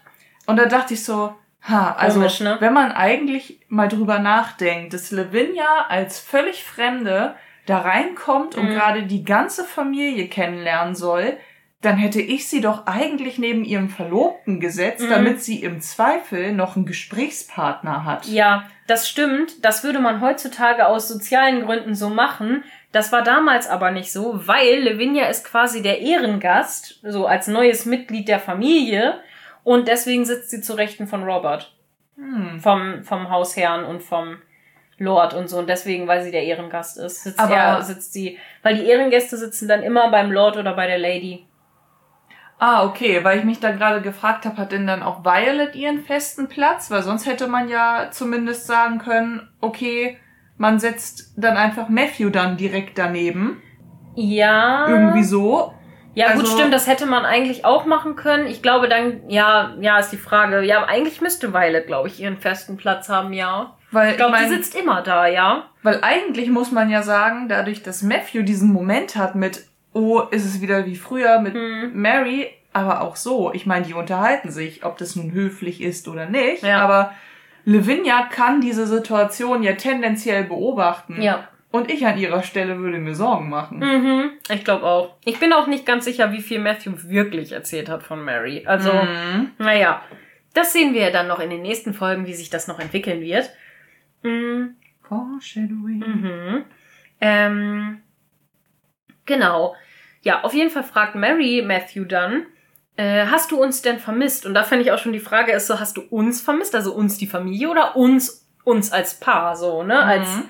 [0.48, 1.36] Und da dachte ich so,
[1.70, 2.58] ha, also Komisch, ne?
[2.60, 7.36] wenn man eigentlich mal drüber nachdenkt, dass Lavinia als völlig Fremde
[7.68, 8.74] da reinkommt und Mhm.
[8.74, 11.38] gerade die ganze Familie kennenlernen soll,
[11.82, 15.10] dann hätte ich sie doch eigentlich neben ihrem Verlobten gesetzt, Mhm.
[15.10, 18.28] damit sie im Zweifel noch einen Gesprächspartner hat.
[18.28, 19.64] Ja, das stimmt.
[19.66, 22.64] Das würde man heutzutage aus sozialen Gründen so machen.
[22.92, 27.86] Das war damals aber nicht so, weil Lavinia ist quasi der Ehrengast, so als neues
[27.86, 29.20] Mitglied der Familie.
[29.64, 31.74] Und deswegen sitzt sie zu Rechten von Robert.
[32.18, 32.60] Hm.
[32.60, 34.38] vom, vom Hausherrn und vom
[35.00, 35.58] Lord und so.
[35.58, 39.38] Und deswegen, weil sie der Ehrengast ist, sitzt Aber- er, sitzt sie, weil die Ehrengäste
[39.38, 41.48] sitzen dann immer beim Lord oder bei der Lady.
[42.64, 46.04] Ah, okay, weil ich mich da gerade gefragt habe, hat denn dann auch Violet ihren
[46.04, 46.92] festen Platz?
[46.92, 50.20] Weil sonst hätte man ja zumindest sagen können, okay,
[50.58, 53.64] man setzt dann einfach Matthew dann direkt daneben.
[54.14, 54.88] Ja.
[54.88, 55.74] Irgendwie so.
[56.14, 58.46] Ja, gut, also- stimmt, das hätte man eigentlich auch machen können.
[58.46, 60.62] Ich glaube dann, ja, ja, ist die Frage.
[60.62, 63.76] Ja, eigentlich müsste Violet, glaube ich, ihren festen Platz haben, ja.
[63.90, 65.64] Weil Ich glaube, mein, die sitzt immer da, ja.
[65.82, 70.46] Weil eigentlich muss man ja sagen, dadurch, dass Matthew diesen Moment hat mit, oh, ist
[70.46, 71.92] es wieder wie früher mit Hm.
[72.00, 73.52] Mary, aber auch so.
[73.54, 76.64] Ich meine, die unterhalten sich, ob das nun höflich ist oder nicht.
[76.64, 76.80] Ja.
[76.82, 77.14] Aber
[77.66, 81.22] Lavinia kann diese Situation ja tendenziell beobachten.
[81.22, 81.48] Ja.
[81.70, 83.80] Und ich an ihrer Stelle würde mir Sorgen machen.
[83.80, 85.16] Mhm, ich glaube auch.
[85.24, 88.64] Ich bin auch nicht ganz sicher, wie viel Matthew wirklich erzählt hat von Mary.
[88.66, 89.52] Also, Mhm.
[89.58, 90.02] Naja,
[90.54, 93.22] das sehen wir ja dann noch in den nächsten Folgen, wie sich das noch entwickeln
[93.22, 93.50] wird.
[94.24, 94.76] Mhm.
[95.08, 96.00] Foreshadowing.
[96.00, 96.64] Mhm.
[97.22, 97.98] Ähm,
[99.26, 99.76] genau.
[100.24, 102.46] Ja, auf jeden Fall fragt Mary Matthew dann,
[102.98, 104.46] äh, hast du uns denn vermisst?
[104.46, 106.76] Und da fände ich auch schon die Frage ist so, hast du uns vermisst?
[106.76, 109.98] Also uns die Familie oder uns, uns als Paar, so, ne?
[110.00, 110.44] Als, Mhm.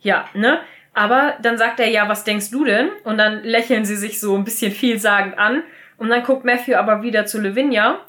[0.00, 0.60] ja, ne?
[0.92, 2.90] Aber dann sagt er, ja, was denkst du denn?
[3.04, 5.62] Und dann lächeln sie sich so ein bisschen vielsagend an.
[5.98, 8.00] Und dann guckt Matthew aber wieder zu Lavinia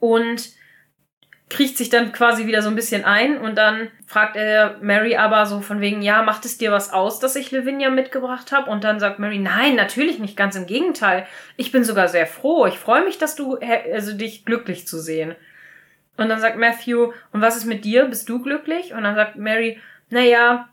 [0.00, 0.50] und
[1.48, 3.38] kriecht sich dann quasi wieder so ein bisschen ein.
[3.38, 7.20] Und dann fragt er Mary aber so von wegen, ja, macht es dir was aus,
[7.20, 8.70] dass ich Lavinia mitgebracht habe?
[8.70, 11.26] Und dann sagt Mary, nein, natürlich nicht, ganz im Gegenteil.
[11.56, 12.66] Ich bin sogar sehr froh.
[12.66, 13.58] Ich freue mich, dass du,
[13.92, 15.36] also dich glücklich zu sehen.
[16.16, 18.06] Und dann sagt Matthew, und was ist mit dir?
[18.06, 18.94] Bist du glücklich?
[18.94, 20.68] Und dann sagt Mary, naja,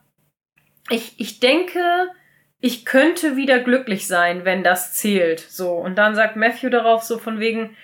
[0.89, 1.79] ich, ich denke,
[2.59, 5.41] ich könnte wieder glücklich sein, wenn das zählt.
[5.41, 5.73] So.
[5.73, 7.75] Und dann sagt Matthew darauf so von wegen,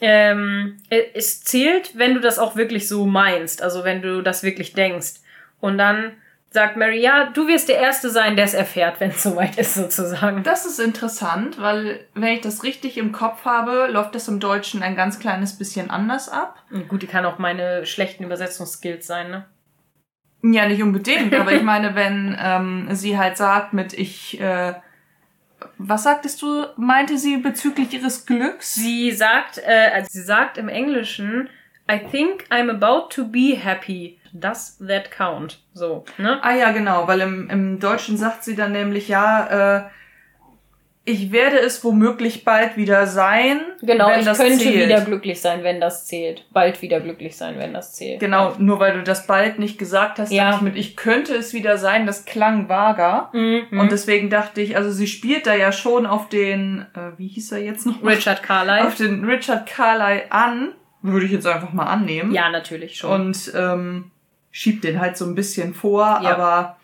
[0.00, 4.42] ähm, äh, es zählt, wenn du das auch wirklich so meinst, also wenn du das
[4.42, 5.14] wirklich denkst.
[5.60, 6.12] Und dann
[6.50, 9.74] sagt Mary, ja, du wirst der Erste sein, der es erfährt, wenn es soweit ist,
[9.74, 10.42] sozusagen.
[10.42, 14.82] Das ist interessant, weil, wenn ich das richtig im Kopf habe, läuft das im Deutschen
[14.82, 16.62] ein ganz kleines bisschen anders ab.
[16.88, 19.44] Gut, die kann auch meine schlechten Übersetzungsskills sein, ne?
[20.42, 24.74] Ja, nicht unbedingt, aber ich meine, wenn ähm, sie halt sagt mit ich, äh,
[25.78, 28.74] was sagtest du, meinte sie bezüglich ihres Glücks?
[28.74, 31.48] Sie sagt, äh, also sie sagt im Englischen,
[31.90, 34.18] I think I'm about to be happy.
[34.32, 35.60] Does that count?
[35.72, 36.38] So, ne?
[36.42, 39.82] Ah ja, genau, weil im, im Deutschen sagt sie dann nämlich, ja, äh,
[41.08, 43.60] ich werde es womöglich bald wieder sein.
[43.80, 44.88] Genau, wenn ich das könnte zählt.
[44.88, 46.44] wieder glücklich sein, wenn das zählt.
[46.52, 48.18] Bald wieder glücklich sein, wenn das zählt.
[48.18, 50.50] Genau, nur weil du das bald nicht gesagt hast, Ja.
[50.50, 53.30] dachte ich mit, ich könnte es wieder sein, das klang vager.
[53.32, 53.78] Mhm.
[53.78, 57.52] Und deswegen dachte ich, also sie spielt da ja schon auf den, äh, wie hieß
[57.52, 58.02] er jetzt noch?
[58.04, 58.86] Richard Carlyle.
[58.88, 62.32] Auf den Richard Carlyle an, würde ich jetzt einfach mal annehmen.
[62.32, 63.26] Ja, natürlich schon.
[63.28, 64.10] Und ähm,
[64.50, 66.34] schiebt den halt so ein bisschen vor, Ja.
[66.34, 66.78] aber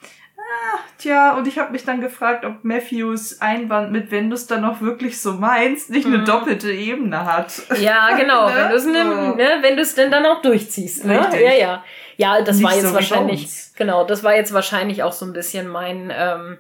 [0.99, 4.65] tja, und ich habe mich dann gefragt, ob Matthews Einwand mit, wenn du es dann
[4.65, 6.25] auch wirklich so meinst, nicht eine Mhm.
[6.25, 7.53] doppelte Ebene hat.
[7.79, 8.49] Ja, genau.
[8.49, 8.55] Ne?
[8.57, 8.91] Wenn du es So.
[8.91, 11.05] ne, wenn du es denn dann auch durchziehst.
[11.05, 11.21] Ne?
[11.21, 11.41] Richtig.
[11.41, 11.85] Ja, ja.
[12.17, 15.33] Ja, das Nicht war jetzt so wahrscheinlich, genau, das war jetzt wahrscheinlich auch so ein
[15.33, 16.59] bisschen mein, ähm,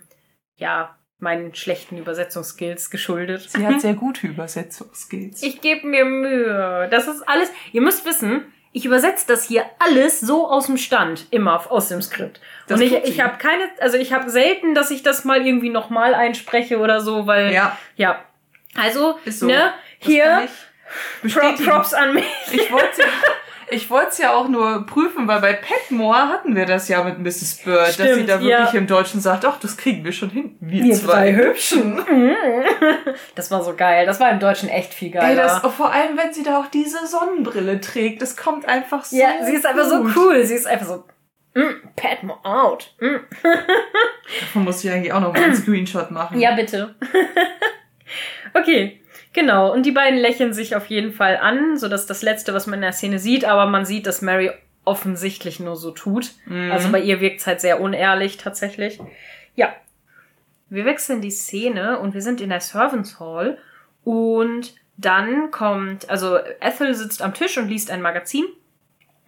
[0.56, 3.48] ja, meinen schlechten Übersetzungsskills geschuldet.
[3.48, 5.42] Sie hat sehr gute Übersetzungsskills.
[5.42, 6.89] Ich gebe mir Mühe.
[6.90, 7.50] Das ist alles.
[7.72, 12.00] Ihr müsst wissen, ich übersetze das hier alles so aus dem Stand, immer aus dem
[12.02, 12.40] Skript.
[12.66, 15.70] Das Und ich, ich habe keine, also ich habe selten, dass ich das mal irgendwie
[15.70, 18.20] nochmal einspreche oder so, weil ja, ja.
[18.74, 19.47] Also, so.
[19.47, 20.49] ne, Das hier.
[21.65, 22.24] Props an mich.
[22.52, 23.02] Ich wollte
[23.73, 27.18] ich wollte es ja auch nur prüfen, weil bei Petmore hatten wir das ja mit
[27.18, 27.62] Mrs.
[27.65, 28.78] Bird, dass sie Stimmt, da wirklich ja.
[28.78, 30.57] im Deutschen sagt, ach, das kriegen wir schon hin.
[30.60, 32.02] Wir, Wir zwei zwei Hübschen.
[33.34, 34.07] Das war so geil.
[34.07, 35.60] Das war im Deutschen echt viel Ey, geiler.
[35.62, 39.44] das, vor allem, wenn sie da auch diese Sonnenbrille trägt, das kommt einfach so ja,
[39.44, 40.44] sie ist einfach so cool.
[40.44, 41.05] Sie ist einfach so,
[41.55, 42.94] mm, Padmo out.
[43.00, 43.16] Mm.
[44.40, 46.40] Davon muss ich eigentlich auch noch mal einen Screenshot machen.
[46.40, 46.94] Ja, bitte.
[48.55, 49.00] okay,
[49.32, 49.72] genau.
[49.72, 52.78] Und die beiden lächeln sich auf jeden Fall an, so dass das Letzte, was man
[52.78, 54.50] in der Szene sieht, aber man sieht, dass Mary
[54.84, 56.32] offensichtlich nur so tut.
[56.47, 56.72] Mhm.
[56.72, 58.98] Also bei ihr wirkt's halt sehr unehrlich tatsächlich.
[59.55, 59.72] Ja.
[60.68, 63.58] Wir wechseln die Szene und wir sind in der Servants Hall
[64.05, 68.44] und dann kommt, also Ethel sitzt am Tisch und liest ein Magazin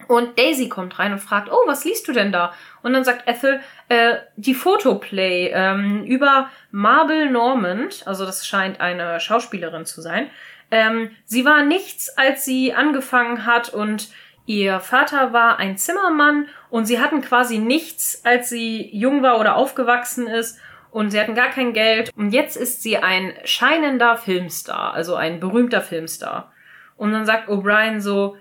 [0.08, 2.52] und Daisy kommt rein und fragt, oh, was liest du denn da?
[2.82, 9.20] Und dann sagt Ethel, äh, die Photoplay ähm, über Marble Normand, also das scheint eine
[9.20, 10.30] Schauspielerin zu sein.
[10.70, 14.08] Ähm, sie war nichts, als sie angefangen hat und
[14.46, 19.56] ihr Vater war ein Zimmermann und sie hatten quasi nichts, als sie jung war oder
[19.56, 20.58] aufgewachsen ist
[20.90, 25.40] und sie hatten gar kein Geld und jetzt ist sie ein scheinender Filmstar, also ein
[25.40, 26.52] berühmter Filmstar.
[26.96, 28.36] Und dann sagt O'Brien so,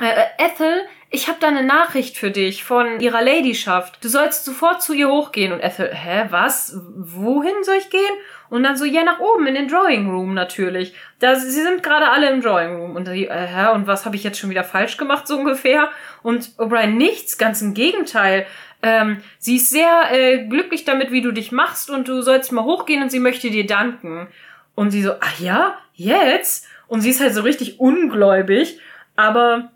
[0.00, 4.02] äh, äh, Ethel, ich habe da eine Nachricht für dich von ihrer Ladyschaft.
[4.02, 5.52] Du sollst sofort zu ihr hochgehen.
[5.52, 6.74] Und Ethel, hä, was?
[6.96, 8.00] Wohin soll ich gehen?
[8.48, 10.94] Und dann so, ja, nach oben in den Drawing Room natürlich.
[11.18, 12.96] Da, sie sind gerade alle im Drawing Room.
[12.96, 15.90] Und die, äh, hä, und was habe ich jetzt schon wieder falsch gemacht, so ungefähr?
[16.22, 18.46] Und O'Brien, nichts, ganz im Gegenteil.
[18.82, 22.64] Ähm, sie ist sehr äh, glücklich damit, wie du dich machst und du sollst mal
[22.64, 24.28] hochgehen und sie möchte dir danken.
[24.74, 26.66] Und sie so, ach ja, jetzt?
[26.88, 28.80] Und sie ist halt so richtig ungläubig,
[29.14, 29.70] aber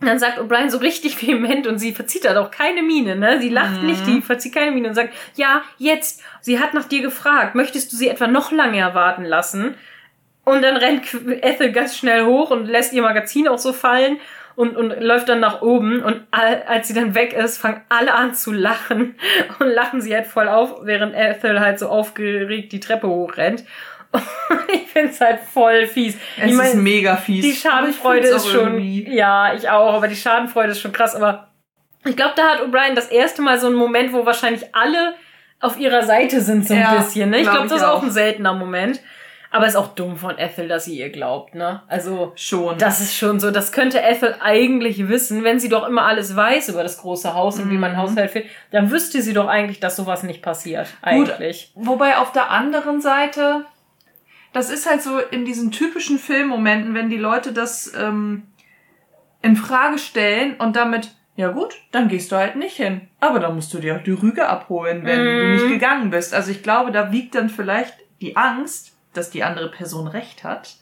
[0.00, 3.40] dann sagt O'Brien so richtig vehement und sie verzieht halt auch keine Miene, ne?
[3.40, 3.86] Sie lacht Mhm.
[3.86, 6.22] nicht, die verzieht keine Miene und sagt, ja, jetzt.
[6.40, 7.54] Sie hat nach dir gefragt.
[7.54, 9.74] Möchtest du sie etwa noch lange erwarten lassen?
[10.44, 11.02] Und dann rennt
[11.42, 14.18] Ethel ganz schnell hoch und lässt ihr Magazin auch so fallen
[14.56, 16.02] und, und läuft dann nach oben.
[16.02, 19.16] Und all, als sie dann weg ist, fangen alle an zu lachen
[19.58, 23.64] und lachen sie halt voll auf, während Ethel halt so aufgeregt die Treppe hochrennt.
[24.72, 26.16] ich find's halt voll fies.
[26.38, 27.44] Es ich mein, ist mega fies.
[27.44, 28.74] die Schadenfreude ist schon.
[28.74, 31.14] irgendwie- Ja, ich auch, aber die Schadenfreude ist schon krass.
[31.14, 31.48] Aber
[32.04, 35.14] ich glaube, da hat O'Brien das erste Mal so einen Moment, wo wahrscheinlich alle
[35.60, 37.30] auf ihrer Seite sind, so ein Ja, bisschen.
[37.30, 37.38] Ne?
[37.38, 39.00] Ich glaub glaube, ich das ist auch ein seltener Moment.
[39.50, 41.80] Aber ist auch dumm von Ethel, dass sie ihr glaubt, ne?
[41.88, 42.76] Also, Schon.
[42.76, 46.68] das ist schon so, das könnte Ethel eigentlich wissen, wenn sie doch immer alles weiß
[46.68, 47.96] über das große Haus und wie man Mhm.
[47.96, 50.88] Haushalt führt, dann wüsste sie doch eigentlich, dass sowas nicht passiert.
[51.02, 51.30] Gut.
[51.30, 51.72] Eigentlich.
[51.76, 53.64] Wobei auf der anderen Seite,
[54.58, 58.42] das ist halt so in diesen typischen Filmmomenten, wenn die Leute das ähm,
[59.40, 63.02] in Frage stellen und damit, ja gut, dann gehst du halt nicht hin.
[63.20, 65.38] Aber dann musst du dir auch die Rüge abholen, wenn Mhm.
[65.38, 66.34] du nicht gegangen bist.
[66.34, 70.76] Also ich glaube, da wiegt dann vielleicht die Angst, dass die andere Person recht hat,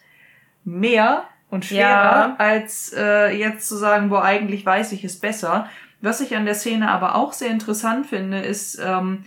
[0.65, 2.35] mehr und schwerer, Ja.
[2.39, 5.69] als äh, jetzt zu sagen, wo eigentlich weiß ich es besser.
[6.01, 9.25] Was ich an der Szene aber auch sehr interessant finde, ist, ähm,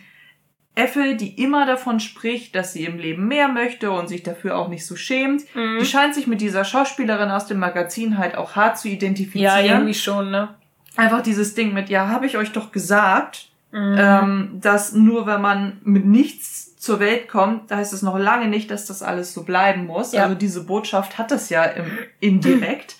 [0.83, 4.67] Ethel, die immer davon spricht, dass sie im Leben mehr möchte und sich dafür auch
[4.67, 5.77] nicht so schämt, Mhm.
[5.79, 9.65] die scheint sich mit dieser Schauspielerin aus dem Magazin halt auch hart zu Ja, identifizieren.
[9.65, 10.49] irgendwie schon, ne?
[10.95, 13.95] Einfach dieses Ding mit, ja, habe ich euch doch gesagt, Mhm.
[13.99, 18.47] ähm, dass nur wenn man mit nichts zur Welt kommt, da heißt es noch lange
[18.47, 20.13] nicht, dass das alles so bleiben muss.
[20.13, 20.23] Ja.
[20.23, 21.85] Also diese Botschaft hat das ja im,
[22.19, 22.95] indirekt.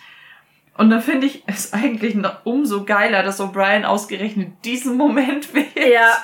[0.78, 5.76] Und da finde ich es eigentlich noch umso geiler, dass O'Brien ausgerechnet diesen Moment wählt,
[5.76, 6.18] Ja,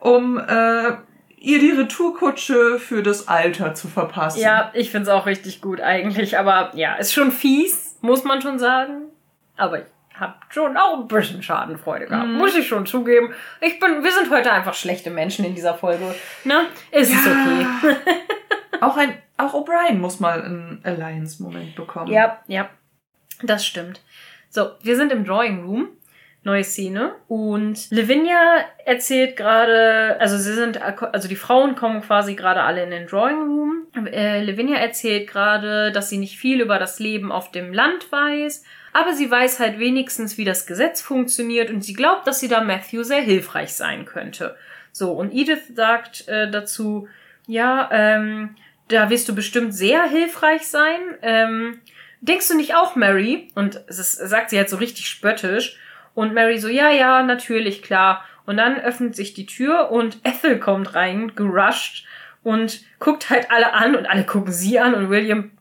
[0.00, 0.92] um äh,
[1.38, 4.40] ihr die Retourkutsche für das Alter zu verpassen.
[4.40, 6.38] ja, ich find's auch richtig gut eigentlich.
[6.38, 9.04] Aber ja, ist schon fies, muss man schon sagen.
[9.56, 9.86] Aber ich
[10.18, 12.34] hab schon auch ein bisschen Schadenfreude gehabt, Mhm.
[12.34, 13.32] muss ich schon zugeben.
[13.62, 16.14] Ich bin, wir sind heute einfach schlechte Menschen in dieser Folge.
[16.44, 16.66] Ne?
[16.90, 17.96] Ist es okay.
[18.82, 22.12] auch ein, auch O'Brien muss mal einen Alliance-Moment bekommen.
[22.12, 22.68] Ja, ja,
[23.42, 24.02] das stimmt.
[24.50, 25.88] So, wir sind im Drawing Room.
[26.42, 27.14] Neue Szene.
[27.28, 32.90] Und Lavinia erzählt gerade, also sie sind, also die Frauen kommen quasi gerade alle in
[32.90, 33.86] den Drawing Room.
[34.06, 38.64] Äh, Lavinia erzählt gerade, dass sie nicht viel über das Leben auf dem Land weiß,
[38.94, 42.62] aber sie weiß halt wenigstens, wie das Gesetz funktioniert und sie glaubt, dass sie da
[42.62, 44.56] Matthew sehr hilfreich sein könnte.
[44.92, 47.06] So, und Edith sagt äh, dazu,
[47.46, 48.56] ja, ähm,
[48.88, 50.98] da wirst du bestimmt sehr hilfreich sein.
[51.22, 51.80] Ähm,
[52.20, 53.48] denkst du nicht auch, Mary?
[53.54, 55.78] Und ist, sagt sie halt so richtig spöttisch.
[56.14, 58.24] Und Mary so, ja, ja, natürlich, klar.
[58.46, 62.06] Und dann öffnet sich die Tür und Ethel kommt rein, gerusht
[62.42, 65.52] und guckt halt alle an und alle gucken sie an und William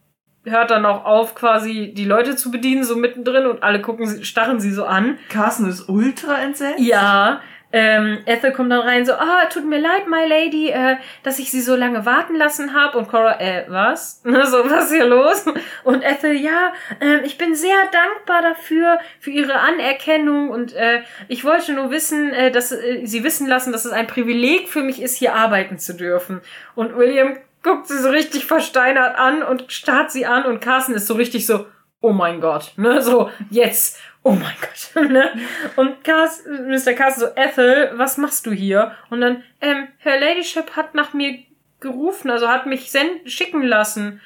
[0.45, 4.23] hört dann auch auf, quasi die Leute zu bedienen, so mittendrin und alle gucken, sie-
[4.23, 5.19] starren sie so an.
[5.29, 6.79] Carsten ist ultra entsetzt.
[6.79, 7.41] Ja,
[7.71, 11.51] ähm, Ethel kommt dann rein so, ah, tut mir leid, my lady, äh, dass ich
[11.51, 12.97] sie so lange warten lassen habe.
[12.97, 14.21] Und Cora, äh, was?
[14.49, 15.45] So, was ist hier los?
[15.83, 21.45] Und Ethel, ja, ähm, ich bin sehr dankbar dafür, für ihre Anerkennung und äh, ich
[21.45, 25.01] wollte nur wissen, äh, dass äh, sie wissen lassen, dass es ein Privileg für mich
[25.01, 26.41] ist, hier arbeiten zu dürfen.
[26.73, 31.07] Und William guckt sie so richtig versteinert an und starrt sie an und Carsten ist
[31.07, 31.65] so richtig so,
[32.01, 35.31] oh mein Gott, ne, so, jetzt, oh mein Gott, ne,
[35.75, 36.93] und Cars, Mr.
[36.93, 38.95] Carsten so, Ethel, was machst du hier?
[39.09, 41.39] Und dann, ähm, Her Ladyship hat nach mir
[41.79, 42.91] gerufen, also hat mich
[43.25, 44.21] schicken lassen.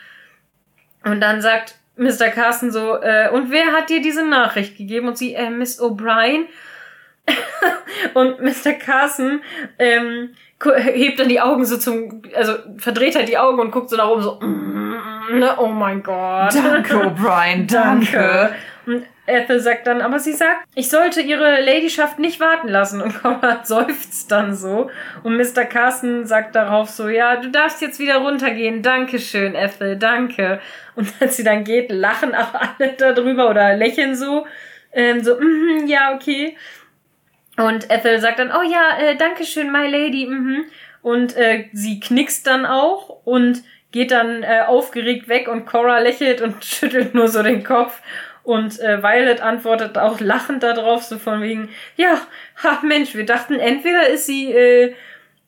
[1.04, 2.30] Und dann sagt Mr.
[2.30, 5.10] Carsten so, äh, und wer hat dir diese Nachricht gegeben?
[5.10, 6.46] Und sie, äh, Miss O'Brien.
[8.16, 8.74] und Mr.
[8.74, 9.42] Carson
[9.80, 10.32] ähm,
[10.62, 14.10] hebt dann die Augen so zum, also verdreht halt die Augen und guckt so nach
[14.10, 16.54] oben so, mm, ne, oh mein Gott.
[16.54, 18.54] Danke, O'Brien, danke.
[18.86, 23.02] Und Ethel sagt dann, aber sie sagt, ich sollte ihre Ladyschaft nicht warten lassen.
[23.02, 24.90] Und Conrad seufzt dann so.
[25.24, 25.66] Und Mr.
[25.66, 28.82] Carson sagt darauf so, ja, du darfst jetzt wieder runtergehen.
[28.82, 30.60] Dankeschön, Ethel, danke.
[30.96, 34.46] Und als sie dann geht, lachen auch alle darüber oder lächeln so.
[34.92, 36.58] Ähm, so, mhm, ja, okay.
[37.58, 40.26] Und Ethel sagt dann, oh ja, äh, danke schön, my lady.
[40.26, 40.66] Mhm.
[41.02, 46.42] Und äh, sie knickst dann auch und geht dann äh, aufgeregt weg und Cora lächelt
[46.42, 48.02] und schüttelt nur so den Kopf.
[48.44, 52.18] Und äh, Violet antwortet auch lachend darauf, so von wegen, ja,
[52.62, 54.94] ha, Mensch, wir dachten, entweder ist sie äh,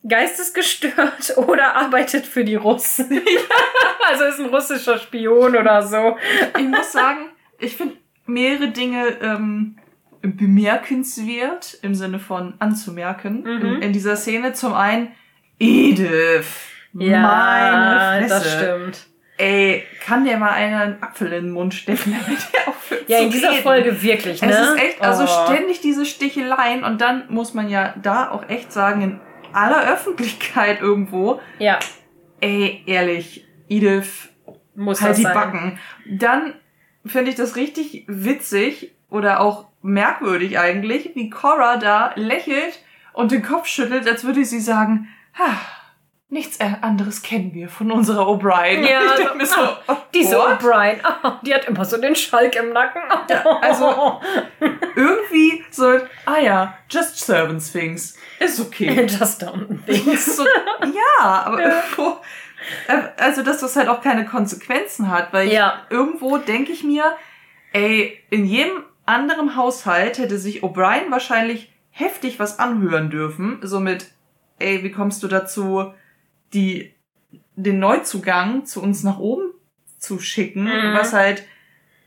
[0.08, 3.20] geistesgestört oder arbeitet für die Russen.
[4.10, 6.16] also ist ein russischer Spion oder so.
[6.58, 9.76] Ich muss sagen, ich finde mehrere Dinge ähm,
[10.22, 13.82] bemerkenswert, im Sinne von anzumerken, Mhm.
[13.82, 14.52] in, dieser Szene.
[14.52, 15.12] Zum einen,
[15.58, 16.46] Edith.
[16.94, 18.34] Ja, meine Fresse.
[18.34, 19.06] das stimmt.
[19.38, 23.18] Ey, kann der mal einer einen Apfel in den Mund stecken, damit der aufhört Ja,
[23.18, 23.62] in dieser reden?
[23.62, 24.50] Folge wirklich, ne?
[24.50, 25.44] Es ist echt, also Oh.
[25.52, 29.20] ständig diese Sticheleien und dann muss man ja da auch echt sagen, in
[29.52, 31.78] aller Öffentlichkeit irgendwo, Ja,
[32.40, 34.28] ey, ehrlich, Edith,
[34.74, 35.34] muss halt die sein.
[35.34, 35.78] Backen.
[36.06, 36.54] Dann
[37.04, 42.82] finde ich das richtig witzig oder auch merkwürdig eigentlich, wie Cora da lächelt
[43.12, 45.08] und den Kopf schüttelt, als würde sie sagen,
[45.38, 45.58] ha,
[46.28, 48.82] nichts anderes kennen wir von unserer O'Brien.
[48.86, 49.56] Ja, ich mir so,
[49.88, 50.36] oh, Diese?
[50.36, 53.02] O'Brien, oh, die hat immer so den Schalk im Nacken.
[53.60, 54.20] also-
[54.96, 58.16] irgendwie so, ah ja, just servants things.
[58.40, 59.06] Ist okay.
[59.06, 60.18] Just don't think.
[60.18, 62.16] so, ja, aber irgendwo,
[62.88, 65.82] äh, also dass das halt auch keine Konsequenzen hat, weil ich, Ja.
[65.90, 67.16] irgendwo denke ich mir,
[67.72, 74.10] ey, in jedem anderen Haushalt hätte sich O'Brien wahrscheinlich heftig was anhören dürfen, so mit,
[74.58, 75.92] ey, wie kommst du dazu,
[76.52, 76.94] die,
[77.56, 79.50] den Neuzugang zu uns nach oben
[79.98, 80.94] zu schicken, Mhm.
[80.94, 81.44] was halt,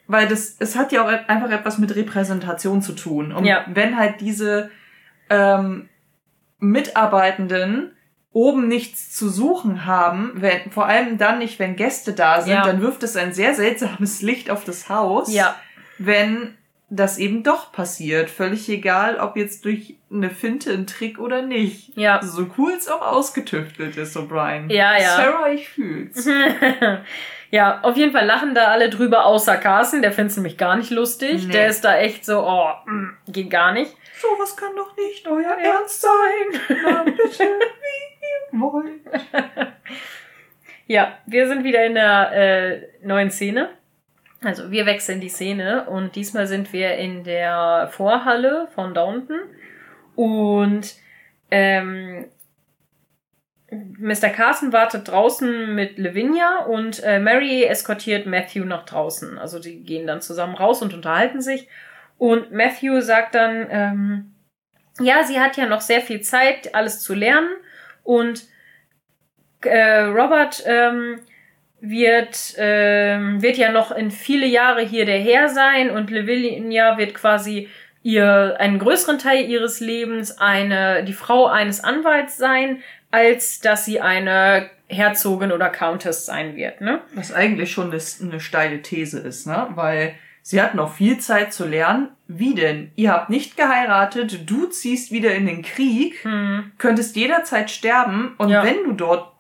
[0.07, 3.31] weil das, es hat ja auch einfach etwas mit Repräsentation zu tun.
[3.31, 3.65] Und Ja.
[3.67, 4.69] wenn halt diese
[5.29, 5.89] ähm,
[6.59, 7.91] Mitarbeitenden
[8.31, 12.63] oben nichts zu suchen haben, wenn, vor allem dann nicht, wenn Gäste da sind, Ja.
[12.63, 15.55] dann wirft es ein sehr seltsames Licht auf das Haus, Ja,
[15.97, 16.55] wenn
[16.89, 18.29] das eben doch passiert.
[18.29, 21.95] Völlig egal, ob jetzt durch eine Finte, ein Trick oder nicht.
[21.97, 22.21] ja.
[22.23, 24.71] So cool es auch ausgetüftelt ist, O'Brien.
[24.71, 25.15] Ja, ja.
[25.15, 26.27] Sarah, ich fühl's.
[27.51, 30.01] Ja, auf jeden Fall lachen da alle drüber, außer Carsten.
[30.03, 31.47] Der findet nämlich gar nicht lustig.
[31.47, 31.53] Nee.
[31.53, 33.91] Der ist da echt so, oh, mm, geht gar nicht.
[34.21, 36.61] Sowas kann doch nicht euer Ernst sein.
[36.83, 39.01] Na bitte, wie ihr wollt.
[40.85, 43.69] Ja, wir sind wieder in der äh, neuen Szene.
[44.41, 49.39] Also wir wechseln die Szene und diesmal sind wir in der Vorhalle von Downton
[50.15, 50.95] und
[51.51, 52.25] ähm,
[53.71, 54.29] Mr.
[54.29, 59.37] Carson wartet draußen mit Lavinia und äh, Mary eskortiert Matthew nach draußen.
[59.37, 61.67] Also die gehen dann zusammen raus und unterhalten sich.
[62.17, 64.35] Und Matthew sagt dann, ähm,
[64.99, 67.49] ja, sie hat ja noch sehr viel Zeit, alles zu lernen.
[68.03, 68.47] Und
[69.61, 71.19] äh, Robert ähm,
[71.81, 77.13] wird, ähm, wird ja noch in viele Jahre hier der Herr sein und Lavinia wird
[77.13, 77.69] quasi
[78.03, 83.99] ihr einen größeren Teil ihres Lebens eine die Frau eines Anwalts sein, als dass sie
[84.01, 87.01] eine Herzogin oder Countess sein wird, ne?
[87.13, 89.67] Was eigentlich schon eine, eine steile These ist, ne?
[89.75, 92.09] Weil sie hat noch viel Zeit zu lernen.
[92.27, 92.91] Wie denn?
[92.95, 96.71] Ihr habt nicht geheiratet, du ziehst wieder in den Krieg, Hm.
[96.77, 98.63] könntest jederzeit sterben und Ja.
[98.63, 99.31] wenn du dort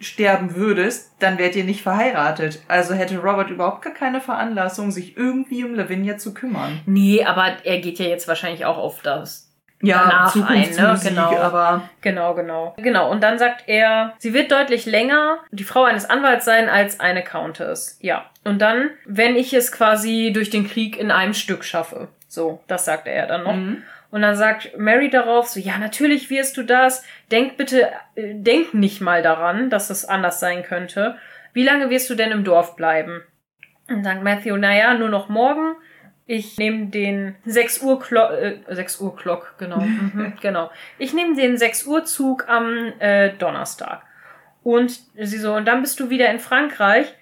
[0.00, 2.62] sterben würdest, dann wärt ihr nicht verheiratet.
[2.68, 6.80] Also hätte Robert überhaupt gar keine Veranlassung, sich irgendwie um Lavinia zu kümmern.
[6.86, 9.50] Nee, aber er geht ja jetzt wahrscheinlich auch auf das
[9.82, 11.00] Ja, Danach ein, ne?
[11.02, 11.36] Genau.
[11.36, 12.74] aber Genau, genau.
[12.78, 17.00] Genau, und dann sagt er, sie wird deutlich länger die Frau eines Anwalts sein als
[17.00, 17.98] eine Countess.
[18.00, 18.26] Ja.
[18.44, 22.08] Und dann, wenn ich es quasi durch den Krieg in einem Stück schaffe.
[22.26, 23.54] So, das sagt er dann noch.
[23.54, 23.82] Mhm.
[24.10, 27.04] Und dann sagt Mary darauf so, ja, natürlich wirst du das.
[27.30, 31.16] Denk bitte, äh, denk nicht mal daran, dass es anders sein könnte.
[31.52, 33.22] Wie lange wirst du denn im Dorf bleiben?
[33.88, 35.76] Und sagt Matthew, naja, nur noch morgen.
[36.26, 40.70] Ich nehme den 6 Uhr Clock, äh, 6 Uhr Clock, genau, mhm, genau.
[40.98, 44.02] Ich nehme den 6 Uhr Zug am äh, Donnerstag.
[44.62, 47.14] Und sie so, und dann bist du wieder in Frankreich.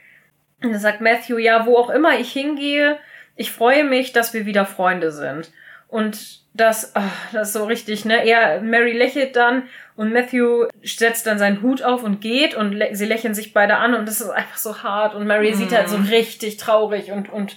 [0.62, 2.98] Und dann sagt Matthew, ja, wo auch immer ich hingehe,
[3.36, 5.52] ich freue mich, dass wir wieder Freunde sind.
[5.86, 8.24] Und das, ach, das ist so richtig, ne?
[8.26, 9.64] Er, Mary lächelt dann
[9.96, 13.76] und Matthew setzt dann seinen Hut auf und geht und lä sie lächeln sich beide
[13.76, 17.30] an und das ist einfach so hart und Mary sieht halt so richtig traurig und,
[17.30, 17.56] und,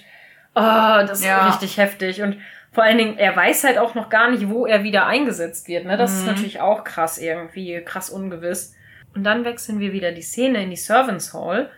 [0.54, 1.46] ah, das ist Ja.
[1.46, 2.38] richtig heftig und
[2.72, 5.84] vor allen Dingen, er weiß halt auch noch gar nicht, wo er wieder eingesetzt wird,
[5.84, 5.96] ne?
[5.98, 6.32] Das ist Mhm.
[6.32, 8.74] natürlich auch krass irgendwie, krass ungewiss.
[9.14, 11.70] Und dann wechseln wir wieder die Szene in die Servants Hall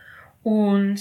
[0.44, 1.00] und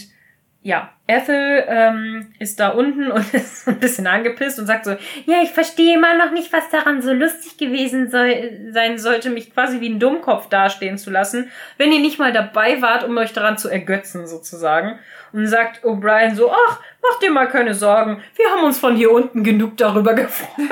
[0.64, 4.92] ja, Ethel ähm, ist da unten und ist ein bisschen angepisst und sagt so,
[5.25, 9.53] ja, ich verstehe immer noch nicht, was daran so lustig gewesen soll, sein sollte, mich
[9.53, 13.33] quasi wie ein Dummkopf dastehen zu lassen, wenn ihr nicht mal dabei wart, um euch
[13.33, 15.00] daran zu ergötzen, sozusagen.
[15.33, 19.11] Und sagt O'Brien so, ach, mach dir mal keine Sorgen, wir haben uns von hier
[19.11, 20.69] unten genug darüber gefreut.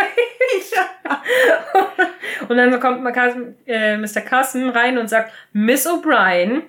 [2.47, 4.21] und dann kommt Carson, äh, Mr.
[4.21, 6.61] Carson rein und sagt, Miss O'Brien,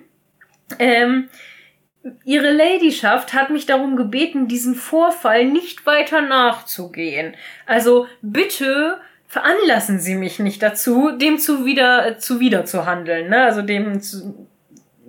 [0.79, 1.29] ähm,
[2.25, 7.35] Ihre Ladyschaft hat mich darum gebeten, diesen Vorfall nicht weiter nachzugehen.
[7.65, 13.29] Also bitte veranlassen Sie mich nicht dazu, dem zuwider, äh, zuwider zu handeln.
[13.29, 13.43] Ne?
[13.43, 14.47] Also dem zu,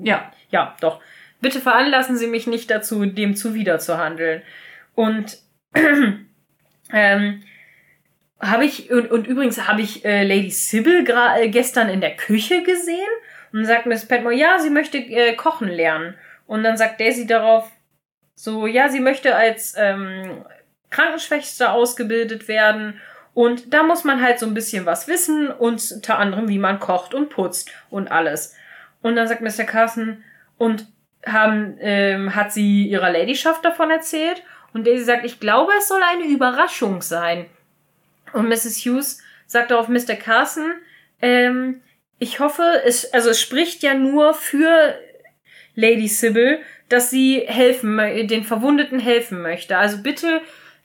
[0.03, 0.33] ja.
[0.51, 1.01] ja, doch.
[1.41, 4.43] Bitte veranlassen Sie mich nicht dazu, dem zuwider zu handeln.
[4.95, 5.39] Und
[6.93, 7.43] ähm,
[8.41, 12.63] habe ich und, und übrigens habe ich äh, Lady Sybil äh, gestern in der Küche
[12.63, 13.11] gesehen
[13.53, 16.15] und sagt Miss Petmore, ja, sie möchte äh, kochen lernen.
[16.47, 17.71] Und dann sagt Daisy darauf
[18.35, 20.45] so, ja, sie möchte als ähm,
[20.91, 23.01] Krankenschwester ausgebildet werden
[23.35, 26.79] und da muss man halt so ein bisschen was wissen und unter anderem, wie man
[26.79, 28.55] kocht und putzt und alles.
[29.03, 29.65] Und dann sagt Mr.
[29.65, 30.23] Carson,
[30.57, 30.87] und
[31.27, 34.43] haben, ähm, hat sie ihrer Ladyschaft davon erzählt?
[34.73, 37.47] Und Daisy sagt, ich glaube, es soll eine Überraschung sein.
[38.33, 38.79] Und Mrs.
[38.85, 40.15] Hughes sagt darauf Mr.
[40.15, 40.75] Carson,
[41.21, 41.81] ähm,
[42.19, 44.95] ich hoffe, es, also es spricht ja nur für
[45.75, 49.77] Lady Sybil, dass sie helfen, den Verwundeten helfen möchte.
[49.77, 50.41] Also bitte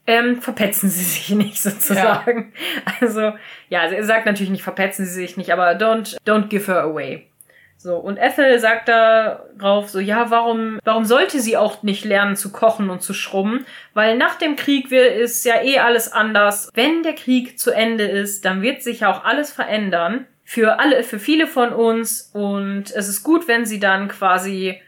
[0.08, 2.52] ähm, verpetzen Sie sich nicht sozusagen.
[3.00, 3.34] Also
[3.70, 6.82] ja, also er sagt natürlich nicht verpetzen Sie sich nicht, aber don't don't give her
[6.82, 7.28] away.
[7.78, 12.52] So und Ethel sagt darauf so ja, warum warum sollte sie auch nicht lernen zu
[12.52, 13.66] kochen und zu schrubben?
[13.94, 16.70] Weil nach dem Krieg ist ja eh alles anders.
[16.74, 21.04] Wenn der Krieg zu Ende ist, dann wird sich ja auch alles verändern für alle,
[21.04, 24.82] für viele von uns und es ist gut, wenn sie dann quasi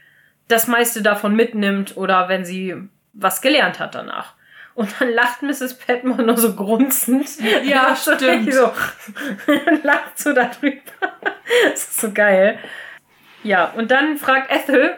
[0.48, 2.74] das meiste davon mitnimmt oder wenn sie
[3.12, 4.34] was gelernt hat danach.
[4.74, 5.74] Und dann lacht Mrs.
[5.74, 7.28] Petmore nur so grunzend.
[7.62, 8.52] Ja, stimmt.
[8.52, 8.72] So,
[9.84, 10.80] lacht so darüber.
[11.70, 12.58] Das ist so geil.
[13.44, 14.96] Ja, und dann fragt Ethel,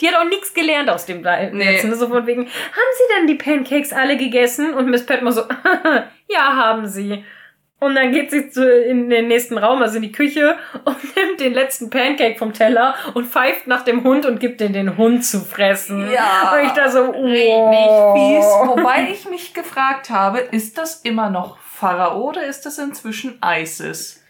[0.00, 1.58] die hat auch nichts gelernt aus dem Letzten.
[1.58, 1.94] Nee.
[1.94, 2.50] So von wegen, haben
[2.96, 4.74] Sie denn die Pancakes alle gegessen?
[4.74, 5.42] Und Miss Petmore so,
[6.28, 7.24] ja, haben sie.
[7.80, 11.40] Und dann geht sie zu, in den nächsten Raum, also in die Küche, und nimmt
[11.40, 15.24] den letzten Pancake vom Teller und pfeift nach dem Hund und gibt den den Hund
[15.24, 16.10] zu fressen.
[16.12, 16.52] Ja.
[16.52, 18.14] Und ich da so, Richtig oh.
[18.14, 18.44] fies.
[18.44, 24.22] Wobei ich mich gefragt habe, ist das immer noch Pharao oder ist das inzwischen ISIS?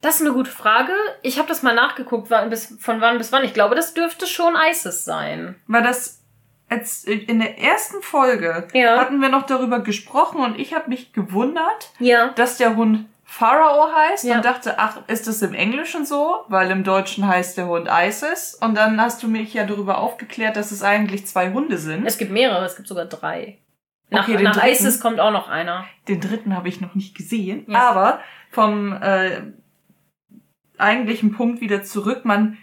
[0.00, 0.92] Das ist eine gute Frage.
[1.22, 3.44] Ich habe das mal nachgeguckt, wann, bis, von wann bis wann.
[3.44, 5.56] Ich glaube, das dürfte schon ISIS sein.
[5.66, 6.22] Weil das
[6.68, 8.98] als in der ersten Folge Ja.
[8.98, 12.28] hatten wir noch darüber gesprochen und ich habe mich gewundert, Ja.
[12.36, 14.36] dass der Hund Pharao heißt Ja.
[14.36, 16.44] und dachte, ach, ist das im Englischen so?
[16.48, 18.56] Weil im Deutschen heißt der Hund ISIS.
[18.60, 22.06] Und dann hast du mich ja darüber aufgeklärt, dass es eigentlich zwei Hunde sind.
[22.06, 23.58] Es gibt mehrere, es gibt sogar drei.
[24.10, 24.68] Nach, Okay, nach dritten.
[24.72, 25.84] ISIS kommt auch noch einer.
[26.06, 27.64] Den dritten habe ich noch nicht gesehen.
[27.68, 27.80] Ja.
[27.90, 28.20] Aber
[28.52, 29.40] vom äh,
[30.78, 32.58] eigentlichen Punkt wieder zurück, man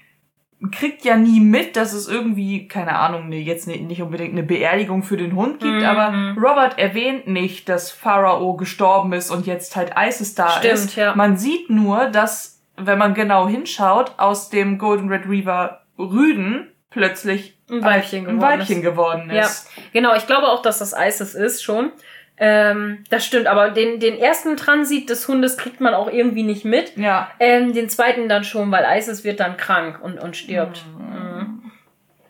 [0.72, 4.44] kriegt ja nie mit, dass es irgendwie, keine Ahnung, ne, jetzt ne, nicht unbedingt eine
[4.44, 5.84] Beerdigung für den Hund gibt, Mhm.
[5.84, 10.96] aber Robert erwähnt nicht, dass Pharao gestorben ist und jetzt halt ISIS da Stimmt, ist.
[10.96, 11.16] ja.
[11.16, 17.84] Man sieht nur, dass, wenn man genau hinschaut, aus dem Golden Retriever Rüden plötzlich Ein
[17.84, 18.84] Weibchen ein geworden Weibchen ist.
[18.84, 19.70] geworden Ja, ist.
[19.94, 20.16] genau.
[20.16, 21.92] Ich glaube auch, dass das ISIS ist schon.
[22.38, 26.66] Ähm, das stimmt, aber den, den ersten Transit des Hundes kriegt man auch irgendwie nicht
[26.66, 26.98] mit.
[26.98, 27.30] Ja.
[27.40, 30.84] Ähm, den zweiten dann schon, weil ISIS wird dann krank und, und stirbt.
[30.98, 31.72] Mhm.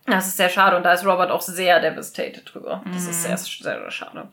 [0.05, 2.83] Das ist sehr schade und da ist Robert auch sehr devastated drüber.
[2.91, 4.27] Das ist sehr, sehr, sehr schade.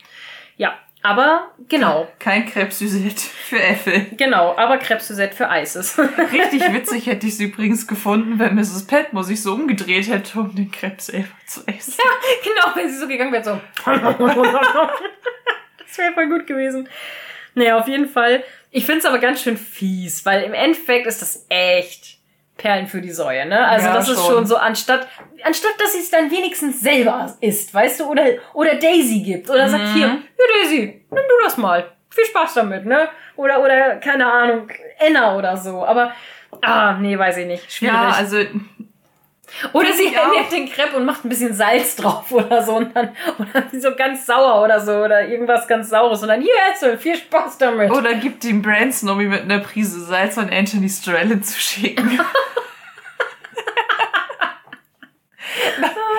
[0.57, 4.07] Ja, aber genau, Kein Krebs-Suzette für Äffel.
[4.17, 5.99] genau, aber Krebs-Suzette für ISIS.
[6.33, 8.87] Richtig witzig hätte ich es übrigens gefunden, wenn Mrs.
[8.87, 11.95] Petmore sich so umgedreht hätte, um den Krebs selber zu essen.
[12.45, 13.61] genau, wenn sie so gegangen wäre, so.
[15.91, 16.89] das wäre voll gut gewesen.
[17.55, 18.43] Naja, auf jeden Fall.
[18.71, 22.19] Ich finde es aber ganz schön fies, weil im Endeffekt ist das echt
[22.57, 23.67] Perlen für die Säue, ne?
[23.67, 24.35] Also Ja, das ist schon.
[24.37, 25.09] schon so, anstatt,
[25.43, 29.69] anstatt dass sie es dann wenigstens selber isst, weißt du, oder, oder Daisy gibt, oder
[29.69, 29.93] sagt Mhm.
[29.95, 31.91] hier, ja Daisy, nimm du das mal.
[32.11, 33.09] Viel Spaß damit, ne?
[33.37, 35.85] Oder, oder, keine Ahnung, Enna oder so.
[35.85, 36.13] Aber,
[36.63, 37.73] ah, nee, weiß ich nicht.
[37.73, 37.95] Schwierig.
[37.95, 38.39] Ja, also
[39.73, 43.11] Oder sie nimmt den Crepe und macht ein bisschen Salz drauf oder so und dann
[43.39, 47.17] oder so ganz sauer oder so oder irgendwas ganz Saures und dann hier Essen, viel
[47.17, 47.91] Spaß damit.
[47.91, 52.21] oder gibt ihm Branson, um ihm mit einer Prise Salz an Anthony Strellen zu schicken.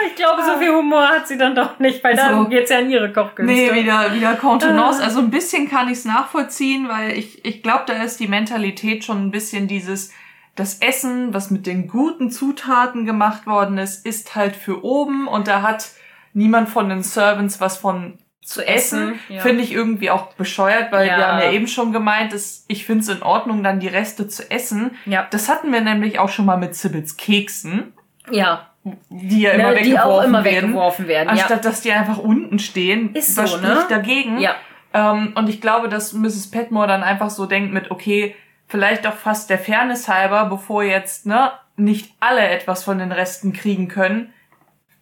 [0.07, 2.21] Ich glaube, so viel Humor hat sie dann doch nicht, weil So.
[2.23, 3.55] dann geht's ja in ihre Kochkünste.
[3.55, 4.99] nee, wieder, wieder Contenance.
[5.01, 5.05] Ah.
[5.05, 9.03] Also ein bisschen kann ich es nachvollziehen, weil ich, ich glaube, da ist die Mentalität
[9.05, 10.11] schon ein bisschen dieses,
[10.55, 15.47] das Essen, was mit den guten Zutaten gemacht worden ist, ist halt für oben und
[15.47, 15.89] da hat
[16.33, 19.13] niemand von den Servants was von zu essen.
[19.13, 19.41] essen, ja.
[19.41, 21.17] Finde ich irgendwie auch bescheuert, weil Ja.
[21.17, 24.27] wir haben ja eben schon gemeint, dass ich finde es in Ordnung, dann die Reste
[24.27, 24.91] zu essen.
[25.05, 25.27] Ja.
[25.29, 27.93] Das hatten wir nämlich auch schon mal mit Sibyls Keksen,
[28.29, 28.67] Ja,
[29.09, 30.69] die ja immer ne, die auch weggeworfen immer werden.
[30.69, 31.29] weggeworfen werden.
[31.29, 33.85] Anstatt dass die einfach unten stehen, Ist so, was spricht ne?
[33.89, 34.39] dagegen?
[34.39, 34.55] Ja.
[34.93, 36.49] Ähm, und ich glaube, dass Mrs.
[36.51, 38.35] Petmore dann einfach so denkt mit, okay,
[38.71, 43.53] vielleicht auch fast der Fairness halber, bevor jetzt, ne, nicht alle etwas von den Resten
[43.53, 44.33] kriegen können,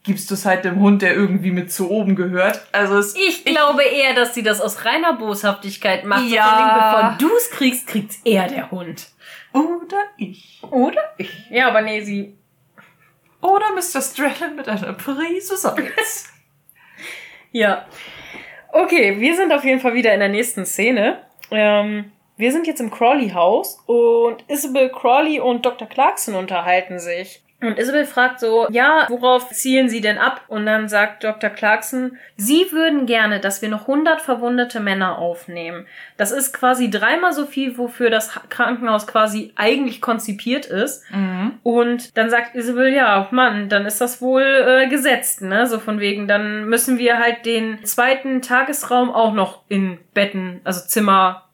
[0.03, 2.67] gibst du es halt dem Hund, der irgendwie mit zu oben gehört.
[2.72, 3.22] Also es, ja.
[3.27, 6.25] Ich glaube eher, dass sie das aus reiner Boshaftigkeit macht.
[6.25, 6.45] Ja.
[6.45, 9.07] So von bevor du's kriegst, kriegt's eher der Hund.
[9.53, 10.61] oder ich.
[10.72, 11.49] Oder ich.
[11.51, 12.35] Ja, aber nee, sie.
[13.41, 14.01] Oder Mr.
[14.01, 16.33] Strellan mit einer Prise Salz.
[17.51, 17.88] Ja.
[18.72, 21.23] Okay, wir sind auf jeden Fall wieder in der nächsten Szene.
[21.49, 25.90] Ähm, wir sind jetzt im Crawley-Haus und Isabel Crawley und Dr.
[25.90, 27.43] Clarkson unterhalten sich.
[27.61, 30.43] Und Isabel fragt so, ja, worauf zielen Sie denn ab?
[30.48, 31.50] Und dann sagt Dr.
[31.50, 35.85] Clarkson, Sie würden gerne, dass wir noch 100 verwundete Männer aufnehmen.
[36.16, 41.03] Das ist quasi dreimal so viel, wofür das Krankenhaus quasi eigentlich konzipiert ist.
[41.11, 41.59] mhm.
[41.64, 45.68] Und dann sagt Isabel, ja, Mann, dann ist das wohl äh, gesetzt, ne?
[45.68, 50.88] So von wegen, dann müssen wir halt den zweiten Tagesraum auch noch in Betten, also
[50.88, 51.49] Zimmer,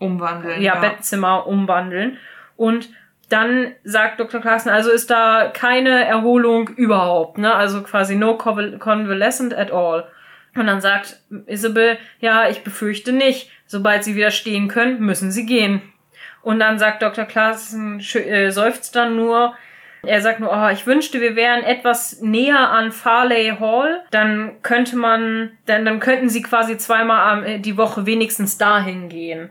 [0.00, 0.60] Umwandeln.
[0.60, 2.18] ja, Bettzimmer umwandeln.
[2.56, 2.88] Und
[3.28, 4.40] dann sagt Dr.
[4.40, 7.54] Clarkson, also ist da keine Erholung überhaupt, ne?
[7.54, 10.08] Also quasi no conval- convalescent at all.
[10.56, 13.50] Und dann sagt Isabel, ja, ich befürchte nicht.
[13.66, 15.80] Sobald sie wieder stehen können, müssen sie gehen.
[16.42, 17.24] Und dann sagt Dr.
[17.24, 19.54] Clarkson, schö- äh, seufzt dann nur,
[20.02, 24.02] er sagt nur, oh, ich wünschte, wir wären etwas näher an Farley Hall.
[24.10, 29.08] Dann könnte man, dann, dann könnten sie quasi zweimal am- äh, die Woche wenigstens dahin
[29.08, 29.50] gehen.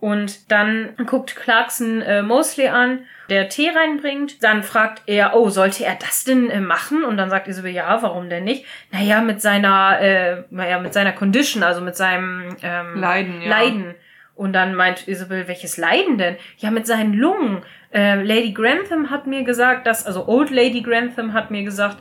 [0.00, 4.42] Und dann guckt Clarkson äh, Mosley an, der Tee reinbringt.
[4.44, 7.04] Dann fragt er, oh, sollte er das denn äh, machen?
[7.04, 8.64] Und dann sagt Isabel, ja, warum denn nicht?
[8.92, 13.48] Naja, mit seiner, äh, naja, mit seiner Condition, also mit seinem ähm, Leiden, ja.
[13.48, 13.94] Leiden.
[14.36, 16.36] Und dann meint Isabel, welches Leiden denn?
[16.58, 17.64] Ja, mit seinen Lungen.
[17.92, 21.98] Äh, Lady Grantham hat mir gesagt, dass, also Old Lady Grantham hat mir gesagt,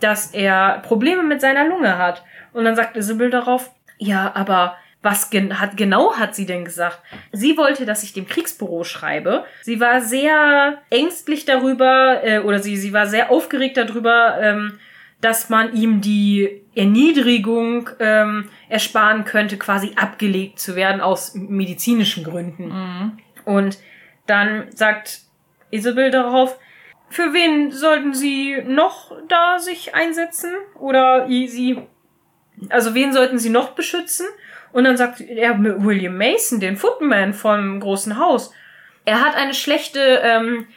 [0.00, 2.22] dass er Probleme mit seiner Lunge hat.
[2.52, 7.00] Und dann sagt Isabel darauf, ja, aber was gen hat, genau hat sie denn gesagt?
[7.32, 9.44] Sie wollte, dass ich dem Kriegsbüro schreibe.
[9.62, 14.78] Sie war sehr ängstlich darüber, äh, oder sie, sie war sehr aufgeregt darüber, ähm,
[15.20, 22.68] dass man ihm die Erniedrigung ähm, ersparen könnte, quasi abgelegt zu werden aus medizinischen Gründen.
[22.68, 23.18] Mhm.
[23.44, 23.78] Und
[24.26, 25.20] dann sagt
[25.70, 26.58] Isabel darauf,
[27.10, 30.52] für wen sollten Sie noch da sich einsetzen?
[30.78, 31.78] Oder Sie,
[32.68, 34.26] also wen sollten Sie noch beschützen?
[34.78, 38.54] Und dann sagt er William Mason, den Footman vom großen Haus.
[39.04, 40.68] Er hat eine schlechte ähm,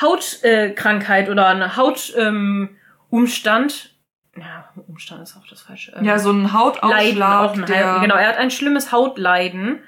[0.00, 2.70] Hautkrankheit äh, oder eine Haut ähm,
[3.10, 3.94] Umstand.
[4.36, 5.92] Ja, Umstand ist auch das falsche.
[5.92, 8.00] Ähm, Ja, so ein Leiden Hautausschlag, auch ein.
[8.00, 9.78] Genau, er hat ein schlimmes Hautleiden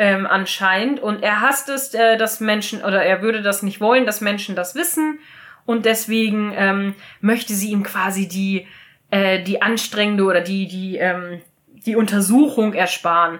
[0.00, 4.04] ähm, anscheinend und er hasst es, äh, dass Menschen oder er würde das nicht wollen,
[4.04, 5.20] dass Menschen das wissen
[5.64, 8.66] und deswegen ähm, möchte sie ihm quasi die
[9.12, 11.40] äh, die anstrengende oder die die ähm,
[11.86, 13.38] die Untersuchung ersparen.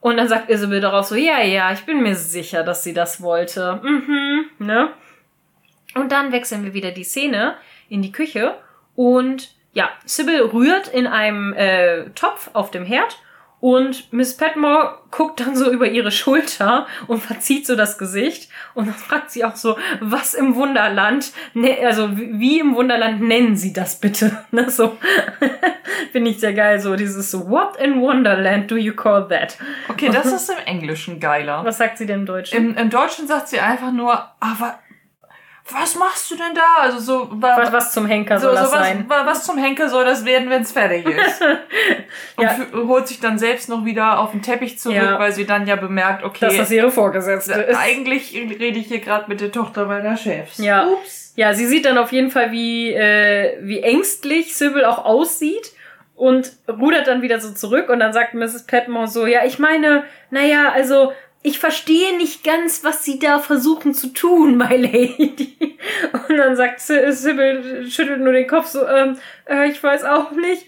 [0.00, 3.22] Und dann sagt Isabel darauf so, ja, ja, ich bin mir sicher, dass sie das
[3.22, 3.80] wollte.
[3.82, 4.90] Mhm, ne?
[5.94, 7.54] Und dann wechseln wir wieder die Szene
[7.88, 8.58] in die Küche
[8.94, 13.18] und ja, Sybil rührt in einem äh, Topf auf dem Herd
[13.64, 18.88] und Miss Petmore guckt dann so über ihre Schulter und verzieht so das Gesicht und
[18.88, 23.72] dann fragt sie auch so, was im Wunderland, ne, also wie im Wunderland nennen sie
[23.72, 24.44] das bitte?
[24.50, 24.98] Ne, so
[26.12, 29.56] finde ich sehr geil, so dieses so, what in Wonderland do you call that?
[29.88, 31.64] Okay, das ist im Englischen geiler.
[31.64, 32.56] Was sagt sie denn im Deutschen?
[32.56, 34.78] Im, Im Deutschen sagt sie einfach nur, aber
[35.70, 36.82] was machst du denn da?
[36.82, 39.04] Also so, wa- was, was zum Henker so, soll so das was, sein?
[39.08, 41.40] wa- was zum Henker soll das werden, wenn es fertig ist?
[42.36, 42.56] Und Ja.
[42.86, 45.18] holt sich dann selbst noch wieder auf den Teppich zurück, Ja.
[45.18, 47.78] weil sie dann ja bemerkt, okay, Dass das ihre Vorgesetzte ist.
[47.78, 50.58] eigentlich rede ich hier gerade mit der Tochter meiner Chefs.
[50.58, 50.86] Ja.
[50.86, 51.32] Ups.
[51.36, 55.72] Ja, sie sieht dann auf jeden Fall, wie, äh, wie ängstlich Sybil auch aussieht
[56.14, 58.66] und rudert dann wieder so zurück und dann sagt Mrs.
[58.66, 61.12] Petmore so, ja, ich meine, naja, also
[61.46, 65.78] ich verstehe nicht ganz, was sie da versuchen zu tun, my lady.
[66.28, 70.32] Und dann sagt Sy- Sybil, schüttelt nur den Kopf so, ähm, äh, ich weiß auch
[70.32, 70.64] nicht.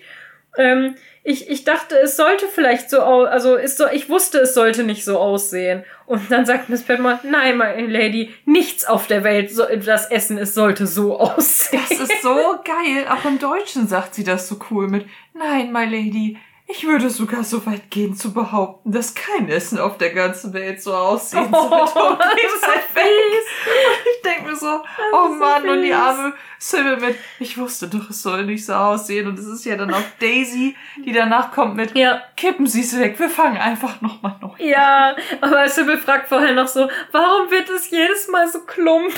[0.59, 4.55] Ähm, ich, ich dachte, es sollte vielleicht so aus, also ist so, ich wusste, es
[4.55, 5.83] sollte nicht so aussehen.
[6.05, 10.39] Und dann sagt Miss Petmore, nein, my lady, nichts auf der Welt, so, das Essen,
[10.39, 11.81] es sollte so aussehen.
[11.89, 13.07] Das ist so geil.
[13.11, 16.37] Auch im Deutschen sagt sie das so cool mit, nein, my lady,
[16.69, 20.83] ich würde sogar so weit gehen zu behaupten, dass kein Essen auf der ganzen Welt
[20.83, 21.99] so aussehen Oh, sollte.
[22.09, 23.07] Und geht ist halt so weg.
[23.07, 25.97] Und ich denke mir so, oh so Mann, und die fies.
[25.97, 29.28] arme Sybil mit, ich wusste doch, es soll nicht so aussehen.
[29.28, 32.99] Und es ist ja dann auch Daisy, die danach kommt mit, Ja, kippen Sie es
[32.99, 34.51] weg, wir fangen einfach nochmal neu.
[34.59, 39.12] ja, aber Sybil fragt vorher noch so, warum wird es jedes Mal so klump?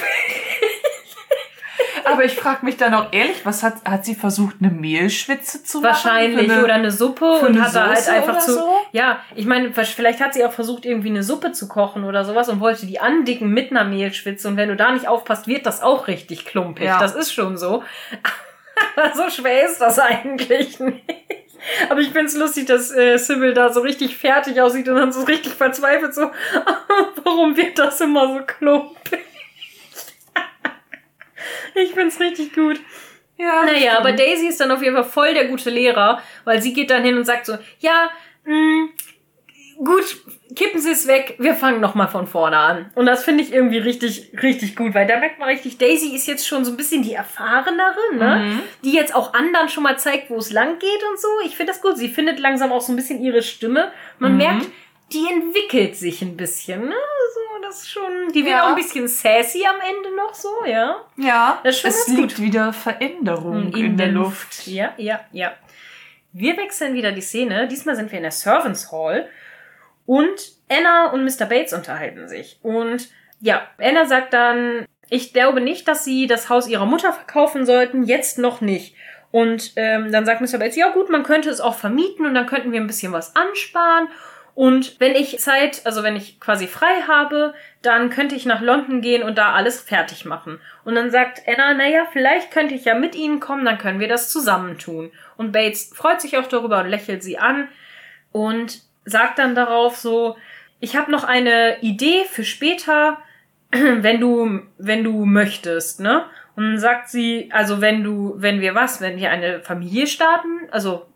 [2.04, 5.80] Aber ich frage mich dann auch ehrlich, was hat, hat sie versucht, eine Mehlschwitze zu
[5.80, 5.90] machen?
[5.90, 6.50] Wahrscheinlich.
[6.50, 8.54] Eine- oder eine Suppe und eine hat da halt einfach zu.
[8.54, 8.70] so?
[8.92, 12.48] Ja, ich meine, vielleicht hat sie auch versucht, irgendwie eine Suppe zu kochen oder sowas
[12.48, 14.48] und wollte die andicken mit einer Mehlschwitze.
[14.48, 16.86] Und wenn du da nicht aufpasst, wird das auch richtig klumpig.
[16.86, 16.98] Ja.
[16.98, 17.82] Das ist schon so.
[18.96, 21.04] Aber so schwer ist das eigentlich nicht.
[21.90, 25.22] Aber ich find's lustig, dass äh, Sybil da so richtig fertig aussieht und dann so
[25.24, 26.30] richtig verzweifelt so,
[27.24, 29.20] warum wird das immer so klumpig?
[31.74, 32.80] Ich find's richtig gut.
[33.36, 34.12] Ja, Naja, aber.
[34.12, 37.16] Daisy ist dann auf jeden Fall voll der gute Lehrer, weil sie geht dann hin
[37.16, 38.10] und sagt so, ja,
[38.44, 38.88] mh,
[39.84, 40.16] gut,
[40.56, 42.90] kippen Sie es weg, wir fangen nochmal von vorne an.
[42.96, 46.26] Und das finde ich irgendwie richtig, richtig gut, weil da merkt man richtig, Daisy ist
[46.26, 48.36] jetzt schon so ein bisschen die Erfahrenere, ne?
[48.44, 48.60] Mhm.
[48.84, 51.28] Die jetzt auch anderen schon mal zeigt, wo es lang geht und so.
[51.44, 51.96] Ich finde das gut.
[51.96, 53.92] Sie findet langsam auch so ein bisschen ihre Stimme.
[54.18, 54.38] Man Mhm.
[54.38, 54.66] merkt,
[55.12, 56.94] die entwickelt sich ein bisschen, ne?
[57.34, 58.64] So, das ist schon, die wird Ja.
[58.64, 61.04] auch ein bisschen sassy am Ende noch so, ja?
[61.16, 64.66] Ja, Das ist schon es liegt wieder Veränderung in, der Luft.
[64.66, 65.52] Ja, ja, ja.
[66.32, 67.68] Wir wechseln wieder die Szene.
[67.68, 69.28] Diesmal sind wir in der Servants Hall
[70.06, 71.46] und Anna und Mr.
[71.46, 72.58] Bates unterhalten sich.
[72.62, 73.08] Und
[73.40, 78.02] ja, Anna sagt dann, ich glaube nicht, dass sie das Haus ihrer Mutter verkaufen sollten,
[78.04, 78.94] jetzt noch nicht.
[79.30, 80.58] Und ähm, dann sagt Mr.
[80.58, 83.36] Bates, ja gut, man könnte es auch vermieten und dann könnten wir ein bisschen was
[83.36, 84.08] ansparen.
[84.58, 89.02] Und wenn ich Zeit, also wenn ich quasi frei habe, dann könnte ich nach London
[89.02, 90.58] gehen und da alles fertig machen.
[90.84, 94.08] Und dann sagt Anna, naja, vielleicht könnte ich ja mit Ihnen kommen, dann können wir
[94.08, 95.12] das zusammen tun.
[95.36, 97.68] Und Bates freut sich auch darüber und lächelt sie an
[98.32, 100.36] und sagt dann darauf so,
[100.80, 103.18] ich habe noch eine Idee für später,
[103.70, 106.24] wenn du, wenn du möchtest, ne?
[106.56, 110.68] Und dann sagt sie, also wenn du, wenn wir was, wenn wir eine Familie starten,
[110.72, 111.06] also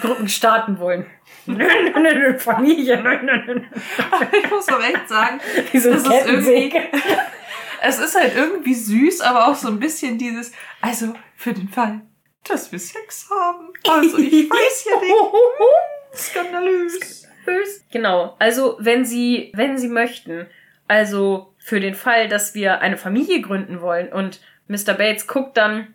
[0.00, 1.04] Gruppen starten wollen.
[1.46, 3.60] Nö, nö, nö, nö, Familie, nö, nö, nö.
[4.42, 6.74] Ich muss doch echt sagen, eine Das ist irgendwie-
[7.82, 12.00] es ist halt irgendwie süß, aber auch so ein bisschen dieses, also für den Fall,
[12.48, 13.72] dass wir Sex haben.
[13.88, 15.14] Also ich weiß ja nicht,
[16.14, 17.22] skandalös.
[17.44, 17.84] süß.
[17.92, 18.36] Genau.
[18.38, 20.46] Also, wenn Sie, wenn Sie möchten,
[20.88, 24.94] also für den Fall, dass wir eine Familie gründen wollen und Mr.
[24.94, 25.94] Bates guckt dann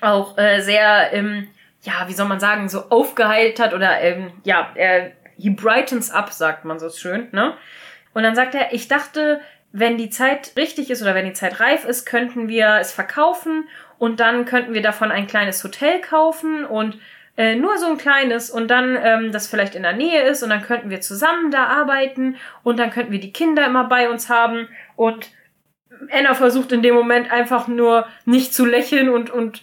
[0.00, 1.48] auch äh, sehr, ähm,
[1.84, 6.64] ja, wie soll man sagen, so aufgeheitert oder ähm, ja, er he brightens up, sagt
[6.64, 7.54] man so schön, ne?
[8.14, 9.40] Und dann sagt er, ich dachte,
[9.72, 13.68] wenn die Zeit richtig ist oder wenn die Zeit reif ist, könnten wir es verkaufen
[13.98, 16.96] und dann könnten wir davon ein kleines Hotel kaufen und
[17.36, 20.50] äh, nur so ein kleines und dann ähm, das vielleicht in der Nähe ist und
[20.50, 24.28] dann könnten wir zusammen da arbeiten und dann könnten wir die Kinder immer bei uns
[24.28, 25.30] haben und
[26.12, 29.62] Anna versucht in dem Moment einfach nur nicht zu lächeln und und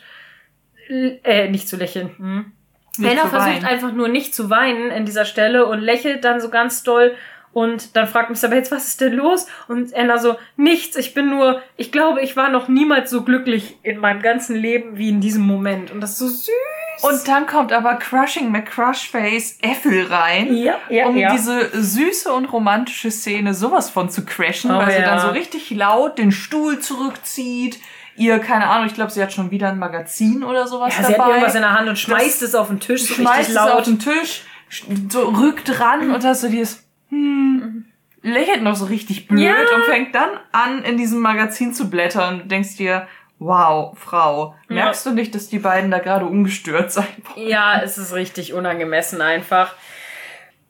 [1.24, 2.12] äh, nicht zu lächeln.
[2.18, 2.52] Hm.
[2.94, 6.84] Zu versucht einfach nur nicht zu weinen in dieser Stelle und lächelt dann so ganz
[6.84, 7.16] doll.
[7.54, 8.50] Und dann fragt Mr.
[8.50, 9.48] Bates, was ist denn los?
[9.68, 13.78] Und Anna so, nichts, ich bin nur, ich glaube, ich war noch niemals so glücklich
[13.84, 15.92] in meinem ganzen Leben wie in diesem Moment.
[15.92, 17.04] Und das ist so süß.
[17.04, 20.56] Und dann kommt aber Crushing McCrushface Ethel rein.
[20.56, 21.32] Ja, ja, um ja.
[21.32, 25.72] diese süße und romantische Szene sowas von zu crashen, Oh, weil sie dann so richtig
[25.72, 27.80] laut den Stuhl zurückzieht.
[28.18, 31.12] Ihr, keine Ahnung, ich glaube, sie hat schon wieder ein Magazin oder sowas ja, sie
[31.14, 31.24] dabei.
[31.24, 33.62] hat irgendwas in der Hand und schmeißt es auf den Tisch so schmeißt richtig es
[33.62, 33.88] auf laut.
[33.88, 37.86] den Tisch, sch- so rückt ran und hast so dieses, hm,
[38.22, 39.56] lächelt noch so richtig blöd Ja.
[39.76, 43.08] und fängt dann an, in diesem Magazin zu blättern und denkst dir,
[43.40, 47.48] wow, Frau, merkst du nicht, dass die beiden da gerade ungestört sein wollen?
[47.48, 49.74] Ja, es ist richtig unangemessen einfach.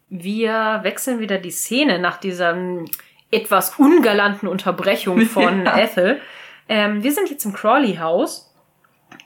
[0.09, 2.85] Wir wechseln wieder die Szene nach dieser mm,
[3.31, 5.77] etwas ungalanten Unterbrechung von Ja.
[5.77, 6.21] Ethel.
[6.71, 8.49] Ähm, wir sind jetzt im Crawley-Haus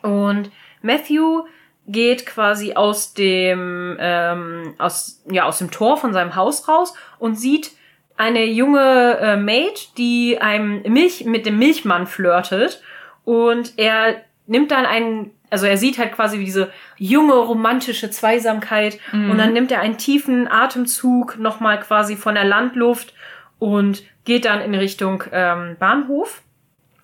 [0.02, 0.50] und
[0.82, 1.44] Matthew
[1.86, 7.36] geht quasi aus dem ähm, aus ja aus dem Tor von seinem Haus raus und
[7.36, 7.74] sieht
[8.18, 12.82] eine junge äh, Maid, die einem Milch mit dem Milchmann flirtet
[13.26, 14.16] und er
[14.48, 19.72] nimmt dann einen also er sieht halt quasi diese junge romantische Zweisamkeit und dann nimmt
[19.72, 23.14] er einen tiefen Atemzug nochmal quasi von der Landluft
[23.60, 26.42] und geht dann in Richtung ähm, Bahnhof.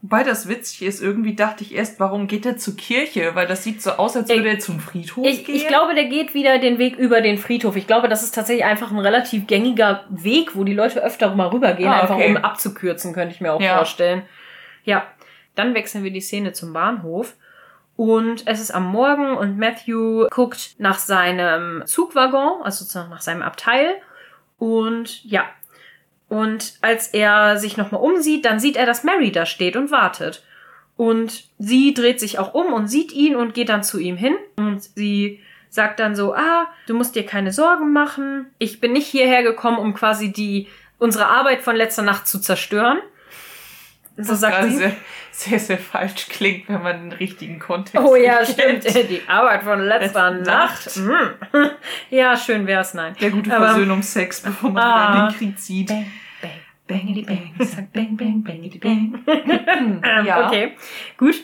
[0.04, 3.36] Wobei das witzig ist, irgendwie dachte ich erst, warum geht er zur Kirche?
[3.36, 5.56] Weil das sieht so aus, als Ich- würde er zum Friedhof Ich, gehen.
[5.56, 7.76] ich glaube, der geht wieder den Weg über den Friedhof.
[7.76, 11.48] Ich glaube, das ist tatsächlich einfach ein relativ gängiger Weg, wo die Leute öfter mal
[11.50, 12.32] rübergehen, Ah, einfach okay.
[12.32, 13.76] um abzukürzen, könnte ich mir auch Ja.
[13.76, 14.24] vorstellen.
[14.84, 15.06] Ja,
[15.54, 17.36] dann wechseln wir die Szene zum Bahnhof.
[17.96, 23.44] Und es ist am Morgen und Matthew guckt nach seinem Zugwaggon, also sozusagen nach seinem
[23.44, 23.96] Abteil.
[24.58, 25.44] Und ja,
[26.32, 30.44] und als er sich nochmal umsieht, dann sieht er, dass Mary da steht und wartet.
[30.96, 34.36] Und sie dreht sich auch um und sieht ihn und geht dann zu ihm hin.
[34.56, 38.46] Und sie sagt dann so, ah, du musst dir keine Sorgen machen.
[38.60, 40.68] Ich bin nicht hierher gekommen, um quasi die,
[41.00, 43.00] unsere Arbeit von letzter Nacht zu zerstören.
[44.16, 44.76] So was sagt sie.
[44.78, 44.92] sehr,
[45.32, 48.84] sehr, sehr falsch klingt, wenn man den richtigen Kontext Oh ja, nicht stimmt.
[48.86, 49.10] kennt.
[49.10, 50.98] Die Arbeit von letzter Letzte Nacht.
[50.98, 51.66] Mm.
[52.10, 53.16] Ja, schön wär's, nein.
[53.20, 55.14] Der gute Versöhnungsex, bevor man Ah.
[55.14, 55.88] in den Krieg zieht.
[55.88, 56.06] Bang,
[56.92, 59.24] bangity bang, sag bang, bang, bangity bang.
[59.26, 60.48] Hm, Ähm, ja.
[60.48, 60.74] Okay,
[61.18, 61.36] gut.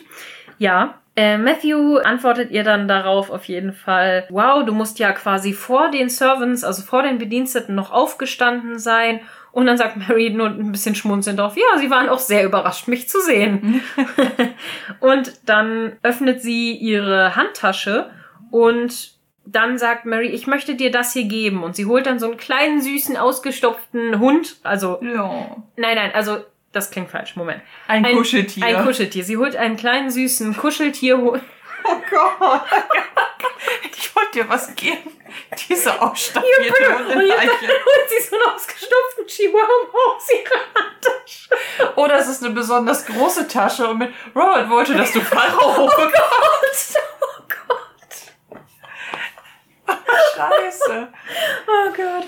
[0.58, 1.00] Ja.
[1.16, 5.90] Äh, Matthew antwortet ihr dann darauf auf jeden Fall, wow, du musst ja quasi vor
[5.90, 9.20] den Servants, also vor den Bediensteten noch aufgestanden sein.
[9.50, 12.86] Und dann sagt Mary nur ein bisschen schmunzelnd drauf, ja, sie waren auch sehr überrascht,
[12.86, 13.82] mich zu sehen.
[15.00, 18.10] und dann öffnet sie ihre Handtasche
[18.52, 19.17] und
[19.50, 21.62] dann sagt Mary, ich möchte dir das hier geben.
[21.62, 24.56] Und sie holt dann so einen kleinen, süßen, ausgestopften Hund.
[24.62, 25.56] Also, Ja.
[25.76, 27.34] nein, nein, also, das klingt falsch.
[27.36, 27.62] Moment.
[27.86, 28.64] Ein, Kuscheltier.
[28.64, 29.24] Ein Kuscheltier.
[29.24, 31.18] Sie holt einen kleinen, süßen Kuscheltier.
[31.18, 31.32] oh
[32.10, 32.62] Gott.
[33.96, 35.12] ich wollte dir was geben.
[35.68, 41.96] Diese ausstaffierte Und jetzt holt sie so einen ausgestopften Chihuahua aus ihrer Handtasche.
[41.96, 46.98] Oder es ist eine besonders große Tasche und mit Robert wollte, dass du Pharao bekommst.
[47.20, 47.78] Oh Gott.
[50.36, 51.08] Scheiße.
[51.66, 52.26] Oh Gott.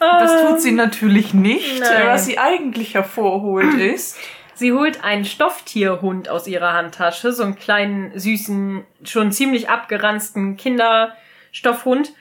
[0.00, 1.80] Das Ähm, tut sie natürlich nicht.
[1.80, 2.06] Nein.
[2.06, 4.18] Was sie eigentlich hervorholt ist.
[4.54, 12.12] Sie holt einen Stofftierhund aus ihrer Handtasche, so einen kleinen, süßen, schon ziemlich abgeranzten Kinderstoffhund.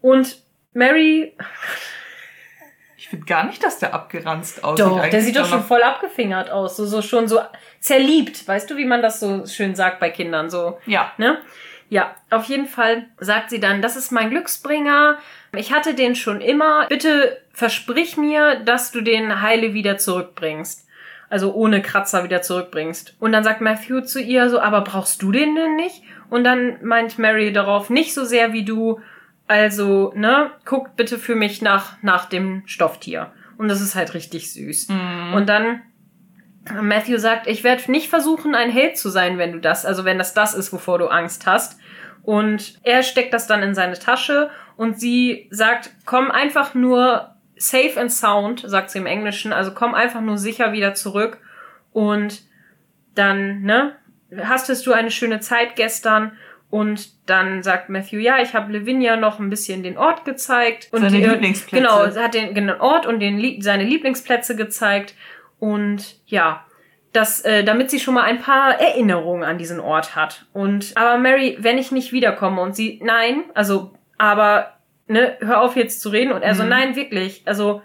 [0.00, 0.40] Und
[0.72, 1.34] Mary,
[2.96, 4.86] Ich finde gar nicht, dass der abgeranzt aussieht.
[4.86, 7.40] doch, der sieht doch schon voll abgefingert aus, so, so schon so
[7.80, 8.46] zerliebt.
[8.46, 11.12] Weißt du, wie man das so schön sagt bei Kindern, so, Ja.
[11.16, 11.38] ne?
[11.90, 15.18] Ja, auf jeden Fall sagt sie dann, das ist mein Glücksbringer.
[15.56, 16.86] Ich hatte den schon immer.
[16.88, 20.86] Bitte versprich mir, dass du den heile wieder zurückbringst.
[21.30, 23.16] Also ohne Kratzer wieder zurückbringst.
[23.18, 26.02] Und dann sagt Matthew zu ihr so, aber brauchst du den denn nicht?
[26.30, 29.00] Und dann meint Mary darauf, nicht so sehr wie du.
[29.46, 33.32] Also, ne, guck bitte für mich nach, nach dem Stofftier.
[33.56, 34.88] Und das ist halt richtig süß.
[34.88, 35.34] Mhm.
[35.34, 35.82] Und dann
[36.80, 40.18] Matthew sagt, ich werde nicht versuchen, ein Held zu sein, wenn du das, also wenn
[40.18, 41.78] das das ist, wovor du Angst hast.
[42.22, 47.98] Und er steckt das dann in seine Tasche und sie sagt, komm einfach nur safe
[47.98, 51.38] and sound, sagt sie im Englischen, also komm einfach nur sicher wieder zurück
[51.92, 52.42] und
[53.14, 53.96] dann, ne,
[54.36, 56.32] hastest du eine schöne Zeit gestern
[56.70, 60.88] und dann sagt Matthew, ja, ich habe Lavinia noch ein bisschen den Ort gezeigt.
[60.90, 61.82] Und Seine die, Lieblingsplätze.
[61.82, 65.14] Genau, hat den, den Ort und den, seine Lieblingsplätze gezeigt.
[65.58, 66.64] Und ja,
[67.12, 70.46] das, äh, damit sie schon mal ein paar Erinnerungen an diesen Ort hat.
[70.52, 74.74] Und aber Mary, wenn ich nicht wiederkomme und sie, nein, also, aber,
[75.06, 76.32] ne, hör auf jetzt zu reden.
[76.32, 76.68] Und er so, Mhm.
[76.68, 77.82] nein, wirklich, also,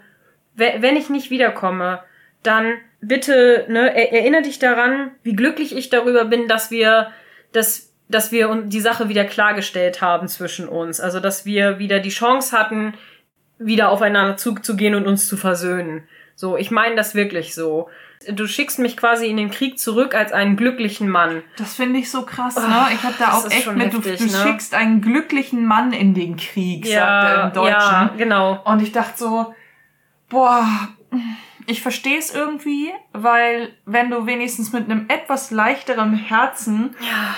[0.54, 2.00] we- wenn ich nicht wiederkomme,
[2.42, 7.10] dann bitte, ne, er, erinnere dich daran, wie glücklich ich darüber bin, dass wir,
[7.52, 11.00] dass, dass wir die Sache wieder klargestellt haben zwischen uns.
[11.00, 12.94] Also, dass wir wieder die Chance hatten,
[13.58, 16.06] wieder aufeinander zuzugehen und uns zu versöhnen.
[16.36, 17.88] So, ich meine das wirklich so.
[18.28, 21.42] Du schickst mich quasi in den Krieg zurück als einen glücklichen Mann.
[21.58, 22.86] Das finde ich so krass, Oh, ne?
[22.94, 24.42] Ich habe da auch echt mit, du, heftig, du ne?
[24.42, 26.96] schickst einen glücklichen Mann in den Krieg, sagt
[27.28, 27.70] er im Deutschen.
[27.72, 28.62] ja, genau.
[28.64, 29.54] Und ich dachte so,
[30.30, 30.66] boah,
[31.66, 36.94] ich verstehe es irgendwie, weil wenn du wenigstens mit einem etwas leichteren Herzen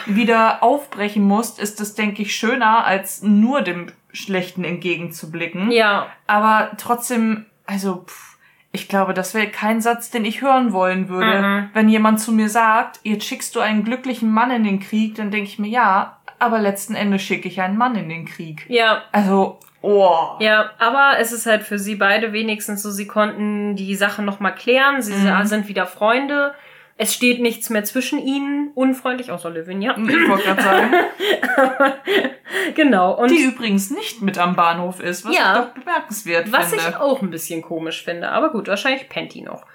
[0.06, 5.70] wieder aufbrechen musst, ist das, denke ich, schöner, als nur dem Schlechten entgegenzublicken.
[5.70, 8.35] Ja, Aber trotzdem, also, pff,
[8.76, 11.40] ich glaube, das wäre kein Satz, den ich hören wollen würde.
[11.42, 11.70] Mhm.
[11.74, 15.30] Wenn jemand zu mir sagt, jetzt schickst du einen glücklichen Mann in den Krieg, dann
[15.30, 18.64] denke ich mir, ja, aber letzten Endes schicke ich einen Mann in den Krieg.
[18.68, 20.36] ja, Also, oh.
[20.40, 24.54] Ja, aber es ist halt für sie beide wenigstens so, sie konnten die Sache nochmal
[24.54, 25.46] klären, sie Mhm.
[25.46, 26.54] sind wieder Freunde,
[26.98, 29.96] es steht nichts mehr zwischen ihnen, unfreundlich, außer Lavinia.
[29.98, 30.94] Ich wollte gerade sagen,
[32.74, 35.52] genau, und die übrigens nicht mit am Bahnhof ist, was Ja.
[35.52, 36.84] ich doch bemerkenswert was finde.
[36.88, 39.66] ich auch ein bisschen komisch finde, aber gut, wahrscheinlich pennt die noch.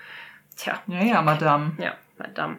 [0.57, 1.73] Tja, ja, ja, Madame.
[1.77, 2.57] ja, Madame.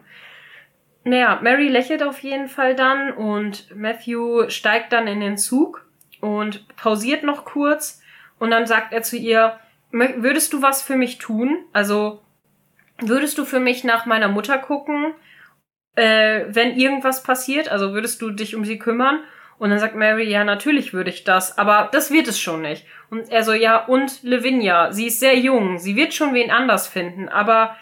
[1.05, 5.85] Naja, Mary lächelt auf jeden Fall dann und Matthew steigt dann in den Zug
[6.21, 8.01] und pausiert noch kurz
[8.39, 9.59] und dann sagt er zu ihr,
[9.91, 11.57] "Mö- würdest du was für mich tun?
[11.73, 12.21] Also
[12.99, 15.13] würdest du für mich nach meiner Mutter gucken,
[15.95, 17.69] äh, wenn irgendwas passiert?
[17.69, 19.19] Also würdest du dich um sie kümmern?
[19.59, 22.85] Und dann sagt Mary, ja, natürlich würde ich das, aber das wird es schon nicht.
[23.09, 26.87] Und er so, ja, und Lavinia, sie ist sehr jung, sie wird schon wen anders
[26.87, 27.75] finden, aber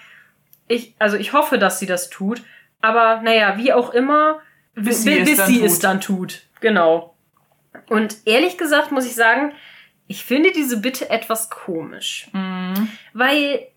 [0.67, 2.43] ich, also ich hoffe, dass sie das tut,
[2.81, 4.41] aber naja, wie auch immer,
[4.75, 5.65] Bis bi- sie es bis dann sie tut.
[5.67, 6.41] es dann tut.
[6.59, 7.15] Genau.
[7.87, 9.53] Und ehrlich gesagt muss ich sagen,
[10.07, 12.27] ich finde diese Bitte etwas komisch.
[12.33, 12.89] Mhm.
[13.13, 13.67] Weil,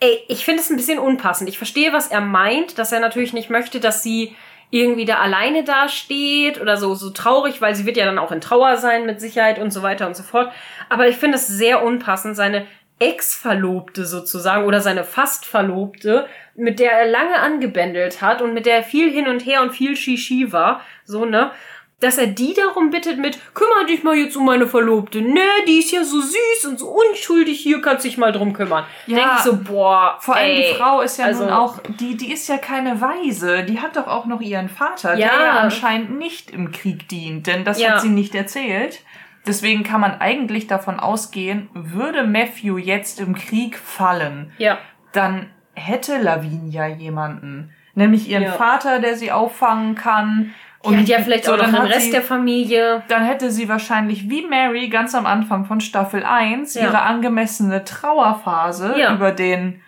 [0.00, 1.48] ey, ich finde es ein bisschen unpassend.
[1.48, 4.36] Ich verstehe, was er meint, dass er natürlich nicht möchte, dass sie
[4.70, 8.40] irgendwie da alleine dasteht oder so, so traurig, weil sie wird ja dann auch in
[8.40, 10.52] Trauer sein mit Sicherheit und so weiter und so fort.
[10.88, 12.66] Aber ich finde es sehr unpassend, seine
[12.98, 18.82] Ex-Verlobte sozusagen oder seine Fast-Verlobte, mit der er lange angebändelt hat und mit der er
[18.82, 21.52] viel hin und her und viel Shishi war, so, ne?
[22.00, 25.20] Dass er die darum bittet mit, kümmere dich mal jetzt um meine Verlobte.
[25.20, 28.84] Ne, die ist ja so süß und so unschuldig, hier kannst dich mal drum kümmern.
[29.08, 29.16] Ja.
[29.16, 30.16] Denke ich so, boah.
[30.20, 33.00] Vor allem ey, die Frau ist ja also- nun auch, die, die ist ja keine
[33.00, 33.64] Weise.
[33.64, 35.44] Die hat doch auch noch ihren Vater, der Ja.
[35.44, 37.94] ja anscheinend nicht im Krieg dient, denn das Ja.
[37.94, 39.00] hat sie nicht erzählt.
[39.46, 44.78] Deswegen kann man eigentlich davon ausgehen, würde Matthew jetzt im Krieg fallen, Ja,
[45.12, 47.72] dann hätte Lavinia jemanden.
[47.94, 48.52] Nämlich ihren Ja.
[48.52, 50.54] Vater, der sie auffangen kann.
[50.86, 53.02] Die hat ja vielleicht so, auch noch dann den Rest sie- der Familie.
[53.08, 56.82] dann hätte sie wahrscheinlich wie Mary ganz am Anfang von Staffel 1 Ja.
[56.84, 59.14] ihre angemessene Trauerphase Ja.
[59.14, 59.80] über den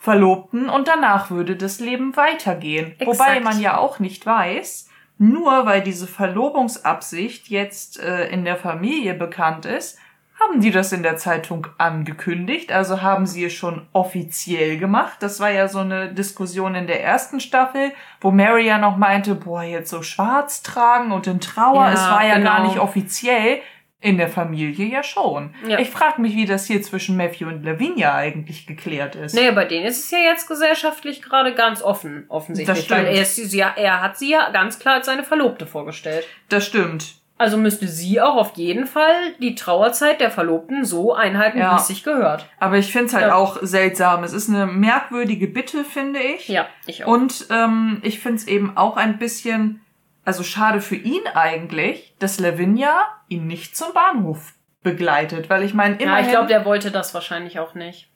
[0.00, 2.94] Verlobten und danach würde das Leben weitergehen.
[3.00, 3.44] Wobei Exakt.
[3.44, 9.66] man ja auch nicht weiß, nur weil diese Verlobungsabsicht jetzt äh, in der Familie bekannt
[9.66, 9.98] ist,
[10.40, 15.18] haben die das in der Zeitung angekündigt, also haben sie es schon offiziell gemacht.
[15.20, 19.34] Das war ja so eine Diskussion in der ersten Staffel, wo Mary ja noch meinte,
[19.34, 22.68] boah, jetzt so schwarz tragen und in Trauer, Ja, es war ja gar genau.
[22.68, 23.60] nicht offiziell.
[24.00, 25.54] In der Familie ja schon.
[25.66, 25.80] Ja.
[25.80, 29.34] Ich frage mich, wie das hier zwischen Matthew und Lavinia eigentlich geklärt ist.
[29.34, 32.76] Naja, bei denen ist es ja jetzt gesellschaftlich gerade ganz offen, offensichtlich.
[32.76, 33.00] Das stimmt.
[33.00, 36.24] Weil er, ist, er hat sie ja ganz klar als seine Verlobte vorgestellt.
[36.48, 37.16] Das stimmt.
[37.38, 41.72] Also müsste sie auch auf jeden Fall die Trauerzeit der Verlobten so einhalten, Ja.
[41.72, 42.46] wie es sich gehört.
[42.58, 43.34] Aber ich finde es halt Ja.
[43.36, 44.24] auch seltsam.
[44.24, 46.48] Es ist eine merkwürdige Bitte, finde ich.
[46.48, 47.08] Ja, ich auch.
[47.12, 49.80] Und ähm, ich finde es eben auch ein bisschen,
[50.24, 55.48] also schade für ihn eigentlich, dass Lavinia ihn nicht zum Bahnhof begleitet.
[55.48, 58.10] Weil ich meine, ja, immerhin, ich glaube, der wollte das wahrscheinlich auch nicht.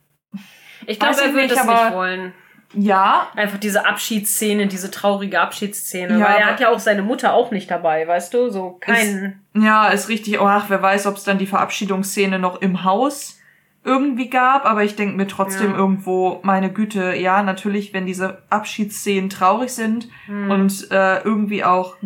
[0.86, 2.34] Ich glaube, er würde aber- nicht wollen.
[2.74, 6.18] Ja, Einfach diese Abschiedsszene, diese traurige Abschiedsszene.
[6.18, 8.50] Ja, weil er hat ja auch seine Mutter auch nicht dabei, weißt du?
[8.50, 9.42] So keinen.
[9.54, 10.40] ja, ist richtig.
[10.40, 13.38] Oh, ach, wer weiß, ob es dann die Verabschiedungsszene noch im Haus
[13.84, 15.76] irgendwie gab, aber ich denke mir trotzdem Ja.
[15.76, 20.50] irgendwo, meine Güte, ja, natürlich, wenn diese Abschiedsszenen traurig sind Hm.
[20.50, 21.96] und äh, irgendwie auch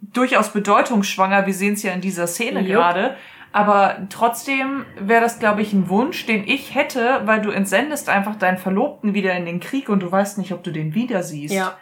[0.00, 1.46] durchaus bedeutungsschwanger.
[1.46, 3.16] Wir sehen es ja in dieser Szene gerade.
[3.52, 8.36] Aber trotzdem wäre das, glaube ich, ein Wunsch, den ich hätte, weil du entsendest einfach
[8.36, 11.54] deinen Verlobten wieder in den Krieg und du weißt nicht, ob du den wieder siehst.
[11.54, 11.78] Ja.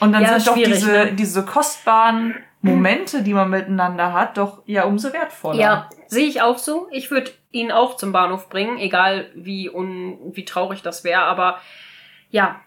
[0.00, 1.12] Und dann Ja, sind doch diese, ne?
[1.12, 5.58] diese kostbaren Momente, die man miteinander hat, doch ja umso wertvoller.
[5.58, 6.88] Ja, sehe ich auch so.
[6.90, 11.60] Ich würde ihn auch zum Bahnhof bringen, egal wie un wie traurig das wäre, aber
[12.30, 12.60] ja,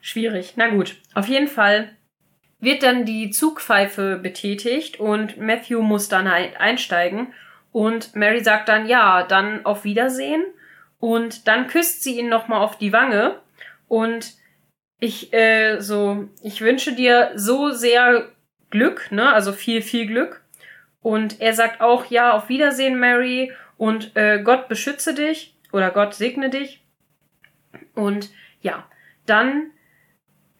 [0.00, 0.54] schwierig.
[0.56, 1.90] Na gut, auf jeden Fall
[2.60, 7.32] wird dann die Zugpfeife betätigt und Matthew muss dann halt einsteigen
[7.72, 10.44] und Mary sagt dann ja, dann auf Wiedersehen.
[11.00, 13.40] Und dann küsst sie ihn noch mal auf die Wange.
[13.88, 14.34] Und
[15.00, 18.28] ich äh, so ich wünsche dir so sehr
[18.70, 19.32] Glück, ne?
[19.32, 20.42] Also viel viel Glück.
[21.00, 26.14] Und er sagt auch, ja, auf Wiedersehen, Mary, und äh, Gott beschütze dich oder Gott
[26.14, 26.84] segne dich.
[27.96, 28.86] Und ja,
[29.26, 29.72] dann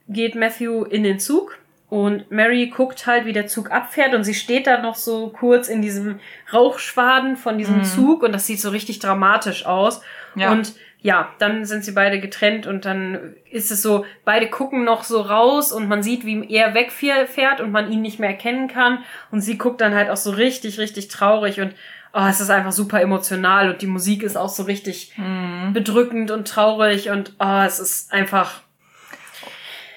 [0.08, 1.58] geht Matthew in den Zug
[1.92, 5.68] und Mary guckt halt, wie der Zug abfährt und sie steht da noch so kurz
[5.68, 7.84] in diesem Rauchschwaden von diesem Mhm.
[7.84, 10.00] Zug und das sieht so richtig dramatisch aus.
[10.34, 10.52] Ja.
[10.52, 10.72] Und
[11.02, 15.20] ja, dann sind sie beide getrennt und dann ist es so, beide gucken noch so
[15.20, 19.00] raus und man sieht, wie er wegfährt und man ihn nicht mehr erkennen kann.
[19.30, 21.74] Und sie guckt dann halt auch so richtig, richtig traurig und
[22.14, 25.74] oh, es ist einfach super emotional und die Musik ist auch so richtig Mhm.
[25.74, 28.62] bedrückend und traurig und oh, es ist einfach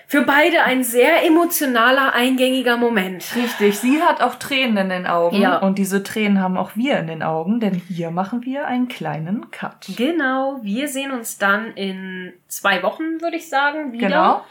[0.07, 3.35] für beide ein sehr emotionaler, eingängiger Moment.
[3.35, 5.41] Richtig, sie hat auch Tränen in den Augen.
[5.41, 5.57] Ja.
[5.57, 9.49] Und diese Tränen haben auch wir in den Augen, denn hier machen wir einen kleinen
[9.51, 9.87] Cut.
[9.97, 14.07] Genau, wir sehen uns dann in zwei Wochen, würde ich sagen, wieder.
[14.07, 14.45] Genau.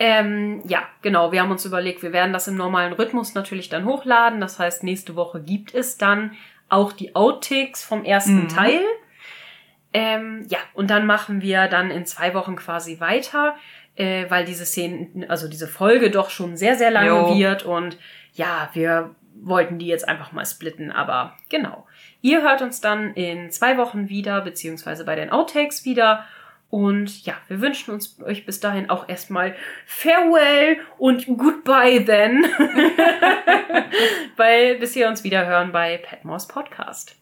[0.00, 1.32] Ähm, ja, genau.
[1.32, 4.40] Wir haben uns überlegt, wir werden das im normalen Rhythmus natürlich dann hochladen.
[4.40, 6.32] Das heißt, nächste Woche gibt es dann
[6.68, 8.48] auch die Outtakes vom ersten Mhm.
[8.48, 8.80] Teil.
[9.94, 13.56] Ähm, ja, und dann machen wir dann in zwei Wochen quasi weiter,
[13.98, 17.36] äh, weil diese Szene, also diese Folge doch schon sehr, sehr lange Jo.
[17.36, 17.64] wird.
[17.64, 17.98] Und
[18.32, 21.86] ja, wir wollten die jetzt einfach mal splitten, aber genau.
[22.22, 26.24] Ihr hört uns dann in zwei Wochen wieder, beziehungsweise bei den Outtakes wieder.
[26.70, 32.44] Und ja, wir wünschen uns euch bis dahin auch erstmal Farewell und Goodbye then.
[34.36, 37.17] Weil bis wir uns wieder hören bei Petmos Podcast.